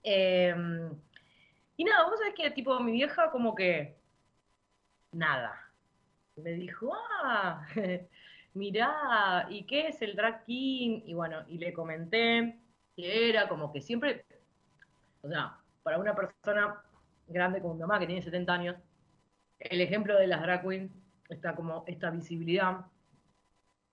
Em, 0.03 0.89
y 1.75 1.83
nada, 1.83 2.05
vos 2.09 2.17
sabés 2.17 2.33
que 2.33 2.49
tipo 2.51 2.79
mi 2.79 2.93
vieja 2.93 3.29
como 3.29 3.53
que 3.53 3.97
nada. 5.17 5.71
Me 6.35 6.51
dijo, 6.51 6.93
ah, 7.23 7.65
mirá, 8.53 9.47
¿y 9.49 9.65
qué 9.65 9.87
es 9.87 10.01
el 10.01 10.15
drag 10.15 10.45
king? 10.45 11.01
Y 11.05 11.13
bueno, 11.13 11.43
y 11.47 11.57
le 11.57 11.73
comenté 11.73 12.59
que 12.95 13.29
era 13.29 13.47
como 13.47 13.71
que 13.71 13.81
siempre, 13.81 14.25
o 15.21 15.27
sea, 15.27 15.57
para 15.83 15.97
una 15.99 16.15
persona 16.15 16.81
grande 17.27 17.61
como 17.61 17.73
mi 17.73 17.81
mamá 17.81 17.99
que 17.99 18.07
tiene 18.07 18.21
70 18.21 18.53
años, 18.53 18.75
el 19.59 19.81
ejemplo 19.81 20.17
de 20.17 20.27
las 20.27 20.41
drag 20.41 20.61
queens 20.61 20.91
está 21.29 21.55
como 21.55 21.83
esta 21.87 22.09
visibilidad 22.11 22.85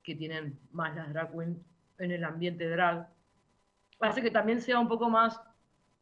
que 0.02 0.14
tienen 0.14 0.58
más 0.72 0.94
las 0.94 1.12
drag 1.12 1.32
queens 1.32 1.58
en 1.98 2.12
el 2.12 2.24
ambiente 2.24 2.68
drag, 2.68 3.08
hace 4.00 4.22
que 4.22 4.30
también 4.30 4.60
sea 4.60 4.78
un 4.78 4.88
poco 4.88 5.08
más, 5.08 5.40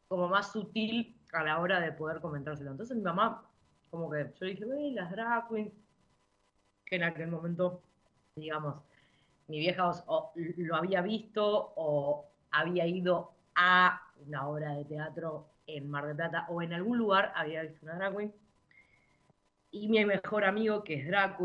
como 0.08 0.28
más 0.28 0.52
sutil 0.52 1.16
a 1.32 1.44
la 1.44 1.58
hora 1.60 1.80
de 1.80 1.92
poder 1.92 2.20
comentárselo. 2.20 2.70
Entonces 2.72 2.96
mi 2.96 3.02
mamá, 3.02 3.48
como 3.92 4.10
que 4.10 4.32
yo 4.40 4.46
dije, 4.46 4.64
ve, 4.64 4.90
las 4.92 5.10
drag 5.10 5.48
queens, 5.50 5.70
que 6.86 6.96
en 6.96 7.02
aquel 7.02 7.28
momento, 7.28 7.82
digamos, 8.34 8.76
mi 9.48 9.58
vieja 9.58 9.86
os- 9.86 10.02
lo 10.56 10.76
había 10.76 11.02
visto 11.02 11.74
o 11.76 12.24
había 12.50 12.86
ido 12.86 13.32
a 13.54 14.00
una 14.26 14.48
obra 14.48 14.72
de 14.76 14.86
teatro 14.86 15.46
en 15.66 15.90
Mar 15.90 16.06
del 16.06 16.16
Plata 16.16 16.46
o 16.48 16.62
en 16.62 16.72
algún 16.72 16.96
lugar 16.96 17.32
había 17.36 17.62
visto 17.62 17.84
una 17.84 17.96
drag. 17.96 18.32
Y 19.70 19.88
mi 19.88 20.02
mejor 20.06 20.44
amigo, 20.44 20.82
que 20.84 20.94
es 20.94 21.06
drag 21.06 21.36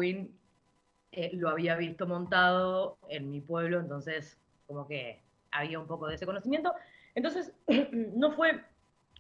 eh, 1.11 1.31
lo 1.33 1.49
había 1.49 1.75
visto 1.75 2.07
montado 2.07 2.97
en 3.09 3.29
mi 3.29 3.41
pueblo, 3.41 3.81
entonces 3.81 4.39
como 4.67 4.87
que 4.87 5.21
había 5.51 5.79
un 5.79 5.87
poco 5.87 6.07
de 6.07 6.15
ese 6.15 6.25
conocimiento. 6.25 6.73
Entonces 7.13 7.53
no 8.15 8.31
fue, 8.31 8.63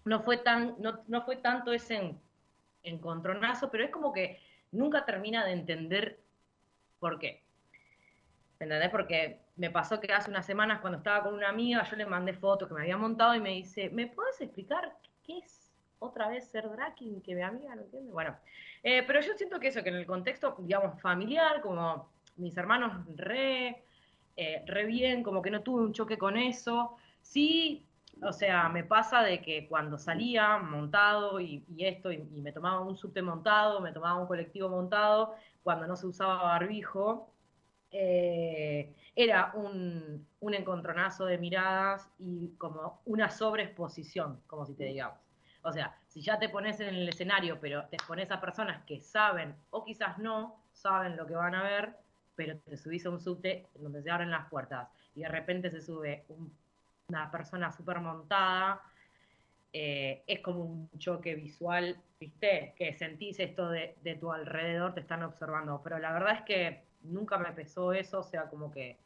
no 0.05 0.23
fue, 0.23 0.37
tan, 0.37 0.75
no, 0.79 1.03
no 1.07 1.23
fue 1.23 1.35
tanto 1.37 1.73
ese 1.73 2.15
encontronazo, 2.87 3.69
pero 3.69 3.83
es 3.83 3.91
como 3.91 4.11
que 4.11 4.39
nunca 4.71 5.05
termina 5.05 5.45
de 5.45 5.51
entender 5.51 6.19
por 6.99 7.19
qué. 7.19 7.43
¿Me 8.59 8.65
entendés? 8.65 8.89
Porque 8.89 9.39
me 9.55 9.69
pasó 9.69 9.99
que 9.99 10.11
hace 10.11 10.29
unas 10.29 10.45
semanas 10.45 10.79
cuando 10.79 10.97
estaba 10.97 11.23
con 11.23 11.33
una 11.33 11.49
amiga, 11.49 11.83
yo 11.83 11.95
le 11.95 12.05
mandé 12.05 12.33
fotos 12.33 12.67
que 12.67 12.73
me 12.73 12.81
había 12.81 12.97
montado 12.97 13.35
y 13.35 13.39
me 13.39 13.51
dice, 13.51 13.89
¿me 13.89 14.07
puedes 14.07 14.41
explicar 14.41 14.95
qué 15.23 15.39
es 15.39 15.71
otra 15.99 16.27
vez 16.27 16.47
ser 16.47 16.69
drag 16.69 16.95
king? 16.95 17.21
Que 17.21 17.35
mi 17.35 17.41
amiga 17.41 17.75
no 17.75 17.81
entiende. 17.81 18.11
Bueno, 18.11 18.35
eh, 18.83 19.03
pero 19.05 19.21
yo 19.21 19.33
siento 19.33 19.59
que 19.59 19.67
eso, 19.67 19.83
que 19.83 19.89
en 19.89 19.95
el 19.95 20.05
contexto, 20.05 20.55
digamos, 20.59 20.99
familiar, 21.01 21.61
como 21.61 22.09
mis 22.37 22.55
hermanos 22.57 23.05
re, 23.15 23.83
eh, 24.35 24.63
re 24.65 24.85
bien, 24.85 25.23
como 25.23 25.41
que 25.41 25.51
no 25.51 25.61
tuve 25.61 25.81
un 25.81 25.93
choque 25.93 26.17
con 26.17 26.37
eso. 26.37 26.97
Sí, 27.21 27.86
o 28.21 28.33
sea, 28.33 28.69
me 28.69 28.83
pasa 28.83 29.21
de 29.21 29.41
que 29.41 29.67
cuando 29.67 29.97
salía 29.97 30.57
montado 30.57 31.39
y, 31.39 31.63
esto, 31.77 32.11
y, 32.11 32.27
y 32.33 32.41
me 32.41 32.51
tomaba 32.51 32.81
un 32.81 32.97
subte 32.97 33.21
montado, 33.21 33.79
me 33.81 33.91
tomaba 33.91 34.19
un 34.19 34.27
colectivo 34.27 34.69
montado, 34.69 35.35
cuando 35.63 35.87
no 35.87 35.95
se 35.95 36.07
usaba 36.07 36.43
barbijo, 36.43 37.31
eh, 37.91 38.93
era 39.15 39.51
un, 39.55 40.27
un 40.39 40.53
encontronazo 40.53 41.25
de 41.25 41.37
miradas 41.37 42.09
y 42.19 42.49
como 42.57 43.01
una 43.05 43.29
sobreexposición, 43.29 44.41
como 44.47 44.65
si 44.65 44.73
te 44.75 44.85
digamos. 44.85 45.19
O 45.63 45.71
sea, 45.71 45.97
si 46.07 46.21
ya 46.21 46.37
te 46.39 46.49
pones 46.49 46.79
en 46.79 46.89
el 46.89 47.09
escenario, 47.09 47.59
pero 47.59 47.85
te 47.87 47.97
pones 48.07 48.31
a 48.31 48.39
personas 48.39 48.83
que 48.85 49.01
saben, 49.01 49.55
o 49.71 49.83
quizás 49.83 50.17
no, 50.17 50.63
saben 50.71 51.17
lo 51.17 51.25
que 51.25 51.35
van 51.35 51.55
a 51.55 51.63
ver, 51.63 51.97
pero 52.35 52.57
te 52.59 52.77
subís 52.77 53.05
a 53.05 53.09
un 53.09 53.19
subte 53.19 53.67
donde 53.75 54.01
se 54.03 54.11
abren 54.11 54.31
las 54.31 54.47
puertas 54.49 54.87
y 55.15 55.21
de 55.21 55.29
repente 55.29 55.71
se 55.71 55.81
sube 55.81 56.25
un 56.29 56.53
una 57.07 57.31
persona 57.31 57.71
súper 57.71 57.99
montada, 57.99 58.81
eh, 59.71 60.23
es 60.27 60.39
como 60.41 60.63
un 60.63 60.89
choque 60.97 61.35
visual, 61.35 61.97
¿viste? 62.19 62.73
Que 62.77 62.93
sentís 62.93 63.39
esto 63.39 63.69
de, 63.69 63.95
de 64.01 64.15
tu 64.15 64.31
alrededor, 64.31 64.93
te 64.93 65.01
están 65.01 65.23
observando, 65.23 65.81
pero 65.83 65.99
la 65.99 66.11
verdad 66.11 66.35
es 66.35 66.41
que 66.41 66.83
nunca 67.01 67.37
me 67.37 67.53
pesó 67.53 67.93
eso, 67.93 68.19
o 68.19 68.23
sea, 68.23 68.49
como 68.49 68.71
que 68.71 68.97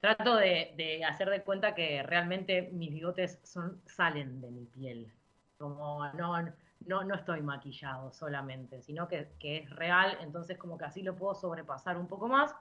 trato 0.00 0.36
de, 0.36 0.72
de 0.76 1.04
hacer 1.04 1.28
de 1.30 1.42
cuenta 1.42 1.74
que 1.74 2.02
realmente 2.02 2.70
mis 2.72 2.90
bigotes 2.90 3.40
son, 3.42 3.80
salen 3.86 4.40
de 4.40 4.50
mi 4.50 4.64
piel, 4.66 5.12
como 5.58 6.06
no, 6.12 6.40
no, 6.86 7.04
no 7.04 7.14
estoy 7.14 7.42
maquillado 7.42 8.12
solamente, 8.12 8.80
sino 8.80 9.08
que, 9.08 9.28
que 9.38 9.58
es 9.58 9.70
real, 9.70 10.18
entonces 10.20 10.56
como 10.58 10.78
que 10.78 10.84
así 10.86 11.02
lo 11.02 11.16
puedo 11.16 11.34
sobrepasar 11.34 11.98
un 11.98 12.06
poco 12.06 12.28
más, 12.28 12.54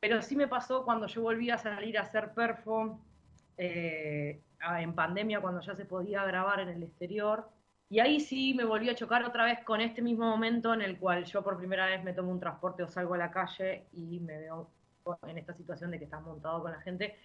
pero 0.00 0.22
sí 0.22 0.36
me 0.36 0.48
pasó 0.48 0.84
cuando 0.84 1.06
yo 1.06 1.22
volví 1.22 1.50
a 1.50 1.58
salir 1.58 1.98
a 1.98 2.02
hacer 2.02 2.34
perfo, 2.34 3.00
eh, 3.62 4.40
en 4.78 4.94
pandemia 4.94 5.40
cuando 5.40 5.60
ya 5.60 5.74
se 5.74 5.84
podía 5.84 6.24
grabar 6.24 6.60
en 6.60 6.70
el 6.70 6.82
exterior. 6.82 7.46
Y 7.90 7.98
ahí 7.98 8.18
sí 8.18 8.54
me 8.54 8.64
volví 8.64 8.88
a 8.88 8.94
chocar 8.94 9.22
otra 9.24 9.44
vez 9.44 9.62
con 9.64 9.82
este 9.82 10.00
mismo 10.00 10.24
momento 10.24 10.72
en 10.72 10.80
el 10.80 10.98
cual 10.98 11.24
yo 11.26 11.42
por 11.42 11.58
primera 11.58 11.84
vez 11.86 12.02
me 12.02 12.14
tomo 12.14 12.30
un 12.30 12.40
transporte 12.40 12.82
o 12.82 12.88
salgo 12.88 13.14
a 13.14 13.18
la 13.18 13.30
calle 13.30 13.84
y 13.92 14.18
me 14.20 14.38
veo 14.38 14.70
en 15.26 15.36
esta 15.36 15.52
situación 15.52 15.90
de 15.90 15.98
que 15.98 16.04
estás 16.04 16.22
montado 16.22 16.62
con 16.62 16.72
la 16.72 16.80
gente, 16.80 17.18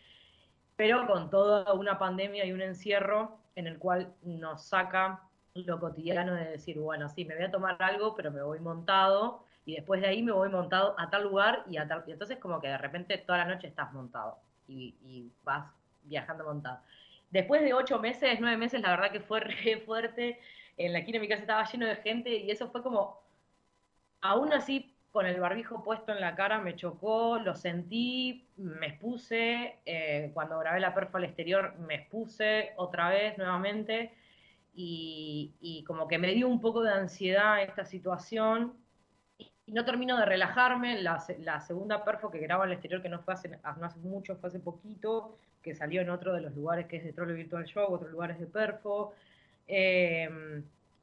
pero 0.76 1.08
con 1.08 1.30
toda 1.30 1.72
una 1.74 1.98
pandemia 1.98 2.46
y 2.46 2.52
un 2.52 2.62
encierro 2.62 3.38
en 3.56 3.68
el 3.68 3.78
cual 3.78 4.14
nos 4.24 4.64
saca 4.64 5.22
lo 5.54 5.80
cotidiano 5.80 6.34
de 6.34 6.50
decir, 6.50 6.80
bueno, 6.80 7.08
sí, 7.08 7.24
me 7.24 7.36
voy 7.36 7.46
a 7.46 7.52
tomar 7.52 7.82
algo, 7.82 8.14
pero 8.14 8.32
me 8.32 8.42
voy 8.42 8.60
montado 8.60 9.46
y 9.66 9.76
después 9.76 10.02
de 10.02 10.08
ahí 10.08 10.22
me 10.22 10.34
voy 10.34 10.50
montado 10.50 10.96
a 10.98 11.10
tal 11.10 11.24
lugar 11.24 11.64
y 11.70 11.78
a 11.78 11.88
tal... 11.88 12.04
Y 12.08 12.12
entonces 12.12 12.40
como 12.40 12.60
que 12.60 12.68
de 12.68 12.78
repente 12.78 13.18
toda 13.20 13.38
la 13.38 13.46
noche 13.46 13.68
estás 13.68 13.94
montado 13.94 14.40
y, 14.68 14.96
y 15.02 15.32
vas 15.44 15.72
viajando 16.06 16.44
montado. 16.46 16.80
Después 17.32 17.62
de 17.62 17.74
ocho 17.74 18.00
meses, 18.00 18.40
nueve 18.40 18.58
meses, 18.58 18.82
la 18.82 18.92
verdad 18.92 19.12
que 19.12 19.20
fue 19.20 19.40
re 19.42 19.78
fuerte. 19.86 20.40
En 20.78 20.94
la 20.94 21.00
esquina 21.00 21.18
de 21.18 21.22
mi 21.22 21.28
casa 21.28 21.42
estaba 21.42 21.66
lleno 21.66 21.86
de 21.86 21.96
gente 21.98 22.30
y 22.30 22.52
eso 22.52 22.70
fue 22.70 22.82
como, 22.84 23.22
aún 24.22 24.54
así, 24.54 24.92
con 25.12 25.26
el 25.26 25.40
barbijo 25.40 25.82
puesto 25.82 26.12
en 26.12 26.20
la 26.20 26.36
cara, 26.36 26.60
me 26.60 26.76
chocó, 26.76 27.40
lo 27.40 27.56
sentí, 27.56 28.50
me 28.58 28.88
expuse. 28.88 29.80
eh, 29.86 30.32
cuando 30.34 30.60
grabé 30.60 30.82
la 30.82 30.94
perfa 30.94 31.18
al 31.18 31.24
exterior, 31.24 31.74
me 31.80 31.96
expuse 31.96 32.74
otra 32.76 33.10
vez, 33.10 33.38
nuevamente. 33.38 34.14
Y, 34.74 35.54
y 35.62 35.86
como 35.86 36.06
que 36.08 36.18
me 36.18 36.34
dio 36.34 36.50
un 36.50 36.60
poco 36.60 36.82
de 36.84 36.92
ansiedad 36.92 37.64
esta 37.64 37.86
situación. 37.86 38.74
Y 39.38 39.72
no 39.72 39.86
termino 39.86 40.18
de 40.18 40.26
relajarme. 40.26 41.02
La, 41.02 41.24
la 41.40 41.62
segunda 41.62 42.04
perfo 42.04 42.30
que 42.30 42.40
grabo 42.40 42.64
al 42.64 42.74
exterior, 42.74 43.02
que 43.02 43.08
no 43.08 43.20
fue 43.22 43.36
hace, 43.36 43.48
no 43.50 43.86
hace 43.86 44.00
mucho, 44.00 44.36
fue 44.36 44.50
hace 44.50 44.60
poquito, 44.60 45.38
que 45.66 45.76
salió 45.76 46.02
en 46.04 46.12
otro 46.12 46.34
de 46.34 46.42
los 46.42 46.56
lugares 46.56 46.88
que 46.88 46.98
es 46.98 47.06
de 47.06 47.14
Trollo 47.14 47.36
Virtual 47.36 47.66
Show, 47.66 47.94
otros 47.94 48.12
lugares 48.14 48.40
de 48.40 48.48
perfo. 48.48 49.14
Eh, 49.68 50.30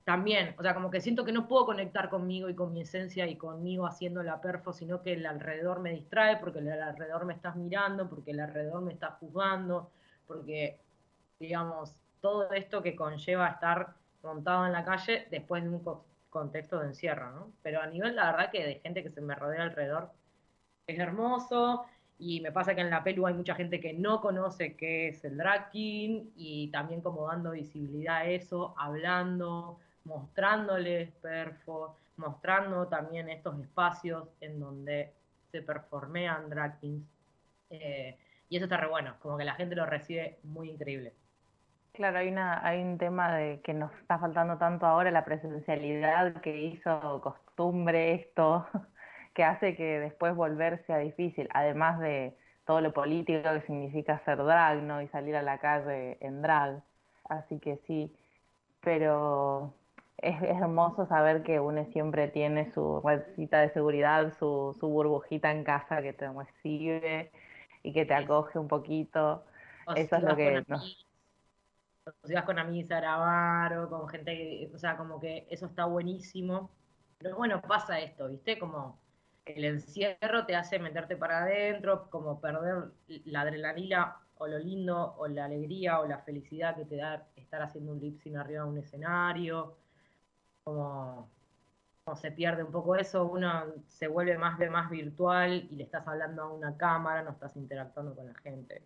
también, 0.04 0.54
o 0.58 0.62
sea, 0.62 0.74
como 0.74 0.90
que 0.90 1.00
siento 1.00 1.24
que 1.24 1.32
no 1.32 1.46
puedo 1.48 1.66
conectar 1.66 2.10
conmigo 2.10 2.48
y 2.48 2.54
con 2.56 2.72
mi 2.72 2.82
esencia 2.82 3.26
y 3.28 3.36
conmigo 3.36 3.86
haciendo 3.86 4.22
la 4.22 4.40
perfo, 4.40 4.72
sino 4.72 5.02
que 5.02 5.12
el 5.14 5.26
alrededor 5.26 5.80
me 5.80 5.92
distrae, 5.92 6.38
porque 6.38 6.58
el 6.60 6.70
alrededor 6.72 7.24
me 7.26 7.34
estás 7.34 7.56
mirando, 7.56 8.08
porque 8.08 8.32
el 8.32 8.40
alrededor 8.40 8.82
me 8.82 8.92
está 8.92 9.12
juzgando, 9.12 9.90
porque, 10.26 10.80
digamos, 11.40 11.96
todo 12.20 12.50
esto 12.52 12.82
que 12.82 12.96
conlleva 12.96 13.48
estar 13.48 13.94
montado 14.22 14.66
en 14.66 14.72
la 14.72 14.84
calle 14.84 15.26
después 15.30 15.62
de 15.62 15.68
un 15.70 15.80
co- 15.82 16.06
contexto 16.30 16.80
de 16.80 16.86
encierro, 16.88 17.30
¿no? 17.32 17.52
Pero 17.62 17.80
a 17.82 17.86
nivel, 17.86 18.16
la 18.16 18.32
verdad, 18.32 18.50
que 18.52 18.64
de 18.64 18.74
gente 18.80 19.02
que 19.04 19.10
se 19.10 19.20
me 19.20 19.34
rodea 19.36 19.62
alrededor, 19.64 20.12
es 20.86 20.98
hermoso, 20.98 21.86
y 22.24 22.40
me 22.40 22.52
pasa 22.52 22.76
que 22.76 22.82
en 22.82 22.90
la 22.90 23.02
pelu 23.02 23.26
hay 23.26 23.34
mucha 23.34 23.56
gente 23.56 23.80
que 23.80 23.92
no 23.92 24.20
conoce 24.20 24.76
qué 24.76 25.08
es 25.08 25.24
el 25.24 25.36
drag 25.36 25.70
king 25.70 26.26
y 26.36 26.70
también 26.70 27.00
como 27.00 27.26
dando 27.26 27.50
visibilidad 27.50 28.18
a 28.18 28.24
eso, 28.26 28.76
hablando, 28.78 29.80
mostrándoles 30.04 31.10
perfo, 31.16 31.96
mostrando 32.16 32.86
también 32.86 33.28
estos 33.28 33.58
espacios 33.58 34.28
en 34.40 34.60
donde 34.60 35.12
se 35.50 35.62
performean 35.62 36.48
drag 36.48 36.78
kings. 36.78 37.04
Eh, 37.70 38.16
y 38.48 38.56
eso 38.56 38.66
está 38.66 38.76
re 38.76 38.86
bueno, 38.86 39.16
como 39.18 39.36
que 39.36 39.44
la 39.44 39.56
gente 39.56 39.74
lo 39.74 39.84
recibe 39.84 40.38
muy 40.44 40.70
increíble. 40.70 41.14
Claro, 41.92 42.18
hay 42.18 42.28
una, 42.28 42.64
hay 42.64 42.80
un 42.80 42.98
tema 42.98 43.34
de 43.34 43.60
que 43.62 43.74
nos 43.74 43.92
está 43.94 44.18
faltando 44.20 44.58
tanto 44.58 44.86
ahora, 44.86 45.10
la 45.10 45.24
presencialidad 45.24 46.40
que 46.40 46.56
hizo 46.56 47.20
costumbre 47.20 48.14
esto, 48.14 48.64
que 49.34 49.44
hace 49.44 49.76
que 49.76 50.00
después 50.00 50.34
volver 50.36 50.84
sea 50.86 50.98
difícil, 50.98 51.48
además 51.54 52.00
de 52.00 52.36
todo 52.66 52.80
lo 52.80 52.92
político 52.92 53.42
que 53.54 53.62
significa 53.62 54.18
ser 54.24 54.38
drag, 54.38 54.82
¿no? 54.82 55.02
Y 55.02 55.08
salir 55.08 55.36
a 55.36 55.42
la 55.42 55.58
calle 55.58 56.18
en 56.20 56.42
drag. 56.42 56.82
Así 57.28 57.58
que 57.60 57.78
sí, 57.86 58.14
pero 58.80 59.74
es, 60.18 60.42
es 60.42 60.58
hermoso 60.60 61.06
saber 61.06 61.42
que 61.42 61.60
uno 61.60 61.84
siempre 61.92 62.28
tiene 62.28 62.72
su 62.72 63.00
redcita 63.04 63.60
de 63.60 63.70
seguridad, 63.70 64.32
su, 64.38 64.76
su 64.80 64.88
burbujita 64.88 65.50
en 65.52 65.64
casa 65.64 66.02
que 66.02 66.12
te 66.12 66.30
recibe 66.32 67.32
y 67.82 67.92
que 67.92 68.04
te 68.06 68.14
acoge 68.14 68.58
un 68.58 68.68
poquito. 68.68 69.44
O 69.86 69.94
Eso 69.94 70.16
si 70.16 70.16
es 70.16 70.24
lo 70.24 70.36
que 70.36 70.64
amigos, 70.70 71.06
o 72.06 72.26
si 72.28 72.34
vas 72.34 72.44
con 72.44 72.58
amigos 72.58 72.90
a 72.92 72.96
grabar 73.00 73.78
o 73.78 73.88
con 73.88 74.08
gente, 74.08 74.32
que- 74.36 74.70
o 74.74 74.78
sea, 74.78 74.96
como 74.96 75.20
que 75.20 75.46
eso 75.50 75.66
está 75.66 75.84
buenísimo. 75.86 76.70
Pero 77.18 77.36
bueno, 77.36 77.60
pasa 77.62 78.00
esto, 78.00 78.28
¿viste? 78.28 78.58
Como 78.58 79.01
el 79.44 79.64
encierro 79.64 80.46
te 80.46 80.56
hace 80.56 80.78
meterte 80.78 81.16
para 81.16 81.42
adentro, 81.42 82.08
como 82.10 82.40
perder 82.40 82.92
la 83.24 83.42
adrenalina 83.42 84.16
o 84.38 84.46
lo 84.46 84.58
lindo 84.58 85.14
o 85.18 85.28
la 85.28 85.44
alegría 85.44 86.00
o 86.00 86.06
la 86.06 86.18
felicidad 86.18 86.76
que 86.76 86.84
te 86.84 86.96
da 86.96 87.26
estar 87.36 87.62
haciendo 87.62 87.92
un 87.92 88.00
lip 88.00 88.18
sync 88.18 88.36
arriba 88.36 88.64
de 88.64 88.70
un 88.70 88.78
escenario. 88.78 89.76
Como, 90.64 91.28
se 92.16 92.32
pierde 92.32 92.64
un 92.64 92.72
poco 92.72 92.96
eso, 92.96 93.24
uno 93.24 93.64
se 93.86 94.08
vuelve 94.08 94.36
más 94.36 94.58
de 94.58 94.68
más 94.68 94.90
virtual 94.90 95.68
y 95.70 95.76
le 95.76 95.84
estás 95.84 96.06
hablando 96.06 96.42
a 96.42 96.52
una 96.52 96.76
cámara, 96.76 97.22
no 97.22 97.30
estás 97.30 97.56
interactuando 97.56 98.16
con 98.16 98.26
la 98.26 98.34
gente. 98.34 98.82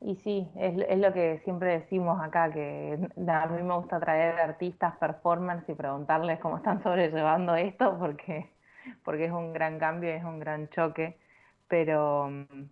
Y 0.00 0.16
sí, 0.16 0.48
es, 0.56 0.74
es 0.88 0.98
lo 0.98 1.12
que 1.12 1.40
siempre 1.44 1.78
decimos 1.80 2.20
acá, 2.20 2.52
que 2.52 2.98
a 3.28 3.46
mí 3.46 3.62
me 3.62 3.74
gusta 3.74 4.00
traer 4.00 4.38
artistas, 4.38 4.96
performance 4.98 5.68
y 5.68 5.74
preguntarles 5.74 6.40
cómo 6.40 6.56
están 6.58 6.82
sobrellevando 6.84 7.54
esto, 7.56 7.96
porque, 7.98 8.51
porque 9.04 9.26
es 9.26 9.32
un 9.32 9.52
gran 9.52 9.78
cambio, 9.78 10.10
es 10.10 10.24
un 10.24 10.38
gran 10.38 10.68
choque, 10.70 11.16
pero 11.68 12.28
mm, 12.30 12.62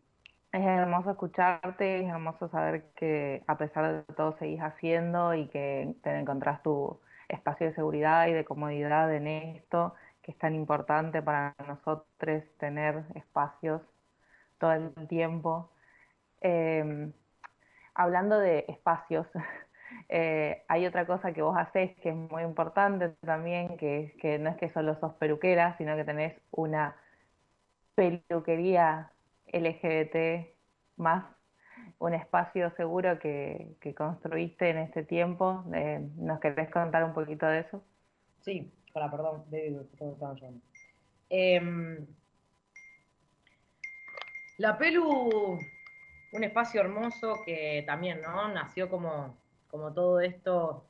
es 0.53 0.67
hermoso 0.67 1.13
escucharte, 1.13 2.01
es 2.01 2.09
hermoso 2.09 2.49
saber 2.49 2.85
que 2.97 3.43
a 3.47 3.57
pesar 3.57 4.05
de 4.07 4.15
todo 4.15 4.37
seguís 4.39 4.61
haciendo 4.61 5.35
y 5.35 5.47
que 5.49 5.95
te 6.03 6.19
encontrás 6.19 6.63
tu 6.63 7.01
espacio 7.29 7.67
de 7.69 7.75
seguridad 7.75 8.27
y 8.29 8.33
de 8.33 8.45
comodidad 8.45 9.13
en 9.15 9.27
esto, 9.27 9.95
que 10.23 10.33
es 10.33 10.39
tan 10.39 10.55
importante 10.55 11.23
para 11.23 11.55
nosotros 11.67 12.43
tener 12.59 13.05
espacios 13.15 13.83
todo 14.59 14.73
el 14.73 15.09
tiempo. 15.09 15.71
Eh, 16.41 17.13
hablando 17.95 18.39
de 18.39 18.65
espacios, 18.69 19.27
eh, 20.09 20.63
hay 20.69 20.87
otra 20.87 21.07
cosa 21.07 21.33
que 21.33 21.43
vos 21.43 21.57
hacés 21.57 21.97
que 21.97 22.11
es 22.11 22.15
muy 22.15 22.43
importante 22.43 23.11
también, 23.25 23.77
que 23.77 24.15
que 24.21 24.39
no 24.39 24.51
es 24.51 24.57
que 24.57 24.71
solo 24.71 24.99
sos 25.01 25.15
peluquera, 25.15 25.77
sino 25.79 25.97
que 25.97 26.05
tenés 26.05 26.35
una 26.51 26.97
peluquería 27.95 29.13
LGBT 29.53 30.49
más, 30.97 31.25
un 31.99 32.15
espacio 32.15 32.71
seguro 32.77 33.19
que, 33.19 33.77
construiste 33.97 34.71
en 34.71 34.79
este 34.79 35.03
tiempo. 35.05 35.65
Eh, 35.75 36.01
¿nos 36.17 36.41
querés 36.41 36.71
contar 36.71 37.05
un 37.05 37.13
poquito 37.13 37.47
de 37.47 37.61
eso? 37.61 37.83
Sí, 38.41 38.73
para, 38.93 39.11
perdón, 39.11 39.45
baby, 39.51 39.81
perdón. 39.99 40.63
Em, 41.29 42.07
la 44.59 44.77
Pelu, 44.79 45.59
un 46.33 46.45
espacio 46.45 46.81
hermoso 46.81 47.43
que 47.45 47.83
también, 47.87 48.21
¿no? 48.23 48.49
Nació 48.49 48.89
como, 48.89 49.40
como 49.71 49.93
todo 49.93 50.21
esto 50.21 50.85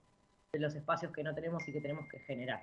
de 0.52 0.60
los 0.60 0.74
espacios 0.74 1.12
que 1.12 1.22
no 1.22 1.34
tenemos 1.34 1.66
y 1.68 1.72
que 1.72 1.80
tenemos 1.80 2.08
que 2.08 2.18
generar. 2.20 2.62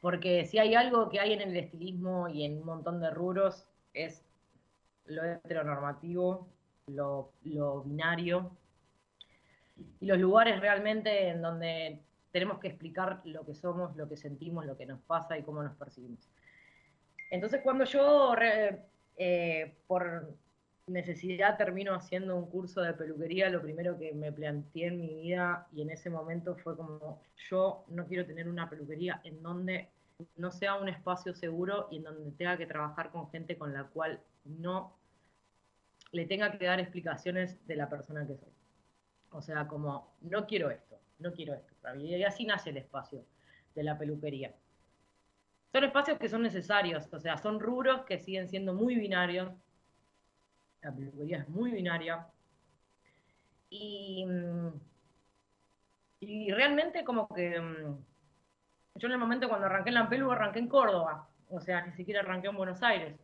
Porque 0.00 0.44
si 0.44 0.58
hay 0.58 0.74
algo 0.74 1.08
que 1.08 1.20
hay 1.20 1.32
en 1.32 1.40
el 1.40 1.56
estilismo 1.56 2.28
y 2.28 2.44
en 2.44 2.58
un 2.58 2.64
montón 2.64 3.00
de 3.00 3.10
rubros, 3.10 3.66
es 3.94 4.24
lo 5.06 5.24
heteronormativo, 5.24 6.48
lo, 6.86 7.32
lo 7.44 7.82
binario, 7.82 8.50
y 10.00 10.06
los 10.06 10.18
lugares 10.18 10.60
realmente 10.60 11.28
en 11.28 11.42
donde 11.42 12.00
tenemos 12.32 12.58
que 12.58 12.68
explicar 12.68 13.20
lo 13.24 13.44
que 13.44 13.54
somos, 13.54 13.96
lo 13.96 14.08
que 14.08 14.16
sentimos, 14.16 14.66
lo 14.66 14.76
que 14.76 14.86
nos 14.86 15.00
pasa 15.02 15.38
y 15.38 15.42
cómo 15.42 15.62
nos 15.62 15.74
percibimos. 15.76 16.28
Entonces 17.30 17.60
cuando 17.62 17.84
yo 17.84 18.34
eh, 19.16 19.74
por 19.86 20.28
necesidad 20.86 21.56
termino 21.56 21.94
haciendo 21.94 22.36
un 22.36 22.48
curso 22.48 22.80
de 22.80 22.94
peluquería, 22.94 23.50
lo 23.50 23.60
primero 23.60 23.98
que 23.98 24.12
me 24.12 24.30
planteé 24.32 24.86
en 24.86 25.00
mi 25.00 25.14
vida 25.14 25.66
y 25.72 25.82
en 25.82 25.90
ese 25.90 26.10
momento 26.10 26.56
fue 26.56 26.76
como, 26.76 27.20
yo 27.50 27.84
no 27.88 28.06
quiero 28.06 28.24
tener 28.24 28.48
una 28.48 28.70
peluquería 28.70 29.20
en 29.24 29.42
donde 29.42 29.88
no 30.36 30.50
sea 30.50 30.76
un 30.76 30.88
espacio 30.88 31.34
seguro 31.34 31.88
y 31.90 31.96
en 31.96 32.04
donde 32.04 32.30
tenga 32.32 32.56
que 32.56 32.66
trabajar 32.66 33.10
con 33.10 33.28
gente 33.30 33.58
con 33.58 33.72
la 33.72 33.84
cual 33.84 34.20
no 34.44 34.96
le 36.12 36.24
tenga 36.24 36.56
que 36.56 36.64
dar 36.64 36.80
explicaciones 36.80 37.66
de 37.66 37.76
la 37.76 37.88
persona 37.88 38.26
que 38.26 38.36
soy. 38.36 38.52
O 39.30 39.42
sea, 39.42 39.66
como, 39.66 40.14
no 40.20 40.46
quiero 40.46 40.70
esto, 40.70 40.98
no 41.18 41.32
quiero 41.32 41.54
esto. 41.54 41.74
Y 41.98 42.22
así 42.22 42.44
nace 42.44 42.70
el 42.70 42.78
espacio 42.78 43.24
de 43.74 43.82
la 43.82 43.98
peluquería. 43.98 44.54
Son 45.72 45.84
espacios 45.84 46.18
que 46.18 46.28
son 46.28 46.42
necesarios, 46.42 47.06
o 47.12 47.20
sea, 47.20 47.36
son 47.36 47.60
rubros 47.60 48.02
que 48.04 48.18
siguen 48.18 48.48
siendo 48.48 48.72
muy 48.72 48.94
binarios. 48.94 49.52
La 50.86 50.94
peluquería 50.94 51.38
es 51.38 51.48
muy 51.48 51.72
binaria. 51.72 52.24
Y, 53.70 54.24
mm, 54.24 54.70
realmente 56.54 57.02
como 57.02 57.26
que 57.26 57.60
mm, 57.60 58.04
yo 58.94 59.08
en 59.08 59.12
el 59.12 59.18
momento 59.18 59.48
cuando 59.48 59.66
arranqué 59.66 59.88
en 59.88 59.94
la 59.94 60.08
pelu 60.08 60.30
arranqué 60.30 60.60
en 60.60 60.68
Córdoba, 60.68 61.28
o 61.48 61.60
sea, 61.60 61.84
ni 61.84 61.92
siquiera 61.94 62.20
arranqué 62.20 62.46
en 62.46 62.56
Buenos 62.56 62.84
Aires. 62.84 63.18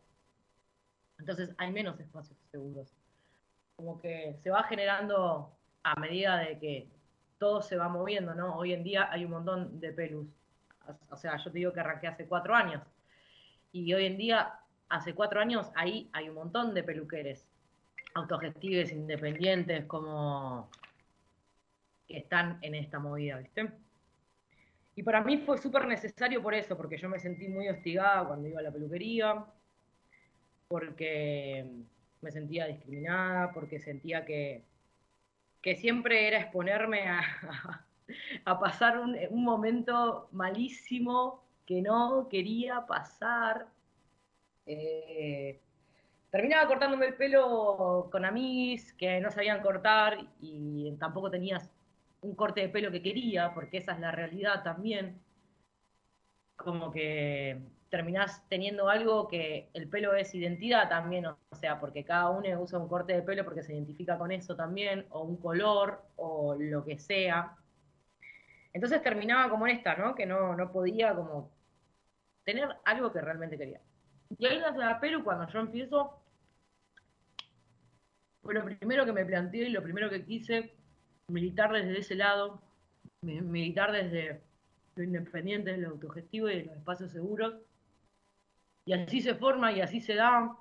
Entonces 1.17 1.55
hay 1.57 1.71
menos 1.71 1.97
espacios 2.01 2.37
seguros. 2.51 2.93
Como 3.77 4.01
que 4.01 4.35
se 4.43 4.49
va 4.49 4.63
generando 4.63 5.55
a 5.83 5.95
medida 5.95 6.35
de 6.39 6.59
que 6.59 6.89
todo 7.37 7.61
se 7.61 7.77
va 7.77 7.87
moviendo, 7.87 8.35
¿no? 8.35 8.57
Hoy 8.57 8.73
en 8.73 8.83
día 8.83 9.09
hay 9.09 9.23
un 9.23 9.31
montón 9.31 9.79
de 9.79 9.93
pelus. 9.93 10.27
O 11.09 11.15
sea, 11.15 11.37
yo 11.37 11.49
te 11.49 11.59
digo 11.59 11.71
que 11.71 11.79
arranqué 11.79 12.07
hace 12.07 12.27
cuatro 12.27 12.55
años. 12.55 12.83
Y 13.71 13.93
hoy 13.93 14.05
en 14.05 14.17
día, 14.17 14.59
hace 14.89 15.15
cuatro 15.15 15.39
años, 15.39 15.71
ahí 15.75 16.09
hay 16.11 16.27
un 16.27 16.35
montón 16.35 16.73
de 16.73 16.83
peluqueres. 16.83 17.47
Autogestives, 18.15 18.91
independientes, 18.91 19.85
como 19.85 20.69
que 22.07 22.17
están 22.17 22.59
en 22.61 22.75
esta 22.75 22.99
movida, 22.99 23.37
¿viste? 23.37 23.71
Y 24.95 25.03
para 25.03 25.21
mí 25.21 25.37
fue 25.39 25.57
súper 25.57 25.87
necesario 25.87 26.41
por 26.41 26.53
eso, 26.53 26.77
porque 26.77 26.97
yo 26.97 27.09
me 27.09 27.19
sentí 27.19 27.47
muy 27.47 27.67
hostigada 27.67 28.27
cuando 28.27 28.47
iba 28.47 28.59
a 28.59 28.63
la 28.63 28.71
peluquería, 28.71 29.45
porque 30.67 31.65
me 32.21 32.31
sentía 32.31 32.67
discriminada, 32.67 33.51
porque 33.51 33.79
sentía 33.79 34.25
que, 34.25 34.63
que 35.61 35.75
siempre 35.75 36.27
era 36.27 36.39
exponerme 36.39 37.07
a, 37.07 37.21
a 38.45 38.59
pasar 38.59 38.99
un, 38.99 39.17
un, 39.29 39.43
momento 39.43 40.29
malísimo 40.31 41.43
que 41.65 41.81
no 41.81 42.27
quería 42.29 42.85
pasar. 42.85 43.67
Eh, 44.65 45.59
terminaba 46.33 46.67
cortándome 46.67 47.05
el 47.05 47.13
pelo 47.13 48.09
con 48.11 48.25
amigos 48.25 48.91
que 48.93 49.21
no 49.21 49.29
sabían 49.29 49.61
cortar 49.61 50.17
y 50.41 50.91
tampoco 50.99 51.29
tenías 51.29 51.71
un 52.21 52.33
corte 52.35 52.61
de 52.61 52.69
pelo 52.69 52.89
que 52.91 53.03
quería, 53.03 53.53
porque 53.53 53.77
esa 53.77 53.91
es 53.91 53.99
la 53.99 54.11
realidad 54.11 54.63
también. 54.63 55.21
Como 56.55 56.91
que 56.91 57.61
terminás 57.89 58.43
teniendo 58.49 58.89
algo 58.89 59.27
que 59.27 59.69
el 59.73 59.87
pelo 59.87 60.15
es 60.15 60.33
identidad 60.33 60.89
también, 60.89 61.27
o 61.27 61.37
sea, 61.51 61.79
porque 61.79 62.03
cada 62.03 62.31
uno 62.31 62.59
usa 62.59 62.79
un 62.79 62.89
corte 62.89 63.13
de 63.13 63.21
pelo 63.21 63.45
porque 63.45 63.61
se 63.61 63.75
identifica 63.75 64.17
con 64.17 64.31
eso 64.31 64.55
también, 64.55 65.05
o 65.11 65.21
un 65.21 65.37
color, 65.37 66.01
o 66.15 66.55
lo 66.57 66.83
que 66.83 66.97
sea. 66.97 67.55
Entonces 68.73 69.03
terminaba 69.03 69.51
como 69.51 69.67
esta, 69.67 69.95
¿no? 69.97 70.15
Que 70.15 70.25
no, 70.25 70.55
no 70.55 70.71
podía 70.71 71.13
como 71.13 71.51
tener 72.43 72.69
algo 72.85 73.13
que 73.13 73.21
realmente 73.21 73.55
quería. 73.55 73.81
Y 74.35 74.47
ahí 74.47 74.57
en 74.57 74.79
la 74.79 74.99
pelo, 74.99 75.23
cuando 75.23 75.47
yo 75.47 75.59
empiezo, 75.59 76.22
fue 78.43 78.53
lo 78.53 78.65
primero 78.65 79.05
que 79.05 79.13
me 79.13 79.25
planteé 79.25 79.69
y 79.69 79.71
lo 79.71 79.81
primero 79.81 80.09
que 80.09 80.25
quise 80.25 80.75
militar 81.29 81.71
desde 81.71 81.99
ese 81.99 82.15
lado, 82.15 82.61
militar 83.21 83.91
desde 83.91 84.43
lo 84.95 85.03
independiente, 85.03 85.77
lo 85.77 85.91
autogestivo 85.91 86.49
y 86.49 86.57
de 86.57 86.65
los 86.65 86.75
espacios 86.75 87.11
seguros. 87.11 87.55
Y 88.85 88.93
así 88.93 89.21
se 89.21 89.35
forma 89.35 89.71
y 89.71 89.79
así 89.79 90.01
se 90.01 90.15
da. 90.15 90.57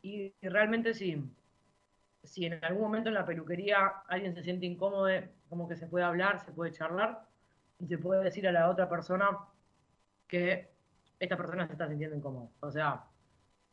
Y, 0.00 0.32
realmente 0.40 0.94
si, 0.94 1.22
si 2.22 2.46
en 2.46 2.64
algún 2.64 2.82
momento 2.82 3.10
en 3.10 3.14
la 3.14 3.26
peluquería 3.26 3.86
alguien 4.08 4.34
se 4.34 4.42
siente 4.42 4.64
incómodo, 4.64 5.08
como 5.50 5.68
que 5.68 5.76
se 5.76 5.86
puede 5.86 6.06
hablar, 6.06 6.40
se 6.40 6.52
puede 6.52 6.72
charlar 6.72 7.28
y 7.78 7.86
se 7.86 7.98
puede 7.98 8.24
decir 8.24 8.48
a 8.48 8.52
la 8.52 8.70
otra 8.70 8.88
persona 8.88 9.28
que 10.26 10.70
esta 11.20 11.36
persona 11.36 11.66
se 11.66 11.72
está 11.72 11.86
sintiendo 11.86 12.16
incómoda. 12.16 12.48
O 12.60 12.70
sea, 12.70 13.04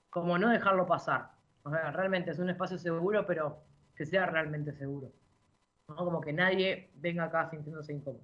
como 0.09 0.37
no 0.37 0.49
dejarlo 0.49 0.85
pasar. 0.85 1.31
Realmente 1.65 2.31
es 2.31 2.39
un 2.39 2.49
espacio 2.49 2.77
seguro, 2.77 3.25
pero 3.25 3.59
que 3.95 4.05
sea 4.05 4.25
realmente 4.25 4.73
seguro. 4.73 5.11
Como 5.85 6.21
que 6.21 6.33
nadie 6.33 6.89
venga 6.95 7.25
acá 7.25 7.49
sintiéndose 7.49 7.93
incómodo. 7.93 8.23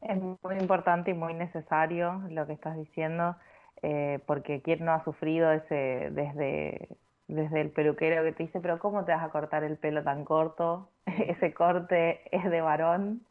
Es 0.00 0.16
muy 0.18 0.56
importante 0.58 1.10
y 1.10 1.14
muy 1.14 1.34
necesario 1.34 2.22
lo 2.30 2.46
que 2.46 2.54
estás 2.54 2.76
diciendo, 2.76 3.36
eh, 3.82 4.18
porque 4.26 4.62
quién 4.62 4.84
no 4.84 4.92
ha 4.92 5.04
sufrido 5.04 5.52
ese 5.52 6.10
desde, 6.12 6.88
desde 7.28 7.60
el 7.60 7.70
peluquero 7.70 8.22
que 8.22 8.32
te 8.32 8.44
dice, 8.44 8.60
pero 8.60 8.78
¿cómo 8.78 9.04
te 9.04 9.12
vas 9.12 9.22
a 9.22 9.30
cortar 9.30 9.62
el 9.62 9.76
pelo 9.76 10.02
tan 10.02 10.24
corto? 10.24 10.88
ese 11.06 11.52
corte 11.52 12.22
es 12.34 12.50
de 12.50 12.60
varón. 12.62 13.22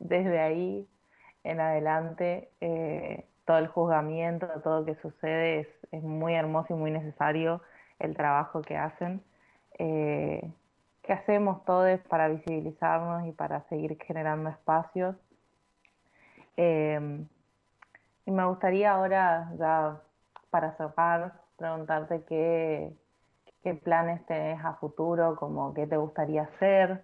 Desde 0.00 0.40
ahí 0.40 0.88
en 1.44 1.60
adelante, 1.60 2.50
eh, 2.60 3.24
todo 3.44 3.58
el 3.58 3.68
juzgamiento, 3.68 4.46
todo 4.62 4.80
lo 4.80 4.86
que 4.86 4.96
sucede 4.96 5.60
es, 5.60 5.68
es, 5.92 6.02
muy 6.02 6.34
hermoso 6.34 6.74
y 6.74 6.76
muy 6.76 6.90
necesario 6.90 7.62
el 7.98 8.16
trabajo 8.16 8.62
que 8.62 8.76
hacen. 8.76 9.22
Eh, 9.78 10.50
que 11.02 11.14
hacemos 11.14 11.64
todos 11.64 11.98
para 12.00 12.28
visibilizarnos 12.28 13.26
y 13.26 13.32
para 13.32 13.62
seguir 13.68 13.96
generando 14.04 14.50
espacios. 14.50 15.16
Em, 16.56 17.26
y 18.26 18.30
me 18.30 18.44
gustaría 18.44 18.92
ahora, 18.92 19.50
ya 19.58 20.02
para 20.50 20.76
cerrar, 20.76 21.32
preguntarte 21.56 22.24
qué, 22.24 22.92
qué 23.62 23.74
planes 23.74 24.24
tenés 24.26 24.62
a 24.62 24.74
futuro, 24.74 25.36
como 25.36 25.72
qué 25.72 25.86
te 25.86 25.96
gustaría 25.96 26.42
hacer, 26.42 27.02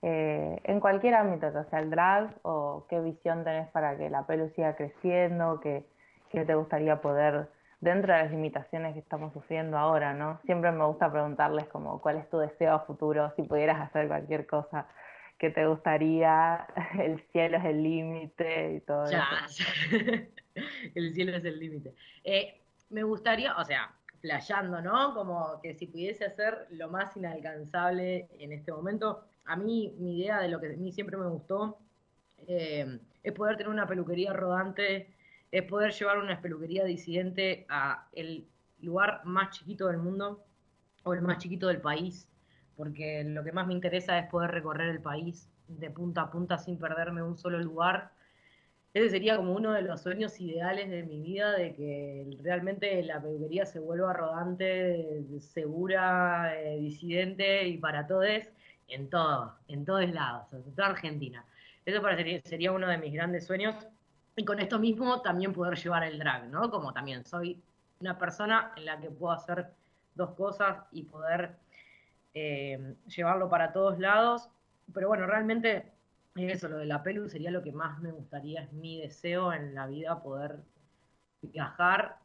eh, 0.00 0.58
en 0.64 0.80
cualquier 0.80 1.14
ámbito, 1.14 1.52
ya 1.52 1.64
sea 1.64 1.80
el 1.80 1.90
drag 1.90 2.34
o 2.42 2.86
qué 2.88 3.00
visión 3.00 3.44
tenés 3.44 3.68
para 3.70 3.96
que 3.98 4.08
la 4.08 4.26
pelo 4.26 4.48
siga 4.50 4.74
creciendo, 4.76 5.60
qué, 5.60 5.84
qué 6.30 6.44
te 6.44 6.54
gustaría 6.54 7.00
poder 7.02 7.48
dentro 7.82 8.14
de 8.14 8.22
las 8.22 8.30
limitaciones 8.30 8.94
que 8.94 9.00
estamos 9.00 9.32
sufriendo 9.32 9.76
ahora, 9.76 10.14
¿no? 10.14 10.40
Siempre 10.46 10.70
me 10.70 10.86
gusta 10.86 11.10
preguntarles 11.10 11.66
como 11.66 12.00
cuál 12.00 12.16
es 12.16 12.30
tu 12.30 12.38
deseo 12.38 12.74
a 12.74 12.80
futuro, 12.86 13.32
si 13.34 13.42
pudieras 13.42 13.80
hacer 13.80 14.06
cualquier 14.06 14.46
cosa 14.46 14.86
que 15.36 15.50
te 15.50 15.66
gustaría, 15.66 16.64
el 17.00 17.20
cielo 17.32 17.58
es 17.58 17.64
el 17.64 17.82
límite 17.82 18.74
y 18.76 18.80
todo 18.82 19.10
ya. 19.10 19.26
eso. 19.44 19.64
el 20.94 21.12
cielo 21.12 21.36
es 21.36 21.44
el 21.44 21.58
límite. 21.58 21.92
Eh, 22.22 22.62
me 22.90 23.02
gustaría, 23.02 23.56
o 23.56 23.64
sea, 23.64 23.92
playando, 24.20 24.80
¿no? 24.80 25.12
Como 25.12 25.60
que 25.60 25.74
si 25.74 25.88
pudiese 25.88 26.24
hacer 26.24 26.68
lo 26.70 26.88
más 26.88 27.16
inalcanzable 27.16 28.28
en 28.38 28.52
este 28.52 28.70
momento, 28.70 29.24
a 29.44 29.56
mí 29.56 29.96
mi 29.98 30.20
idea 30.20 30.40
de 30.40 30.48
lo 30.48 30.60
que 30.60 30.68
a 30.68 30.76
mí 30.76 30.92
siempre 30.92 31.16
me 31.16 31.26
gustó 31.26 31.78
eh, 32.46 33.00
es 33.24 33.32
poder 33.32 33.56
tener 33.56 33.72
una 33.72 33.88
peluquería 33.88 34.32
rodante 34.32 35.11
es 35.52 35.62
poder 35.64 35.92
llevar 35.92 36.18
una 36.18 36.40
peluquería 36.40 36.84
disidente 36.84 37.66
a 37.68 38.08
el 38.12 38.48
lugar 38.80 39.20
más 39.24 39.50
chiquito 39.50 39.86
del 39.86 39.98
mundo 39.98 40.44
o 41.04 41.12
el 41.12 41.20
más 41.20 41.38
chiquito 41.38 41.68
del 41.68 41.80
país, 41.80 42.26
porque 42.74 43.22
lo 43.22 43.44
que 43.44 43.52
más 43.52 43.66
me 43.66 43.74
interesa 43.74 44.18
es 44.18 44.28
poder 44.30 44.50
recorrer 44.50 44.88
el 44.88 45.02
país 45.02 45.50
de 45.68 45.90
punta 45.90 46.22
a 46.22 46.30
punta 46.30 46.58
sin 46.58 46.78
perderme 46.78 47.22
un 47.22 47.36
solo 47.36 47.58
lugar. 47.58 48.12
Ese 48.94 49.10
sería 49.10 49.36
como 49.36 49.54
uno 49.54 49.72
de 49.72 49.82
los 49.82 50.00
sueños 50.02 50.40
ideales 50.40 50.90
de 50.90 51.02
mi 51.02 51.20
vida, 51.20 51.52
de 51.52 51.74
que 51.74 52.38
realmente 52.42 53.02
la 53.02 53.20
peluquería 53.20 53.66
se 53.66 53.78
vuelva 53.78 54.12
rodante, 54.14 55.22
segura, 55.40 56.58
eh, 56.58 56.78
disidente 56.78 57.68
y 57.68 57.76
para 57.76 58.06
todos, 58.06 58.26
en 58.88 59.10
todo, 59.10 59.54
en 59.68 59.84
todos 59.84 60.08
lados, 60.10 60.46
en 60.52 60.74
toda 60.74 60.88
Argentina. 60.88 61.44
Eso 61.84 62.00
para 62.00 62.16
sería 62.16 62.72
uno 62.72 62.88
de 62.88 62.98
mis 62.98 63.12
grandes 63.12 63.46
sueños 63.46 63.74
y 64.36 64.44
con 64.44 64.58
esto 64.60 64.78
mismo 64.78 65.20
también 65.20 65.52
poder 65.52 65.78
llevar 65.78 66.04
el 66.04 66.18
drag, 66.18 66.48
¿no? 66.48 66.70
Como 66.70 66.92
también 66.92 67.24
soy 67.24 67.62
una 68.00 68.18
persona 68.18 68.72
en 68.76 68.86
la 68.86 69.00
que 69.00 69.10
puedo 69.10 69.32
hacer 69.32 69.68
dos 70.14 70.30
cosas 70.30 70.84
y 70.92 71.04
poder 71.04 71.56
eh, 72.34 72.94
llevarlo 73.06 73.48
para 73.48 73.72
todos 73.72 73.98
lados. 73.98 74.48
Pero 74.92 75.08
bueno, 75.08 75.26
realmente 75.26 75.92
eso, 76.34 76.68
lo 76.68 76.78
de 76.78 76.86
la 76.86 77.02
pelu 77.02 77.28
sería 77.28 77.50
lo 77.50 77.62
que 77.62 77.72
más 77.72 78.00
me 78.00 78.10
gustaría, 78.10 78.62
es 78.62 78.72
mi 78.72 79.00
deseo 79.00 79.52
en 79.52 79.74
la 79.74 79.86
vida, 79.86 80.22
poder 80.22 80.60
viajar 81.42 82.16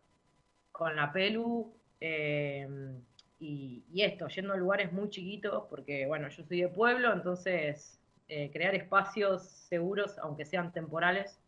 con 0.72 0.96
la 0.96 1.12
pelu 1.12 1.74
eh, 2.00 2.96
y, 3.40 3.84
esto, 3.96 4.28
yendo 4.28 4.54
a 4.54 4.58
lugares 4.58 4.92
muy 4.94 5.10
chiquitos, 5.10 5.66
porque 5.70 6.06
bueno, 6.06 6.28
yo 6.30 6.44
soy 6.44 6.62
de 6.62 6.70
pueblo, 6.70 7.14
entonces 7.14 8.00
eh, 8.30 8.50
crear 8.52 8.76
espacios 8.76 9.44
seguros, 9.44 10.18
aunque 10.20 10.46
sean 10.46 10.72
temporales, 10.72 11.40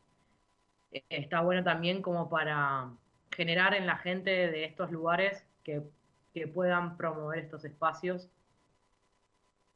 está 0.91 1.41
bueno 1.41 1.64
también 1.64 2.02
como 2.02 2.30
para 2.30 2.91
generar 3.32 3.74
en 3.74 3.86
la 3.86 3.98
gente 3.98 4.30
de 4.30 4.66
estos 4.66 4.91
lugares 4.91 5.45
que, 5.64 5.84
puedan 6.53 6.95
promover 6.95 7.40
estos 7.40 7.66
espacios 7.66 8.30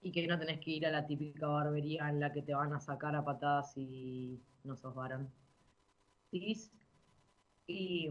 y 0.01 0.13
que 0.13 0.25
no 0.27 0.39
tenés 0.39 0.61
que 0.61 0.71
ir 0.71 0.85
a 0.85 0.91
la 0.91 1.05
típica 1.05 1.45
barbería 1.45 2.07
en 2.07 2.21
la 2.21 2.31
que 2.31 2.41
te 2.41 2.53
van 2.53 2.71
a 2.71 2.79
sacar 2.79 3.17
a 3.17 3.25
patadas 3.25 3.75
y 3.75 4.39
no 4.63 4.77
sos 4.77 4.95
varón. 4.95 5.29
Y, 6.31 6.57
y 7.67 8.09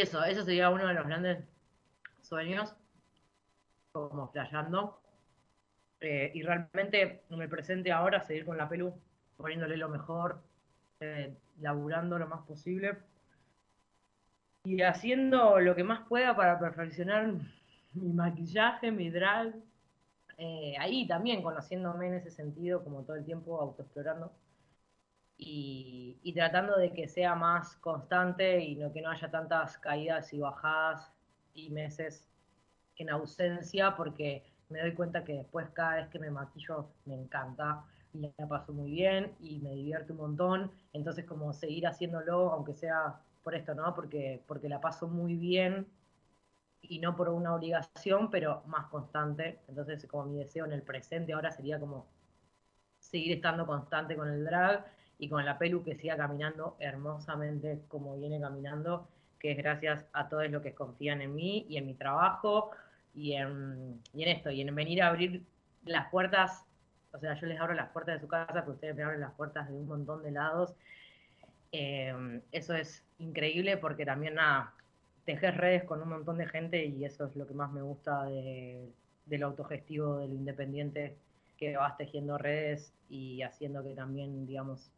eso, 0.00 0.24
eso 0.24 0.44
sería 0.44 0.70
uno 0.70 0.88
de 0.88 0.94
los 0.94 1.06
grandes 1.06 1.44
sueños. 2.22 2.74
como 3.92 4.28
flasheando. 4.32 5.00
Eh, 6.00 6.32
y 6.34 6.42
realmente 6.42 7.22
en 7.30 7.40
el 7.40 7.48
presente 7.48 7.92
ahora 7.92 8.20
seguir 8.20 8.44
con 8.44 8.56
la 8.56 8.68
pelu, 8.68 8.92
poniéndole 9.36 9.76
lo 9.76 9.88
mejor, 9.88 10.42
eh, 11.04 11.36
laburando 11.60 12.18
lo 12.18 12.26
más 12.26 12.42
posible 12.46 12.98
y 14.64 14.80
haciendo 14.82 15.60
lo 15.60 15.74
que 15.74 15.84
más 15.84 16.06
pueda 16.08 16.34
para 16.34 16.58
perfeccionar 16.58 17.34
mi 17.92 18.12
maquillaje, 18.12 18.90
mi 18.90 19.10
drag. 19.10 19.54
Eh, 20.36 20.74
ahí 20.80 21.06
también 21.06 21.42
conociéndome 21.42 22.08
en 22.08 22.14
ese 22.14 22.30
sentido, 22.30 22.82
como 22.82 23.02
todo 23.02 23.16
el 23.16 23.24
tiempo 23.24 23.60
autoexplorando 23.60 24.32
y, 25.36 26.18
y 26.22 26.32
tratando 26.32 26.76
de 26.76 26.92
que 26.92 27.06
sea 27.06 27.34
más 27.34 27.76
constante 27.76 28.58
y 28.60 28.74
no 28.76 28.92
que 28.92 29.00
no 29.00 29.10
haya 29.10 29.30
tantas 29.30 29.78
caídas 29.78 30.32
y 30.32 30.40
bajadas 30.40 31.12
y 31.54 31.70
meses 31.70 32.26
en 32.96 33.10
ausencia, 33.10 33.94
porque 33.96 34.44
me 34.70 34.80
doy 34.80 34.94
cuenta 34.94 35.24
que 35.24 35.34
después 35.34 35.68
cada 35.70 35.96
vez 35.96 36.08
que 36.08 36.18
me 36.18 36.30
maquillo 36.30 36.88
me 37.04 37.14
encanta 37.14 37.84
y 38.14 38.32
la 38.38 38.48
paso 38.48 38.72
muy 38.72 38.90
bien 38.90 39.32
y 39.40 39.58
me 39.58 39.74
divierte 39.74 40.12
un 40.12 40.18
montón. 40.18 40.70
Entonces 40.92 41.24
como 41.24 41.52
seguir 41.52 41.86
haciéndolo, 41.86 42.52
aunque 42.52 42.74
sea 42.74 43.20
por 43.42 43.54
esto, 43.54 43.74
¿no? 43.74 43.94
Porque, 43.94 44.42
porque 44.46 44.68
la 44.68 44.80
paso 44.80 45.08
muy 45.08 45.34
bien 45.36 45.86
y 46.80 47.00
no 47.00 47.16
por 47.16 47.28
una 47.28 47.54
obligación, 47.54 48.30
pero 48.30 48.62
más 48.66 48.86
constante. 48.86 49.58
Entonces 49.68 50.06
como 50.06 50.26
mi 50.26 50.38
deseo 50.38 50.64
en 50.64 50.72
el 50.72 50.82
presente 50.82 51.32
ahora 51.32 51.50
sería 51.50 51.78
como 51.78 52.06
seguir 53.00 53.32
estando 53.32 53.66
constante 53.66 54.16
con 54.16 54.28
el 54.28 54.44
drag 54.44 54.86
y 55.18 55.28
con 55.28 55.44
la 55.44 55.58
pelu 55.58 55.82
que 55.82 55.94
siga 55.96 56.16
caminando 56.16 56.76
hermosamente 56.78 57.82
como 57.88 58.16
viene 58.16 58.40
caminando, 58.40 59.08
que 59.38 59.52
es 59.52 59.56
gracias 59.56 60.06
a 60.12 60.28
todos 60.28 60.48
los 60.50 60.62
que 60.62 60.74
confían 60.74 61.20
en 61.20 61.34
mí 61.34 61.66
y 61.68 61.76
en 61.76 61.86
mi 61.86 61.94
trabajo 61.94 62.70
y 63.14 63.32
en, 63.34 64.00
y 64.12 64.22
en 64.22 64.28
esto, 64.28 64.50
y 64.50 64.60
en 64.60 64.74
venir 64.74 65.02
a 65.02 65.08
abrir 65.08 65.44
las 65.84 66.10
puertas, 66.10 66.64
o 67.14 67.18
sea, 67.18 67.34
yo 67.34 67.46
les 67.46 67.60
abro 67.60 67.74
las 67.74 67.90
puertas 67.90 68.16
de 68.16 68.20
su 68.20 68.28
casa, 68.28 68.52
pero 68.52 68.72
ustedes 68.72 68.96
me 68.96 69.04
abren 69.04 69.20
las 69.20 69.32
puertas 69.34 69.68
de 69.68 69.74
un 69.74 69.86
montón 69.86 70.22
de 70.22 70.32
lados. 70.32 70.74
Eh, 71.70 72.40
eso 72.52 72.74
es 72.74 73.04
increíble 73.18 73.76
porque 73.76 74.04
también 74.04 74.34
nada, 74.34 74.74
tejes 75.24 75.56
redes 75.56 75.84
con 75.84 76.02
un 76.02 76.08
montón 76.08 76.38
de 76.38 76.46
gente 76.46 76.84
y 76.84 77.04
eso 77.04 77.26
es 77.26 77.36
lo 77.36 77.46
que 77.46 77.54
más 77.54 77.72
me 77.72 77.82
gusta 77.82 78.24
de, 78.24 78.92
del 79.26 79.42
autogestivo, 79.44 80.18
del 80.18 80.32
independiente, 80.32 81.16
que 81.56 81.76
vas 81.76 81.96
tejiendo 81.96 82.36
redes 82.36 82.92
y 83.08 83.42
haciendo 83.42 83.84
que 83.84 83.94
también, 83.94 84.46
digamos, 84.46 84.90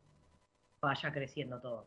vaya 0.81 1.13
creciendo 1.13 1.61
todo. 1.61 1.87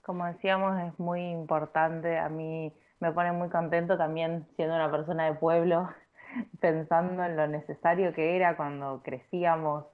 Como 0.00 0.24
decíamos, 0.24 0.80
es 0.80 0.98
muy 0.98 1.20
importante. 1.20 2.16
A 2.18 2.28
mí 2.28 2.72
me 3.00 3.12
pone 3.12 3.32
muy 3.32 3.50
contento 3.50 3.98
también 3.98 4.46
siendo 4.56 4.74
una 4.74 4.90
persona 4.90 5.26
de 5.26 5.34
pueblo, 5.34 5.90
pensando 6.60 7.24
en 7.24 7.36
lo 7.36 7.46
necesario 7.48 8.12
que 8.14 8.36
era 8.36 8.56
cuando 8.56 9.02
crecíamos, 9.02 9.84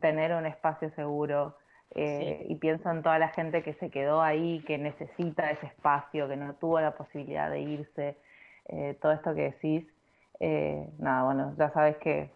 tener 0.00 0.34
un 0.34 0.46
espacio 0.46 0.90
seguro. 0.94 1.56
eh, 1.94 2.46
Y 2.48 2.56
pienso 2.56 2.90
en 2.90 3.02
toda 3.02 3.18
la 3.18 3.28
gente 3.28 3.62
que 3.62 3.74
se 3.74 3.90
quedó 3.90 4.22
ahí, 4.22 4.62
que 4.66 4.78
necesita 4.78 5.50
ese 5.50 5.66
espacio, 5.66 6.28
que 6.28 6.36
no 6.36 6.54
tuvo 6.54 6.80
la 6.80 6.92
posibilidad 6.92 7.50
de 7.50 7.60
irse. 7.60 8.16
eh, 8.68 8.96
todo 9.02 9.12
esto 9.12 9.34
que 9.34 9.42
decís, 9.52 9.86
eh, 10.40 10.88
nada, 10.98 11.24
bueno, 11.24 11.54
ya 11.58 11.70
sabes 11.70 11.96
que 11.98 12.30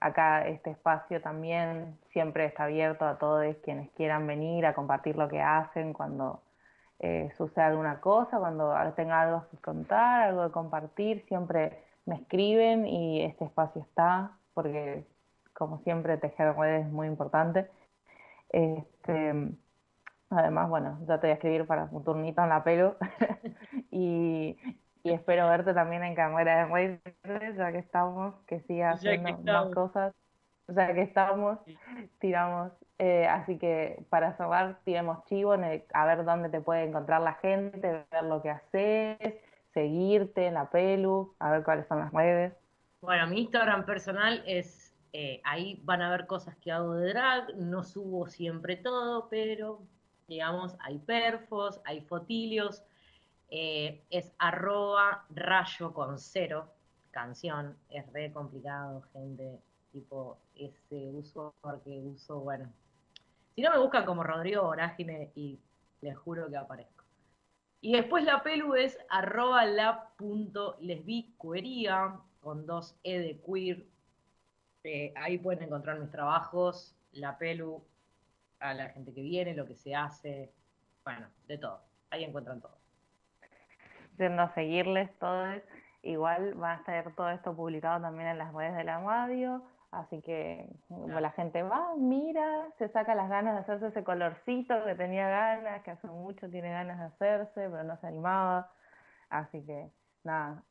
acá 0.00 0.46
este 0.48 0.70
espacio 0.70 1.20
también 1.20 1.98
siempre 2.12 2.44
está 2.44 2.64
abierto 2.64 3.06
a 3.06 3.18
todos 3.18 3.56
quienes 3.64 3.90
quieran 3.92 4.26
venir 4.26 4.66
a 4.66 4.74
compartir 4.74 5.16
lo 5.16 5.28
que 5.28 5.40
hacen 5.40 5.92
cuando 5.92 6.40
eh, 7.00 7.30
sucede 7.36 7.64
alguna 7.64 8.00
cosa, 8.00 8.38
cuando 8.38 8.74
tenga 8.94 9.22
algo 9.22 9.46
que 9.50 9.56
contar, 9.58 10.22
algo 10.28 10.46
que 10.46 10.52
compartir, 10.52 11.24
siempre 11.26 11.72
me 12.06 12.16
escriben 12.16 12.86
y 12.86 13.22
este 13.22 13.44
espacio 13.44 13.82
está, 13.82 14.38
porque 14.54 15.06
como 15.54 15.78
siempre 15.80 16.16
tejer 16.18 16.54
redes 16.56 16.86
es 16.86 16.92
muy 16.92 17.06
importante. 17.06 17.70
Este, 18.50 19.34
además, 20.30 20.68
bueno, 20.68 20.98
ya 21.06 21.20
te 21.20 21.26
voy 21.26 21.30
a 21.32 21.34
escribir 21.34 21.66
para 21.66 21.84
un 21.90 22.04
turnito 22.04 22.42
en 22.42 22.48
la 22.48 22.64
pelo 22.64 22.96
y, 23.90 24.56
y 25.04 25.12
espero 25.12 25.48
verte 25.48 25.74
también 25.74 26.04
en 26.04 26.14
Carrera 26.14 26.66
de 26.66 27.00
Redes, 27.24 27.56
ya 27.56 27.72
que 27.72 27.78
estamos, 27.78 28.34
que 28.46 28.60
sigas 28.60 29.00
que 29.02 29.10
haciendo 29.10 29.38
más 29.52 29.70
cosas, 29.74 30.14
ya 30.68 30.94
que 30.94 31.02
estamos, 31.02 31.58
tiramos. 32.18 32.72
Eh, 32.98 33.26
así 33.26 33.58
que 33.58 34.04
para 34.10 34.36
cerrar, 34.36 34.78
tiremos 34.84 35.24
chivo, 35.24 35.54
en 35.54 35.64
el- 35.64 35.84
a 35.92 36.06
ver 36.06 36.24
dónde 36.24 36.48
te 36.50 36.60
puede 36.60 36.84
encontrar 36.84 37.20
la 37.22 37.34
gente, 37.34 38.06
ver 38.10 38.24
lo 38.24 38.42
que 38.42 38.50
haces, 38.50 39.18
seguirte 39.72 40.46
en 40.46 40.54
la 40.54 40.70
pelu, 40.70 41.34
a 41.38 41.50
ver 41.50 41.64
cuáles 41.64 41.86
son 41.86 41.98
las 41.98 42.12
redes. 42.12 42.54
Bueno, 43.00 43.26
mi 43.26 43.40
Instagram 43.40 43.84
personal 43.84 44.42
es, 44.46 44.94
eh, 45.12 45.40
ahí 45.44 45.80
van 45.84 46.02
a 46.02 46.10
ver 46.10 46.26
cosas 46.26 46.56
que 46.56 46.70
hago 46.70 46.94
de 46.94 47.08
drag, 47.08 47.56
no 47.56 47.82
subo 47.82 48.28
siempre 48.28 48.76
todo, 48.76 49.28
pero 49.28 49.80
digamos, 50.28 50.76
hay 50.80 50.98
perfos, 50.98 51.80
hay 51.84 52.00
fotilios, 52.02 52.82
eh, 53.50 54.02
es 54.10 54.32
arroba 54.38 55.24
rayo 55.30 55.92
con 55.92 56.18
cero, 56.18 56.68
canción, 57.10 57.76
es 57.90 58.10
re 58.12 58.32
complicado, 58.32 59.02
gente, 59.12 59.58
tipo 59.92 60.38
ese 60.54 61.10
uso 61.10 61.54
porque 61.60 61.90
uso, 61.90 62.40
bueno, 62.40 62.72
si 63.54 63.60
no 63.60 63.70
me 63.70 63.78
buscan 63.78 64.06
como 64.06 64.22
Rodrigo 64.22 64.62
Vorágine 64.62 65.30
y 65.34 65.58
les 66.00 66.16
juro 66.16 66.48
que 66.48 66.56
aparezco. 66.56 66.91
Y 67.82 67.92
después 67.92 68.24
la 68.24 68.44
pelu 68.44 68.74
es 68.76 68.96
arroba 69.10 69.64
con 72.40 72.64
dos 72.64 72.96
E 73.02 73.18
de 73.18 73.40
queer. 73.40 73.84
Eh, 74.84 75.12
ahí 75.16 75.36
pueden 75.38 75.64
encontrar 75.64 75.98
mis 75.98 76.10
trabajos, 76.10 76.94
la 77.12 77.36
pelu, 77.38 77.84
a 78.60 78.72
la 78.72 78.88
gente 78.90 79.12
que 79.12 79.22
viene, 79.22 79.54
lo 79.54 79.66
que 79.66 79.74
se 79.74 79.96
hace, 79.96 80.52
bueno, 81.04 81.26
de 81.48 81.58
todo. 81.58 81.80
Ahí 82.10 82.22
encuentran 82.22 82.60
todo. 82.60 82.78
yendo 84.16 84.42
a 84.42 84.54
seguirles 84.54 85.10
todos. 85.18 85.60
Igual 86.02 86.60
va 86.62 86.74
a 86.74 86.76
estar 86.76 87.14
todo 87.16 87.30
esto 87.30 87.54
publicado 87.54 88.00
también 88.00 88.28
en 88.28 88.38
las 88.38 88.54
redes 88.54 88.76
de 88.76 88.84
la 88.84 89.00
radio, 89.00 89.62
así 89.92 90.20
que 90.22 90.68
como 90.88 91.20
la 91.20 91.30
gente 91.30 91.62
va, 91.62 91.94
mira, 91.96 92.68
se 92.78 92.88
saca 92.88 93.14
las 93.14 93.28
ganas 93.28 93.54
de 93.54 93.60
hacerse 93.60 93.88
ese 93.88 94.04
colorcito 94.04 94.84
que 94.84 94.94
tenía 94.94 95.28
ganas, 95.28 95.82
que 95.82 95.92
hace 95.92 96.08
mucho 96.08 96.50
tiene 96.50 96.70
ganas 96.70 96.98
de 96.98 97.04
hacerse, 97.04 97.68
pero 97.70 97.84
no 97.84 97.96
se 97.98 98.06
animaba. 98.06 98.72
Así 99.30 99.62
que 99.64 99.90
nada, 100.24 100.64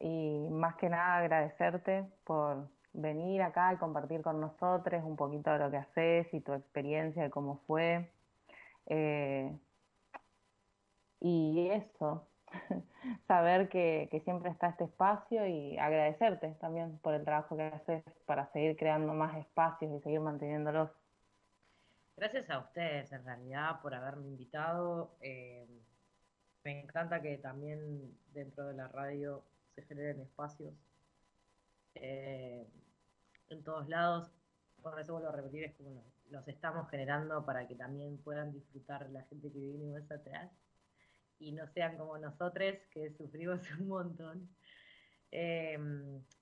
y 0.00 0.48
más 0.50 0.76
que 0.76 0.88
nada 0.88 1.18
agradecerte 1.18 2.04
por 2.24 2.68
venir 2.92 3.42
acá 3.42 3.72
y 3.74 3.76
compartir 3.76 4.22
con 4.22 4.40
nosotros 4.40 5.02
un 5.04 5.16
poquito 5.16 5.52
de 5.52 5.58
lo 5.58 5.70
que 5.70 5.76
haces 5.78 6.34
y 6.34 6.40
tu 6.40 6.52
experiencia 6.52 7.22
de 7.24 7.30
cómo 7.30 7.60
fue. 7.66 8.10
Eh, 8.86 9.52
y 11.20 11.68
eso, 11.70 12.26
saber 13.28 13.68
que, 13.68 14.08
que 14.10 14.20
siempre 14.20 14.50
está 14.50 14.68
este 14.68 14.84
espacio 14.84 15.46
y 15.46 15.78
agradecerte 15.78 16.54
también 16.60 16.98
por 16.98 17.14
el 17.14 17.24
trabajo 17.24 17.56
que 17.56 17.64
haces 17.64 18.04
para 18.26 18.50
seguir 18.52 18.76
creando 18.76 19.14
más 19.14 19.36
espacios 19.38 19.92
y 19.92 20.02
seguir 20.02 20.20
manteniéndolos. 20.20 20.90
Gracias 22.16 22.50
a 22.50 22.58
ustedes, 22.60 23.12
en 23.12 23.24
realidad, 23.24 23.80
por 23.80 23.94
haberme 23.94 24.26
invitado. 24.28 25.16
Eh, 25.20 25.66
me 26.64 26.80
encanta 26.82 27.22
que 27.22 27.38
también 27.38 28.18
dentro 28.32 28.66
de 28.68 28.74
la 28.74 28.88
radio 28.88 29.44
se 29.74 29.82
generen 29.84 30.20
espacios 30.20 30.74
eh, 31.94 32.66
en 33.50 33.64
todos 33.64 33.88
lados. 33.88 34.32
Por 34.82 34.98
eso 35.00 35.12
vuelvo 35.14 35.28
a 35.28 35.32
repetir, 35.32 35.64
es 35.64 35.74
como 35.76 36.04
los- 36.30 36.46
estamos 36.48 36.88
generando 36.90 37.44
para 37.44 37.66
que 37.68 37.74
también 37.76 38.18
puedan 38.18 38.52
disfrutar 38.52 39.08
la 39.10 39.22
gente 39.24 39.50
que 39.52 39.58
viene 39.58 39.86
más 39.92 40.10
atrás 40.10 40.50
y 41.38 41.52
no 41.52 41.66
sean 41.68 41.96
como 41.96 42.18
nosotros 42.18 42.74
que 42.90 43.10
sufrimos 43.12 43.60
un 43.80 43.88
montón. 43.88 44.48
Eh, 45.30 45.78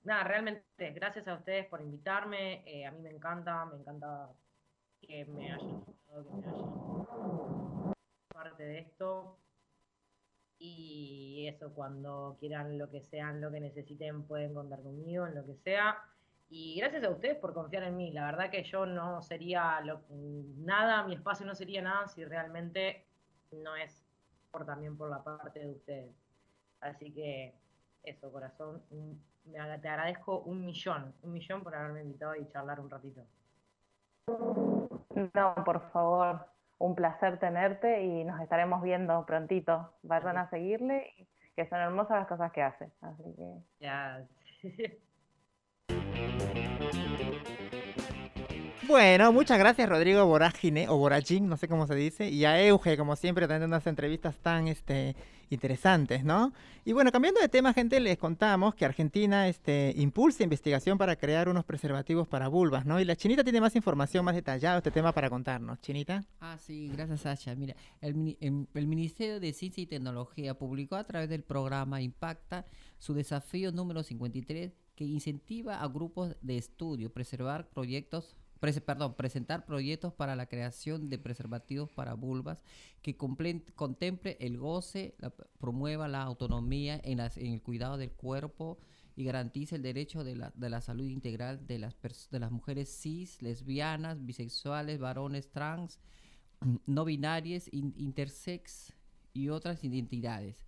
nada, 0.03 0.23
realmente, 0.23 0.91
gracias 0.91 1.27
a 1.27 1.35
ustedes 1.35 1.65
por 1.67 1.81
invitarme. 1.81 2.63
eh, 2.65 2.85
a 2.85 2.91
mí 2.91 3.01
me 3.01 3.11
encanta, 3.11 3.65
me 3.65 3.77
encanta 3.77 4.29
que 5.01 5.25
me 5.25 5.51
hayan 5.51 5.83
que 5.83 6.21
me 6.33 6.47
hayan 6.47 7.93
parte 8.33 8.63
de 8.63 8.79
esto. 8.79 9.37
Y 10.59 11.45
eso, 11.47 11.73
cuando 11.73 12.37
quieran 12.39 12.77
lo 12.77 12.89
que 12.89 13.01
sean, 13.03 13.41
lo 13.41 13.51
que 13.51 13.59
necesiten, 13.59 14.23
pueden 14.23 14.53
contar 14.53 14.81
conmigo 14.81 15.27
en 15.27 15.35
lo 15.35 15.45
que 15.45 15.55
sea. 15.55 15.97
Y 16.49 16.79
gracias 16.79 17.03
a 17.03 17.09
ustedes 17.09 17.37
por 17.37 17.53
confiar 17.53 17.83
en 17.83 17.97
mí. 17.97 18.11
La 18.11 18.25
verdad 18.25 18.49
que 18.49 18.63
yo 18.63 18.85
no 18.85 19.21
sería 19.21 19.81
nada, 20.09 21.03
mi 21.03 21.13
espacio 21.13 21.45
no 21.45 21.53
sería 21.53 21.81
nada 21.81 22.07
si 22.07 22.23
realmente 22.25 23.05
no 23.51 23.75
es 23.75 24.06
por 24.57 24.65
también 24.65 24.97
por 24.97 25.09
la 25.09 25.23
parte 25.23 25.59
de 25.59 25.69
ustedes. 25.71 26.11
Así 26.81 27.11
que 27.11 27.53
eso, 28.03 28.31
corazón, 28.31 28.81
un- 28.89 29.21
te 29.51 29.89
agradezco 29.89 30.39
un 30.39 30.65
millón, 30.65 31.13
un 31.21 31.33
millón 31.33 31.63
por 31.63 31.75
haberme 31.75 32.01
invitado 32.01 32.35
y 32.35 32.47
charlar 32.49 32.79
un 32.79 32.89
ratito. 32.89 33.21
No, 35.33 35.55
por 35.63 35.89
favor, 35.91 36.45
un 36.79 36.95
placer 36.95 37.39
tenerte 37.39 38.03
y 38.03 38.23
nos 38.23 38.41
estaremos 38.41 38.81
viendo 38.81 39.25
prontito. 39.25 39.93
Vayan 40.03 40.37
a 40.37 40.49
seguirle 40.49 41.27
que 41.55 41.67
son 41.69 41.79
hermosas 41.79 42.19
las 42.19 42.27
cosas 42.27 42.51
que 42.51 42.61
hace. 42.61 42.91
Así 43.01 43.23
que 43.35 43.55
Ya. 43.79 44.27
Bueno, 48.87 49.33
muchas 49.33 49.59
gracias 49.59 49.89
Rodrigo 49.89 50.25
Vorágine, 50.25 50.87
o 50.87 50.97
Borachín, 50.97 51.47
no 51.47 51.57
sé 51.57 51.67
cómo 51.67 51.87
se 51.87 51.95
dice, 51.95 52.29
y 52.29 52.45
a 52.45 52.61
Euge, 52.65 52.95
como 52.97 53.15
siempre, 53.15 53.45
teniendo 53.47 53.67
unas 53.67 53.85
entrevistas 53.87 54.35
tan 54.37 54.67
este, 54.69 55.15
interesantes, 55.49 56.23
¿no? 56.23 56.53
Y 56.85 56.93
bueno, 56.93 57.11
cambiando 57.11 57.41
de 57.41 57.49
tema, 57.49 57.73
gente, 57.73 57.99
les 57.99 58.17
contamos 58.17 58.75
que 58.75 58.85
Argentina 58.85 59.49
este, 59.49 59.93
impulsa 59.97 60.43
investigación 60.43 60.97
para 60.97 61.17
crear 61.17 61.49
unos 61.49 61.65
preservativos 61.65 62.27
para 62.29 62.47
vulvas, 62.47 62.85
¿no? 62.85 62.99
Y 62.99 63.03
la 63.05 63.17
Chinita 63.17 63.43
tiene 63.43 63.59
más 63.59 63.75
información 63.75 64.23
más 64.23 64.35
detallada 64.35 64.75
de 64.75 64.79
este 64.79 64.91
tema 64.91 65.11
para 65.11 65.29
contarnos. 65.29 65.81
Chinita. 65.81 66.23
Ah, 66.39 66.57
sí, 66.57 66.87
gracias 66.87 67.21
Sasha. 67.21 67.55
Mira, 67.55 67.75
el, 67.99 68.15
mini- 68.15 68.37
em- 68.39 68.67
el 68.73 68.87
Ministerio 68.87 69.41
de 69.41 69.51
Ciencia 69.51 69.81
y 69.83 69.87
Tecnología 69.87 70.53
publicó 70.57 70.95
a 70.95 71.03
través 71.03 71.27
del 71.29 71.43
programa 71.43 72.01
Impacta 72.01 72.65
su 72.99 73.13
desafío 73.13 73.71
número 73.73 74.01
53 74.03 74.71
que 74.95 75.03
incentiva 75.03 75.81
a 75.81 75.87
grupos 75.87 76.35
de 76.41 76.57
estudio 76.57 77.11
preservar 77.11 77.67
proyectos, 77.69 78.35
presentar 78.59 79.65
proyectos 79.65 80.13
para 80.13 80.35
la 80.35 80.47
creación 80.47 81.09
de 81.09 81.17
preservativos 81.17 81.91
para 81.91 82.13
vulvas 82.13 82.59
que 83.01 83.15
contemple 83.17 84.37
el 84.39 84.57
goce, 84.57 85.15
promueva 85.59 86.07
la 86.07 86.23
autonomía 86.23 86.99
en, 87.03 87.17
las- 87.19 87.37
en 87.37 87.53
el 87.53 87.61
cuidado 87.61 87.97
del 87.97 88.11
cuerpo 88.11 88.77
y 89.15 89.23
garantice 89.23 89.75
el 89.75 89.81
derecho 89.81 90.23
de 90.23 90.35
la, 90.35 90.51
de 90.55 90.69
la 90.69 90.81
salud 90.81 91.07
integral 91.07 91.65
de 91.65 91.79
las, 91.79 91.95
de 92.31 92.39
las 92.39 92.51
mujeres 92.51 92.89
cis, 93.01 93.41
lesbianas, 93.41 94.23
bisexuales, 94.25 94.99
varones 94.99 95.49
trans, 95.49 95.99
no 96.85 97.05
binarias, 97.05 97.67
in- 97.71 97.93
intersex 97.97 98.93
y 99.33 99.49
otras 99.49 99.83
identidades. 99.83 100.65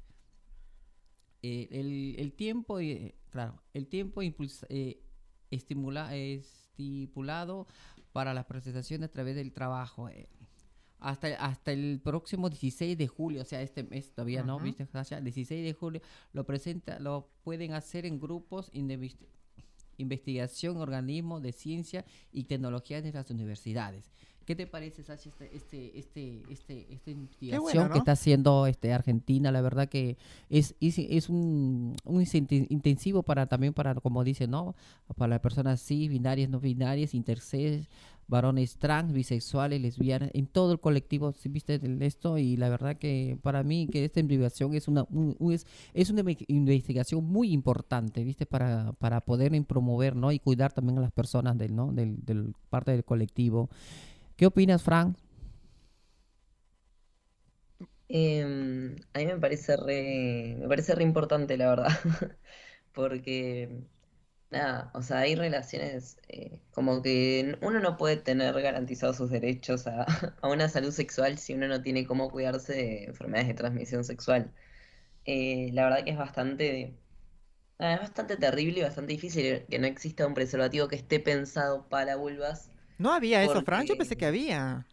Eh, 1.42 1.68
el, 1.72 2.16
el 2.20 2.34
tiempo, 2.34 2.80
eh, 2.80 3.16
claro, 3.30 3.62
el 3.74 3.88
tiempo 3.88 4.22
impulsa- 4.22 4.68
eh, 4.70 5.02
estimula, 5.52 6.16
estipulado 6.80 7.68
para 8.12 8.34
las 8.34 8.46
presentaciones 8.46 9.10
a 9.10 9.12
través 9.12 9.36
del 9.36 9.52
trabajo. 9.52 10.10
eh, 10.10 10.28
hasta, 11.00 11.28
hasta 11.36 11.72
el 11.72 12.02
próximo 12.04 12.50
16 12.50 12.98
de 12.98 13.08
julio, 13.08 13.42
o 13.42 13.46
sea, 13.46 13.62
este 13.62 13.84
mes 13.84 14.12
todavía 14.12 14.44
no. 14.44 14.60
¿viste? 14.60 14.86
Sasha? 14.86 15.22
16 15.22 15.64
de 15.64 15.74
julio 15.74 16.02
lo 16.34 16.46
presenta, 16.46 17.00
lo 17.00 17.30
pueden 17.44 17.74
hacer 17.74 18.06
en 18.06 18.20
grupos 18.20 18.70
investigación, 19.98 20.78
organismos 20.78 21.42
de 21.42 21.54
ciencia 21.54 22.06
y 22.34 22.44
tecnología 22.46 23.02
de 23.02 23.14
las 23.14 23.30
universidades. 23.30 24.12
¿Qué 24.50 24.56
te 24.56 24.66
parece, 24.66 25.04
Sasha, 25.04 25.30
este, 25.30 25.56
este, 25.56 26.00
este, 26.00 26.42
este, 26.50 26.92
esta 26.92 27.12
investigación 27.12 27.62
bueno, 27.62 27.84
¿no? 27.84 27.92
que 27.92 28.00
está 28.00 28.14
haciendo 28.14 28.66
este 28.66 28.92
Argentina? 28.94 29.52
La 29.52 29.62
verdad 29.62 29.88
que 29.88 30.18
es, 30.50 30.74
es, 30.82 30.98
es 30.98 31.30
un, 31.30 31.96
un 32.04 32.26
intensivo 32.70 33.22
para 33.22 33.46
también 33.46 33.74
para, 33.76 33.94
como 33.94 34.24
dice, 34.24 34.48
¿no? 34.48 34.74
Para 35.16 35.30
las 35.30 35.42
personas 35.42 35.84
cis, 35.86 36.10
binarias, 36.10 36.50
no 36.50 36.60
binarias, 36.60 37.14
intersex, 37.14 37.88
varones 38.28 38.78
trans, 38.78 39.14
bisexuales, 39.14 39.80
lesbianas, 39.80 40.32
en 40.34 40.48
todo 40.48 40.72
el 40.72 40.80
colectivo, 40.80 41.32
¿sí 41.34 41.48
viste 41.48 41.80
esto? 42.00 42.40
Y 42.40 42.58
la 42.58 42.70
verdad 42.70 42.98
que 42.98 43.38
para 43.44 43.62
mí 43.62 43.88
que 43.88 44.04
esta 44.04 44.20
investigación 44.20 44.74
es 44.74 44.88
una, 44.88 45.04
un- 45.12 45.36
un- 45.38 45.54
es, 45.54 45.68
es 45.94 46.10
una 46.10 46.24
inve- 46.24 46.46
investigación 46.48 47.24
muy 47.24 47.52
importante, 47.54 48.24
¿viste? 48.24 48.48
Para, 48.48 48.94
para 48.94 49.22
poder 49.22 49.52
promover, 49.64 50.16
¿no? 50.16 50.32
Y 50.32 50.40
cuidar 50.40 50.74
también 50.74 50.98
a 50.98 51.02
las 51.02 51.12
personas 51.12 51.56
del, 51.56 51.76
¿no? 51.76 51.94
Del, 51.94 52.26
del 52.26 52.56
parte 52.72 52.90
del 52.90 53.06
colectivo. 53.06 53.70
¿Qué 54.40 54.46
opinas, 54.46 54.82
Frank? 54.82 55.18
Em, 58.08 58.96
a 59.14 59.20
mí 59.20 59.26
me 59.28 59.38
parece 59.38 59.78
re, 59.78 60.56
me 60.60 60.68
parece 60.68 60.96
re 60.96 61.04
importante, 61.04 61.58
la 61.58 61.70
verdad, 61.70 61.88
porque, 62.94 63.84
nada, 64.52 64.92
o 64.96 65.02
sea, 65.04 65.20
hay 65.20 65.36
relaciones 65.36 66.18
eh, 66.30 66.62
como 66.72 67.02
que 67.04 67.58
uno 67.62 67.80
no 67.82 67.98
puede 67.98 68.18
tener 68.18 68.60
garantizados 68.62 69.18
sus 69.18 69.32
derechos 69.32 69.88
a, 69.88 70.06
una 70.44 70.70
salud 70.70 70.92
sexual 70.92 71.38
si 71.40 71.54
uno 71.56 71.68
no 71.68 71.82
tiene 71.84 72.06
cómo 72.08 72.32
cuidarse 72.32 72.74
de 72.74 73.06
enfermedades 73.06 73.50
de 73.50 73.56
transmisión 73.56 74.04
sexual. 74.04 74.54
Eh, 75.26 75.72
la 75.74 75.86
verdad 75.86 76.04
que 76.06 76.12
es 76.12 76.18
bastante, 76.18 76.96
es 77.80 78.00
bastante 78.00 78.38
terrible 78.38 78.80
y 78.82 78.84
bastante 78.84 79.14
difícil 79.14 79.66
que 79.70 79.80
no 79.80 79.88
exista 79.88 80.28
un 80.28 80.34
preservativo 80.36 80.88
que 80.88 80.96
esté 80.98 81.20
pensado 81.20 81.90
para 81.90 82.16
vulvas. 82.18 82.72
No 83.00 83.12
había 83.14 83.44
eso, 83.44 83.62
Fran. 83.64 83.82
Yo 83.84 83.88
Porque- 83.88 83.98
pensé 84.00 84.18
que 84.18 84.26
había. 84.28 84.86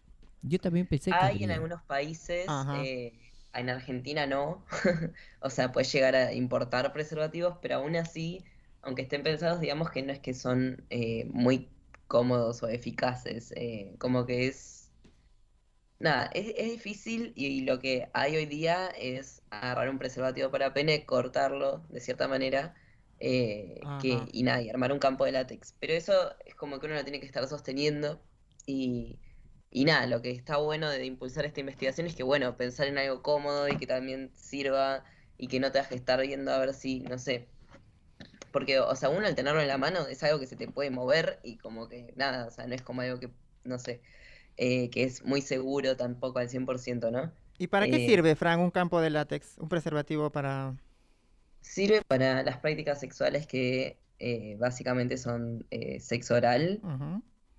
Yo 0.43 0.59
también 0.61 0.87
pensé 0.87 1.11
que 1.11 1.17
Hay 1.17 1.43
en 1.45 1.51
algunos 1.51 1.83
países, 1.83 2.47
Ajá. 2.49 2.83
eh, 2.83 3.13
en 3.53 3.69
Argentina 3.69 4.27
no. 4.27 4.65
O 5.41 5.51
sea, 5.51 5.73
puedes 5.73 5.93
llegar 5.93 6.15
a 6.17 6.33
importar 6.33 6.93
preservativos, 6.93 7.59
pero 7.61 7.77
aún 7.77 7.97
así, 7.97 8.45
aunque 8.83 9.03
estén 9.03 9.23
pensados, 9.23 9.61
digamos 9.61 9.91
que 9.91 10.03
no 10.03 10.13
es 10.13 10.21
que 10.21 10.35
son 10.35 10.85
eh, 10.91 11.27
muy 11.33 11.69
cómodos 12.07 12.63
o 12.63 12.69
eficaces. 12.69 13.53
eh, 13.57 13.95
como 13.99 14.25
que 14.27 14.47
es. 14.49 14.91
Nada, 15.99 16.31
es, 16.35 16.53
es 16.57 16.71
difícil 16.73 17.33
y, 17.37 17.63
lo 17.63 17.79
que 17.81 18.09
hay 18.13 18.37
hoy 18.37 18.47
día 18.47 18.89
es 18.99 19.43
agarrar 19.51 19.89
un 19.89 19.99
preservativo 19.99 20.51
para 20.51 20.75
pene, 20.75 21.07
cortarlo 21.07 21.83
de 21.89 22.01
cierta 22.01 22.29
manera. 22.29 22.75
Eh, 23.21 23.81
que, 24.01 24.19
y 24.33 24.43
nada, 24.43 24.63
y 24.63 24.71
armar 24.71 24.93
un 24.93 24.99
campo 24.99 25.25
de 25.25 25.33
látex. 25.33 25.75
Pero 25.81 25.93
eso 25.95 26.13
es 26.45 26.55
como 26.55 26.79
que 26.81 26.87
uno 26.87 26.95
lo 26.97 27.05
tiene 27.05 27.21
que 27.21 27.27
estar 27.27 27.47
sosteniendo 27.49 28.21
y. 28.67 29.19
Y 29.69 29.85
nada, 29.85 30.07
lo 30.07 30.23
que 30.23 30.31
está 30.31 30.57
bueno 30.59 30.89
de 30.89 31.05
impulsar 31.05 31.45
esta 31.45 31.61
investigación 31.61 32.07
es 32.07 32.15
que, 32.15 32.23
bueno, 32.23 32.57
pensar 32.57 32.87
en 32.87 32.97
algo 32.99 33.21
cómodo 33.23 33.69
y 33.69 33.77
que 33.77 33.87
también 33.87 34.31
sirva 34.35 35.05
y 35.37 35.49
que 35.49 35.61
no 35.61 35.73
te 35.73 35.83
que 35.83 35.95
estar 35.97 36.21
viendo 36.23 36.53
a 36.53 36.59
ver 36.59 36.73
si, 36.73 37.01
no 37.01 37.19
sé. 37.19 37.49
Porque, 38.53 38.81
o 38.81 38.97
sea, 38.97 39.11
uno 39.11 39.27
al 39.27 39.35
tenerlo 39.35 39.61
en 39.61 39.69
la 39.69 39.77
mano 39.79 40.07
es 40.07 40.23
algo 40.23 40.41
que 40.41 40.47
se 40.47 40.57
te 40.57 40.69
puede 40.69 40.91
mover 40.91 41.41
y 41.43 41.59
como 41.59 41.89
que 41.89 42.13
nada, 42.17 42.47
o 42.47 42.51
sea, 42.51 42.67
no 42.67 42.75
es 42.75 42.83
como 42.83 43.03
algo 43.03 43.21
que, 43.21 43.31
no 43.65 43.79
sé, 43.79 44.01
eh, 44.57 44.89
que 44.91 45.03
es 45.05 45.25
muy 45.25 45.43
seguro 45.43 45.97
tampoco 45.97 46.39
al 46.39 46.49
100%, 46.49 47.11
¿no? 47.11 47.33
¿Y 47.59 47.69
para 47.69 47.89
qué 47.89 47.97
Eh, 47.97 48.07
sirve, 48.07 48.37
Fran, 48.37 48.61
un 48.61 48.71
campo 48.71 49.01
de 49.01 49.11
látex? 49.11 49.59
Un 49.59 49.69
preservativo 49.69 50.31
para. 50.31 50.75
Sirve 51.67 52.01
para 52.07 52.45
las 52.45 52.59
prácticas 52.59 53.01
sexuales 53.01 53.47
que 53.49 53.99
eh, 54.21 54.57
básicamente 54.59 55.19
son 55.19 55.67
eh, 55.73 55.99
sexo 55.99 56.37
oral, 56.37 56.81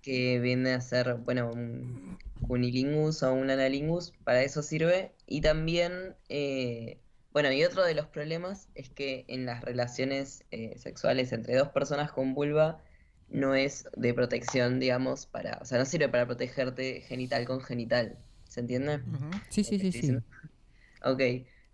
que 0.00 0.40
viene 0.40 0.72
a 0.72 0.80
ser, 0.80 1.16
bueno, 1.16 1.50
un 1.52 2.18
cunilingus 2.46 3.22
o 3.22 3.34
un 3.34 3.50
analingus, 3.50 4.14
para 4.24 4.42
eso 4.42 4.62
sirve. 4.62 5.12
Y 5.26 5.42
también, 5.42 6.16
eh, 6.30 6.98
bueno, 7.32 7.52
y 7.52 7.62
otro 7.64 7.84
de 7.84 7.94
los 7.94 8.06
problemas 8.06 8.68
es 8.74 8.88
que 8.88 9.26
en 9.28 9.44
las 9.44 9.62
relaciones 9.62 10.42
eh, 10.52 10.78
sexuales 10.78 11.30
entre 11.32 11.54
dos 11.54 11.68
personas 11.68 12.10
con 12.10 12.32
vulva 12.32 12.82
no 13.28 13.54
es 13.54 13.84
de 13.94 14.14
protección, 14.14 14.80
digamos, 14.80 15.26
para, 15.26 15.58
o 15.60 15.66
sea, 15.66 15.78
no 15.78 15.84
sirve 15.84 16.08
para 16.08 16.26
protegerte 16.26 17.02
genital 17.02 17.44
con 17.44 17.60
genital, 17.60 18.16
¿se 18.44 18.60
entiende? 18.60 19.00
Sí, 19.50 19.62
sí, 19.64 19.78
sí, 19.78 19.92
sí. 19.92 20.16
Ok, 21.04 21.20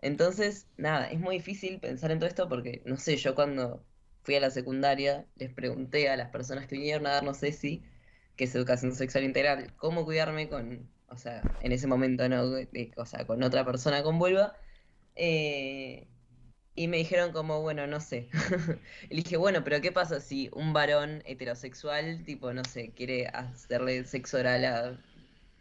entonces, 0.05 0.71
nada, 0.77 1.11
es 1.11 1.21
muy 1.21 1.37
difícil 1.37 1.81
pensar 1.81 2.11
en 2.13 2.19
todo 2.19 2.29
esto 2.29 2.49
porque, 2.49 2.83
no 2.87 2.97
sé, 2.97 3.17
yo 3.17 3.35
cuando 3.35 3.87
fui 4.23 4.35
a 4.37 4.41
la 4.41 4.51
secundaria 4.51 5.29
les 5.37 5.53
pregunté 5.53 6.09
a 6.11 6.17
las 6.17 6.31
personas 6.31 6.67
que 6.67 6.77
vinieron 6.77 7.07
a 7.07 7.13
darnos 7.13 7.43
ESI, 7.43 7.85
que 8.37 8.45
es 8.45 8.55
educación 8.55 8.93
sexual 8.95 9.25
integral, 9.25 9.75
cómo 9.77 10.05
cuidarme 10.05 10.49
con, 10.49 10.93
o 11.09 11.17
sea, 11.17 11.57
en 11.61 11.73
ese 11.73 11.87
momento, 11.87 12.29
¿no? 12.29 12.43
O 12.97 13.07
sea, 13.07 13.27
con 13.27 13.43
otra 13.43 13.65
persona 13.65 14.03
con 14.03 14.19
vulva. 14.19 14.57
eh, 15.17 16.11
y 16.77 16.89
me 16.89 16.97
dijeron 16.99 17.33
como, 17.33 17.63
bueno, 17.63 17.87
no 17.87 18.01
sé. 18.01 18.31
Y 19.11 19.17
dije, 19.17 19.37
bueno, 19.37 19.63
pero 19.65 19.81
¿qué 19.81 19.93
pasa 19.93 20.21
si 20.21 20.51
un 20.53 20.73
varón 20.73 21.23
heterosexual, 21.27 22.25
tipo, 22.25 22.53
no 22.53 22.65
sé, 22.65 22.93
quiere 22.95 23.29
hacerle 23.29 24.05
sexo 24.05 24.39
oral 24.39 24.65
a 24.65 25.05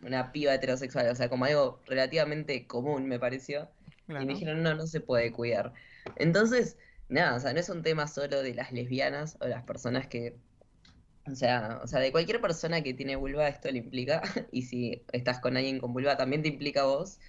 una 0.01 0.31
piba 0.31 0.53
heterosexual? 0.55 1.09
O 1.09 1.15
sea, 1.15 1.29
como 1.29 1.45
algo 1.45 1.81
relativamente 1.85 2.67
común, 2.67 3.07
me 3.07 3.19
pareció. 3.19 3.69
Y 4.07 4.11
Claro. 4.11 4.25
me 4.25 4.33
dijeron, 4.33 4.63
no, 4.63 4.75
no 4.75 4.87
se 4.87 5.01
puede 5.01 5.31
cuidar. 5.31 5.73
Entonces, 6.17 6.77
nada, 7.09 7.35
o 7.35 7.39
sea, 7.39 7.53
no 7.53 7.59
es 7.59 7.69
un 7.69 7.83
tema 7.83 8.07
solo 8.07 8.41
de 8.43 8.53
las 8.53 8.71
lesbianas 8.71 9.37
o 9.41 9.47
las 9.47 9.63
personas 9.63 10.07
que, 10.07 10.37
o 11.31 11.35
sea, 11.35 11.79
o 11.83 11.87
sea, 11.87 11.99
de 11.99 12.11
cualquier 12.11 12.41
persona 12.41 12.81
que 12.83 12.93
tiene 12.93 13.15
vulva 13.15 13.47
esto 13.47 13.71
le 13.71 13.79
implica, 13.79 14.21
y 14.51 14.63
si 14.63 15.03
estás 15.13 15.39
con 15.39 15.57
alguien 15.57 15.79
con 15.79 15.93
vulva 15.93 16.17
también 16.17 16.41
te 16.43 16.49
implica 16.49 16.81
a 16.81 16.85
vos, 16.85 17.19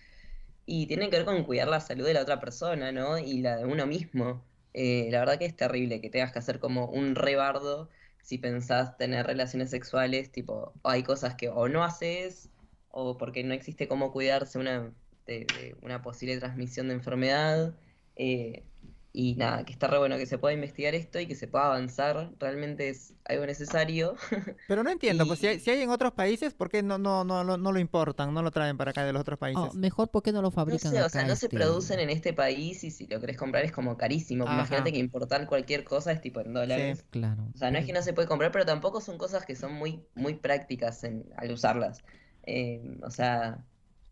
y 0.67 0.87
tiene 0.87 1.11
que 1.11 1.17
ver 1.19 1.27
con 1.27 1.45
cuidar 1.45 1.69
la 1.69 1.81
salud 1.81 2.07
de 2.07 2.15
la 2.15 2.23
otra 2.23 2.41
persona, 2.41 2.93
¿no? 2.93 3.19
Y 3.19 3.41
la 3.43 3.57
de 3.59 3.65
uno 3.67 3.87
mismo. 3.87 4.45
Eh, 4.73 5.09
la 5.11 5.21
verdad 5.21 5.39
que 5.39 5.45
es 5.47 5.57
terrible 5.57 6.01
que 6.01 6.11
tengas 6.11 6.33
que 6.33 6.39
hacer 6.41 6.59
como 6.59 6.87
un 6.89 7.15
rebardo 7.15 7.91
si 8.23 8.39
pensás 8.39 8.97
tener 8.97 9.27
relaciones 9.27 9.71
sexuales, 9.71 10.33
tipo, 10.33 10.73
hay 10.83 11.03
cosas 11.03 11.35
que 11.37 11.51
o 11.51 11.69
no 11.69 11.85
haces, 11.85 12.51
o 12.89 13.19
porque 13.19 13.45
no 13.45 13.55
existe 13.55 13.87
cómo 13.89 14.13
cuidarse 14.13 14.59
una, 14.59 14.95
de, 15.27 15.47
de 15.47 15.77
una 15.83 16.03
posible 16.03 16.39
transmisión 16.39 16.89
de 16.89 16.95
enfermedad. 16.95 17.79
eh, 18.17 18.69
y 19.17 19.37
nada, 19.37 19.65
que 19.65 19.73
está 19.73 19.87
re 19.87 19.99
bueno 19.99 20.17
que 20.19 20.27
se 20.27 20.39
pueda 20.39 20.55
investigar 20.55 20.95
esto 20.97 21.21
y 21.21 21.27
que 21.29 21.37
se 21.37 21.47
pueda 21.49 21.67
avanzar, 21.67 22.33
realmente 22.39 22.89
es 22.89 23.15
algo 23.25 23.47
necesario. 23.47 24.17
Pero 24.67 24.83
no 24.83 24.91
entiendo, 24.91 25.27
pues 25.27 25.41
si 25.41 25.47
hay, 25.47 25.59
Y- 25.59 25.61
si 25.61 25.71
hay 25.71 25.83
en 25.83 25.91
otros 25.91 26.13
países, 26.13 26.55
¿por 26.55 26.71
qué 26.71 26.83
no, 26.83 26.97
no, 26.99 27.25
no, 27.25 27.45
lo- 27.45 27.59
no 27.59 27.73
lo 27.73 27.79
importan, 27.79 28.33
no 28.33 28.43
lo 28.43 28.51
traen 28.51 28.77
para 28.79 28.91
acá 28.93 29.05
de 29.05 29.13
los 29.13 29.21
otros 29.21 29.39
Ah, 29.53 29.71
países? 29.71 29.75
mejor, 29.75 30.11
¿por 30.11 30.23
qué 30.23 30.33
no 30.33 30.43
lo 30.43 30.51
No 30.67 30.79
fabrican 30.79 30.79
sé, 30.79 31.03
o 31.03 31.09
acá? 31.09 31.11
sea, 31.11 31.25
no 31.25 31.37
se 31.37 31.49
este? 31.49 31.51
producen 31.51 32.01
en 32.01 32.09
este 32.11 32.33
país 32.33 32.85
y 32.85 32.91
si 32.91 33.07
lo 33.07 33.21
querés 33.21 33.37
comprar 33.37 33.65
es 33.65 33.73
como 33.73 33.97
carísimo. 33.99 34.45
Ajá. 34.45 34.51
Imagínate 34.51 34.93
que 34.93 34.99
importar 34.99 35.47
cualquier 35.47 35.85
cosa 35.85 36.11
es 36.13 36.21
tipo 36.23 36.41
en 36.41 36.55
dólares. 36.55 37.07
Claro. 37.11 37.55
O 37.55 37.59
sea, 37.59 37.71
no 37.71 37.79
es 37.79 37.85
que 37.87 37.93
no 37.93 38.03
se 38.03 38.15
puede 38.15 38.27
comprar, 38.29 38.51
pero 38.51 38.65
tampoco 38.67 39.01
son 39.01 39.19
cosas 39.19 39.45
que 39.47 39.55
son 39.57 39.75
muy, 39.75 40.07
muy 40.15 40.35
prácticas 40.37 41.05
en, 41.05 41.31
al 41.37 41.53
usarlas. 41.53 42.03
Eh, 42.45 42.99
o 43.03 43.11
sea, 43.11 43.67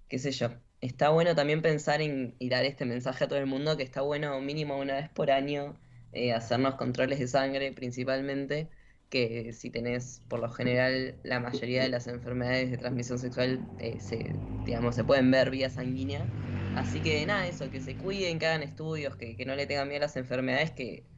qué 0.08 0.18
sé 0.18 0.30
yo. 0.32 0.50
Está 0.82 1.10
bueno 1.10 1.34
también 1.34 1.62
pensar 1.62 2.02
en 2.02 2.34
y 2.38 2.48
dar 2.50 2.64
este 2.64 2.84
mensaje 2.84 3.24
a 3.24 3.28
todo 3.28 3.38
el 3.38 3.46
mundo 3.46 3.76
que 3.76 3.84
está 3.84 4.02
bueno 4.02 4.40
mínimo 4.40 4.78
una 4.78 4.94
vez 4.96 5.08
por 5.10 5.30
año 5.30 5.80
eh, 6.12 6.32
hacernos 6.34 6.74
controles 6.76 7.18
de 7.20 7.28
sangre 7.28 7.72
principalmente, 7.72 8.70
que 9.08 9.52
si 9.54 9.70
tenés 9.70 10.24
por 10.28 10.40
lo 10.40 10.50
general 10.50 11.20
la 11.22 11.40
mayoría 11.40 11.82
de 11.82 11.88
las 11.88 12.08
enfermedades 12.08 12.70
de 12.70 12.78
transmisión 12.78 13.18
sexual 13.18 13.70
eh, 13.78 14.00
se, 14.00 14.42
digamos, 14.64 14.96
se 14.96 15.04
pueden 15.04 15.30
ver 15.30 15.50
vía 15.50 15.70
sanguínea. 15.70 16.34
Así 16.74 17.00
que 17.02 17.24
nada, 17.26 17.46
eso, 17.46 17.70
que 17.70 17.80
se 17.80 17.96
cuiden, 17.96 18.38
que 18.40 18.46
hagan 18.46 18.62
estudios, 18.64 19.16
que, 19.16 19.36
que 19.36 19.44
no 19.46 19.54
le 19.54 19.66
tengan 19.66 19.88
miedo 19.88 20.00
a 20.00 20.06
las 20.06 20.16
enfermedades, 20.16 20.72
que, 20.72 21.08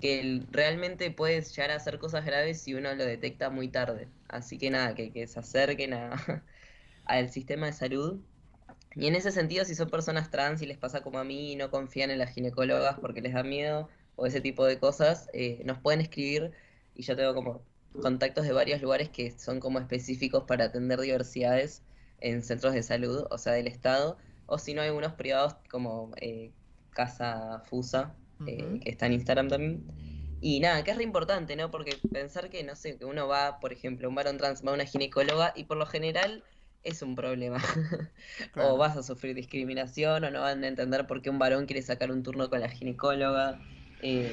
que 0.00 0.46
realmente 0.50 1.10
puedes 1.10 1.54
llegar 1.54 1.70
a 1.72 1.76
hacer 1.76 1.98
cosas 1.98 2.24
graves 2.24 2.62
si 2.62 2.74
uno 2.74 2.94
lo 2.94 3.04
detecta 3.04 3.50
muy 3.50 3.68
tarde. 3.68 4.12
Así 4.28 4.58
que 4.58 4.70
nada, 4.70 4.94
que, 4.94 5.12
que 5.12 5.26
se 5.26 5.38
acerquen 5.40 5.94
a, 5.94 6.44
al 7.04 7.30
sistema 7.30 7.66
de 7.66 7.72
salud. 7.74 8.24
Y 8.94 9.06
en 9.06 9.14
ese 9.14 9.30
sentido, 9.30 9.64
si 9.64 9.74
son 9.74 9.88
personas 9.88 10.30
trans 10.30 10.62
y 10.62 10.66
les 10.66 10.78
pasa 10.78 11.02
como 11.02 11.18
a 11.18 11.24
mí 11.24 11.52
y 11.52 11.56
no 11.56 11.70
confían 11.70 12.10
en 12.10 12.18
las 12.18 12.30
ginecólogas 12.30 12.98
porque 13.00 13.20
les 13.20 13.32
da 13.32 13.42
miedo 13.42 13.88
o 14.16 14.26
ese 14.26 14.40
tipo 14.40 14.66
de 14.66 14.78
cosas, 14.78 15.28
eh, 15.32 15.62
nos 15.64 15.78
pueden 15.78 16.00
escribir 16.00 16.52
y 16.94 17.02
yo 17.02 17.16
tengo 17.16 17.34
como 17.34 17.62
contactos 18.00 18.44
de 18.44 18.52
varios 18.52 18.80
lugares 18.80 19.08
que 19.08 19.30
son 19.38 19.60
como 19.60 19.78
específicos 19.78 20.44
para 20.44 20.66
atender 20.66 21.00
diversidades 21.00 21.82
en 22.20 22.42
centros 22.42 22.72
de 22.74 22.82
salud, 22.82 23.26
o 23.30 23.38
sea, 23.38 23.52
del 23.52 23.66
Estado, 23.66 24.16
o 24.46 24.58
si 24.58 24.74
no, 24.74 24.82
hay 24.82 24.90
unos 24.90 25.14
privados 25.14 25.56
como 25.70 26.12
eh, 26.16 26.52
Casa 26.90 27.62
Fusa, 27.64 28.14
eh, 28.46 28.80
que 28.82 28.90
está 28.90 29.06
en 29.06 29.14
Instagram 29.14 29.48
también. 29.48 29.84
Y 30.40 30.60
nada, 30.60 30.82
que 30.82 30.90
es 30.90 30.96
re 30.96 31.04
importante, 31.04 31.54
¿no? 31.56 31.70
Porque 31.70 31.96
pensar 32.12 32.50
que, 32.50 32.64
no 32.64 32.74
sé, 32.74 32.96
que 32.96 33.04
uno 33.04 33.28
va, 33.28 33.60
por 33.60 33.72
ejemplo, 33.72 34.08
un 34.08 34.14
varón 34.14 34.38
trans 34.38 34.64
va 34.66 34.72
a 34.72 34.74
una 34.74 34.84
ginecóloga 34.84 35.52
y 35.54 35.64
por 35.64 35.76
lo 35.76 35.86
general 35.86 36.42
es 36.84 37.02
un 37.02 37.14
problema. 37.14 37.58
Claro. 38.52 38.74
O 38.74 38.76
vas 38.76 38.96
a 38.96 39.02
sufrir 39.02 39.34
discriminación, 39.34 40.24
o 40.24 40.30
no 40.30 40.40
van 40.40 40.64
a 40.64 40.68
entender 40.68 41.06
por 41.06 41.22
qué 41.22 41.30
un 41.30 41.38
varón 41.38 41.66
quiere 41.66 41.82
sacar 41.82 42.10
un 42.10 42.22
turno 42.22 42.50
con 42.50 42.60
la 42.60 42.68
ginecóloga, 42.68 43.60
eh, 44.02 44.32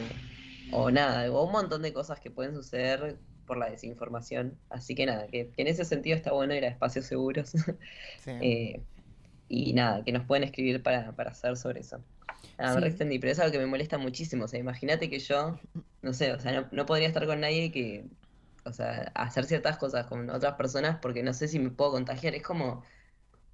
o 0.71 0.91
nada, 0.91 1.31
o 1.31 1.45
un 1.45 1.51
montón 1.51 1.81
de 1.81 1.93
cosas 1.93 2.19
que 2.19 2.31
pueden 2.31 2.53
suceder 2.53 3.17
por 3.45 3.57
la 3.57 3.69
desinformación. 3.69 4.57
Así 4.69 4.95
que 4.95 5.05
nada, 5.05 5.27
que, 5.27 5.49
que 5.49 5.61
en 5.61 5.67
ese 5.67 5.85
sentido 5.85 6.15
está 6.15 6.31
bueno 6.31 6.53
ir 6.55 6.65
a 6.65 6.69
espacios 6.69 7.05
seguros. 7.05 7.53
Sí. 8.23 8.31
Eh, 8.41 8.81
y 9.47 9.73
nada, 9.73 10.03
que 10.03 10.11
nos 10.11 10.25
pueden 10.25 10.43
escribir 10.43 10.83
para, 10.83 11.11
para 11.13 11.31
hacer 11.31 11.57
sobre 11.57 11.79
eso. 11.79 11.99
Sí. 12.41 12.79
re 12.79 12.87
extendí, 12.87 13.17
pero 13.19 13.31
es 13.31 13.39
algo 13.39 13.51
que 13.51 13.57
me 13.57 13.65
molesta 13.65 13.97
muchísimo. 13.97 14.45
O 14.45 14.47
sea, 14.47 14.59
imagínate 14.59 15.09
que 15.09 15.19
yo, 15.19 15.59
no 16.01 16.13
sé, 16.13 16.31
o 16.33 16.39
sea, 16.39 16.51
no, 16.51 16.67
no 16.71 16.85
podría 16.85 17.07
estar 17.07 17.25
con 17.25 17.39
nadie 17.39 17.71
que, 17.71 18.05
o 18.69 18.73
sea, 18.73 19.11
hacer 19.15 19.45
ciertas 19.45 19.77
cosas 19.77 20.05
con 20.07 20.29
otras 20.29 20.55
personas 20.55 20.99
porque 21.01 21.23
no 21.23 21.33
sé 21.33 21.47
si 21.47 21.59
me 21.59 21.69
puedo 21.71 21.91
contagiar. 21.91 22.35
Es 22.35 22.43
como, 22.43 22.83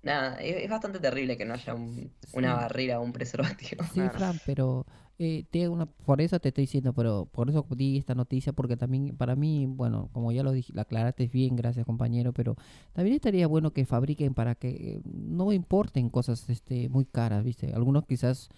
nada, 0.03 0.37
es, 0.41 0.63
es 0.65 0.69
bastante 0.69 0.99
terrible 0.99 1.37
que 1.37 1.45
no 1.45 1.53
haya 1.55 1.75
un- 1.75 2.13
una 2.31 2.53
Sí. 2.53 2.55
barrera 2.55 2.99
o 2.99 3.03
un 3.03 3.13
preservativo. 3.13 3.83
Sí, 3.83 4.09
Claro. 4.09 4.09
Fran, 4.09 4.39
pero 4.43 4.85
eh, 5.19 5.45
te 5.51 5.69
una, 5.69 5.85
por 5.85 6.19
eso 6.21 6.39
te 6.39 6.49
estoy 6.49 6.63
diciendo, 6.63 6.93
pero 6.93 7.27
por 7.31 7.49
eso 7.49 7.65
di 7.75 7.97
esta 7.97 8.15
noticia, 8.15 8.51
porque 8.51 8.77
también 8.77 9.15
para 9.15 9.35
mí, 9.35 9.65
bueno, 9.67 10.09
como 10.11 10.31
ya 10.31 10.43
lo 10.43 10.51
dije, 10.51 10.73
la 10.73 10.83
aclaraste 10.83 11.27
bien, 11.27 11.55
gracias 11.55 11.85
compañero, 11.85 12.33
pero 12.33 12.55
también 12.93 13.15
estaría 13.15 13.47
bueno 13.47 13.71
que 13.73 13.85
fabriquen 13.85 14.33
para 14.33 14.55
que 14.55 14.69
eh, 14.97 15.01
no 15.05 15.51
importen 15.53 16.09
cosas 16.09 16.49
este, 16.49 16.89
muy 16.89 17.05
caras, 17.05 17.43
¿viste? 17.43 17.73
Algunos 17.73 18.05
quizás, 18.05 18.49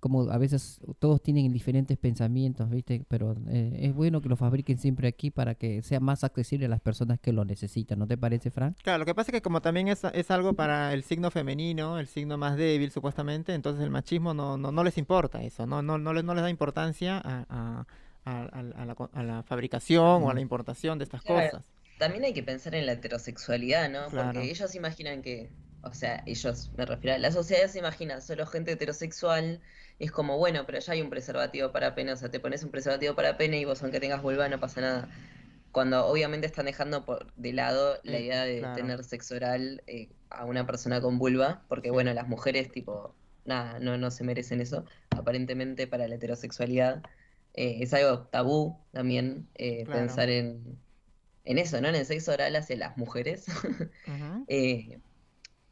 como 0.00 0.30
a 0.30 0.38
veces 0.38 0.80
todos 0.98 1.22
tienen 1.22 1.52
diferentes 1.52 1.96
pensamientos, 1.98 2.68
¿viste? 2.70 3.04
Pero 3.08 3.34
eh, 3.48 3.78
es 3.82 3.94
bueno 3.94 4.20
que 4.20 4.28
lo 4.28 4.36
fabriquen 4.36 4.78
siempre 4.78 5.08
aquí 5.08 5.30
para 5.30 5.54
que 5.54 5.82
sea 5.82 6.00
más 6.00 6.24
accesible 6.24 6.66
a 6.66 6.68
las 6.68 6.80
personas 6.80 7.18
que 7.20 7.32
lo 7.32 7.44
necesitan, 7.44 7.98
¿no 7.98 8.06
te 8.06 8.16
parece, 8.18 8.50
Fran? 8.50 8.74
Claro, 8.82 8.98
lo 9.00 9.04
que 9.06 9.14
pasa 9.14 9.30
es 9.30 9.34
que 9.34 9.42
como 9.42 9.60
también 9.62 9.88
es, 9.88 10.02
es 10.12 10.30
algo 10.30 10.54
para 10.54 10.92
el 10.92 11.02
signo 11.04 11.30
femenino, 11.30 11.98
el 11.98 12.06
signo 12.06 12.36
más 12.38 12.56
débil 12.56 12.90
supuestamente, 12.90 13.54
entonces 13.54 13.82
el 13.82 13.90
machismo 13.90 14.34
no, 14.34 14.56
no, 14.56 14.72
no 14.72 14.84
les 14.84 14.98
importa 14.98 15.42
eso, 15.42 15.66
no, 15.66 15.82
no, 15.82 15.98
no, 15.98 16.12
les, 16.12 16.24
no 16.24 16.34
les 16.34 16.42
da 16.42 16.50
importancia 16.50 17.18
a, 17.18 17.44
a- 17.48 17.86
a- 18.24 18.42
a- 18.52 18.82
a 18.82 18.86
la, 18.86 18.94
co- 18.94 19.10
a 19.12 19.22
la 19.22 19.42
fabricación 19.42 20.22
o 20.22 20.30
a 20.30 20.34
la 20.34 20.40
importación 20.40 20.98
de 20.98 21.04
estas 21.04 21.22
Claro. 21.22 21.50
cosas. 21.50 21.66
También 21.98 22.24
hay 22.24 22.32
que 22.32 22.42
pensar 22.42 22.74
en 22.74 22.86
la 22.86 22.92
heterosexualidad, 22.92 23.88
¿no? 23.90 24.06
Claro. 24.08 24.32
Porque 24.32 24.50
ellos 24.50 24.74
imaginan 24.74 25.22
que, 25.22 25.50
o 25.82 25.92
sea, 25.94 26.22
ellos, 26.26 26.72
me 26.76 26.86
refiero 26.86 27.16
a 27.16 27.18
la 27.18 27.32
sociedad 27.32 27.68
se 27.68 27.78
imagina 27.80 28.20
solo 28.20 28.46
gente 28.46 28.72
heterosexual 28.72 29.62
es 29.98 30.10
como, 30.12 30.38
bueno, 30.38 30.64
pero 30.66 30.78
ya 30.80 30.92
hay 30.94 31.02
un 31.02 31.10
preservativo 31.10 31.72
para 31.72 31.94
pene, 31.94 32.12
o 32.12 32.16
sea, 32.16 32.30
te 32.30 32.40
pones 32.40 32.62
un 32.64 32.70
preservativo 32.70 33.14
para 33.14 33.36
pene 33.36 33.58
y 33.60 33.64
vos 33.64 33.82
aunque 33.82 34.00
tengas 34.00 34.22
vulva 34.22 34.48
no 34.48 34.60
pasa 34.60 34.80
nada. 34.80 35.10
Cuando 35.70 36.06
obviamente 36.06 36.46
están 36.46 36.66
dejando 36.66 37.04
por 37.06 37.32
de 37.34 37.52
lado 37.54 37.98
la 38.04 38.18
Eh, 38.18 38.20
idea 38.20 38.44
de 38.44 38.60
claro. 38.60 38.74
tener 38.74 39.04
sexo 39.04 39.36
oral 39.36 39.82
eh, 39.86 40.10
a 40.30 40.44
una 40.44 40.66
persona 40.66 41.00
con 41.00 41.18
vulva, 41.18 41.64
porque 41.68 41.90
Sí. 41.90 41.90
bueno, 41.90 42.12
las 42.14 42.28
mujeres 42.28 42.70
tipo, 42.72 43.18
nada, 43.44 43.78
no, 43.80 43.96
no 43.98 44.10
se 44.10 44.24
merecen 44.24 44.60
eso. 44.60 44.84
Aparentemente 45.10 45.86
para 45.86 46.08
la 46.08 46.16
heterosexualidad 46.16 47.02
eh, 47.54 47.78
es 47.82 47.94
algo 47.94 48.26
tabú 48.28 48.86
también 48.92 49.50
eh, 49.54 49.86
Claro. 49.86 49.90
pensar 49.90 50.28
en, 50.30 50.82
en 51.44 51.58
eso, 51.58 51.80
¿no? 51.80 51.88
En 51.88 51.94
el 51.96 52.06
sexo 52.06 52.32
oral 52.32 52.56
hacia 52.56 52.76
las 52.76 52.96
mujeres. 52.96 53.46
Eh, 54.48 55.00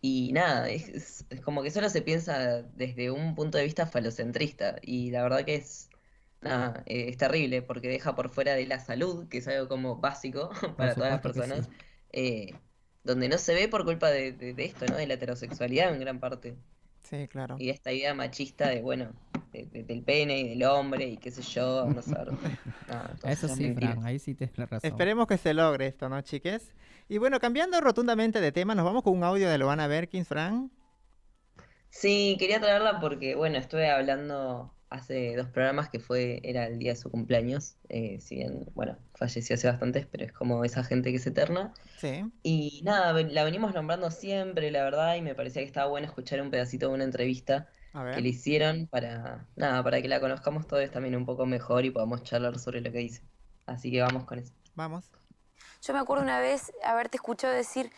y 0.00 0.32
nada, 0.32 0.68
es, 0.70 0.88
es- 0.88 1.26
como 1.44 1.62
que 1.62 1.70
solo 1.70 1.88
se 1.90 2.02
piensa 2.02 2.62
desde 2.62 3.10
un 3.10 3.34
punto 3.34 3.58
de 3.58 3.64
vista 3.64 3.86
falocentrista. 3.86 4.76
Y 4.82 5.10
la 5.10 5.22
verdad 5.22 5.44
que 5.44 5.56
es, 5.56 5.90
nada, 6.40 6.82
eh, 6.86 7.06
es 7.08 7.16
terrible 7.18 7.62
porque 7.62 7.88
deja 7.88 8.14
por 8.14 8.30
fuera 8.30 8.54
de 8.54 8.66
la 8.66 8.80
salud, 8.80 9.28
que 9.28 9.38
es 9.38 9.48
algo 9.48 9.68
como 9.68 9.96
básico 9.96 10.50
para 10.76 10.94
todas 10.94 11.10
las 11.12 11.20
personas, 11.20 11.68
eh, 12.12 12.54
donde 13.04 13.28
no 13.28 13.38
se 13.38 13.54
ve 13.54 13.68
por 13.68 13.84
culpa 13.84 14.10
de, 14.10 14.32
de- 14.32 14.54
de 14.54 14.64
esto, 14.64 14.86
¿no? 14.86 14.96
De 14.96 15.06
la 15.06 15.14
heterosexualidad 15.14 15.92
en 15.94 16.00
gran 16.00 16.20
parte. 16.20 16.56
Sí, 17.02 17.26
claro. 17.28 17.56
Y 17.58 17.66
de 17.66 17.72
esta 17.72 17.92
idea 17.92 18.14
machista 18.14 18.68
de, 18.68 18.82
bueno, 18.82 19.12
de- 19.52 19.66
de- 19.66 19.82
del 19.84 20.02
pene 20.02 20.40
y 20.40 20.48
del 20.50 20.62
hombre 20.64 21.06
y 21.06 21.16
qué 21.16 21.30
sé 21.30 21.42
yo, 21.42 21.86
no 21.86 22.02
sé. 22.02 22.12
Nada, 22.88 23.14
Eso 23.24 23.48
sí. 23.48 23.74
Fran, 23.74 24.04
ahí 24.04 24.18
sí 24.18 24.34
tienes 24.34 24.56
la 24.58 24.66
razón. 24.66 24.90
Esperemos 24.90 25.26
que 25.26 25.38
se 25.38 25.54
logre 25.54 25.86
esto, 25.86 26.08
¿no, 26.08 26.20
chiques? 26.22 26.72
Y 27.10 27.18
bueno, 27.18 27.40
cambiando 27.40 27.80
rotundamente 27.80 28.40
de 28.40 28.52
tema, 28.52 28.76
nos 28.76 28.84
vamos 28.84 29.02
con 29.02 29.16
un 29.16 29.24
audio 29.24 29.50
de 29.50 29.58
Loana 29.58 29.88
Berkins, 29.88 30.28
Fran. 30.28 30.70
Sí, 31.88 32.36
quería 32.38 32.60
traerla 32.60 33.00
porque, 33.00 33.34
bueno, 33.34 33.58
estuve 33.58 33.90
hablando 33.90 34.72
hace 34.90 35.34
dos 35.34 35.48
programas 35.48 35.88
que 35.88 35.98
fue, 35.98 36.40
era 36.44 36.68
el 36.68 36.78
día 36.78 36.92
de 36.92 36.96
su 36.96 37.10
cumpleaños, 37.10 37.74
eh, 37.88 38.20
si 38.20 38.36
bien, 38.36 38.64
bueno, 38.74 38.96
falleció 39.16 39.54
hace 39.54 39.66
bastantes, 39.66 40.06
pero 40.06 40.24
es 40.24 40.32
como 40.32 40.64
esa 40.64 40.84
gente 40.84 41.10
que 41.10 41.16
es 41.16 41.26
eterna. 41.26 41.74
Sí. 41.96 42.30
Y 42.44 42.80
nada, 42.84 43.12
la 43.12 43.42
venimos 43.42 43.74
nombrando 43.74 44.12
siempre, 44.12 44.70
la 44.70 44.84
verdad, 44.84 45.16
y 45.16 45.22
me 45.22 45.34
parecía 45.34 45.62
que 45.62 45.66
estaba 45.66 45.90
bueno 45.90 46.06
escuchar 46.06 46.40
un 46.40 46.52
pedacito 46.52 46.90
de 46.90 46.94
una 46.94 47.02
entrevista 47.02 47.68
A 47.92 48.12
que 48.12 48.20
le 48.20 48.28
hicieron 48.28 48.86
para, 48.86 49.48
nada, 49.56 49.82
para 49.82 50.00
que 50.00 50.06
la 50.06 50.20
conozcamos 50.20 50.68
todos 50.68 50.88
también 50.92 51.16
un 51.16 51.26
poco 51.26 51.44
mejor 51.44 51.84
y 51.84 51.90
podamos 51.90 52.22
charlar 52.22 52.56
sobre 52.60 52.80
lo 52.80 52.92
que 52.92 52.98
dice. 52.98 53.22
Así 53.66 53.90
que 53.90 54.00
vamos 54.00 54.26
con 54.26 54.38
eso. 54.38 54.52
Vamos. 54.76 55.10
Yo 55.82 55.94
me 55.94 56.00
acuerdo 56.00 56.22
una 56.22 56.40
vez 56.40 56.72
haberte 56.84 57.16
escuchado 57.16 57.54
decir, 57.54 57.90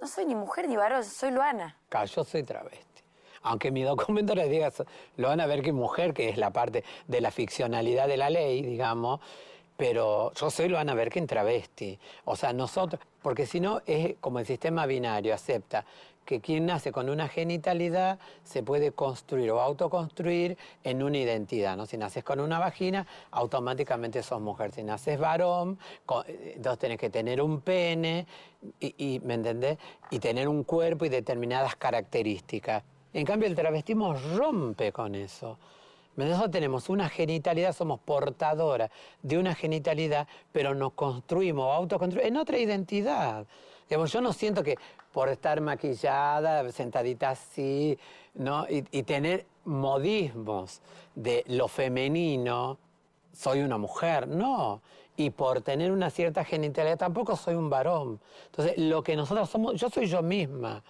no 0.00 0.06
soy 0.06 0.24
ni 0.24 0.36
mujer 0.36 0.68
ni 0.68 0.76
varón, 0.76 1.04
soy 1.04 1.32
Luana. 1.32 1.76
Claro, 1.88 2.06
yo 2.06 2.22
soy 2.22 2.44
travesti. 2.44 3.02
Aunque 3.42 3.72
mi 3.72 3.82
documento 3.82 4.34
les 4.34 4.48
diga, 4.48 4.72
lo 5.16 5.28
van 5.28 5.40
a 5.40 5.46
ver 5.46 5.62
que 5.62 5.72
mujer, 5.72 6.14
que 6.14 6.28
es 6.28 6.36
la 6.36 6.50
parte 6.50 6.84
de 7.08 7.20
la 7.20 7.30
ficcionalidad 7.30 8.06
de 8.06 8.16
la 8.16 8.30
ley, 8.30 8.62
digamos, 8.62 9.20
pero 9.76 10.32
yo 10.34 10.50
soy 10.50 10.68
lo 10.68 10.76
van 10.76 10.88
a 10.88 10.94
ver 10.94 11.10
que 11.10 11.18
en 11.18 11.26
travesti. 11.26 11.98
O 12.24 12.36
sea, 12.36 12.52
nosotros, 12.52 13.00
porque 13.20 13.46
si 13.46 13.58
no 13.58 13.82
es 13.84 14.14
como 14.20 14.38
el 14.38 14.46
sistema 14.46 14.86
binario, 14.86 15.34
acepta 15.34 15.84
que 16.26 16.40
quien 16.40 16.66
nace 16.66 16.92
con 16.92 17.08
una 17.08 17.28
genitalidad 17.28 18.18
se 18.44 18.62
puede 18.62 18.92
construir 18.92 19.50
o 19.52 19.60
autoconstruir 19.60 20.58
en 20.84 21.02
una 21.02 21.16
identidad, 21.16 21.76
¿no? 21.76 21.86
Si 21.86 21.96
naces 21.96 22.22
con 22.22 22.40
una 22.40 22.58
vagina, 22.58 23.06
automáticamente 23.30 24.22
sos 24.22 24.40
mujer. 24.40 24.72
Si 24.72 24.82
naces 24.82 25.18
varón, 25.18 25.78
entonces 26.26 26.78
tenés 26.78 26.98
que 26.98 27.08
tener 27.08 27.40
un 27.40 27.62
pene, 27.62 28.26
y, 28.80 28.94
y, 28.98 29.20
¿me 29.20 29.34
entendés? 29.34 29.78
Y 30.10 30.18
tener 30.18 30.48
un 30.48 30.64
cuerpo 30.64 31.04
y 31.04 31.08
determinadas 31.08 31.76
características. 31.76 32.82
En 33.14 33.24
cambio, 33.24 33.48
el 33.48 33.54
travestismo 33.54 34.14
rompe 34.36 34.92
con 34.92 35.14
eso. 35.14 35.56
Nosotros 36.16 36.50
tenemos 36.50 36.88
una 36.88 37.08
genitalidad, 37.08 37.74
somos 37.74 38.00
portadora 38.00 38.90
de 39.22 39.38
una 39.38 39.54
genitalidad, 39.54 40.26
pero 40.50 40.74
nos 40.74 40.92
construimos, 40.94 41.74
autoconstruimos 41.74 42.28
en 42.28 42.36
otra 42.38 42.58
identidad. 42.58 43.46
Yo 43.88 44.20
no 44.20 44.32
siento 44.32 44.62
que 44.62 44.76
por 45.12 45.28
estar 45.28 45.60
maquillada, 45.60 46.70
sentadita 46.72 47.30
así, 47.30 47.98
¿no? 48.34 48.66
y 48.68 49.02
tener 49.04 49.46
modismos 49.64 50.80
de 51.14 51.44
lo 51.48 51.68
femenino, 51.68 52.78
soy 53.32 53.60
una 53.60 53.78
mujer, 53.78 54.26
no. 54.26 54.80
Y 55.16 55.30
por 55.30 55.60
tener 55.60 55.92
una 55.92 56.10
cierta 56.10 56.44
genitalidad 56.44 56.98
tampoco 56.98 57.36
soy 57.36 57.54
un 57.54 57.70
varón. 57.70 58.20
Entonces, 58.46 58.78
lo 58.78 59.02
que 59.02 59.16
nosotros 59.16 59.48
somos, 59.48 59.74
yo 59.74 59.88
soy 59.88 60.06
yo 60.06 60.22
misma. 60.22 60.82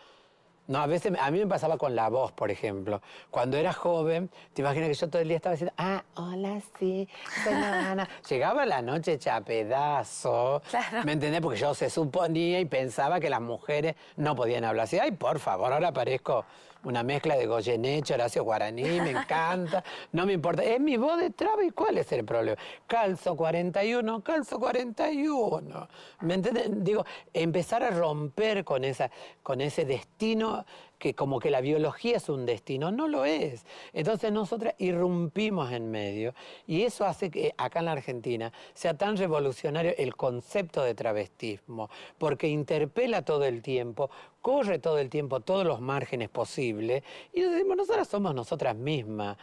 No, 0.69 0.79
a 0.81 0.87
veces, 0.87 1.13
a 1.21 1.31
mí 1.31 1.39
me 1.39 1.47
pasaba 1.47 1.79
con 1.79 1.95
la 1.95 2.09
voz, 2.09 2.33
por 2.33 2.51
ejemplo. 2.51 3.01
Cuando 3.31 3.57
era 3.57 3.73
joven, 3.73 4.31
te 4.53 4.63
imaginas 4.63 4.89
que 4.89 4.95
yo 4.95 5.09
todo 5.09 5.23
el 5.23 5.29
día 5.29 5.37
estaba 5.37 5.53
diciendo, 5.53 5.75
ah, 5.79 6.03
hola, 6.15 6.61
sí, 6.79 7.09
soy 7.45 7.53
la 7.55 7.91
Ana". 7.93 8.09
Llegaba 8.29 8.67
la 8.67 8.83
noche 8.83 9.13
hecha 9.13 9.37
a 9.37 9.41
pedazo, 9.43 10.63
¿me 11.05 11.13
entendés? 11.13 11.41
Porque 11.41 11.59
yo 11.59 11.73
se 11.75 11.89
suponía 11.89 12.59
y 12.59 12.65
pensaba 12.65 13.21
que 13.21 13.31
las 13.31 13.41
mujeres 13.41 13.95
no 14.17 14.35
podían 14.35 14.65
hablar 14.65 14.85
así. 14.85 14.99
Ay, 14.99 15.13
por 15.13 15.39
favor, 15.39 15.73
ahora 15.73 15.93
parezco 15.93 16.45
una 16.87 17.03
mezcla 17.03 17.37
de 17.37 17.47
Goyeneche, 17.47 18.15
Horacio 18.15 18.45
Guaraní, 18.45 19.01
me 19.01 19.11
encanta, 19.11 19.83
no 20.13 20.25
me 20.25 20.33
importa. 20.33 20.63
Es 20.63 20.81
mi 20.81 20.97
voz 20.97 21.21
de 21.21 21.31
traba 21.31 21.65
y 21.65 21.71
¿cuál 21.71 21.99
es 21.99 22.11
el 22.13 22.25
problema? 22.25 22.57
Calzo 22.87 23.37
41, 23.37 24.23
calzo 24.23 24.61
41. 24.61 25.89
¿Me 26.21 26.35
entiendes? 26.35 26.69
Digo, 26.85 27.05
empezar 27.33 27.83
a 27.83 27.91
romper 27.91 28.65
con, 28.65 28.85
esa, 28.85 29.11
con 29.43 29.61
ese 29.61 29.85
destino 29.85 30.65
que 31.07 31.15
como 31.15 31.39
que 31.39 31.53
la 31.53 31.61
biología 31.61 32.17
es 32.17 32.29
un 32.29 32.47
destino, 32.47 32.91
no 32.91 33.07
lo 33.07 33.25
es. 33.25 33.65
Entonces 33.93 34.33
nosotras 34.33 34.75
irrumpimos 34.79 35.71
en 35.71 35.89
medio 35.89 36.35
y 36.67 36.83
eso 36.83 37.05
hace 37.05 37.31
que 37.31 37.55
acá 37.57 37.79
en 37.79 37.85
la 37.85 37.93
Argentina 37.93 38.53
sea 38.75 38.95
tan 38.99 39.17
revolucionario 39.17 39.95
el 39.99 40.17
concepto 40.17 40.83
de 40.83 40.97
travestismo, 40.97 41.91
porque 42.19 42.49
interpela 42.49 43.23
todo 43.23 43.45
el 43.45 43.63
tiempo, 43.63 44.11
corre 44.43 44.81
todo 44.81 44.99
el 44.99 45.09
tiempo 45.09 45.39
todos 45.39 45.65
los 45.65 45.81
márgenes 45.81 46.29
posibles 46.29 47.05
y 47.33 47.41
nos 47.41 47.53
decimos, 47.53 47.77
nosotras 47.77 48.09
somos 48.09 48.35
nosotras 48.35 48.75
mismas. 48.75 49.37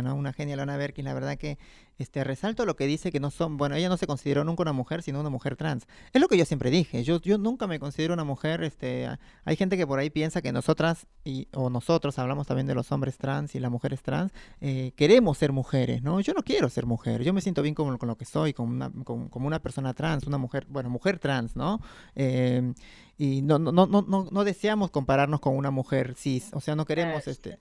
¿No? 0.00 0.14
Una 0.14 0.32
genia, 0.32 0.56
Lona 0.56 0.78
Berkin, 0.78 1.04
la 1.04 1.12
verdad 1.12 1.36
que 1.36 1.58
este, 1.98 2.24
resalto 2.24 2.64
lo 2.64 2.76
que 2.76 2.86
dice 2.86 3.12
que 3.12 3.20
no 3.20 3.30
son, 3.30 3.58
bueno, 3.58 3.74
ella 3.76 3.90
no 3.90 3.98
se 3.98 4.06
consideró 4.06 4.42
nunca 4.42 4.62
una 4.62 4.72
mujer, 4.72 5.02
sino 5.02 5.20
una 5.20 5.28
mujer 5.28 5.54
trans. 5.56 5.86
Es 6.14 6.20
lo 6.22 6.28
que 6.28 6.38
yo 6.38 6.46
siempre 6.46 6.70
dije, 6.70 7.04
yo, 7.04 7.20
yo 7.20 7.36
nunca 7.36 7.66
me 7.66 7.78
considero 7.78 8.14
una 8.14 8.24
mujer, 8.24 8.62
este, 8.64 9.06
hay 9.44 9.56
gente 9.56 9.76
que 9.76 9.86
por 9.86 9.98
ahí 9.98 10.08
piensa 10.08 10.40
que 10.40 10.50
nosotras, 10.50 11.06
y, 11.24 11.46
o 11.52 11.68
nosotros, 11.68 12.18
hablamos 12.18 12.46
también 12.46 12.66
de 12.66 12.74
los 12.74 12.90
hombres 12.90 13.18
trans 13.18 13.54
y 13.54 13.60
las 13.60 13.70
mujeres 13.70 14.00
trans, 14.02 14.32
eh, 14.62 14.92
queremos 14.96 15.36
ser 15.36 15.52
mujeres, 15.52 16.02
¿no? 16.02 16.20
Yo 16.20 16.32
no 16.32 16.42
quiero 16.42 16.70
ser 16.70 16.86
mujer, 16.86 17.22
yo 17.22 17.34
me 17.34 17.42
siento 17.42 17.60
bien 17.60 17.74
con, 17.74 17.98
con 17.98 18.08
lo 18.08 18.16
que 18.16 18.24
soy, 18.24 18.54
como 18.54 18.72
una, 18.72 18.90
con- 19.04 19.28
como 19.28 19.46
una 19.46 19.60
persona 19.60 19.92
trans, 19.92 20.26
una 20.26 20.38
mujer, 20.38 20.66
bueno, 20.70 20.88
mujer 20.88 21.18
trans, 21.18 21.54
¿no? 21.54 21.80
Eh, 22.14 22.72
y 23.18 23.42
no, 23.42 23.58
no, 23.58 23.72
no, 23.72 23.86
no, 23.86 24.02
no 24.08 24.26
no 24.30 24.44
deseamos 24.44 24.90
compararnos 24.90 25.40
con 25.40 25.54
una 25.54 25.70
mujer 25.70 26.14
cis, 26.16 26.48
o 26.54 26.60
sea, 26.62 26.74
no 26.76 26.86
queremos, 26.86 27.28
este... 27.28 27.58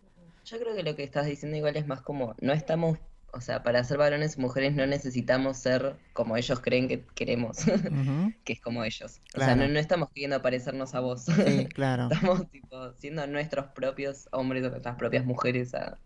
Yo 0.52 0.60
creo 0.60 0.76
que 0.76 0.84
lo 0.84 0.96
que 0.98 1.04
estás 1.04 1.26
diciendo 1.26 1.56
igual 1.58 1.78
es 1.78 1.88
más 1.88 2.02
como, 2.02 2.36
no 2.42 2.52
estamos, 2.52 2.98
o 3.32 3.40
sea, 3.40 3.64
para 3.64 3.84
ser 3.86 3.98
varones 3.98 4.38
y 4.38 4.42
mujeres 4.42 4.74
no 4.74 4.86
necesitamos 4.86 5.58
ser 5.58 5.96
como 6.12 6.36
ellos 6.36 6.60
creen 6.60 6.90
que 6.90 7.06
queremos, 7.16 7.58
que 8.44 8.54
es 8.54 8.60
como 8.62 8.84
ellos. 8.84 9.22
O 9.36 9.40
sea, 9.40 9.56
no, 9.56 9.68
no 9.68 9.80
estamos 9.80 10.10
queriendo 10.14 10.42
parecernos 10.42 10.94
a 10.94 11.00
vos. 11.00 11.24
Sí, 11.24 11.66
claro. 11.74 12.10
Estamos 12.12 12.50
tipo 12.52 12.92
siendo 12.96 13.26
nuestros 13.28 13.68
propios 13.68 14.28
hombres 14.34 14.66
o 14.66 14.70
nuestras 14.70 14.96
propias 14.98 15.24
mujeres 15.26 15.74
a- 15.74 15.98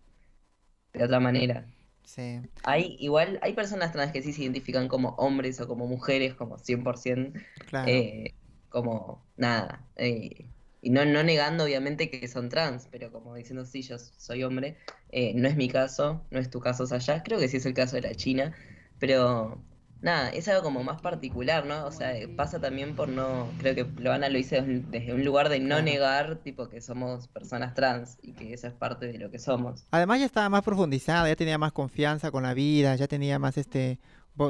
de 0.92 1.04
otra 1.04 1.18
manera. 1.20 1.66
Sí. 2.04 2.40
Hay, 2.62 2.96
igual, 3.00 3.38
hay 3.42 3.52
personas 3.54 3.92
trans 3.92 4.12
que 4.12 4.22
sí 4.22 4.32
se 4.32 4.42
identifican 4.42 4.86
como 4.88 5.10
hombres 5.16 5.60
o 5.60 5.66
como 5.68 5.86
mujeres, 5.86 6.34
como 6.34 6.58
100%, 6.58 7.38
Claro. 7.68 7.88
eh, 7.90 8.34
como 8.68 9.26
nada. 9.36 9.84
eh, 9.96 10.46
y 10.86 10.90
no, 10.90 11.04
no 11.04 11.24
negando 11.24 11.64
obviamente 11.64 12.10
que 12.10 12.28
son 12.28 12.48
trans, 12.48 12.86
pero 12.92 13.10
como 13.10 13.34
diciendo 13.34 13.64
sí, 13.64 13.82
yo 13.82 13.98
soy 13.98 14.44
hombre. 14.44 14.76
eh, 15.10 15.32
no 15.34 15.48
es 15.48 15.56
mi 15.56 15.68
caso, 15.68 16.24
no 16.30 16.38
es 16.38 16.48
tu 16.48 16.60
caso, 16.60 16.86
Sayá. 16.86 17.24
Creo 17.24 17.40
que 17.40 17.48
sí 17.48 17.56
es 17.56 17.66
el 17.66 17.74
caso 17.74 17.96
de 17.96 18.02
la 18.02 18.14
China, 18.14 18.54
pero 19.00 19.60
nada, 20.00 20.28
es 20.30 20.46
algo 20.46 20.62
como 20.62 20.84
más 20.84 21.00
particular, 21.02 21.66
¿no? 21.66 21.86
O 21.86 21.90
sea, 21.90 22.14
pasa 22.36 22.60
también 22.60 22.94
por 22.94 23.08
no, 23.08 23.52
creo 23.58 23.74
que 23.74 23.84
Loana 24.00 24.28
lo 24.28 24.38
hice 24.38 24.62
desde 24.62 25.12
un 25.12 25.24
lugar 25.24 25.48
de 25.48 25.58
no 25.58 25.82
negar, 25.82 26.36
tipo, 26.44 26.68
que 26.68 26.80
somos 26.80 27.26
personas 27.28 27.74
trans 27.74 28.18
y 28.22 28.34
que 28.34 28.52
eso 28.52 28.68
es 28.68 28.74
parte 28.74 29.06
de 29.08 29.18
lo 29.18 29.28
que 29.32 29.40
somos. 29.40 29.88
Además 29.90 30.20
ya 30.20 30.26
estaba 30.26 30.48
más 30.48 30.62
profundizada, 30.62 31.28
ya 31.28 31.34
tenía 31.34 31.58
más 31.58 31.72
confianza 31.72 32.30
con 32.30 32.44
la 32.44 32.54
vida, 32.54 32.94
ya 32.94 33.08
tenía 33.08 33.40
más 33.40 33.58
este, 33.58 33.98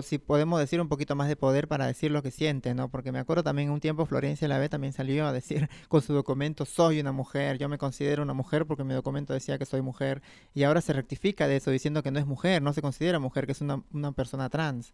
si 0.02 0.18
podemos 0.18 0.58
decir 0.58 0.80
un 0.80 0.88
poquito 0.88 1.14
más 1.14 1.28
de 1.28 1.36
poder 1.36 1.68
para 1.68 1.86
decir 1.86 2.10
lo 2.10 2.22
que 2.22 2.30
siente, 2.30 2.74
¿no? 2.74 2.88
Porque 2.88 3.12
me 3.12 3.18
acuerdo 3.18 3.42
también 3.42 3.70
un 3.70 3.80
tiempo 3.80 4.06
Florencia 4.06 4.48
Lavey 4.48 4.68
también 4.68 4.92
salió 4.92 5.26
a 5.26 5.32
decir 5.32 5.68
con 5.88 6.02
su 6.02 6.12
documento 6.12 6.64
soy 6.64 7.00
una 7.00 7.12
mujer, 7.12 7.58
yo 7.58 7.68
me 7.68 7.78
considero 7.78 8.22
una 8.22 8.34
mujer 8.34 8.66
porque 8.66 8.84
mi 8.84 8.94
documento 8.94 9.32
decía 9.32 9.58
que 9.58 9.66
soy 9.66 9.82
mujer 9.82 10.22
y 10.54 10.64
ahora 10.64 10.80
se 10.80 10.92
rectifica 10.92 11.46
de 11.48 11.56
eso 11.56 11.70
diciendo 11.70 12.02
que 12.02 12.10
no 12.10 12.18
es 12.18 12.26
mujer, 12.26 12.62
no 12.62 12.72
se 12.72 12.82
considera 12.82 13.18
mujer, 13.18 13.46
que 13.46 13.52
es 13.52 13.60
una, 13.60 13.82
una 13.92 14.12
persona 14.12 14.48
trans 14.50 14.92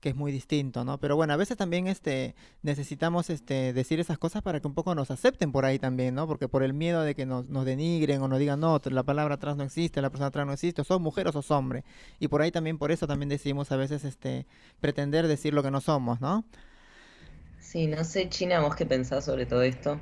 que 0.00 0.10
es 0.10 0.16
muy 0.16 0.32
distinto, 0.32 0.84
¿no? 0.84 0.98
Pero 0.98 1.16
bueno, 1.16 1.32
a 1.32 1.36
veces 1.36 1.56
también 1.56 1.86
este 1.88 2.34
necesitamos 2.62 3.30
este 3.30 3.72
decir 3.72 4.00
esas 4.00 4.18
cosas 4.18 4.42
para 4.42 4.60
que 4.60 4.66
un 4.66 4.74
poco 4.74 4.94
nos 4.94 5.10
acepten 5.10 5.52
por 5.52 5.64
ahí 5.64 5.78
también, 5.78 6.14
¿no? 6.14 6.26
Porque 6.26 6.48
por 6.48 6.62
el 6.62 6.72
miedo 6.72 7.02
de 7.02 7.14
que 7.14 7.26
nos, 7.26 7.48
nos 7.48 7.64
denigren 7.64 8.22
o 8.22 8.28
nos 8.28 8.38
digan, 8.38 8.60
no, 8.60 8.80
la 8.84 9.02
palabra 9.02 9.38
trans 9.38 9.56
no 9.56 9.64
existe, 9.64 10.00
la 10.00 10.10
persona 10.10 10.30
trans 10.30 10.46
no 10.46 10.52
existe, 10.52 10.82
o 10.82 10.84
sos 10.84 11.00
mujer 11.00 11.28
o 11.28 11.32
sos 11.32 11.50
hombre. 11.50 11.84
Y 12.20 12.28
por 12.28 12.42
ahí 12.42 12.50
también, 12.50 12.78
por 12.78 12.92
eso 12.92 13.06
también 13.06 13.28
decidimos 13.28 13.72
a 13.72 13.76
veces 13.76 14.04
este 14.04 14.46
pretender 14.80 15.26
decir 15.26 15.54
lo 15.54 15.62
que 15.62 15.70
no 15.70 15.80
somos, 15.80 16.20
¿no? 16.20 16.44
Sí, 17.58 17.86
no 17.86 18.04
sé, 18.04 18.28
China, 18.28 18.60
¿vos 18.60 18.74
qué 18.76 18.86
pensás 18.86 19.24
sobre 19.24 19.46
todo 19.46 19.62
esto? 19.62 20.00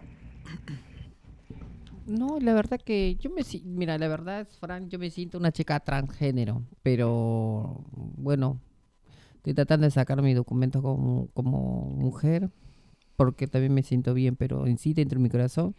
No, 2.07 2.39
la 2.39 2.55
verdad 2.55 2.81
que 2.81 3.17
yo 3.17 3.31
me 3.31 3.43
mira, 3.65 3.99
la 3.99 4.07
verdad, 4.07 4.47
Fran, 4.61 4.89
yo 4.89 4.99
me 4.99 5.11
siento 5.11 5.39
una 5.39 5.51
chica 5.51 5.81
transgénero, 5.81 6.63
pero 6.83 7.85
bueno, 7.91 8.61
estoy 9.47 9.55
tratando 9.55 9.85
de 9.87 9.93
sacar 9.93 10.21
mi 10.23 10.35
documento 10.35 10.83
como, 10.83 11.29
como 11.33 11.85
mujer, 11.97 12.51
porque 13.15 13.47
también 13.47 13.73
me 13.73 13.85
siento 13.85 14.13
bien, 14.13 14.35
pero 14.35 14.67
en 14.67 14.77
sí, 14.77 14.93
dentro 14.93 15.21
de 15.21 15.23
mi 15.23 15.29
corazón, 15.31 15.77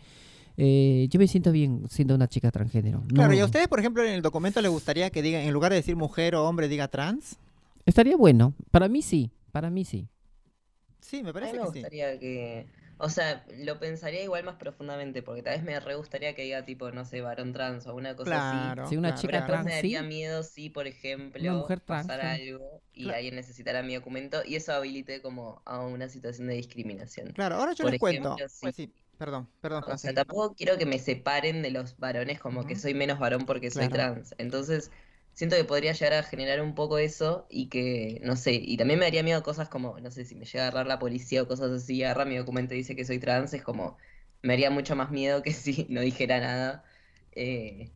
eh, 0.55 1.07
yo 1.09 1.19
me 1.19 1.27
siento 1.27 1.51
bien 1.51 1.83
siendo 1.89 2.15
una 2.15 2.29
chica 2.29 2.49
transgénero. 2.49 3.03
Claro, 3.13 3.33
¿y 3.33 3.39
a 3.39 3.45
ustedes, 3.45 3.67
por 3.67 3.79
ejemplo, 3.79 4.03
en 4.05 4.13
el 4.13 4.21
documento 4.21 4.61
les 4.61 4.71
gustaría 4.71 5.09
que 5.09 5.21
digan, 5.21 5.41
en 5.41 5.51
lugar 5.53 5.71
de 5.71 5.75
decir 5.77 5.97
mujer 5.97 6.35
o 6.35 6.47
hombre, 6.47 6.69
diga 6.69 6.87
trans? 6.87 7.37
Estaría 7.85 8.15
bueno, 8.15 8.53
para 8.71 8.87
mí 8.87 9.01
sí, 9.01 9.31
para 9.51 9.69
mí 9.69 9.83
sí. 9.83 10.07
Sí, 11.01 11.21
me 11.21 11.29
A 11.29 11.33
mí 11.33 11.33
parece 11.33 11.53
me 11.57 11.59
que 11.59 11.65
sí. 11.65 11.73
gustaría 11.73 12.19
que, 12.19 12.67
o 12.99 13.09
sea, 13.09 13.45
lo 13.57 13.79
pensaría 13.79 14.23
igual 14.23 14.43
más 14.43 14.55
profundamente, 14.55 15.21
porque 15.23 15.43
tal 15.43 15.55
vez 15.55 15.63
me 15.63 15.79
re 15.79 15.95
gustaría 15.95 16.33
que 16.35 16.43
diga 16.43 16.65
tipo, 16.65 16.91
no 16.91 17.05
sé, 17.05 17.21
varón 17.21 17.53
trans 17.53 17.87
o 17.87 17.95
una 17.95 18.15
cosa 18.15 18.37
Claro, 18.37 18.37
así. 18.37 18.75
Sí, 18.83 18.97
una 18.97 19.13
claro, 19.13 19.15
chica 19.15 19.25
Pero 19.25 19.37
después 19.39 19.61
trans, 19.61 19.61
me 19.61 19.73
daría 19.75 20.01
sí. 20.01 20.03
miedo 20.03 20.43
si, 20.43 20.69
por 20.69 20.87
ejemplo, 20.87 21.41
Una 21.41 21.53
mujer 21.53 21.79
trans, 21.81 22.13
pasara 22.13 22.15
sí. 22.15 22.33
algo 22.33 22.81
y 22.93 23.11
alguien 23.11 23.35
necesitara 23.35 23.83
mi 23.83 23.95
documento 23.95 24.41
y 24.45 24.55
eso 24.55 24.73
habilite 24.73 25.21
como 25.21 25.61
a 25.65 25.85
una 25.85 26.09
situación 26.09 26.47
de 26.47 26.55
discriminación. 26.55 27.33
Claro, 27.33 27.55
ahora 27.55 27.73
yo 27.73 27.83
Por 27.83 27.89
les 27.89 27.99
cuento. 27.99 28.43
ejemplo, 28.43 28.49
Pues 28.59 28.75
sí. 28.75 28.75
sí, 28.75 28.93
perdón, 29.17 29.49
perdón, 29.61 29.85
O 29.85 29.97
sea, 29.97 30.13
tampoco 30.13 30.53
quiero 30.55 30.77
que 30.77 30.85
me 30.85 30.99
separen 30.99 31.61
de 31.61 31.71
los 31.71 31.97
varones 31.97 32.39
como 32.39 32.65
que 32.65 32.75
soy 32.75 32.93
menos 32.93 33.19
varón 33.19 33.45
porque 33.45 33.71
soy 33.71 33.89
trans. 33.89 34.33
Entonces, 34.37 34.91
siento 35.37 35.55
que 35.57 35.63
podría 35.65 35.93
llegar 35.93 36.13
a 36.15 36.23
generar 36.23 36.61
un 36.61 36.75
poco 36.75 36.99
eso 36.99 37.47
y 37.49 37.69
que, 37.69 38.21
no 38.25 38.35
sé, 38.37 38.53
y 38.55 38.77
también 38.77 38.99
me 38.99 39.05
daría 39.05 39.23
miedo 39.23 39.43
cosas 39.43 39.69
como, 39.69 39.99
no 40.01 40.11
sé, 40.11 40.25
si 40.25 40.35
me 40.35 40.45
llega 40.45 40.65
a 40.65 40.67
agarrar 40.69 40.87
la 40.87 40.99
policía 40.99 41.43
o 41.43 41.47
cosas 41.47 41.71
así, 41.71 42.03
agarra 42.03 42.25
mi 42.25 42.37
documento 42.37 42.73
y 42.73 42.77
dice 42.79 42.95
que 42.97 43.05
soy 43.05 43.19
trans, 43.19 43.53
es 43.53 43.63
como, 43.63 43.97
me 44.43 44.53
haría 44.53 44.71
mucho 44.71 44.95
más 44.95 45.11
miedo 45.11 45.43
que 45.43 45.53
si 45.53 45.87
no 45.89 46.01
dijera 46.01 46.39
nada. 46.41 46.85
eh, 47.33 47.93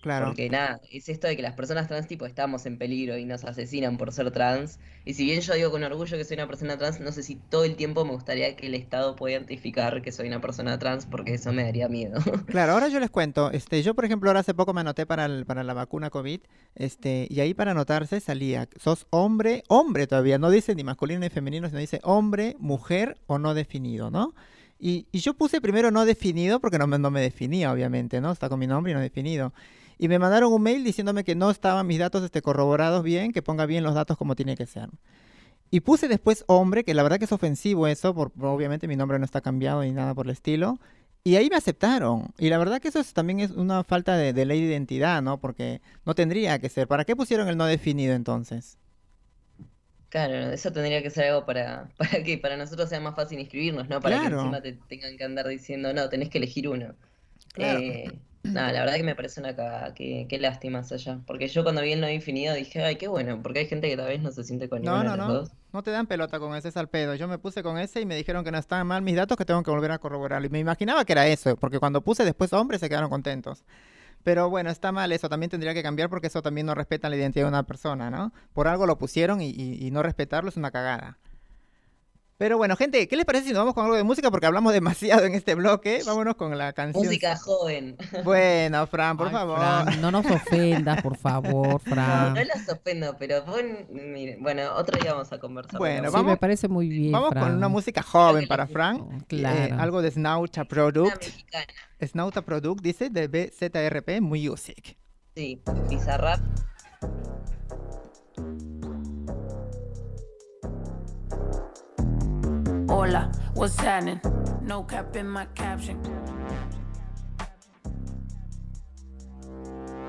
Claro. 0.00 0.26
porque 0.26 0.50
nada, 0.50 0.80
es 0.90 1.08
esto 1.08 1.26
de 1.28 1.36
que 1.36 1.42
las 1.42 1.54
personas 1.54 1.86
trans 1.88 2.06
tipo 2.08 2.26
estamos 2.26 2.66
en 2.66 2.76
peligro 2.78 3.16
y 3.18 3.24
nos 3.24 3.44
asesinan 3.44 3.96
por 3.98 4.12
ser 4.12 4.30
trans. 4.32 4.80
Y 5.04 5.14
si 5.14 5.24
bien 5.24 5.40
yo 5.40 5.54
digo 5.54 5.70
con 5.70 5.84
orgullo 5.84 6.16
que 6.16 6.24
soy 6.24 6.36
una 6.36 6.48
persona 6.48 6.76
trans, 6.78 7.00
no 7.00 7.12
sé 7.12 7.22
si 7.22 7.36
todo 7.36 7.64
el 7.64 7.76
tiempo 7.76 8.04
me 8.04 8.12
gustaría 8.12 8.56
que 8.56 8.66
el 8.66 8.74
Estado 8.74 9.14
pueda 9.16 9.34
identificar 9.36 10.02
que 10.02 10.10
soy 10.12 10.26
una 10.28 10.40
persona 10.40 10.78
trans 10.78 11.06
porque 11.06 11.34
eso 11.34 11.52
me 11.52 11.62
daría 11.64 11.88
miedo. 11.88 12.18
Claro, 12.48 12.72
ahora 12.72 12.88
yo 12.88 12.98
les 12.98 13.10
cuento, 13.10 13.50
este, 13.50 13.82
yo 13.82 13.94
por 13.94 14.06
ejemplo 14.06 14.30
ahora 14.30 14.40
hace 14.40 14.54
poco 14.54 14.72
me 14.72 14.80
anoté 14.80 15.04
para, 15.04 15.26
el- 15.26 15.44
para 15.44 15.62
la 15.64 15.74
vacuna 15.74 16.08
COVID, 16.08 16.40
este, 16.76 17.26
y 17.28 17.40
ahí 17.40 17.52
para 17.52 17.72
anotarse 17.72 18.20
salía, 18.20 18.68
sos 18.80 19.06
hombre, 19.10 19.64
hombre 19.68 20.06
todavía, 20.06 20.38
no 20.38 20.48
dice 20.48 20.74
ni 20.74 20.82
masculino 20.82 21.20
ni 21.20 21.28
femenino, 21.28 21.68
sino 21.68 21.78
dice 21.78 22.00
hombre, 22.04 22.56
mujer 22.58 23.18
o 23.26 23.38
no 23.38 23.52
definido, 23.52 24.10
¿no? 24.10 24.34
Y, 24.78 25.06
y 25.12 25.18
yo 25.18 25.34
puse 25.34 25.60
primero 25.60 25.90
no 25.90 26.06
definido 26.06 26.58
porque 26.60 26.78
no 26.78 26.86
me, 26.86 26.98
no 26.98 27.10
me 27.10 27.20
definía, 27.20 27.70
obviamente, 27.70 28.20
¿no? 28.22 28.32
Está 28.32 28.48
con 28.48 28.58
mi 28.60 28.66
nombre 28.66 28.92
y 28.92 28.94
no 28.94 29.00
definido. 29.02 29.52
Y 29.98 30.08
me 30.08 30.18
mandaron 30.18 30.52
un 30.52 30.62
mail 30.62 30.84
diciéndome 30.84 31.24
que 31.24 31.34
no 31.34 31.50
estaban 31.50 31.86
mis 31.86 31.98
datos 31.98 32.22
este, 32.24 32.42
corroborados 32.42 33.02
bien, 33.02 33.32
que 33.32 33.42
ponga 33.42 33.66
bien 33.66 33.84
los 33.84 33.94
datos 33.94 34.16
como 34.16 34.36
tiene 34.36 34.56
que 34.56 34.66
ser. 34.66 34.88
Y 35.70 35.80
puse 35.80 36.08
después 36.08 36.44
hombre, 36.48 36.84
que 36.84 36.94
la 36.94 37.02
verdad 37.02 37.18
que 37.18 37.26
es 37.26 37.32
ofensivo 37.32 37.86
eso, 37.86 38.14
por, 38.14 38.32
obviamente 38.40 38.88
mi 38.88 38.96
nombre 38.96 39.18
no 39.18 39.24
está 39.24 39.40
cambiado 39.42 39.82
ni 39.82 39.92
nada 39.92 40.14
por 40.14 40.26
el 40.26 40.32
estilo. 40.32 40.78
Y 41.24 41.36
ahí 41.36 41.50
me 41.50 41.56
aceptaron. 41.56 42.32
Y 42.38 42.48
la 42.50 42.58
verdad 42.58 42.80
que 42.80 42.88
eso 42.88 43.00
es- 43.00 43.12
también 43.14 43.40
es 43.40 43.50
una 43.52 43.84
falta 43.84 44.16
de, 44.16 44.32
de 44.32 44.46
ley 44.46 44.62
de 44.62 44.68
identidad, 44.68 45.22
¿no? 45.22 45.38
Porque 45.40 45.82
no 46.06 46.14
tendría 46.14 46.58
que 46.58 46.68
ser. 46.70 46.88
¿Para 46.88 47.04
qué 47.04 47.16
pusieron 47.16 47.48
el 47.48 47.56
no 47.58 47.66
definido 47.66 48.14
entonces? 48.14 48.78
Claro, 50.10 50.34
eso 50.52 50.72
tendría 50.72 51.02
que 51.02 51.10
ser 51.10 51.26
algo 51.26 51.44
para, 51.44 51.92
para 51.98 52.22
que 52.24 52.38
para 52.38 52.56
nosotros 52.56 52.88
sea 52.88 53.00
más 53.00 53.14
fácil 53.14 53.38
inscribirnos, 53.40 53.88
¿no? 53.88 54.00
Para 54.00 54.18
que 54.18 54.26
encima 54.26 54.62
te 54.62 54.72
tengan 54.74 55.16
que 55.18 55.24
andar 55.24 55.46
diciendo, 55.48 55.92
no, 55.92 56.08
tenés 56.08 56.30
que 56.30 56.38
elegir 56.38 56.68
uno. 56.68 56.94
Claro. 57.52 57.80
Eh, 57.80 58.20
nada, 58.52 58.72
la 58.72 58.80
verdad 58.80 58.96
que 58.96 59.02
me 59.04 59.14
parece 59.16 59.40
una 59.40 59.54
cagada, 59.56 59.94
qué, 59.94 60.26
qué 60.28 60.38
lástima 60.38 60.80
allá. 60.90 61.20
Porque 61.26 61.48
yo 61.48 61.62
cuando 61.64 61.82
vi 61.82 61.92
el 61.92 62.00
no 62.00 62.06
definido 62.06 62.54
dije, 62.54 62.82
ay, 62.82 62.96
qué 62.96 63.08
bueno, 63.08 63.42
porque 63.42 63.60
hay 63.60 63.66
gente 63.68 63.88
que 63.88 63.96
tal 63.96 64.08
vez 64.08 64.20
no 64.22 64.30
se 64.32 64.44
siente 64.44 64.68
con 64.68 64.80
No, 64.80 64.92
ninguno 64.92 65.04
no, 65.04 65.10
de 65.10 65.16
los 65.18 65.26
no. 65.26 65.26
dos. 65.26 65.50
No 65.72 65.82
te 65.82 65.90
dan 65.90 66.06
pelota 66.06 66.38
con 66.38 66.54
ese 66.56 66.68
es 66.68 66.76
al 66.78 66.88
pedo. 66.88 67.14
Yo 67.14 67.28
me 67.28 67.38
puse 67.38 67.62
con 67.62 67.76
ese 67.78 68.00
y 68.00 68.06
me 68.06 68.16
dijeron 68.16 68.42
que 68.44 68.50
no 68.50 68.56
estaban 68.58 68.86
mal 68.86 69.02
mis 69.02 69.16
datos, 69.16 69.36
que 69.36 69.44
tengo 69.44 69.62
que 69.62 69.70
volver 69.70 69.90
a 69.90 69.98
corroborar. 69.98 70.42
Y 70.44 70.48
me 70.48 70.60
imaginaba 70.60 71.04
que 71.04 71.12
era 71.12 71.26
eso, 71.28 71.56
porque 71.56 71.78
cuando 71.78 72.00
puse 72.02 72.24
después 72.24 72.52
hombres 72.54 72.80
se 72.80 72.88
quedaron 72.88 73.10
contentos. 73.10 73.64
Pero 74.24 74.50
bueno, 74.50 74.70
está 74.70 74.92
mal 74.92 75.12
eso, 75.12 75.28
también 75.28 75.50
tendría 75.50 75.74
que 75.74 75.82
cambiar 75.82 76.10
porque 76.10 76.28
eso 76.28 76.42
también 76.42 76.66
no 76.66 76.74
respeta 76.74 77.10
la 77.10 77.16
identidad 77.16 77.46
de 77.46 77.50
una 77.50 77.64
persona, 77.64 78.10
¿no? 78.10 78.32
Por 78.54 78.68
algo 78.68 78.86
lo 78.86 78.98
pusieron 78.98 79.40
y, 79.42 79.50
y- 79.50 79.86
y 79.86 79.90
no 79.92 80.02
respetarlo 80.02 80.50
es 80.50 80.56
una 80.58 80.70
cagada. 80.72 81.18
Pero 82.38 82.56
bueno, 82.56 82.76
gente, 82.76 83.08
¿qué 83.08 83.16
les 83.16 83.24
parece 83.24 83.46
si 83.48 83.50
nos 83.52 83.58
vamos 83.58 83.74
con 83.74 83.84
algo 83.84 83.96
de 83.96 84.04
música? 84.04 84.30
Porque 84.30 84.46
hablamos 84.46 84.72
demasiado 85.12 85.24
en 85.24 85.34
este 85.34 85.56
bloque. 85.56 86.02
Vámonos 86.06 86.36
con 86.36 86.56
la 86.56 86.72
canción. 86.72 87.04
Música 87.04 87.36
joven. 87.36 87.96
Bueno, 88.24 88.86
Fran, 88.86 89.16
por 89.16 89.26
Ay, 89.26 89.32
favor. 89.32 89.58
Fran, 89.58 90.00
no 90.00 90.10
nos 90.12 90.24
ofendas, 90.26 91.02
por 91.02 91.16
favor, 91.16 91.66
No, 91.72 91.78
Fran. 91.80 92.34
no 92.34 92.44
las 92.44 92.68
ofendo, 92.68 93.16
pero 93.18 93.44
pon, 93.44 93.64
miren, 93.90 94.40
bueno, 94.40 94.72
otro 94.76 95.00
día 95.00 95.12
vamos 95.14 95.32
a 95.32 95.38
conversar. 95.40 95.78
Bueno, 95.78 96.02
de 96.02 96.08
Sí, 96.08 96.14
vamos- 96.14 96.30
me 96.30 96.36
parece 96.36 96.68
muy 96.68 96.88
bien, 96.88 97.10
Vamos 97.10 97.30
con 97.34 97.52
una 97.56 97.68
música 97.68 98.02
joven 98.02 98.46
para 98.46 98.66
Fran. 98.68 99.00
Oh, 99.00 99.10
Eh, 99.12 99.24
Claro. 99.26 99.80
algo 99.80 100.00
de 100.00 100.10
Snauta 100.12 100.60
Una 100.60 100.68
Product. 100.68 101.16
mexicana, 101.26 101.66
Snauta 102.00 102.42
Product 102.42 102.80
dice 102.82 103.10
de 103.10 103.26
BZRP 103.26 104.20
Music. 104.20 104.96
sí, 105.34 105.60
Bizarrap. 105.90 106.38
Hola, 112.88 113.30
what's 113.52 113.78
happening? 113.78 114.18
No 114.62 114.82
cap 114.82 115.14
in 115.14 115.28
my 115.28 115.44
caption. 115.54 115.98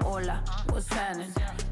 Hola, 0.02 0.42
what's 0.70 0.88
happening? 0.88 1.34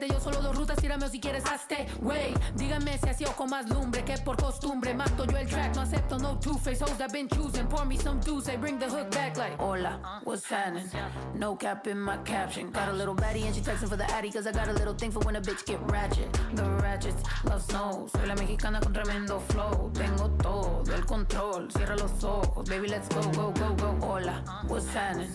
te 0.00 0.06
dio 0.06 0.18
solo 0.18 0.40
dos 0.40 0.56
rutas. 0.56 0.76
Tírame 0.78 1.04
o 1.04 1.08
si 1.08 1.20
quieres 1.20 1.44
hazte. 1.44 1.86
Wey, 2.00 2.34
díganme 2.56 2.98
si 2.98 3.08
así 3.08 3.24
o 3.26 3.32
con 3.36 3.50
más 3.50 3.68
lumbre 3.68 4.02
que 4.04 4.16
por 4.18 4.36
costumbre. 4.36 4.94
Mato 4.94 5.26
yo 5.26 5.36
el 5.36 5.46
track, 5.46 5.76
no 5.76 5.82
acepto 5.82 6.18
no 6.18 6.38
two-face. 6.38 6.80
Hoes 6.80 6.96
that 6.98 7.12
been 7.12 7.28
choosing, 7.28 7.66
pour 7.66 7.84
me 7.84 7.96
some 7.96 8.20
juice. 8.22 8.48
I 8.48 8.56
bring 8.56 8.78
the 8.78 8.86
hook 8.86 9.10
back 9.10 9.36
like, 9.36 9.56
hola, 9.58 10.20
what's 10.24 10.48
happening? 10.48 10.88
No 11.34 11.54
cap 11.54 11.86
in 11.86 12.00
my 12.00 12.16
caption. 12.24 12.70
Got 12.70 12.88
a 12.88 12.92
little 12.92 13.14
baddie 13.14 13.44
and 13.44 13.54
she 13.54 13.60
texting 13.60 13.88
for 13.88 13.96
the 13.96 14.10
addy 14.10 14.30
cause 14.30 14.46
I 14.46 14.52
got 14.52 14.68
a 14.68 14.72
little 14.72 14.94
thing 14.94 15.10
for 15.10 15.20
when 15.20 15.36
a 15.36 15.40
bitch 15.40 15.66
get 15.66 15.78
ratchet. 15.90 16.32
The 16.54 16.64
ratchets 16.82 17.22
love 17.44 17.62
snow. 17.62 18.08
Soy 18.12 18.26
la 18.26 18.34
mexicana 18.34 18.80
con 18.80 18.94
tremendo 18.94 19.40
flow. 19.50 19.90
Tengo 19.92 20.30
todo 20.42 20.94
el 20.94 21.04
control. 21.04 21.68
Cierra 21.70 21.96
los 21.96 22.24
ojos. 22.24 22.68
Baby, 22.68 22.88
let's 22.88 23.08
go, 23.08 23.20
go, 23.32 23.52
go, 23.52 23.74
go. 23.74 23.98
Hola, 24.00 24.42
what's 24.66 24.88
happening? 24.94 25.30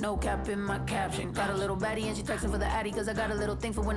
No 0.00 0.16
cap 0.16 0.48
in 0.48 0.60
my 0.60 0.80
caption. 0.80 1.32
Got 1.32 1.50
a 1.50 1.54
little 1.54 1.76
baddie 1.76 2.06
and 2.08 2.16
she 2.16 2.22
texting 2.24 2.50
for 2.50 2.58
the 2.58 2.66
addy 2.66 2.90
cause 2.90 3.08
I 3.08 3.12
got 3.12 3.30
a 3.30 3.34
little 3.34 3.56
thing 3.56 3.72
for 3.72 3.82
when 3.82 3.96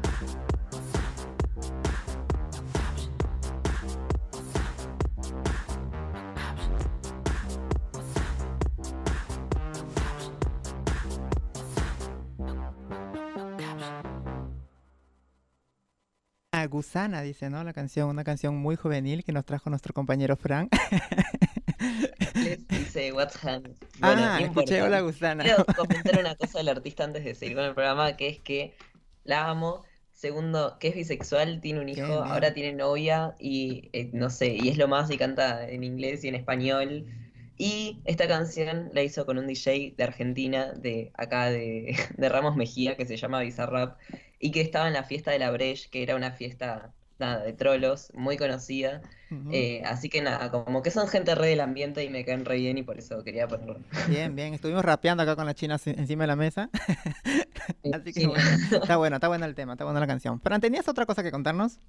Gusana, 16.67 17.21
dice, 17.21 17.49
¿no? 17.49 17.63
La 17.63 17.73
canción, 17.73 18.09
una 18.09 18.23
canción 18.23 18.55
muy 18.55 18.75
juvenil 18.75 19.23
que 19.23 19.31
nos 19.31 19.45
trajo 19.45 19.69
nuestro 19.69 19.93
compañero 19.93 20.35
Frank. 20.35 20.71
Les 22.35 22.67
dice 22.67 23.11
What's. 23.11 23.39
Bueno, 23.41 24.21
ah, 24.23 24.39
escuché, 24.41 24.81
hola 24.81 25.01
Gusana. 25.01 25.43
Quiero 25.43 25.65
comentar 25.77 26.19
una 26.19 26.35
cosa 26.35 26.59
del 26.59 26.69
artista 26.69 27.03
antes 27.03 27.23
de 27.23 27.35
seguir 27.35 27.55
con 27.55 27.65
el 27.65 27.73
programa, 27.73 28.15
que 28.17 28.29
es 28.29 28.39
que 28.39 28.75
la 29.23 29.49
amo. 29.49 29.83
Segundo, 30.11 30.77
que 30.79 30.89
es 30.89 30.95
bisexual, 30.95 31.61
tiene 31.61 31.79
un 31.79 31.89
hijo, 31.89 32.23
ahora 32.23 32.53
tiene 32.53 32.73
novia 32.73 33.35
y 33.39 33.89
eh, 33.91 34.11
no 34.13 34.29
sé, 34.29 34.55
y 34.55 34.69
es 34.69 34.77
lo 34.77 34.87
más 34.87 35.09
y 35.09 35.17
canta 35.17 35.67
en 35.67 35.83
inglés 35.83 36.23
y 36.23 36.27
en 36.27 36.35
español. 36.35 37.07
Y 37.63 38.01
esta 38.05 38.27
canción 38.27 38.89
la 38.93 39.03
hizo 39.03 39.25
con 39.25 39.37
un 39.37 39.45
DJ 39.47 39.93
de 39.95 40.03
Argentina, 40.03 40.71
de 40.73 41.11
acá 41.15 41.45
de, 41.51 41.95
de 42.17 42.29
Ramos 42.29 42.55
Mejía, 42.55 42.97
que 42.97 43.05
se 43.05 43.17
llama 43.17 43.41
Bizarrap, 43.41 43.99
y 44.39 44.51
que 44.51 44.61
estaba 44.61 44.87
en 44.87 44.93
la 44.93 45.03
fiesta 45.03 45.31
de 45.31 45.39
la 45.39 45.51
Breche, 45.51 45.89
que 45.91 46.01
era 46.03 46.15
una 46.15 46.31
fiesta 46.31 46.93
nada, 47.19 47.43
de 47.43 47.53
trolos, 47.53 48.11
muy 48.15 48.37
conocida. 48.37 49.01
Ujú. 49.29 49.51
Eh, 49.53 49.81
así 49.85 50.09
que 50.09 50.21
nada, 50.21 50.49
como 50.49 50.81
que 50.81 50.89
son 50.91 51.07
gente 51.07 51.35
re 51.35 51.47
del 51.49 51.59
ambiente 51.59 52.03
y 52.03 52.09
me 52.09 52.25
caen 52.25 52.45
re 52.45 52.55
bien 52.55 52.77
y 52.79 52.83
por 52.83 52.97
eso 52.97 53.23
quería 53.23 53.47
ponerlo. 53.47 53.79
Bien, 54.07 54.35
bien. 54.35 54.53
Estuvimos 54.55 54.83
rapeando 54.83 55.21
acá 55.23 55.35
con 55.35 55.45
las 55.45 55.55
chinas 55.55 55.85
en- 55.87 55.99
encima 55.99 56.23
de 56.23 56.27
la 56.27 56.35
mesa. 56.35 56.69
Así 57.91 58.13
que 58.13 58.21
Sí. 58.21 58.25
bueno, 58.27 58.43
está 58.71 58.97
bueno, 58.97 59.15
está 59.17 59.27
bueno 59.27 59.45
el 59.45 59.55
tema, 59.55 59.73
está 59.73 59.83
buena 59.85 59.99
la 59.99 60.07
canción. 60.07 60.39
Fran, 60.41 60.61
¿tenías 60.61 60.87
otra 60.87 61.05
cosa 61.05 61.23
que 61.23 61.31
contarnos? 61.31 61.79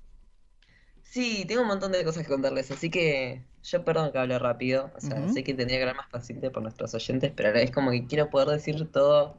Sí, 1.12 1.44
tengo 1.47 1.60
un 1.60 1.68
montón 1.68 1.93
de 1.93 2.02
cosas 2.05 2.22
que 2.22 2.30
contarles, 2.30 2.70
así 2.70 2.89
que 2.89 3.43
yo 3.62 3.84
perdón 3.84 4.12
que 4.12 4.18
hable 4.18 4.39
rápido, 4.39 4.90
o 4.97 5.01
sea, 5.01 5.28
sé 5.28 5.44
que 5.44 5.52
tendría 5.52 5.76
que 5.76 5.82
hablar 5.82 5.97
más 5.97 6.09
paciente 6.09 6.51
por 6.51 6.62
nuestros 6.62 6.94
oyentes, 6.94 7.30
pero 7.36 7.51
es 7.51 7.70
como 7.70 7.90
que 7.90 8.06
quiero 8.06 8.30
poder 8.30 8.48
decir 8.48 8.90
todo. 8.90 9.36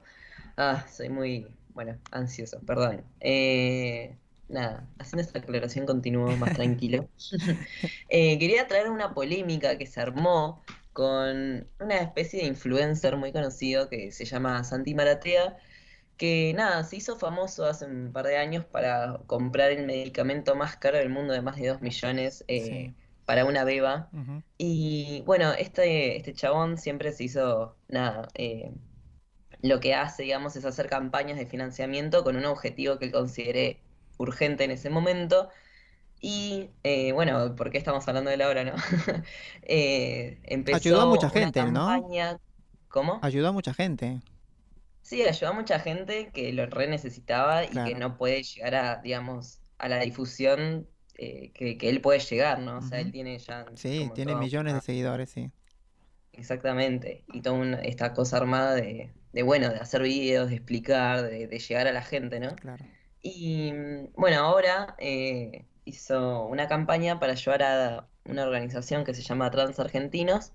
Ah, 0.55 0.85
soy 0.87 1.09
muy, 1.09 1.47
bueno, 1.69 1.97
ansioso, 2.11 2.59
perdón. 2.59 3.03
Eh, 3.21 4.15
nada, 4.49 4.87
haciendo 4.99 5.23
esta 5.23 5.39
aclaración 5.39 5.87
continúo 5.87 6.37
más 6.37 6.53
tranquilo. 6.53 7.09
Eh, 8.07 8.37
quería 8.37 8.67
traer 8.67 8.91
una 8.91 9.15
polémica 9.15 9.75
que 9.79 9.87
se 9.87 9.99
armó 9.99 10.61
con 10.91 11.67
una 11.79 11.97
especie 12.01 12.41
de 12.41 12.45
influencer 12.45 13.17
muy 13.17 13.31
conocido 13.31 13.89
que 13.89 14.11
se 14.11 14.25
llama 14.25 14.63
Santi 14.63 14.93
Maratea, 14.93 15.57
que 16.18 16.53
nada, 16.56 16.84
se 16.84 16.98
hizo 16.98 17.18
famoso 17.18 17.65
hace 17.65 17.85
un 17.85 18.11
par 18.14 18.26
de 18.27 18.38
años 18.38 18.65
para 18.65 19.19
comprar 19.27 19.72
el 19.72 19.85
medicamento 19.85 20.56
más 20.56 20.77
caro 20.77 20.98
del 20.98 21.10
mundo 21.10 21.34
de 21.34 21.41
más 21.41 21.56
de 21.57 21.68
2 21.68 21.81
millones 21.81 22.44
eh, 22.48 22.65
Sí. 22.65 22.94
para 23.26 23.45
una 23.45 23.64
beba. 23.64 24.10
Y 24.57 25.23
bueno, 25.26 25.53
este, 25.53 26.18
este 26.18 26.34
chabón 26.34 26.77
siempre 26.77 27.11
se 27.14 27.23
hizo, 27.26 27.76
nada, 27.88 28.27
eh, 28.35 28.72
lo 29.61 29.80
que 29.80 29.95
hace, 29.95 30.23
digamos, 30.23 30.56
es 30.56 30.65
hacer 30.65 30.88
campañas 30.90 31.38
de 31.38 31.45
financiamiento 31.45 32.23
con 32.23 32.35
un 32.35 32.45
objetivo 32.45 32.99
que 32.99 33.06
él 33.06 33.11
considere 33.11 33.80
urgente 34.18 34.65
en 34.65 34.72
ese 34.72 34.90
momento. 34.90 35.49
Y 36.19 36.69
eh, 36.84 37.11
bueno, 37.14 37.56
¿por 37.56 37.69
qué 37.72 37.77
estamos 37.77 38.07
hablando 38.07 38.30
de 38.30 38.35
él 38.35 38.41
ahora, 38.41 38.64
no? 38.64 38.76
Eh, 39.64 40.40
empezó 40.44 40.77
Ayudó 40.77 41.02
a 41.02 41.06
mucha 41.06 41.27
una 41.27 41.30
gente, 41.40 41.64
¿no? 41.64 41.88
campaña. 41.88 42.38
¿Cómo? 42.90 43.19
Ayudó 43.22 43.48
a 43.49 43.52
mucha 43.52 43.73
gente. 43.73 44.19
Sí, 45.03 45.21
ayudó 45.23 45.51
a 45.51 45.53
mucha 45.53 45.80
gente 45.80 46.31
que 46.34 46.53
lo 46.53 46.65
re 46.67 46.88
necesitaba 46.88 47.65
y 47.65 47.84
que 47.84 47.95
no 47.95 48.17
puede 48.17 48.43
llegar 48.43 48.75
a, 48.75 48.97
digamos, 49.01 49.61
a 49.77 49.89
la 49.89 49.99
difusión 49.99 50.89
eh, 51.15 51.51
que, 51.53 51.77
que 51.77 51.89
él 51.89 52.01
puede 52.01 52.19
llegar, 52.19 52.59
¿no? 52.59 52.80
O 52.80 52.81
sea, 52.81 53.01
él 53.01 53.11
tiene 53.11 53.38
ya 53.39 53.65
Sí, 53.75 54.11
tiene 54.13 54.35
millones 54.35 54.73
de 54.73 54.81
seguidores, 54.81 55.30
sí. 55.31 55.51
Exactamente, 56.31 57.25
y 57.27 57.41
toda 57.43 57.55
una- 57.57 57.80
esta 57.81 58.13
cosa 58.13 58.38
armada 58.38 58.73
de, 58.75 59.13
de, 59.34 59.43
bueno, 59.43 59.69
de 59.69 59.75
hacer 59.77 60.01
videos, 60.01 60.49
de 60.49 60.55
explicar, 60.55 61.21
de, 61.23 61.47
de 61.47 61.59
llegar 61.59 61.88
a 61.88 61.91
la 61.91 62.01
gente, 62.01 62.39
¿no? 62.39 62.55
Claro. 62.55 62.85
Y 63.21 63.71
mm, 63.73 64.13
bueno, 64.15 64.39
ahora 64.41 64.95
eh, 64.99 65.67
hizo 65.85 66.45
una 66.47 66.67
campaña 66.69 67.19
para 67.19 67.34
ayudar 67.34 67.63
a 67.63 68.09
una 68.25 68.43
organización 68.45 69.05
que 69.05 69.13
se 69.15 69.23
llama 69.23 69.51
Trans 69.51 69.80
Argentinos 69.80 70.53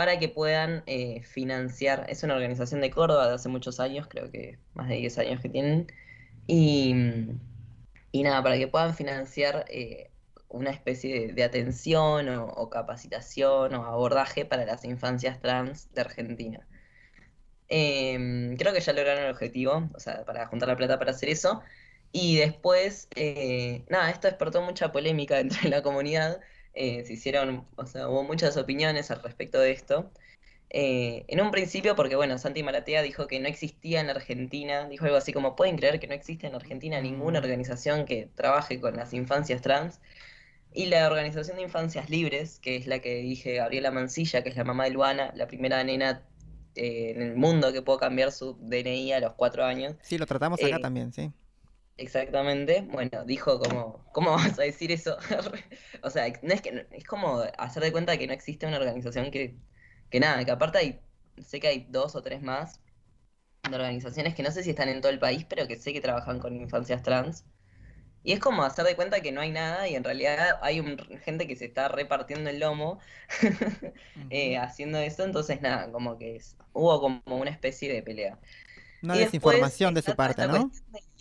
para 0.00 0.18
que 0.18 0.30
puedan 0.30 0.82
eh, 0.86 1.22
financiar, 1.24 2.06
es 2.08 2.22
una 2.22 2.32
organización 2.34 2.80
de 2.80 2.90
Córdoba 2.90 3.28
de 3.28 3.34
hace 3.34 3.50
muchos 3.50 3.80
años, 3.80 4.06
creo 4.08 4.30
que 4.30 4.58
más 4.72 4.88
de 4.88 4.94
10 4.94 5.18
años 5.18 5.42
que 5.42 5.50
tienen, 5.50 5.88
y, 6.46 6.94
mm, 6.94 7.38
y 8.12 8.22
nada, 8.22 8.42
para 8.42 8.56
que 8.56 8.66
puedan 8.66 8.94
financiar 8.94 9.66
eh, 9.68 10.10
una 10.48 10.70
especie 10.70 11.34
de, 11.34 11.44
atención 11.44 12.30
o, 12.30 12.70
capacitación 12.70 13.74
o 13.74 13.84
abordaje 13.84 14.46
para 14.46 14.64
las 14.64 14.86
infancias 14.86 15.38
trans 15.38 15.92
de 15.92 16.00
Argentina. 16.00 16.66
Em, 17.68 18.56
creo 18.56 18.72
que 18.72 18.80
ya 18.80 18.94
lograron 18.94 19.24
el 19.24 19.30
objetivo, 19.32 19.90
o 19.94 20.00
sea, 20.00 20.24
para 20.24 20.46
juntar 20.46 20.68
la 20.70 20.76
plata 20.78 20.98
para 20.98 21.10
hacer 21.10 21.28
eso. 21.28 21.62
Y 22.10 22.38
después, 22.38 23.08
eh, 23.16 23.84
nada, 23.90 24.10
esto 24.10 24.28
despertó 24.28 24.62
mucha 24.62 24.92
polémica 24.92 25.36
dentro 25.42 25.60
de 25.62 25.68
la 25.68 25.82
comunidad. 25.82 26.40
Eh, 26.74 27.04
se 27.04 27.12
hicieron, 27.14 27.66
o 27.76 27.86
sea, 27.86 28.08
hubo 28.08 28.22
muchas 28.24 28.56
opiniones 28.56 29.10
al 29.10 29.22
respecto 29.22 29.58
de 29.60 29.72
esto. 29.72 30.10
Eh, 30.70 31.24
en 31.28 31.40
un 31.40 31.50
principio, 31.50 31.96
porque 31.96 32.16
bueno, 32.16 32.38
Santi 32.38 32.62
Maratea 32.62 33.02
dijo 33.02 33.26
que 33.26 33.40
no 33.40 33.48
existía 33.48 34.00
en 34.00 34.10
Argentina, 34.10 34.88
dijo 34.88 35.04
algo 35.06 35.16
así 35.18 35.32
como, 35.32 35.56
¿pueden 35.56 35.76
creer 35.76 36.00
que 36.00 36.06
no 36.08 36.14
existe 36.14 36.46
en 36.46 36.54
Argentina 36.54 37.00
ninguna 37.00 37.38
Mm. 37.38 37.40
organización 37.40 38.06
que 38.06 38.30
trabaje 38.36 38.80
con 38.80 38.96
las 38.96 39.12
infancias 39.14 39.62
trans? 39.62 40.00
Y 40.72 40.86
la 40.86 41.06
Organización 41.08 41.56
de 41.56 41.64
Infancias 41.64 42.10
Libres, 42.10 42.60
que 42.60 42.76
es 42.76 42.86
la 42.86 43.00
que 43.00 43.16
dije 43.16 43.56
Gabriela 43.56 43.90
Mancilla, 43.90 44.42
que 44.42 44.50
es 44.50 44.56
la 44.56 44.64
mamá 44.64 44.84
de 44.84 44.90
Luana, 44.90 45.32
la 45.34 45.46
primera 45.48 45.82
nena 45.84 46.22
eh, 46.76 47.12
en 47.16 47.22
el 47.22 47.36
mundo 47.36 47.72
que 47.72 47.82
pudo 47.82 47.98
cambiar 47.98 48.30
su 48.32 48.54
DNI 48.60 49.12
a 49.12 49.20
los 49.20 49.34
cuatro 49.34 49.64
años. 49.64 49.96
Sí, 50.02 50.18
lo 50.18 50.26
tratamos 50.26 50.62
acá 50.64 50.78
Eh, 50.78 50.80
también, 50.80 51.12
sí. 51.12 51.32
Exactamente, 52.02 52.80
bueno, 52.90 53.24
dijo 53.26 53.58
como, 53.58 54.06
¿cómo 54.12 54.30
vas 54.32 54.58
a 54.58 54.62
decir 54.62 54.90
eso? 54.90 55.18
O 56.02 56.08
sea, 56.10 56.32
no 56.42 56.54
es 56.54 56.62
que, 56.62 56.86
es 56.92 57.04
como 57.04 57.40
hacer 57.58 57.82
de 57.82 57.92
cuenta 57.92 58.16
que 58.16 58.26
no 58.26 58.32
existe 58.32 58.66
una 58.66 58.78
organización 58.78 59.30
que, 59.30 59.58
que 60.10 60.18
nada, 60.20 60.42
que 60.44 60.50
aparte 60.50 60.78
hay, 60.78 61.00
sé 61.44 61.60
que 61.60 61.68
hay 61.68 61.86
dos 61.90 62.16
o 62.16 62.22
tres 62.22 62.40
más 62.42 62.80
de 63.64 63.76
organizaciones 63.76 64.34
que 64.34 64.42
no 64.44 64.50
sé 64.52 64.62
si 64.64 64.70
están 64.70 64.88
en 64.90 65.00
todo 65.02 65.12
el 65.12 65.18
país, 65.20 65.46
pero 65.48 65.68
que 65.68 65.76
sé 65.78 65.92
que 65.94 66.00
trabajan 66.02 66.38
con 66.40 66.56
infancias 66.56 67.02
trans. 67.02 67.46
Y 68.22 68.32
es 68.32 68.40
como 68.40 68.62
hacer 68.64 68.84
de 68.84 68.96
cuenta 68.96 69.20
que 69.22 69.32
no 69.32 69.40
hay 69.40 69.50
nada 69.50 69.88
y 69.88 69.94
en 69.94 70.04
realidad 70.04 70.58
hay 70.62 70.80
un- 70.80 70.98
gente 71.24 71.46
que 71.46 71.56
se 71.56 71.64
está 71.66 71.88
repartiendo 71.88 72.50
el 72.50 72.60
lomo 72.60 73.00
eh, 74.30 74.58
haciendo 74.58 74.98
eso, 74.98 75.24
entonces 75.24 75.62
nada, 75.62 75.90
como 75.92 76.18
que 76.18 76.36
es- 76.36 76.56
hubo 76.72 77.00
como 77.00 77.22
una 77.28 77.50
especie 77.50 77.92
de 77.92 78.02
pelea. 78.02 78.38
Una 79.02 79.16
Y 79.16 79.20
desinformación 79.20 79.94
de 79.94 80.02
su 80.02 80.14
parte, 80.14 80.46
¿no? 80.46 80.70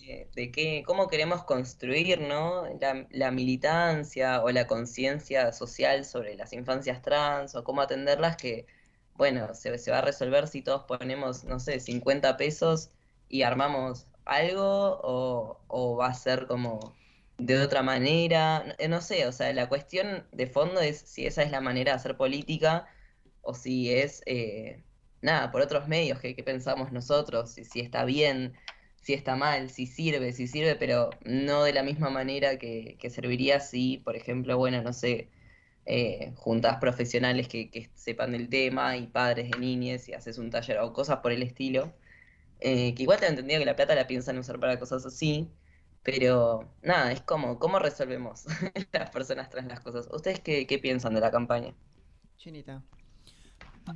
de, 0.10 0.30
de 0.34 0.52
que, 0.52 0.84
cómo 0.86 1.08
queremos 1.08 1.44
construir, 1.44 2.22
¿no? 2.22 2.66
La, 2.80 3.08
la 3.12 3.32
militancia 3.32 4.42
o 4.44 4.50
la 4.52 4.68
conciencia 4.68 5.52
social 5.54 6.06
sobre 6.06 6.36
las 6.36 6.54
infancias 6.54 7.02
trans 7.02 7.56
o 7.56 7.64
cómo 7.64 7.82
atenderlas, 7.82 8.36
que, 8.38 8.66
bueno, 9.16 9.54
se, 9.54 9.78
se 9.78 9.92
va 9.92 10.00
a 10.00 10.02
resolver 10.02 10.48
si 10.48 10.62
todos 10.62 10.84
ponemos, 10.86 11.44
no 11.44 11.60
sé, 11.60 11.80
50 11.80 12.38
pesos 12.38 12.92
y 13.30 13.44
armamos 13.44 14.08
algo 14.26 15.00
o, 15.04 15.64
o 15.68 15.98
va 15.98 16.08
a 16.08 16.14
ser 16.14 16.48
como 16.48 16.96
de 17.38 17.62
otra 17.62 17.84
manera, 17.84 18.64
no, 18.66 18.74
eh, 18.78 18.88
no 18.90 19.02
sé, 19.02 19.26
o 19.28 19.32
sea, 19.32 19.54
la 19.54 19.70
cuestión 19.70 20.28
de 20.32 20.48
fondo 20.48 20.82
es 20.82 21.00
si 21.00 21.26
esa 21.26 21.44
es 21.44 21.52
la 21.52 21.62
manera 21.62 21.94
de 21.94 21.96
hacer 21.98 22.18
política 22.18 22.88
o 23.42 23.54
si 23.54 23.92
es, 23.94 24.22
eh, 24.26 24.84
nada, 25.22 25.52
por 25.52 25.62
otros 25.62 25.88
medios, 25.88 26.20
que, 26.20 26.34
pensamos 26.44 26.92
nosotros, 26.92 27.52
si, 27.52 27.80
está 27.80 28.06
bien, 28.06 28.54
si 29.02 29.14
está 29.14 29.36
mal, 29.36 29.70
si 29.70 29.86
sirve, 29.88 30.34
si 30.34 30.48
sirve, 30.48 30.76
pero 30.76 31.10
no 31.26 31.64
de 31.64 31.74
la 31.74 31.84
misma 31.84 32.10
manera 32.10 32.58
que, 32.58 32.98
que 33.00 33.10
serviría 33.10 33.60
si, 33.60 33.98
por 34.00 34.16
ejemplo, 34.16 34.58
bueno, 34.58 34.82
no 34.82 34.94
sé, 34.94 35.30
eh, 35.86 36.34
juntás 36.36 36.78
profesionales 36.78 37.48
que, 37.48 37.72
que 37.72 37.90
sepan 37.96 38.32
del 38.32 38.50
tema 38.50 38.96
y 38.98 39.08
padres 39.08 39.50
de 39.52 39.58
niñas 39.60 40.08
y 40.08 40.14
haces 40.14 40.38
un 40.38 40.52
taller 40.52 40.78
o 40.80 40.94
cosas 40.94 41.18
por 41.20 41.32
el 41.32 41.42
estilo. 41.44 41.94
Eh, 42.60 42.94
que 42.96 43.04
igual 43.04 43.20
te 43.20 43.28
entendido 43.28 43.60
que 43.60 43.66
la 43.66 43.76
plata 43.76 43.96
la 43.96 44.08
piensan 44.08 44.38
usar 44.38 44.60
para 44.60 44.78
cosas 44.80 45.06
así, 45.06 45.50
pero 46.04 46.70
nada, 46.84 47.12
es 47.12 47.22
como, 47.22 47.58
¿cómo 47.60 47.80
resolvemos 47.80 48.46
las 48.92 49.10
personas 49.12 49.50
tras 49.50 49.66
las 49.66 49.80
cosas? 49.80 50.08
¿Ustedes 50.12 50.40
qué, 50.42 50.68
qué 50.68 50.78
piensan 50.78 51.14
de 51.14 51.22
la 51.22 51.32
campaña? 51.32 51.74
Chinita. 52.38 52.84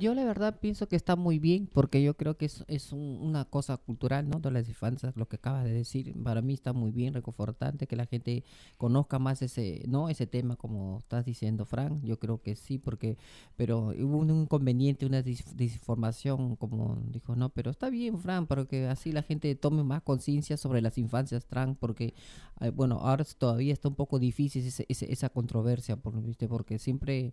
Yo 0.00 0.14
la 0.14 0.24
verdad 0.24 0.58
pienso 0.60 0.88
que 0.88 0.96
está 0.96 1.14
muy 1.14 1.38
bien 1.38 1.68
porque 1.72 2.02
yo 2.02 2.16
creo 2.16 2.36
que 2.36 2.46
es, 2.46 2.64
es 2.68 2.90
un- 2.92 3.18
una 3.20 3.44
cosa 3.44 3.76
cultural, 3.76 4.28
¿no? 4.28 4.40
De 4.40 4.50
las 4.50 4.68
infancias, 4.68 5.14
lo 5.16 5.28
que 5.28 5.36
acabas 5.36 5.64
de 5.64 5.72
decir, 5.72 6.14
para 6.22 6.42
mí 6.42 6.54
está 6.54 6.72
muy 6.72 6.90
bien, 6.90 7.14
reconfortante 7.14 7.86
que 7.86 7.94
la 7.94 8.06
gente 8.06 8.44
conozca 8.78 9.18
más 9.18 9.42
ese, 9.42 9.82
¿no? 9.86 10.08
Ese 10.08 10.26
tema 10.26 10.56
como 10.56 10.98
estás 11.00 11.24
diciendo, 11.24 11.64
Frank, 11.64 12.00
yo 12.02 12.18
creo 12.18 12.40
que 12.42 12.56
sí, 12.56 12.78
porque, 12.78 13.18
pero 13.56 13.92
hubo 13.98 14.16
un 14.18 14.30
inconveniente, 14.30 15.06
una 15.06 15.22
dis- 15.22 15.44
desinformación, 15.54 16.56
como 16.56 16.98
dijo, 17.12 17.36
no, 17.36 17.50
pero 17.50 17.70
está 17.70 17.88
bien, 17.90 18.18
Frank, 18.18 18.48
para 18.48 18.64
que 18.64 18.86
así 18.88 19.12
la 19.12 19.22
gente 19.22 19.54
tome 19.54 19.84
más 19.84 20.02
conciencia 20.02 20.56
sobre 20.56 20.80
las 20.82 20.98
infancias 20.98 21.46
trans, 21.46 21.76
porque, 21.78 22.14
eh, 22.60 22.70
bueno, 22.70 22.96
ahora 23.00 23.24
todavía 23.38 23.72
está 23.72 23.88
un 23.88 23.94
poco 23.96 24.18
difícil 24.18 24.66
ese- 24.66 24.86
ese- 24.88 25.12
esa 25.12 25.28
controversia, 25.28 25.96
por, 25.96 26.20
¿viste? 26.22 26.48
Porque 26.48 26.78
siempre 26.78 27.32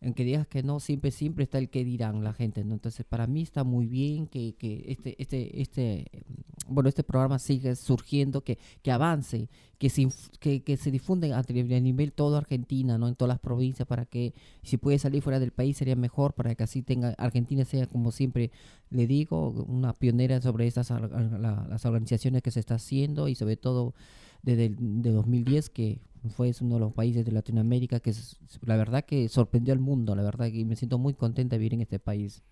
en 0.00 0.14
que 0.14 0.24
digas 0.24 0.46
que 0.46 0.62
no, 0.62 0.80
siempre, 0.80 1.10
siempre 1.10 1.44
está 1.44 1.58
el 1.58 1.68
que 1.70 1.84
dirán 1.84 2.22
la 2.22 2.32
gente, 2.32 2.64
¿no? 2.64 2.74
Entonces, 2.74 3.04
para 3.04 3.26
mí 3.26 3.42
está 3.42 3.64
muy 3.64 3.86
bien 3.86 4.26
que, 4.26 4.54
que 4.54 4.84
este, 4.88 5.16
este, 5.18 5.60
este, 5.60 6.06
mm, 6.26 6.74
bueno, 6.74 6.88
este 6.88 7.02
programa 7.02 7.38
siga 7.38 7.74
surgiendo, 7.74 8.42
que, 8.42 8.58
que 8.82 8.92
avance, 8.92 9.48
que 9.78 9.90
se, 9.90 10.08
que, 10.40 10.62
que 10.62 10.76
se 10.76 10.90
difunda 10.90 11.28
a, 11.36 11.40
a 11.40 11.80
nivel 11.80 12.12
todo 12.12 12.36
Argentina, 12.36 12.98
¿no? 12.98 13.08
En 13.08 13.14
todas 13.14 13.30
las 13.30 13.40
provincias, 13.40 13.88
para 13.88 14.04
que 14.04 14.34
si 14.62 14.76
puede 14.76 14.98
salir 14.98 15.22
fuera 15.22 15.40
del 15.40 15.52
país 15.52 15.76
sería 15.76 15.96
mejor, 15.96 16.34
para 16.34 16.54
que 16.54 16.64
así 16.64 16.82
tenga, 16.82 17.14
Argentina 17.18 17.64
sea, 17.64 17.86
como 17.86 18.12
siempre 18.12 18.50
le 18.90 19.06
digo, 19.06 19.50
una 19.50 19.92
pionera 19.92 20.40
sobre 20.40 20.66
estas 20.66 20.90
las 20.90 21.84
organizaciones 21.84 22.42
que 22.42 22.50
se 22.50 22.60
está 22.60 22.76
haciendo 22.76 23.28
y 23.28 23.34
sobre 23.34 23.56
todo 23.56 23.94
desde 24.42 24.66
el 24.66 24.76
de 25.02 25.10
2010 25.10 25.70
que 25.70 26.00
fue 26.30 26.52
uno 26.60 26.74
de 26.74 26.80
los 26.80 26.92
países 26.92 27.24
de 27.24 27.32
Latinoamérica 27.32 28.00
que 28.00 28.12
la 28.62 28.76
verdad 28.76 29.04
que 29.04 29.28
sorprendió 29.28 29.72
al 29.72 29.80
mundo, 29.80 30.14
la 30.16 30.22
verdad 30.22 30.50
que 30.50 30.64
me 30.64 30.76
siento 30.76 30.98
muy 30.98 31.14
contenta 31.14 31.54
de 31.54 31.58
vivir 31.58 31.74
en 31.74 31.80
este 31.82 31.98
país. 31.98 32.42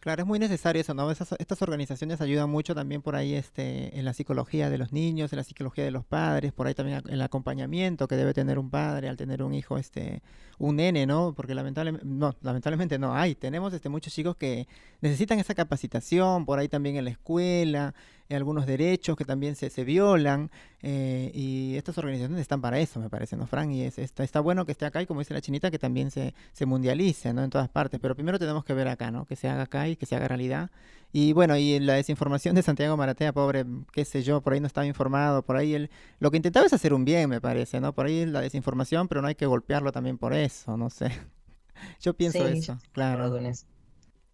Claro, 0.00 0.22
es 0.22 0.28
muy 0.28 0.38
necesario 0.38 0.80
eso, 0.80 0.94
¿no? 0.94 1.10
Esas- 1.10 1.34
estas 1.40 1.62
organizaciones 1.62 2.20
ayudan 2.20 2.48
mucho 2.48 2.76
también 2.76 3.02
por 3.02 3.16
ahí 3.16 3.34
este, 3.34 3.98
en 3.98 4.04
la 4.04 4.12
psicología 4.12 4.70
de 4.70 4.78
los 4.78 4.92
niños, 4.92 5.32
en 5.32 5.38
la 5.38 5.42
psicología 5.42 5.82
de 5.84 5.90
los 5.90 6.04
padres, 6.04 6.52
por 6.52 6.68
ahí 6.68 6.74
también 6.74 7.02
el 7.08 7.20
acompañamiento 7.22 8.06
que 8.06 8.14
debe 8.14 8.32
tener 8.32 8.56
un 8.60 8.70
padre 8.70 9.08
al 9.08 9.16
tener 9.16 9.42
un 9.42 9.52
hijo, 9.52 9.78
este, 9.78 10.22
un 10.58 10.76
nene, 10.76 11.06
¿no? 11.06 11.34
Porque 11.34 11.54
lamentablemente, 11.56 12.06
no, 12.06 12.36
lamentablemente 12.42 13.00
no 13.00 13.14
hay. 13.16 13.34
Tenemos 13.34 13.72
este, 13.74 13.88
muchos 13.88 14.12
chicos 14.12 14.36
que 14.36 14.68
necesitan 15.00 15.40
esa 15.40 15.54
capacitación, 15.56 16.44
por 16.46 16.60
ahí 16.60 16.68
también 16.68 16.94
en 16.96 17.04
la 17.06 17.10
escuela, 17.10 17.92
algunos 18.34 18.66
derechos 18.66 19.16
que 19.16 19.24
también 19.24 19.54
se, 19.56 19.70
se 19.70 19.84
violan 19.84 20.50
eh, 20.82 21.30
y 21.34 21.76
estas 21.76 21.96
organizaciones 21.98 22.40
están 22.40 22.60
para 22.60 22.78
eso, 22.80 22.98
me 23.00 23.08
parece, 23.08 23.36
¿no, 23.36 23.46
Frank? 23.46 23.70
Y 23.70 23.82
es, 23.82 23.98
está, 23.98 24.24
está 24.24 24.40
bueno 24.40 24.66
que 24.66 24.72
esté 24.72 24.84
acá 24.86 25.00
y 25.02 25.06
como 25.06 25.20
dice 25.20 25.34
la 25.34 25.40
chinita, 25.40 25.70
que 25.70 25.78
también 25.78 26.10
se, 26.10 26.34
se 26.52 26.66
mundialice, 26.66 27.32
¿no? 27.32 27.44
En 27.44 27.50
todas 27.50 27.68
partes, 27.68 28.00
pero 28.00 28.14
primero 28.14 28.38
tenemos 28.38 28.64
que 28.64 28.74
ver 28.74 28.88
acá, 28.88 29.10
¿no? 29.10 29.24
Que 29.26 29.36
se 29.36 29.48
haga 29.48 29.62
acá 29.62 29.88
y 29.88 29.96
que 29.96 30.06
se 30.06 30.16
haga 30.16 30.28
realidad. 30.28 30.70
Y 31.12 31.32
bueno, 31.32 31.56
y 31.56 31.78
la 31.80 31.94
desinformación 31.94 32.54
de 32.56 32.62
Santiago 32.62 32.96
Maratea, 32.96 33.32
pobre, 33.32 33.64
qué 33.92 34.04
sé 34.04 34.22
yo, 34.22 34.40
por 34.40 34.52
ahí 34.52 34.60
no 34.60 34.66
estaba 34.66 34.86
informado, 34.86 35.42
por 35.42 35.56
ahí 35.56 35.74
él, 35.74 35.90
lo 36.18 36.30
que 36.30 36.36
intentaba 36.36 36.66
es 36.66 36.72
hacer 36.72 36.92
un 36.92 37.04
bien, 37.04 37.30
me 37.30 37.40
parece, 37.40 37.80
¿no? 37.80 37.92
Por 37.94 38.06
ahí 38.06 38.26
la 38.26 38.40
desinformación, 38.40 39.08
pero 39.08 39.22
no 39.22 39.28
hay 39.28 39.34
que 39.36 39.46
golpearlo 39.46 39.92
también 39.92 40.18
por 40.18 40.34
eso, 40.34 40.76
no 40.76 40.90
sé. 40.90 41.10
Yo 42.00 42.14
pienso 42.14 42.46
Sí, 42.46 42.58
eso, 42.58 42.78
claro. 42.92 43.30
con 43.30 43.46
eso. 43.46 43.66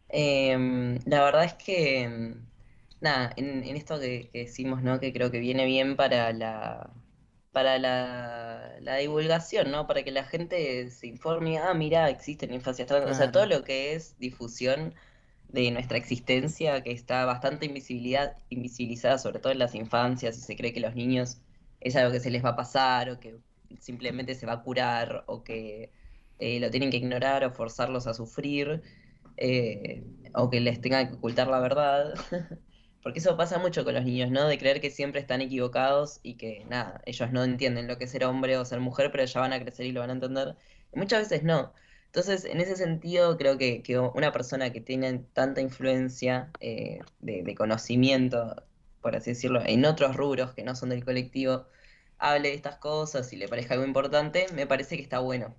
Em, 0.08 0.98
la 1.06 1.24
verdad 1.24 1.44
es 1.44 1.54
que, 1.54 2.02
em, 2.02 2.46
nada, 3.02 3.32
en, 3.36 3.64
en 3.64 3.76
esto 3.76 4.00
que, 4.00 4.30
que 4.32 4.40
decimos, 4.40 4.82
¿no? 4.82 5.00
Que 5.00 5.12
creo 5.12 5.30
que 5.30 5.40
viene 5.40 5.66
bien 5.66 5.96
para 5.96 6.32
la, 6.32 6.94
para 7.52 7.78
la, 7.78 8.76
la 8.80 8.96
divulgación, 8.96 9.70
¿no? 9.70 9.86
Para 9.86 10.02
que 10.04 10.12
la 10.12 10.24
gente 10.24 10.90
se 10.90 11.06
informe, 11.08 11.58
ah, 11.58 11.74
mira, 11.74 12.10
existen 12.10 12.54
infancias 12.54 12.88
trans, 12.88 13.10
o 13.10 13.14
sea, 13.14 13.32
todo 13.32 13.46
Claro. 13.46 13.46
lo 13.46 13.64
que 13.64 13.94
es 13.94 14.18
difusión 14.18 14.94
de 15.48 15.70
nuestra 15.70 15.98
existencia, 15.98 16.82
que 16.82 16.92
está 16.92 17.24
bastante 17.26 17.66
invisibilidad, 17.66 18.38
invisibilizada, 18.50 19.18
sobre 19.18 19.40
todo 19.40 19.52
en 19.52 19.58
las 19.60 19.74
infancias, 19.74 20.38
y 20.38 20.40
se 20.42 20.56
cree 20.56 20.72
que 20.72 20.80
los 20.80 20.94
niños 20.94 21.42
es 21.80 21.96
algo 21.96 22.12
que 22.12 22.20
se 22.20 22.30
les 22.30 22.44
va 22.44 22.50
a 22.50 22.56
pasar, 22.56 23.10
o 23.10 23.20
que 23.20 23.38
simplemente 23.80 24.34
se 24.34 24.46
va 24.46 24.54
a 24.54 24.62
curar, 24.62 25.24
o 25.26 25.44
que 25.44 25.92
eh, 26.38 26.60
lo 26.60 26.70
tienen 26.70 26.90
que 26.90 26.96
ignorar 26.98 27.44
o 27.44 27.52
forzarlos 27.52 28.06
a 28.06 28.14
sufrir, 28.14 28.82
eh, 29.36 30.04
o 30.34 30.50
que 30.50 30.60
les 30.60 30.80
tengan 30.80 31.08
que 31.08 31.14
ocultar 31.16 31.48
la 31.48 31.60
verdad. 31.60 32.14
Porque 33.02 33.18
eso 33.18 33.36
pasa 33.36 33.58
mucho 33.58 33.84
con 33.84 33.94
los 33.94 34.04
niños, 34.04 34.30
¿no? 34.30 34.46
De 34.46 34.58
creer 34.58 34.80
que 34.80 34.90
siempre 34.90 35.20
están 35.20 35.40
equivocados 35.40 36.20
y 36.22 36.34
que, 36.34 36.64
nada, 36.68 37.02
ellos 37.04 37.32
no 37.32 37.42
entienden 37.44 37.88
lo 37.88 37.98
que 37.98 38.04
es 38.04 38.10
ser 38.10 38.24
hombre 38.24 38.56
o 38.56 38.64
ser 38.64 38.80
mujer, 38.80 39.10
pero 39.10 39.24
ya 39.24 39.40
van 39.40 39.52
a 39.52 39.60
crecer 39.60 39.86
y 39.86 39.92
lo 39.92 40.00
van 40.00 40.10
a 40.10 40.14
entender. 40.14 40.56
Y 40.94 40.98
muchas 40.98 41.22
veces 41.28 41.42
no. 41.42 41.72
Entonces, 42.06 42.44
en 42.44 42.60
ese 42.60 42.76
sentido, 42.76 43.36
creo 43.38 43.58
que, 43.58 43.82
que 43.82 43.98
una 43.98 44.32
persona 44.32 44.70
que 44.70 44.80
tiene 44.80 45.20
tanta 45.32 45.60
influencia 45.60 46.50
eh, 46.60 47.00
de, 47.20 47.42
de 47.42 47.54
conocimiento, 47.54 48.62
por 49.00 49.16
así 49.16 49.30
decirlo, 49.30 49.62
en 49.64 49.84
otros 49.84 50.14
rubros 50.16 50.52
que 50.52 50.62
no 50.62 50.76
son 50.76 50.90
del 50.90 51.04
colectivo, 51.04 51.66
hable 52.22 52.50
de 52.50 52.54
estas 52.54 52.76
cosas 52.76 53.32
y 53.32 53.36
le 53.36 53.48
parezca 53.48 53.74
algo 53.74 53.84
importante, 53.84 54.46
me 54.54 54.66
parece 54.66 54.96
que 54.96 55.02
está 55.02 55.18
bueno. 55.18 55.54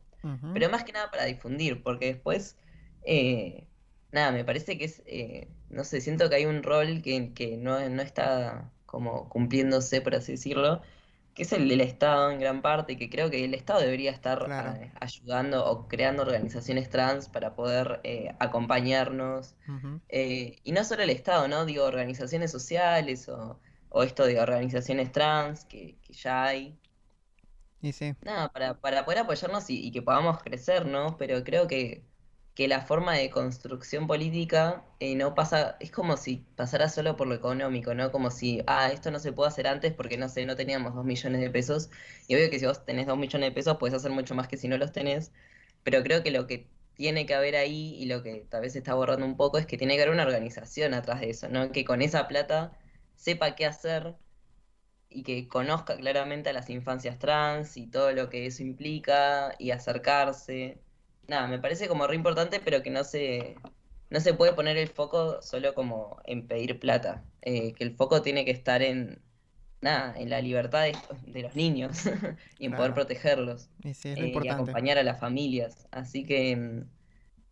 Pero 0.53 0.69
más 0.69 0.85
que 0.85 0.93
nada 0.93 1.11
para 1.11 1.25
difundir, 1.25 1.83
porque 1.83 2.05
después, 2.05 2.55
eh, 3.03 3.67
nada, 4.13 4.31
me 4.31 4.45
parece 4.45 4.77
que 4.77 4.85
es, 4.85 5.03
eh, 5.07 5.49
no 5.69 5.83
sé, 5.83 6.01
siento 6.01 6.29
que 6.29 6.35
hay 6.37 6.45
un 6.45 6.63
rol 6.63 7.01
que, 7.03 7.33
que 7.33 7.57
no, 7.57 7.89
no 7.89 8.01
está 8.01 8.73
como 8.85 9.29
cumpliéndose, 9.29 10.01
por 10.01 10.15
así 10.15 10.33
decirlo, 10.33 10.81
que 11.33 11.43
es 11.43 11.53
el 11.53 11.67
del 11.69 11.81
Estado 11.81 12.31
en 12.31 12.39
gran 12.39 12.61
parte, 12.61 12.97
que 12.97 13.09
creo 13.09 13.29
que 13.31 13.43
el 13.45 13.53
Estado 13.55 13.81
debería 13.81 14.11
estar 14.11 14.41
Claro. 14.45 14.79
eh, 14.81 14.93
ayudando 15.01 15.65
o 15.65 15.87
creando 15.87 16.21
organizaciones 16.23 16.89
trans 16.89 17.29
para 17.29 17.55
poder 17.55 18.01
eh, 18.03 18.35
acompañarnos. 18.39 19.55
Eh, 20.09 20.57
y 20.63 20.71
no 20.73 20.83
solo 20.83 21.03
el 21.03 21.09
Estado, 21.09 21.47
¿no? 21.47 21.65
Digo, 21.65 21.85
organizaciones 21.85 22.51
sociales 22.51 23.27
o, 23.29 23.59
o 23.89 24.03
esto 24.03 24.25
de 24.25 24.39
organizaciones 24.39 25.11
trans 25.11 25.65
que, 25.65 25.99
que 26.03 26.13
ya 26.13 26.43
hay. 26.45 26.79
Y 27.81 27.93
sí, 27.93 28.15
Nada, 28.21 28.49
para, 28.53 28.79
para 28.79 29.03
poder 29.05 29.19
apoyarnos 29.19 29.69
y, 29.69 29.85
y 29.85 29.91
que 29.91 30.01
podamos 30.01 30.41
crecer, 30.41 30.85
¿no? 30.85 31.17
Pero 31.17 31.43
creo 31.43 31.67
que, 31.67 32.05
que 32.55 32.67
la 32.67 32.81
forma 32.81 33.13
de 33.15 33.29
construcción 33.31 34.07
política 34.07 34.85
eh, 34.99 35.15
no 35.15 35.33
pasa, 35.35 35.77
es 35.79 35.91
como 35.91 36.17
si 36.17 36.45
pasara 36.55 36.89
solo 36.89 37.15
por 37.17 37.27
lo 37.27 37.35
económico, 37.35 37.93
¿no? 37.95 38.11
Como 38.11 38.29
si, 38.31 38.61
ah, 38.67 38.91
esto 38.91 39.09
no 39.11 39.19
se 39.19 39.33
puede 39.33 39.49
hacer 39.49 39.67
antes 39.67 39.93
porque 39.93 40.17
no 40.17 40.29
sé, 40.29 40.45
no 40.45 40.55
teníamos 40.55 40.93
dos 40.95 41.05
millones 41.05 41.41
de 41.41 41.49
pesos. 41.49 41.89
Y 42.27 42.35
obvio 42.35 42.49
que 42.51 42.59
si 42.59 42.65
vos 42.65 42.85
tenés 42.85 43.07
dos 43.07 43.17
millones 43.17 43.49
de 43.49 43.51
pesos, 43.55 43.77
puedes 43.79 43.95
hacer 43.95 44.11
mucho 44.11 44.35
más 44.35 44.47
que 44.47 44.57
si 44.57 44.67
no 44.67 44.77
los 44.77 44.91
tenés. 44.91 45.31
Pero 45.83 46.03
creo 46.03 46.23
que 46.23 46.31
lo 46.31 46.47
que 46.47 46.69
tiene 46.95 47.25
que 47.25 47.33
haber 47.35 47.55
ahí 47.55 47.95
y 47.95 48.05
lo 48.05 48.21
que 48.23 48.45
tal 48.49 48.61
vez 48.61 48.73
se 48.73 48.79
está 48.79 48.93
borrando 48.93 49.25
un 49.25 49.37
poco 49.37 49.57
es 49.57 49.65
que 49.65 49.77
tiene 49.77 49.95
que 49.95 50.03
haber 50.03 50.13
una 50.13 50.23
organización 50.23 50.93
atrás 50.93 51.21
de 51.21 51.29
eso, 51.31 51.49
¿no? 51.49 51.71
Que 51.71 51.85
con 51.85 52.01
esa 52.01 52.27
plata 52.27 52.77
sepa 53.15 53.55
qué 53.55 53.65
hacer 53.65 54.15
y 55.09 55.23
que 55.23 55.47
conozca 55.47 55.95
claramente 55.97 56.49
a 56.49 56.53
las 56.53 56.69
infancias 56.69 57.19
trans 57.19 57.77
y 57.77 57.87
todo 57.87 58.11
lo 58.11 58.29
que 58.29 58.45
eso 58.47 58.63
implica 58.63 59.55
y 59.59 59.71
acercarse. 59.71 60.82
Nada, 61.27 61.47
me 61.47 61.59
parece 61.59 61.87
como 61.87 62.05
re 62.07 62.15
importante, 62.15 62.59
pero 62.59 62.83
que 62.83 62.89
no 62.89 63.03
se, 63.03 63.63
no 64.09 64.19
se 64.19 64.33
puede 64.33 64.53
poner 64.53 64.77
el 64.77 64.89
foco 64.89 65.41
solo 65.41 65.73
como 65.73 66.19
en 66.25 66.47
pedir 66.47 66.79
plata. 66.79 67.25
Eh, 67.41 67.73
que 67.73 67.83
el 67.85 67.95
foco 67.95 68.21
tiene 68.21 68.45
que 68.45 68.51
estar 68.51 68.81
en, 68.81 69.23
nada, 69.81 70.15
en 70.17 70.29
la 70.29 70.41
libertad 70.41 70.83
de, 70.83 71.05
de 71.21 71.41
los 71.43 71.55
niños 71.55 72.03
y 72.57 72.65
en 72.67 72.75
poder 72.75 72.93
protegerlos 72.93 73.69
Y 73.83 73.93
sí, 73.93 74.09
es 74.09 74.19
eh, 74.19 74.39
y 74.43 74.47
acompañar 74.49 74.97
a 74.97 75.03
las 75.03 75.19
familias. 75.19 75.87
Así 75.91 76.25
que, 76.25 76.55
mm, 76.57 76.89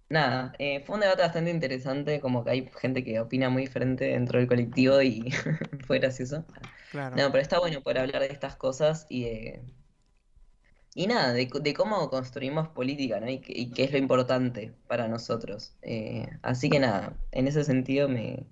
nada, 0.10 0.54
eh, 0.60 0.84
fue 0.86 0.96
un 0.96 1.02
debate 1.02 1.22
bastante 1.24 1.52
interesante, 1.52 2.20
como 2.22 2.44
que 2.44 2.52
hay 2.52 2.70
gente 2.80 3.04
que 3.04 3.20
opina 3.20 3.50
muy 3.50 3.64
diferente 3.64 4.06
dentro 4.06 4.40
del 4.40 4.48
colectivo 4.48 5.02
y 5.02 5.32
fue 5.88 6.00
gracioso. 6.00 6.46
Claro. 6.90 7.16
No, 7.16 7.32
pero 7.32 7.42
está 7.42 7.60
bueno 7.60 7.82
poder 7.82 8.00
hablar 8.00 8.22
de 8.22 8.28
estas 8.30 8.56
cosas 8.58 9.06
y 9.10 9.24
de, 9.26 9.64
y 10.94 11.08
nada, 11.08 11.34
de, 11.34 11.50
de 11.62 11.74
cómo 11.74 12.10
construimos 12.10 12.68
política, 12.70 13.20
¿no? 13.20 13.30
Y, 13.30 13.40
qué- 13.42 13.54
y 13.56 13.72
qué 13.72 13.84
es 13.86 13.92
lo 13.92 13.98
importante 13.98 14.74
para 14.88 15.08
nosotros. 15.08 15.76
Eh, 15.82 16.28
así 16.42 16.70
que 16.70 16.80
nada, 16.80 17.18
en 17.32 17.48
ese 17.48 17.64
sentido 17.64 18.10
me, 18.10 18.46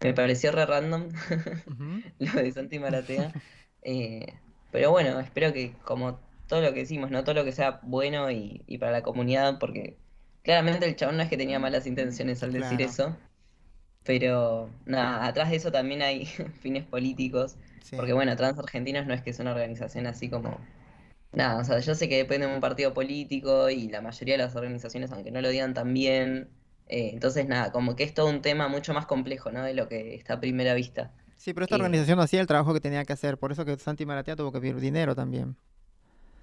me 0.00 0.14
pareció 0.14 0.52
re 0.52 0.66
random 0.66 1.08
lo 2.18 2.32
de 2.42 2.52
Santi 2.52 2.78
Maratea. 2.78 3.32
Eh, 3.84 4.26
pero 4.70 4.90
bueno, 4.92 5.18
espero 5.20 5.52
que 5.52 5.76
como 5.84 6.20
todo 6.46 6.60
lo 6.62 6.72
que 6.72 6.80
decimos, 6.80 7.10
¿no? 7.10 7.24
Todo 7.24 7.34
lo 7.34 7.44
que 7.44 7.50
sea 7.52 7.80
bueno 7.82 8.30
y, 8.30 8.62
y 8.68 8.78
para 8.78 8.92
la 8.92 9.02
comunidad, 9.02 9.58
porque 9.58 9.98
claramente 10.44 10.86
el 10.86 10.94
chabón 10.96 11.16
no 11.16 11.22
es 11.24 11.28
que 11.28 11.36
tenía 11.36 11.58
malas 11.58 11.86
intenciones 11.86 12.42
al 12.44 12.52
decir 12.52 12.78
Claro. 12.78 12.90
eso, 12.92 13.16
pero 14.04 14.70
nada, 14.86 15.26
atrás 15.26 15.50
de 15.50 15.56
eso 15.56 15.72
también 15.72 16.02
hay 16.02 16.26
fines 16.60 16.84
políticos, 16.86 17.56
Sí. 17.80 17.96
porque 17.96 18.12
bueno, 18.12 18.36
Trans 18.36 18.58
Argentinos 18.58 19.06
no 19.06 19.14
es 19.14 19.22
que 19.22 19.30
es 19.30 19.38
una 19.40 19.52
organización 19.52 20.06
así 20.06 20.30
como... 20.30 20.58
Nada, 21.32 21.60
o 21.60 21.64
sea, 21.64 21.78
yo 21.80 21.94
sé 21.94 22.08
que 22.10 22.16
depende 22.18 22.46
de 22.46 22.54
un 22.54 22.60
partido 22.60 22.92
político 22.92 23.70
y 23.70 23.88
la 23.88 24.02
mayoría 24.02 24.34
de 24.36 24.42
las 24.44 24.54
organizaciones, 24.54 25.12
aunque 25.12 25.30
no 25.30 25.40
lo 25.40 25.48
digan 25.48 25.72
tan 25.72 25.94
bien, 25.94 26.50
eh, 26.88 27.10
entonces 27.14 27.46
nada, 27.48 27.72
como 27.72 27.96
que 27.96 28.04
es 28.04 28.12
todo 28.14 28.28
un 28.28 28.42
tema 28.42 28.68
mucho 28.68 28.92
más 28.92 29.06
complejo, 29.06 29.50
¿no? 29.50 29.62
De 29.64 29.72
lo 29.74 29.88
que 29.88 30.14
está 30.14 30.34
a 30.34 30.40
primera 30.40 30.74
vista. 30.74 31.14
Sí, 31.36 31.52
pero 31.52 31.64
esta 31.64 31.76
que- 31.76 31.76
organización 31.76 32.16
no 32.18 32.22
hacía 32.22 32.40
el 32.40 32.46
trabajo 32.46 32.72
que 32.72 32.80
tenía 32.80 33.04
que 33.04 33.12
hacer, 33.12 33.36
por 33.38 33.52
eso 33.52 33.64
que 33.66 33.76
Santi 33.78 34.06
Maratea 34.06 34.36
tuvo 34.36 34.50
que 34.52 34.60
pedir 34.60 34.80
dinero 34.80 35.14
también. 35.14 35.56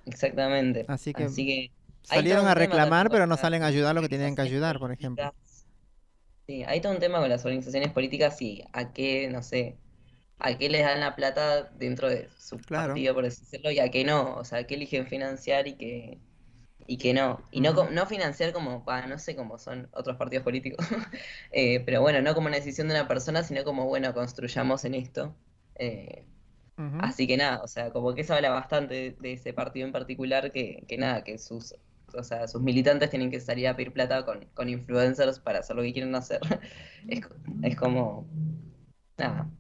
Exactamente. 0.06 0.88
Así 0.88 1.14
que 1.14 1.24
Así 1.24 1.46
que 1.46 1.72
Salieron 2.04 2.48
a 2.48 2.56
reclamar, 2.56 3.10
también 3.10 3.12
pero 3.12 3.28
no 3.28 3.38
salen 3.38 3.64
a 3.64 3.68
ayudar 3.68 3.96
lo 3.96 4.02
que 4.02 4.10
tenían 4.10 4.36
que 4.36 4.42
ayudar, 4.44 4.80
por 4.80 4.92
ejemplo. 4.94 5.34
Sí, 6.48 6.64
hay 6.64 6.82
todo 6.82 6.94
un 6.94 7.00
tema 7.00 7.20
con 7.20 7.30
las 7.30 7.46
organizaciones 7.46 7.92
políticas 7.94 8.42
y 8.42 8.64
a 8.74 8.92
qué, 8.92 9.30
no 9.30 9.44
sé, 9.44 9.78
a 10.40 10.58
qué 10.58 10.70
les 10.70 10.84
dan 10.84 11.00
la 11.02 11.16
plata 11.16 11.66
dentro 11.76 12.10
de 12.10 12.30
su 12.38 12.62
Claro. 12.66 12.94
partido, 12.94 13.14
por 13.14 13.24
decirlo, 13.26 13.72
y 13.72 13.80
a 13.80 13.90
qué 13.92 14.04
no. 14.06 14.36
O 14.38 14.46
sea, 14.46 14.66
qué 14.68 14.76
eligen 14.76 15.08
financiar 15.08 15.68
y 15.68 15.78
qué, 15.78 16.22
y 16.88 16.98
qué 16.98 17.14
no. 17.14 17.46
Y 17.52 17.62
no, 17.62 17.74
no 17.92 18.06
financiar 18.08 18.54
como, 18.54 18.84
bah, 18.84 19.08
no 19.08 19.20
sé 19.20 19.36
cómo 19.36 19.58
son 19.60 19.90
otros 19.94 20.18
partidos 20.18 20.44
políticos. 20.44 20.86
Eh, 21.52 21.82
pero 21.86 22.02
bueno, 22.02 22.22
no 22.22 22.34
como 22.36 22.48
una 22.48 22.58
decisión 22.58 22.88
de 22.88 22.96
una 22.96 23.08
persona, 23.08 23.44
sino 23.44 23.64
como, 23.64 23.88
bueno, 23.88 24.14
construyamos 24.14 24.86
en 24.86 24.96
esto. 24.96 25.36
Eh. 25.76 26.26
Así 26.98 27.28
que 27.28 27.38
nada, 27.38 27.62
o 27.64 27.68
sea, 27.68 27.92
como 27.92 28.14
que 28.14 28.22
eso 28.22 28.34
habla 28.36 28.50
bastante 28.52 28.94
de, 28.96 29.12
de 29.20 29.34
ese 29.34 29.54
partido 29.54 29.86
en 29.88 29.94
particular, 29.94 30.52
que, 30.52 30.86
que 30.88 30.98
nada, 30.98 31.24
que 31.24 31.38
sus, 31.38 31.74
o 32.14 32.24
sea, 32.24 32.48
sus 32.48 32.62
militantes 32.62 33.10
tienen 33.10 33.32
que 33.32 33.40
salir 33.40 33.68
a 33.68 33.76
pedir 33.76 33.94
plata 33.94 34.26
con, 34.26 34.46
con 34.54 34.68
influencers 34.70 35.40
para 35.40 35.60
hacer 35.60 35.76
lo 35.78 35.82
que 35.84 35.94
quieren 35.94 36.14
hacer. 36.16 36.40
Es, 37.08 37.22
es 37.62 37.76
como, 37.78 38.30
nada, 39.18 39.52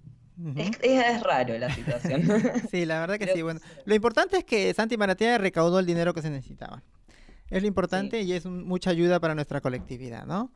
Es, 0.56 0.70
es, 0.82 1.06
es 1.06 1.24
raro 1.24 1.58
la 1.58 1.74
situación. 1.74 2.22
Sí, 2.72 2.86
la 2.86 3.00
verdad 3.02 3.18
que 3.20 3.28
sí. 3.34 3.42
Bueno, 3.42 3.60
lo 3.86 3.96
importante 3.96 4.38
es 4.38 4.44
que 4.46 4.74
Santi 4.74 4.96
Maratea 4.98 5.38
recaudó 5.38 5.80
el 5.80 5.86
dinero 5.86 6.14
que 6.14 6.22
se 6.22 6.30
necesitaba. 6.30 6.82
Es 7.50 7.62
lo 7.62 7.68
importante 7.68 8.22
y 8.22 8.34
es 8.34 8.46
un- 8.46 8.64
mucha 8.66 8.92
ayuda 8.92 9.20
para 9.20 9.36
nuestra 9.36 9.60
colectividad, 9.60 10.26
¿no? 10.26 10.52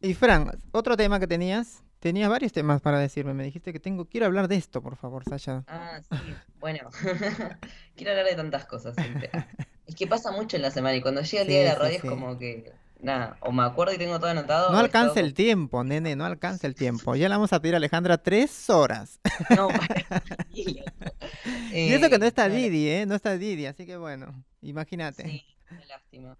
Y 0.00 0.14
Fran, 0.14 0.50
otro 0.72 0.96
tema 0.96 1.20
que 1.20 1.28
tenías, 1.28 1.82
tenías 2.00 2.28
varios 2.28 2.52
temas 2.52 2.80
para 2.80 2.98
decirme. 2.98 3.32
Me 3.34 3.44
dijiste 3.44 3.72
que 3.72 3.78
tengo, 3.80 4.06
quiero 4.06 4.26
hablar 4.26 4.48
de 4.48 4.56
esto, 4.56 4.82
por 4.82 4.96
favor, 4.96 5.24
Sasha. 5.24 5.62
Ah, 5.68 6.00
sí, 6.10 6.34
bueno, 6.58 6.90
quiero 7.96 8.10
hablar 8.10 8.26
de 8.26 8.34
tantas 8.34 8.66
cosas 8.66 8.94
siempre. 8.96 9.30
Es 9.84 9.96
que 9.96 10.06
pasa 10.06 10.30
mucho 10.30 10.56
en 10.56 10.62
la 10.62 10.70
semana 10.70 10.94
y 10.96 11.02
cuando 11.02 11.22
llega 11.22 11.42
el 11.42 11.48
día 11.48 11.58
de 11.58 11.64
la 11.66 11.74
radio 11.74 11.90
sí. 12.00 12.06
es 12.06 12.10
como 12.10 12.38
que, 12.38 12.72
nada, 13.02 13.36
o 13.40 13.52
me 13.52 13.62
acuerdo 13.64 13.94
y 13.94 13.98
tengo 13.98 14.18
todo 14.18 14.30
anotado. 14.30 14.70
No 14.72 14.78
alcanza 14.78 15.20
el 15.20 15.34
tiempo, 15.34 15.84
nene, 15.84 16.16
no 16.16 16.24
alcanza 16.24 16.66
el 16.66 16.74
tiempo. 16.74 17.14
Ya 17.16 17.28
le 17.28 17.34
vamos 17.34 17.52
a 17.52 17.60
pedir 17.60 17.74
a 17.74 17.78
Alejandra 17.78 18.18
tres 18.22 18.70
horas. 18.70 19.20
No, 19.56 19.68
tranquilo. 19.68 20.84
Y 21.84 21.92
eso 21.94 22.08
que 22.10 22.18
no 22.18 22.24
Eh, 22.24 22.28
está. 22.28 22.48
Didi, 22.48 22.88
¿eh? 22.88 23.06
No 23.06 23.14
está 23.14 23.36
Didi, 23.36 23.66
así 23.66 23.86
que 23.86 23.96
bueno, 23.96 24.44
imagínate. 24.60 25.24
Sí, 25.28 25.44
qué 25.68 25.86
lástima. 25.86 26.36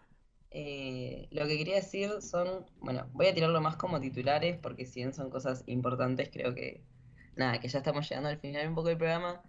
Eh, 0.50 1.28
lo 1.30 1.46
que 1.46 1.56
quería 1.58 1.76
decir 1.76 2.10
son, 2.20 2.66
bueno, 2.80 3.08
voy 3.12 3.26
a 3.28 3.34
tirarlo 3.34 3.60
más 3.60 3.76
como 3.76 4.00
titulares 4.00 4.58
porque 4.60 4.84
si 4.86 5.00
bien 5.00 5.14
son 5.14 5.30
cosas 5.30 5.62
importantes, 5.66 6.30
creo 6.32 6.54
que 6.54 6.82
nada, 7.36 7.58
que 7.60 7.68
ya 7.68 7.78
estamos 7.78 8.08
llegando 8.08 8.28
al 8.28 8.38
final 8.38 8.68
un 8.68 8.74
poco 8.74 8.88
del 8.88 8.98
programa. 8.98 9.42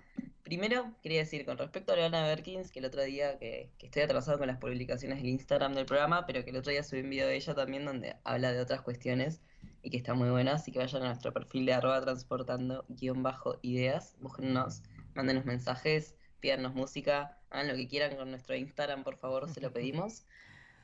Primero, 0.44 0.94
quería 1.02 1.20
decir, 1.20 1.45
con 1.45 1.57
respecto 1.57 1.94
a 1.94 1.95
Leona 1.95 2.24
Berkins, 2.24 2.72
que 2.72 2.80
el 2.80 2.86
otro 2.86 3.02
día, 3.03 3.38
que, 3.40 3.70
que 3.78 3.86
estoy 3.86 4.02
atrasado 4.02 4.38
con 4.38 4.48
las 4.48 4.57
publicaciones 4.57 5.20
del 5.20 5.30
Instagram 5.30 5.74
del 5.74 5.86
programa, 5.86 6.26
pero 6.26 6.44
que 6.44 6.49
el 6.49 6.57
otro 6.57 6.72
día 6.72 6.84
subí 6.84 6.99
un 6.99 7.10
video 7.10 7.28
de 7.28 7.36
ella 7.36 7.56
también 7.56 7.86
donde 7.86 8.18
habla 8.26 8.52
de 8.52 8.60
otras 8.60 8.82
cuestiones 8.82 9.41
y 9.82 9.90
que 9.90 9.98
está 9.98 10.14
muy 10.14 10.30
bueno, 10.30 10.52
así 10.52 10.72
que 10.72 10.80
vayan 10.80 11.03
a 11.03 11.07
nuestro 11.07 11.34
perfil 11.34 11.65
de 11.65 11.74
arroba 11.74 12.02
transportando 12.02 12.86
guion 12.90 13.24
bajo 13.24 13.57
ideas, 13.61 14.15
búsquennos, 14.20 14.82
mándenos 15.14 15.45
mensajes, 15.45 16.15
pídanos 16.40 16.74
música, 16.74 17.38
hagan 17.49 17.70
lo 17.70 17.76
que 17.76 17.88
quieran 17.88 18.15
con 18.18 18.30
nuestro 18.30 18.56
Instagram, 18.56 19.03
por 19.03 19.18
favor, 19.18 19.49
se 19.49 19.61
lo 19.61 19.72
pedimos. 19.74 20.26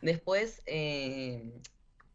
Después, 0.02 0.62
eh, 0.66 1.52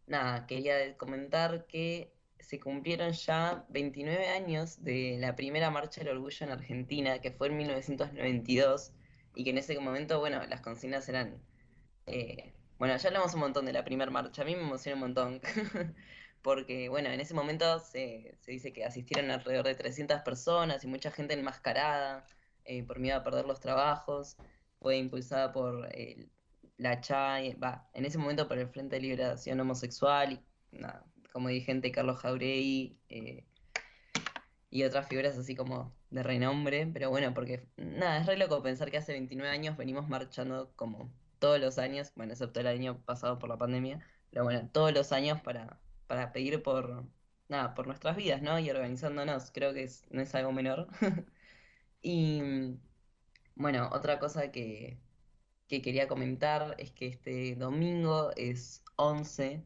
nada, 0.07 0.47
quería 0.47 0.97
comentar 0.97 1.67
que 1.67 2.14
se 2.45 2.61
cumplieron 2.61 3.13
ya 3.13 3.65
29 3.71 4.29
años 4.29 4.83
de 4.85 5.17
la 5.19 5.35
primera 5.37 5.71
marcha 5.71 6.01
del 6.03 6.17
orgullo 6.17 6.47
en 6.47 6.53
Argentina, 6.53 7.21
que 7.21 7.31
fue 7.33 7.49
en 7.49 7.57
1992, 7.59 8.93
y 9.35 9.45
que 9.45 9.51
en 9.51 9.59
ese 9.59 9.79
momento, 9.81 10.21
bueno, 10.21 10.45
las 10.47 10.61
consignas 10.61 11.09
eran... 11.09 11.43
eh, 12.07 12.55
bueno, 12.79 12.97
ya 12.97 13.09
hablamos 13.09 13.35
un 13.35 13.41
montón 13.41 13.67
de 13.67 13.73
la 13.73 13.85
primera 13.85 14.11
marcha, 14.11 14.43
a 14.43 14.45
mí 14.45 14.55
me 14.57 14.63
emociona 14.63 14.95
un 14.97 15.01
montón, 15.01 15.41
porque, 16.43 16.89
bueno, 16.89 17.09
en 17.11 17.21
ese 17.21 17.35
momento 17.35 17.79
se, 17.81 18.37
se 18.41 18.53
dice 18.53 18.73
que 18.73 18.85
asistieron 18.85 19.31
alrededor 19.31 19.67
de 19.67 19.75
300 19.75 20.21
personas 20.23 20.85
y 20.85 20.87
mucha 20.89 21.11
gente 21.11 21.35
enmascarada 21.35 22.27
eh, 22.65 22.83
por 22.85 22.99
miedo 22.99 23.17
a 23.19 23.25
perder 23.25 23.47
los 23.47 23.61
trabajos, 23.61 24.37
fue 24.81 24.99
impulsada 24.99 25.53
por 25.53 25.89
eh, 25.93 26.29
la 26.77 27.01
CHAI, 27.01 27.55
va, 27.55 27.89
en 27.95 28.05
ese 28.05 28.19
momento 28.19 28.49
por 28.49 28.59
el 28.59 28.69
Frente 28.69 28.97
de 28.97 29.03
Liberación 29.03 29.61
Homosexual 29.61 30.33
y 30.73 30.79
nada, 30.79 31.07
como 31.35 31.49
dirigente 31.49 31.91
Carlos 31.91 32.21
Jauregui 32.21 32.97
eh, 33.09 33.45
y 34.71 34.85
otras 34.85 35.09
figuras 35.09 35.37
así 35.37 35.57
como 35.57 35.93
de 36.11 36.23
renombre, 36.23 36.87
pero 36.93 37.11
bueno, 37.11 37.35
porque 37.35 37.67
nada, 37.77 38.19
es 38.21 38.27
re 38.27 38.37
loco 38.37 38.63
pensar 38.63 38.91
que 38.93 38.99
hace 38.99 39.13
29 39.13 39.51
años 39.51 39.77
venimos 39.77 40.09
marchando 40.09 40.73
como 40.77 41.13
todos 41.41 41.61
los 41.61 41.79
años, 41.79 42.13
bueno, 42.15 42.35
excepto 42.35 42.61
el 42.61 42.69
año 42.69 43.03
pasado 43.05 43.41
por 43.41 43.49
la 43.49 43.59
pandemia, 43.59 44.01
pero 44.31 44.45
bueno, 44.45 44.69
todos 44.73 44.93
los 44.95 45.11
años 45.13 45.41
para, 45.43 45.81
para 46.07 46.33
pedir 46.33 46.63
por, 46.63 47.05
nada, 47.49 47.75
por 47.75 47.89
nuestras 47.89 48.17
vidas, 48.17 48.41
¿no? 48.41 48.59
Y 48.61 48.71
organizándonos, 48.71 49.51
creo 49.51 49.75
que 49.75 49.91
no 50.11 50.23
es 50.23 50.35
algo 50.35 50.53
menor. 50.53 50.89
Y 52.07 52.43
bueno, 53.57 53.89
otra 53.93 54.19
cosa 54.19 54.51
que, 54.53 54.99
que 55.69 55.83
quería 55.83 56.07
comentar 56.09 56.75
es 56.79 56.91
que 56.93 57.07
este 57.07 57.57
domingo 57.57 58.31
es 58.37 58.85
11, 58.97 59.65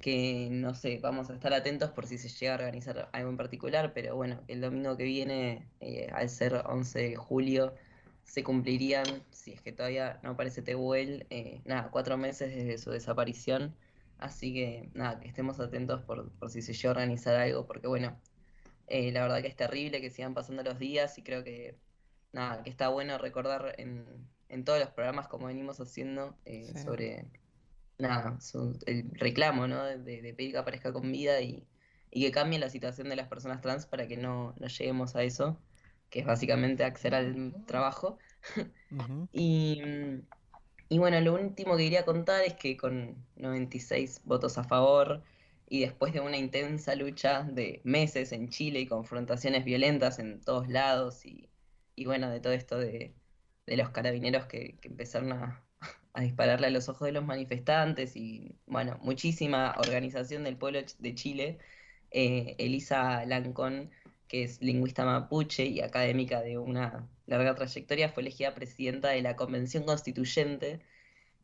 que 0.00 0.48
no 0.50 0.74
sé, 0.74 0.98
vamos 1.00 1.30
a 1.30 1.34
estar 1.34 1.52
atentos 1.52 1.90
por 1.92 2.06
si 2.06 2.18
se 2.18 2.28
llega 2.28 2.52
a 2.54 2.56
organizar 2.56 3.10
algo 3.12 3.30
en 3.30 3.36
particular, 3.36 3.92
pero 3.94 4.16
bueno, 4.16 4.44
el 4.48 4.60
domingo 4.60 4.96
que 4.96 5.04
viene, 5.04 5.72
eh, 5.80 6.08
al 6.12 6.28
ser 6.28 6.54
11 6.66 7.00
de 7.00 7.16
julio, 7.16 7.74
se 8.22 8.44
cumplirían, 8.44 9.26
si 9.32 9.52
es 9.52 9.62
que 9.62 9.72
todavía 9.72 10.20
no 10.22 10.30
aparece 10.30 10.62
Tehuel, 10.62 11.26
eh, 11.30 11.62
nada, 11.64 11.90
cuatro 11.90 12.16
meses 12.18 12.54
desde 12.54 12.78
su 12.78 12.90
desaparición, 12.90 13.76
así 14.18 14.52
que 14.54 14.90
nada, 14.94 15.20
que 15.20 15.28
estemos 15.28 15.60
atentos 15.60 16.02
por, 16.04 16.32
por 16.38 16.50
si 16.50 16.62
se 16.62 16.74
llega 16.74 16.90
a 16.90 16.92
organizar 16.92 17.34
algo, 17.36 17.66
porque 17.66 17.86
bueno, 17.88 18.20
eh, 18.86 19.12
la 19.12 19.22
verdad 19.22 19.42
que 19.42 19.48
es 19.48 19.56
terrible 19.56 20.00
que 20.00 20.10
sigan 20.10 20.34
pasando 20.34 20.62
los 20.62 20.78
días 20.78 21.18
y 21.18 21.22
creo 21.22 21.44
que 21.44 21.80
nada, 22.32 22.62
que 22.62 22.70
está 22.70 22.88
bueno 22.88 23.18
recordar 23.18 23.74
en, 23.78 24.28
en 24.48 24.64
todos 24.64 24.80
los 24.80 24.90
programas 24.90 25.28
como 25.28 25.46
venimos 25.46 25.80
haciendo 25.80 26.38
Sí. 26.44 26.78
sobre 26.82 27.30
nada, 27.98 28.40
su- 28.40 28.78
el 28.86 29.10
reclamo, 29.14 29.66
¿no? 29.66 29.84
De, 29.84 29.98
de 30.22 30.34
pedir 30.34 30.52
que 30.52 30.58
aparezca 30.58 30.92
con 30.92 31.10
vida 31.12 31.40
y, 31.40 31.68
y 32.10 32.22
que 32.24 32.32
cambie 32.32 32.58
la 32.58 32.70
situación 32.70 33.08
de 33.08 33.16
las 33.16 33.28
personas 33.28 33.60
trans 33.60 33.86
para 33.86 34.06
que 34.08 34.16
no, 34.16 34.54
no 34.58 34.66
lleguemos 34.68 35.16
a 35.16 35.22
eso, 35.24 35.62
que 36.10 36.20
es 36.20 36.26
básicamente 36.26 36.84
acceder 36.84 37.14
al 37.14 37.64
trabajo. 37.66 38.18
Y, 39.32 39.82
y 40.88 40.98
bueno, 40.98 41.20
lo 41.20 41.34
último 41.34 41.76
que 41.76 41.84
quería 41.84 42.04
contar 42.04 42.44
es 42.44 42.54
que 42.54 42.76
con 42.76 43.26
96 43.36 44.22
votos 44.24 44.56
a 44.58 44.64
favor 44.64 45.22
y 45.66 45.80
después 45.82 46.12
de 46.14 46.20
una 46.20 46.38
intensa 46.38 46.94
lucha 46.94 47.42
de 47.44 47.82
meses 47.84 48.32
en 48.32 48.48
Chile 48.48 48.80
y 48.80 48.86
confrontaciones 48.86 49.64
violentas 49.64 50.18
en 50.18 50.40
todos 50.40 50.68
lados 50.68 51.26
y, 51.26 51.50
y 51.94 52.06
bueno, 52.06 52.30
de 52.30 52.40
todo 52.40 52.52
esto 52.54 52.78
de, 52.78 53.16
de 53.66 53.76
los 53.76 53.90
carabineros 53.90 54.46
que, 54.46 54.78
que 54.80 54.88
empezaron 54.88 55.32
a, 55.32 55.67
a 56.14 56.22
dispararle 56.22 56.68
a 56.68 56.70
los 56.70 56.88
ojos 56.88 57.06
de 57.06 57.12
los 57.12 57.24
manifestantes 57.24 58.16
y 58.16 58.56
bueno, 58.66 58.98
muchísima 59.02 59.74
organización 59.78 60.44
del 60.44 60.56
pueblo 60.56 60.80
de 60.98 61.14
Chile, 61.14 61.58
eh, 62.10 62.56
Elisa 62.58 63.24
Lancón, 63.26 63.90
que 64.28 64.44
es 64.44 64.60
lingüista 64.62 65.04
mapuche 65.04 65.66
y 65.66 65.80
académica 65.80 66.42
de 66.42 66.58
una 66.58 67.08
larga 67.26 67.54
trayectoria, 67.54 68.10
fue 68.10 68.22
elegida 68.22 68.54
presidenta 68.54 69.08
de 69.10 69.22
la 69.22 69.36
Convención 69.36 69.84
Constituyente 69.84 70.80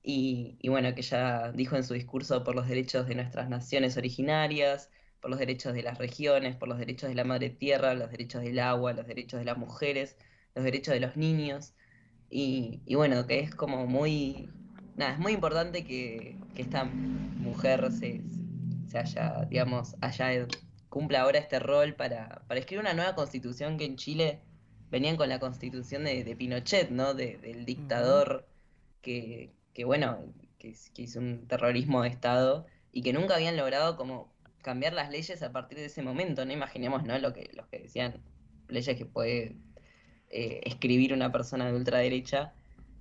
y, 0.03 0.59
y 0.61 0.69
bueno, 0.69 0.95
que 0.95 1.01
ella 1.01 1.53
dijo 1.53 1.77
en 1.77 1.85
su 1.85 1.95
discurso 1.95 2.45
por 2.45 2.55
los 2.55 2.69
derechos 2.69 3.07
de 3.09 3.15
nuestras 3.16 3.49
naciones 3.49 3.97
originarias, 3.97 4.91
por 5.20 5.31
los 5.31 5.41
derechos 5.41 5.73
de 5.74 5.82
las 5.82 5.97
regiones, 5.99 6.57
por 6.57 6.69
los 6.69 6.78
derechos 6.78 7.09
de 7.09 7.15
la 7.15 7.24
madre 7.24 7.49
tierra, 7.51 7.95
los 7.95 8.11
derechos 8.11 8.43
del 8.43 8.59
agua, 8.59 8.93
los 8.93 9.07
derechos 9.07 9.39
de 9.41 9.47
las 9.47 9.57
mujeres, 9.57 10.19
los 10.55 10.65
derechos 10.65 10.93
de 10.95 11.01
los 11.01 11.16
niños. 11.16 11.74
Y, 12.36 12.81
y 12.85 12.97
bueno, 12.97 13.27
que 13.28 13.39
es 13.40 13.55
como 13.55 13.86
muy, 13.86 14.48
nada, 14.97 15.12
es 15.12 15.19
muy 15.20 15.32
importante 15.32 15.85
que, 15.85 16.36
que 16.55 16.62
esta 16.62 16.85
mujer 16.85 17.93
se, 17.93 18.23
se 18.89 18.98
haya, 18.98 19.44
digamos, 19.48 19.94
haya, 20.01 20.48
cumpla 20.89 21.20
ahora 21.23 21.39
este 21.39 21.61
rol 21.61 21.94
para, 21.94 22.43
para 22.48 22.59
escribir 22.59 22.81
una 22.81 22.93
nueva 22.94 23.15
constitución 23.15 23.78
que 23.78 23.85
en 23.85 23.97
Chile 23.97 24.40
venían 24.90 25.16
con 25.16 25.28
la 25.28 25.39
constitución 25.39 26.02
de, 26.05 26.24
de 26.24 26.35
Pinochet, 26.36 26.90
¿no? 26.90 27.15
De- 27.15 27.39
del 27.39 27.65
dictador 27.65 28.48
que, 29.01 29.52
que 29.73 29.85
bueno, 29.85 30.19
que, 30.59 30.74
que 30.94 31.02
hizo 31.02 31.20
un 31.20 31.47
terrorismo 31.47 32.02
de 32.02 32.09
Estado 32.09 32.66
y 32.90 33.02
que 33.02 33.12
nunca 33.12 33.36
habían 33.36 33.56
logrado 33.56 33.97
como 33.97 34.32
cambiar 34.62 34.93
las 34.94 35.11
leyes 35.11 35.40
a 35.43 35.52
partir 35.52 35.78
de 35.78 35.85
ese 35.86 36.02
momento, 36.02 36.44
¿no? 36.44 36.52
Imaginemos, 36.52 37.05
¿no? 37.05 37.16
Lo 37.19 37.32
que, 37.32 37.51
los 37.55 37.69
que 37.69 37.78
decían, 37.81 38.23
leyes 38.69 38.97
que 38.97 39.06
puede 39.06 39.56
eh, 40.35 40.61
escribir 40.65 41.12
una 41.15 41.31
persona 41.32 41.66
de 41.66 41.77
ultraderecha. 41.77 42.52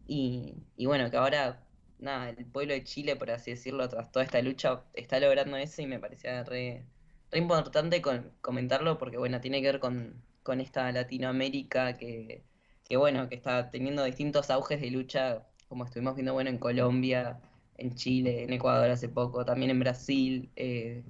Y, 0.08 0.56
y 0.78 0.86
bueno, 0.86 1.10
que 1.12 1.18
ahora, 1.18 1.66
nada, 2.00 2.30
el 2.30 2.46
pueblo 2.46 2.74
de 2.74 2.84
Chile, 2.84 3.16
por 3.16 3.32
así 3.32 3.52
decirlo, 3.52 3.90
tras 3.90 4.12
toda 4.12 4.26
esta 4.26 4.42
lucha, 4.42 4.84
está 4.94 5.20
logrando 5.20 5.58
eso 5.58 5.82
y 5.82 5.88
me 5.88 6.00
parecía 6.00 6.44
re, 6.44 6.86
importante 7.34 8.02
con- 8.02 8.32
comentarlo 8.42 8.98
porque, 8.98 9.18
bueno, 9.18 9.42
tiene 9.42 9.62
que 9.62 9.68
ver 9.68 9.80
con, 9.80 10.24
esta 10.60 10.92
Latinoamérica 10.92 11.98
que, 11.98 12.44
bueno, 12.98 13.28
que 13.30 13.36
está 13.36 13.70
teniendo 13.72 14.04
distintos 14.04 14.50
auges 14.52 14.80
de 14.82 14.92
lucha, 14.92 15.48
como 15.68 15.86
estuvimos 15.86 16.16
viendo, 16.16 16.34
bueno, 16.34 16.50
en 16.52 16.60
Colombia, 16.60 17.42
en 17.78 17.96
Chile, 17.96 18.44
en 18.44 18.54
Ecuador 18.54 18.90
hace 18.92 19.10
poco, 19.10 19.46
también 19.46 19.72
en 19.72 19.80
Brasil, 19.80 20.52
eh, 20.56 21.04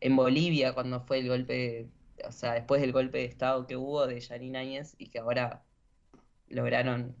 en 0.00 0.16
Bolivia, 0.16 0.74
cuando 0.74 1.00
fue 1.00 1.18
el 1.20 1.28
golpe, 1.28 1.88
o 2.26 2.32
sea, 2.32 2.54
después 2.54 2.80
del 2.82 2.92
golpe 2.92 3.18
de 3.18 3.24
Estado 3.26 3.66
que 3.66 3.76
hubo 3.76 4.06
de 4.06 4.20
Yanine 4.20 4.58
Áñez 4.58 4.94
y 4.98 5.08
que 5.08 5.18
ahora 5.20 5.64
lograron, 6.50 7.16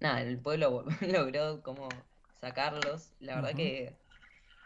nada, 0.00 0.22
el 0.22 0.38
pueblo 0.38 0.84
logró 1.00 1.62
como 1.62 1.88
sacarlos, 2.40 3.12
la 3.20 3.36
verdad 3.36 3.54
que, 3.54 3.96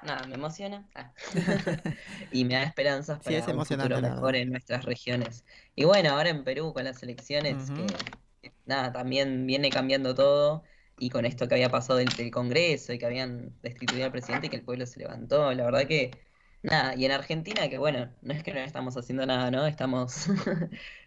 nada, 0.03 0.27
me 0.27 0.35
emociona. 0.35 0.89
Ah. 0.95 1.13
y 2.33 2.45
me 2.45 2.55
da 2.55 2.63
esperanzas 2.63 3.21
Sí, 3.25 3.35
es 3.35 3.45
para 3.45 3.59
un 3.59 3.67
futuro 3.67 4.01
mejor 4.01 4.37
en 4.37 4.51
nuestras 4.51 4.85
regiones. 4.85 5.45
Y 5.75 5.85
bueno, 5.85 6.11
ahora 6.11 6.31
en 6.31 6.45
Perú 6.45 6.73
con 6.73 6.85
las 6.85 7.03
elecciones, 7.03 7.71
que, 7.71 8.51
nada, 8.67 8.93
también 8.93 9.47
viene 9.47 9.71
cambiando 9.71 10.15
todo. 10.15 10.63
Y 10.99 11.11
con 11.11 11.25
esto 11.25 11.49
que 11.49 11.55
había 11.55 11.71
pasado 11.71 11.99
del, 11.99 12.11
del 12.11 12.31
Congreso 12.31 12.93
y 12.93 12.99
que 12.99 13.07
habían 13.07 13.59
destituido 13.63 14.05
al 14.05 14.13
presidente 14.13 14.47
y 14.47 14.51
que 14.51 14.57
el 14.57 14.63
pueblo 14.63 14.87
se 14.87 15.01
levantó, 15.01 15.53
la 15.53 15.65
verdad 15.65 15.87
que, 15.89 16.13
nada, 16.63 16.95
y 16.95 17.07
en 17.07 17.13
Argentina 17.13 17.69
que 17.69 17.79
bueno, 17.79 18.13
no 18.21 18.33
es 18.33 18.43
que 18.45 18.53
no 18.53 18.61
estamos 18.61 18.97
haciendo 18.97 19.27
nada, 19.27 19.51
¿no? 19.51 19.67
Estamos 19.67 20.29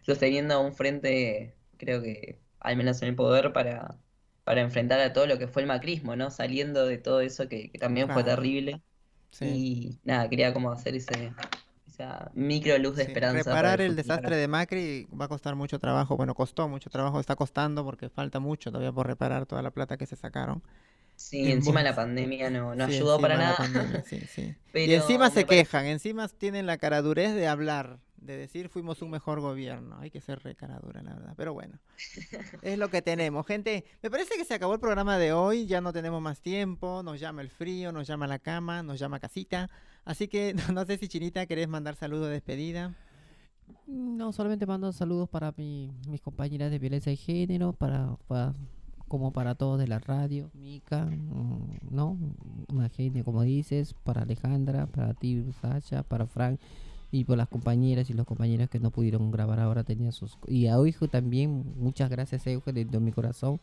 sosteniendo 0.06 0.60
un 0.60 0.74
frente, 0.74 1.56
creo 1.78 2.02
que 2.02 2.40
al 2.66 2.78
menos 2.78 3.02
en 3.02 3.10
el 3.10 3.16
poder 3.16 3.54
para, 3.54 4.00
para 4.44 4.62
enfrentar 4.62 5.00
a 5.02 5.14
todo 5.14 5.28
lo 5.28 5.38
que 5.40 5.48
fue 5.48 5.62
el 5.64 5.68
macrismo, 5.68 6.16
¿no? 6.16 6.32
Saliendo 6.32 6.86
de 6.86 6.98
todo 6.98 7.22
eso 7.22 7.48
que, 7.50 7.72
que 7.72 7.80
también 7.80 8.12
fue 8.12 8.24
terrible. 8.24 8.82
Sí. 9.32 9.46
Y 9.46 10.00
nada, 10.04 10.30
quería 10.30 10.54
como 10.54 10.72
hacer 10.72 10.96
ese, 10.96 11.36
esa 11.88 12.32
micro 12.36 12.78
luz 12.80 12.98
de 12.98 13.04
Sí, 13.04 13.12
esperanza 13.12 13.58
para 13.60 13.74
Reparar 13.74 13.82
el 13.82 13.96
desastre 13.96 14.36
de 14.38 14.48
Macri 14.48 15.08
va 15.20 15.26
a 15.26 15.28
costar 15.28 15.56
mucho 15.56 15.80
trabajo. 15.80 16.16
Bueno, 16.18 16.34
costó 16.34 16.68
mucho 16.70 16.90
trabajo, 16.90 17.20
está 17.20 17.36
costando 17.36 17.84
porque 17.84 18.10
falta 18.10 18.40
mucho 18.40 18.72
todavía 18.72 18.92
por 18.92 19.06
reparar 19.08 19.46
toda 19.46 19.62
la 19.62 19.72
plata 19.72 19.98
que 19.98 20.06
se 20.06 20.16
sacaron. 20.16 20.64
Sí, 21.16 21.52
En 21.52 21.52
encima 21.52 21.82
vos- 21.82 21.84
la 21.84 21.96
pandemia 21.96 22.50
no, 22.50 22.76
no 22.76 22.84
Sí, 22.86 22.92
ayudó 22.92 23.20
para 23.22 23.38
nada. 23.38 23.58
pandemia, 23.58 24.04
sí, 24.04 24.28
sí. 24.28 24.56
Y 24.84 24.94
encima 24.94 25.30
se 25.30 25.46
parece- 25.46 25.66
quejan, 25.66 25.86
encima 25.86 26.28
tienen 26.28 26.66
la 26.66 26.78
caradurez 26.78 27.34
de 27.36 27.48
hablar, 27.48 28.00
de 28.26 28.38
decir 28.38 28.70
fuimos 28.70 29.02
un 29.02 29.12
mejor 29.12 29.40
gobierno. 29.42 29.98
Hay 30.00 30.12
que 30.12 30.22
ser 30.22 30.40
re 30.44 30.56
caradura, 30.56 31.02
la 31.04 31.14
verdad. 31.14 31.34
Pero 31.38 31.54
bueno, 31.54 31.80
es 32.62 32.78
lo 32.78 32.90
que 32.90 33.02
tenemos. 33.02 33.46
Gente, 33.46 33.86
me 34.02 34.10
parece 34.10 34.36
que 34.38 34.46
se 34.46 34.54
acabó 34.54 34.74
el 34.74 34.80
programa 34.80 35.18
de 35.18 35.34
hoy, 35.34 35.66
ya 35.68 35.82
no 35.82 35.94
tenemos 35.94 36.22
más 36.22 36.42
tiempo, 36.42 37.02
nos 37.04 37.20
llama 37.20 37.42
el 37.42 37.50
frío, 37.50 37.92
nos 37.92 38.08
llama 38.08 38.28
la 38.28 38.40
cama, 38.40 38.84
nos 38.84 39.00
llama 39.00 39.20
casita. 39.20 39.70
Así 40.04 40.28
que 40.28 40.54
no 40.74 40.86
sé 40.86 40.98
si 40.98 41.08
Chinita 41.08 41.46
querés 41.46 41.68
mandar 41.68 41.96
saludo 41.96 42.26
de 42.26 42.34
despedida. 42.34 42.94
No, 43.88 44.32
solamente 44.32 44.66
mando 44.66 44.92
saludos 44.92 45.30
para 45.30 45.54
mi- 45.58 45.92
mis 46.08 46.22
compañeras 46.22 46.70
de 46.72 46.80
violencia 46.80 47.10
de 47.12 47.16
género, 47.18 47.74
para, 47.74 48.16
para- 48.28 48.54
como 49.08 49.32
para 49.32 49.54
todos 49.56 49.80
de 49.80 49.88
la 49.88 50.00
radio, 50.00 50.50
Mica, 50.54 51.06
mm, 51.06 51.78
¿no? 51.92 52.18
Una 52.74 52.90
genia, 52.90 53.24
como 53.24 53.44
dices, 53.44 53.94
para 54.04 54.24
Alejandra, 54.24 54.88
para 54.88 55.14
ti, 55.14 55.46
Sasha, 55.62 56.02
para 56.04 56.26
Frank, 56.26 56.60
y 57.16 57.24
por 57.24 57.38
las 57.38 57.48
compañeras 57.48 58.10
y 58.10 58.14
los 58.14 58.26
compañeros 58.26 58.70
que 58.70 58.80
no 58.80 58.92
pudieron 58.92 59.32
grabar 59.32 59.60
ahora, 59.60 59.84
tenía 59.84 60.12
sus... 60.12 60.38
Y 60.48 60.68
a 60.68 60.74
Euge 60.74 61.08
también, 61.08 61.64
muchas 61.78 62.10
gracias 62.10 62.46
Euge, 62.48 62.74
de, 62.74 63.00
mi 63.00 63.12
corazón. 63.14 63.60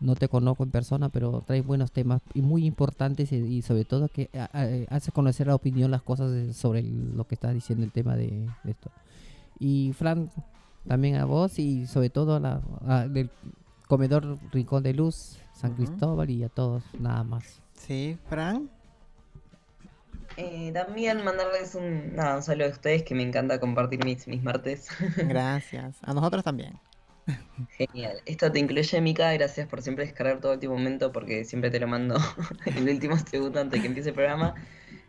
No 0.00 0.14
te 0.16 0.28
conozco 0.28 0.64
en 0.64 0.70
persona, 0.70 1.08
pero 1.08 1.42
traes 1.46 1.64
buenos 1.64 1.92
temas 1.92 2.20
y 2.34 2.42
muy 2.42 2.64
importantes 2.66 3.30
y, 3.32 3.36
y 3.36 3.62
sobre 3.62 3.84
todo 3.84 4.08
que 4.08 4.28
a- 4.34 4.48
a- 4.58 4.96
hace 4.96 5.12
conocer 5.12 5.46
la 5.46 5.54
opinión, 5.54 5.90
las 5.90 6.02
cosas 6.02 6.32
de- 6.32 6.52
sobre 6.52 6.80
el- 6.80 7.16
lo 7.16 7.26
que 7.28 7.34
estás 7.36 7.54
diciendo, 7.54 7.84
el 7.84 7.92
tema 7.92 8.16
de, 8.16 8.48
de 8.64 8.70
esto. 8.70 8.90
Y 9.60 9.92
Fran, 9.92 10.30
también 10.88 11.16
a 11.16 11.26
vos 11.26 11.58
y 11.58 11.86
sobre 11.86 12.10
todo 12.10 12.36
a 12.36 12.40
la, 12.40 12.60
a- 12.86 13.06
del 13.06 13.30
comedor 13.86 14.38
Rincón 14.52 14.82
de 14.82 14.94
Luz, 14.94 15.36
San 15.54 15.72
Ujú. 15.72 15.84
Cristóbal 15.84 16.30
y 16.30 16.42
a 16.42 16.48
todos, 16.48 16.82
nada 16.98 17.22
más. 17.22 17.60
Sí, 17.74 18.16
Fran. 18.28 18.68
Eh, 20.36 20.70
también 20.72 21.24
mandarles 21.24 21.74
un, 21.74 22.14
nada, 22.14 22.36
un 22.36 22.42
saludo 22.42 22.66
a 22.66 22.70
ustedes 22.70 23.02
que 23.02 23.14
me 23.14 23.22
encanta 23.22 23.60
compartir 23.60 24.04
mis, 24.04 24.26
mis 24.26 24.42
martes. 24.42 24.88
Gracias. 25.16 25.98
A 26.02 26.14
nosotros 26.14 26.44
también. 26.44 26.78
Genial. 27.76 28.20
Esto 28.26 28.50
te 28.50 28.58
incluye, 28.58 29.00
Mica. 29.00 29.32
Gracias 29.32 29.68
por 29.68 29.82
siempre 29.82 30.04
descargar 30.04 30.40
todo 30.40 30.52
el 30.52 30.56
último 30.56 30.74
momento 30.74 31.12
porque 31.12 31.44
siempre 31.44 31.70
te 31.70 31.80
lo 31.80 31.86
mando 31.86 32.16
en 32.66 32.76
el 32.88 32.88
último 32.88 33.16
segundo 33.18 33.60
antes 33.60 33.78
de 33.78 33.82
que 33.82 33.88
empiece 33.88 34.10
el 34.10 34.14
programa. 34.14 34.54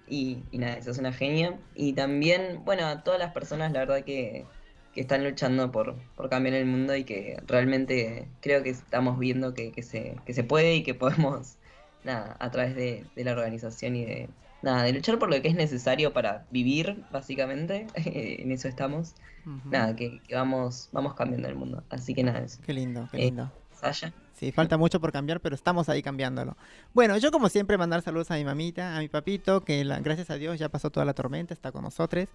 Y, 0.08 0.44
y 0.52 0.58
nada, 0.58 0.74
eso 0.74 0.92
es 0.92 0.98
una 0.98 1.14
genia. 1.14 1.58
Y 1.76 1.94
también, 1.94 2.64
bueno, 2.66 2.86
a 2.86 3.04
todas 3.04 3.20
las 3.20 3.32
personas, 3.32 3.72
la 3.72 3.80
verdad 3.80 4.04
que, 4.04 4.46
que 4.94 5.02
están 5.02 5.24
luchando 5.24 5.72
por, 5.72 5.96
por 6.16 6.30
cambiar 6.30 6.56
el 6.56 6.66
mundo 6.66 6.96
y 6.96 7.06
que 7.06 7.42
realmente 7.48 8.28
creo 8.42 8.62
que 8.64 8.72
estamos 8.72 9.18
viendo 9.18 9.54
que, 9.54 9.72
que 9.72 9.84
se, 9.84 10.18
que 10.26 10.34
se 10.34 10.44
puede 10.44 10.76
y 10.76 10.84
que 10.84 10.94
podemos, 10.94 11.58
nada, 12.04 12.36
a 12.40 12.52
través 12.52 12.76
de, 12.76 13.06
de 13.16 13.24
la 13.24 13.32
organización 13.32 13.96
y 13.96 14.06
de, 14.06 14.30
nada, 14.62 14.84
de 14.84 14.94
luchar 14.94 15.20
por 15.20 15.30
lo 15.30 15.42
que 15.42 15.48
es 15.48 15.56
necesario 15.56 16.14
para 16.14 16.46
vivir, 16.52 17.04
básicamente. 17.12 17.88
en 17.96 18.52
eso 18.52 18.68
estamos. 18.68 19.16
Nada, 19.66 19.96
que, 19.96 20.22
que 20.28 20.36
vamos, 20.36 20.90
vamos 20.92 21.16
cambiando 21.16 21.48
el 21.48 21.56
mundo. 21.56 21.84
Así 21.90 22.14
que 22.14 22.24
nada, 22.24 22.40
eso. 22.40 22.60
Qué 22.64 22.74
lindo, 22.74 23.08
qué 23.12 23.18
Eh, 23.18 23.26
lindo. 23.26 23.52
Sasha. 23.74 24.14
Sí, 24.34 24.52
falta 24.52 24.78
mucho 24.78 25.00
por 25.00 25.12
cambiar, 25.12 25.40
pero 25.40 25.56
estamos 25.56 25.88
ahí 25.90 26.02
cambiándolo. 26.02 26.56
Bueno, 26.94 27.18
yo 27.18 27.32
como 27.32 27.48
siempre 27.50 27.78
mandar 27.78 28.02
saludos 28.02 28.30
a 28.32 28.36
mi 28.36 28.44
mamita, 28.44 28.96
a 28.96 29.00
mi 29.00 29.08
papito, 29.08 29.62
que 29.62 29.84
la- 29.84 30.00
gracias 30.00 30.30
a 30.32 30.36
Dios 30.36 30.58
ya 30.60 30.70
pasó 30.70 30.90
toda 30.90 31.06
la 31.06 31.14
tormenta, 31.14 31.54
está 31.54 31.72
con 31.72 31.84
nosotros. 31.84 32.28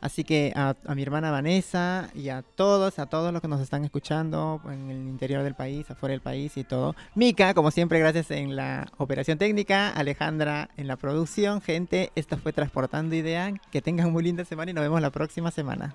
Así 0.00 0.24
que 0.24 0.52
a, 0.54 0.74
mi 0.94 1.02
hermana 1.02 1.30
Vanessa 1.30 2.10
y 2.14 2.28
a 2.30 2.42
todos, 2.42 2.98
a 2.98 3.06
todos 3.06 3.32
los 3.32 3.42
que 3.42 3.48
nos 3.48 3.60
están 3.60 3.84
escuchando 3.84 4.60
en 4.66 4.90
el 4.90 5.08
interior 5.08 5.42
del 5.42 5.54
país, 5.54 5.90
afuera 5.90 6.12
del 6.12 6.20
país 6.20 6.56
y 6.56 6.64
todo. 6.64 6.94
Mica, 7.14 7.54
como 7.54 7.70
siempre, 7.70 7.98
gracias 7.98 8.30
en 8.30 8.56
la 8.56 8.88
operación 8.96 9.38
técnica, 9.38 9.90
Alejandra 9.90 10.70
en 10.76 10.88
la 10.88 10.96
producción. 10.96 11.60
Gente, 11.60 12.10
esto 12.14 12.36
fue 12.36 12.52
Transportando 12.52 13.14
Idea. 13.14 13.52
Que 13.70 13.82
tengan 13.82 14.12
muy 14.12 14.22
linda 14.22 14.44
semana 14.44 14.70
y 14.70 14.74
nos 14.74 14.82
vemos 14.82 15.00
la 15.00 15.10
próxima 15.10 15.50
semana. 15.50 15.94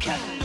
Catch 0.00 0.39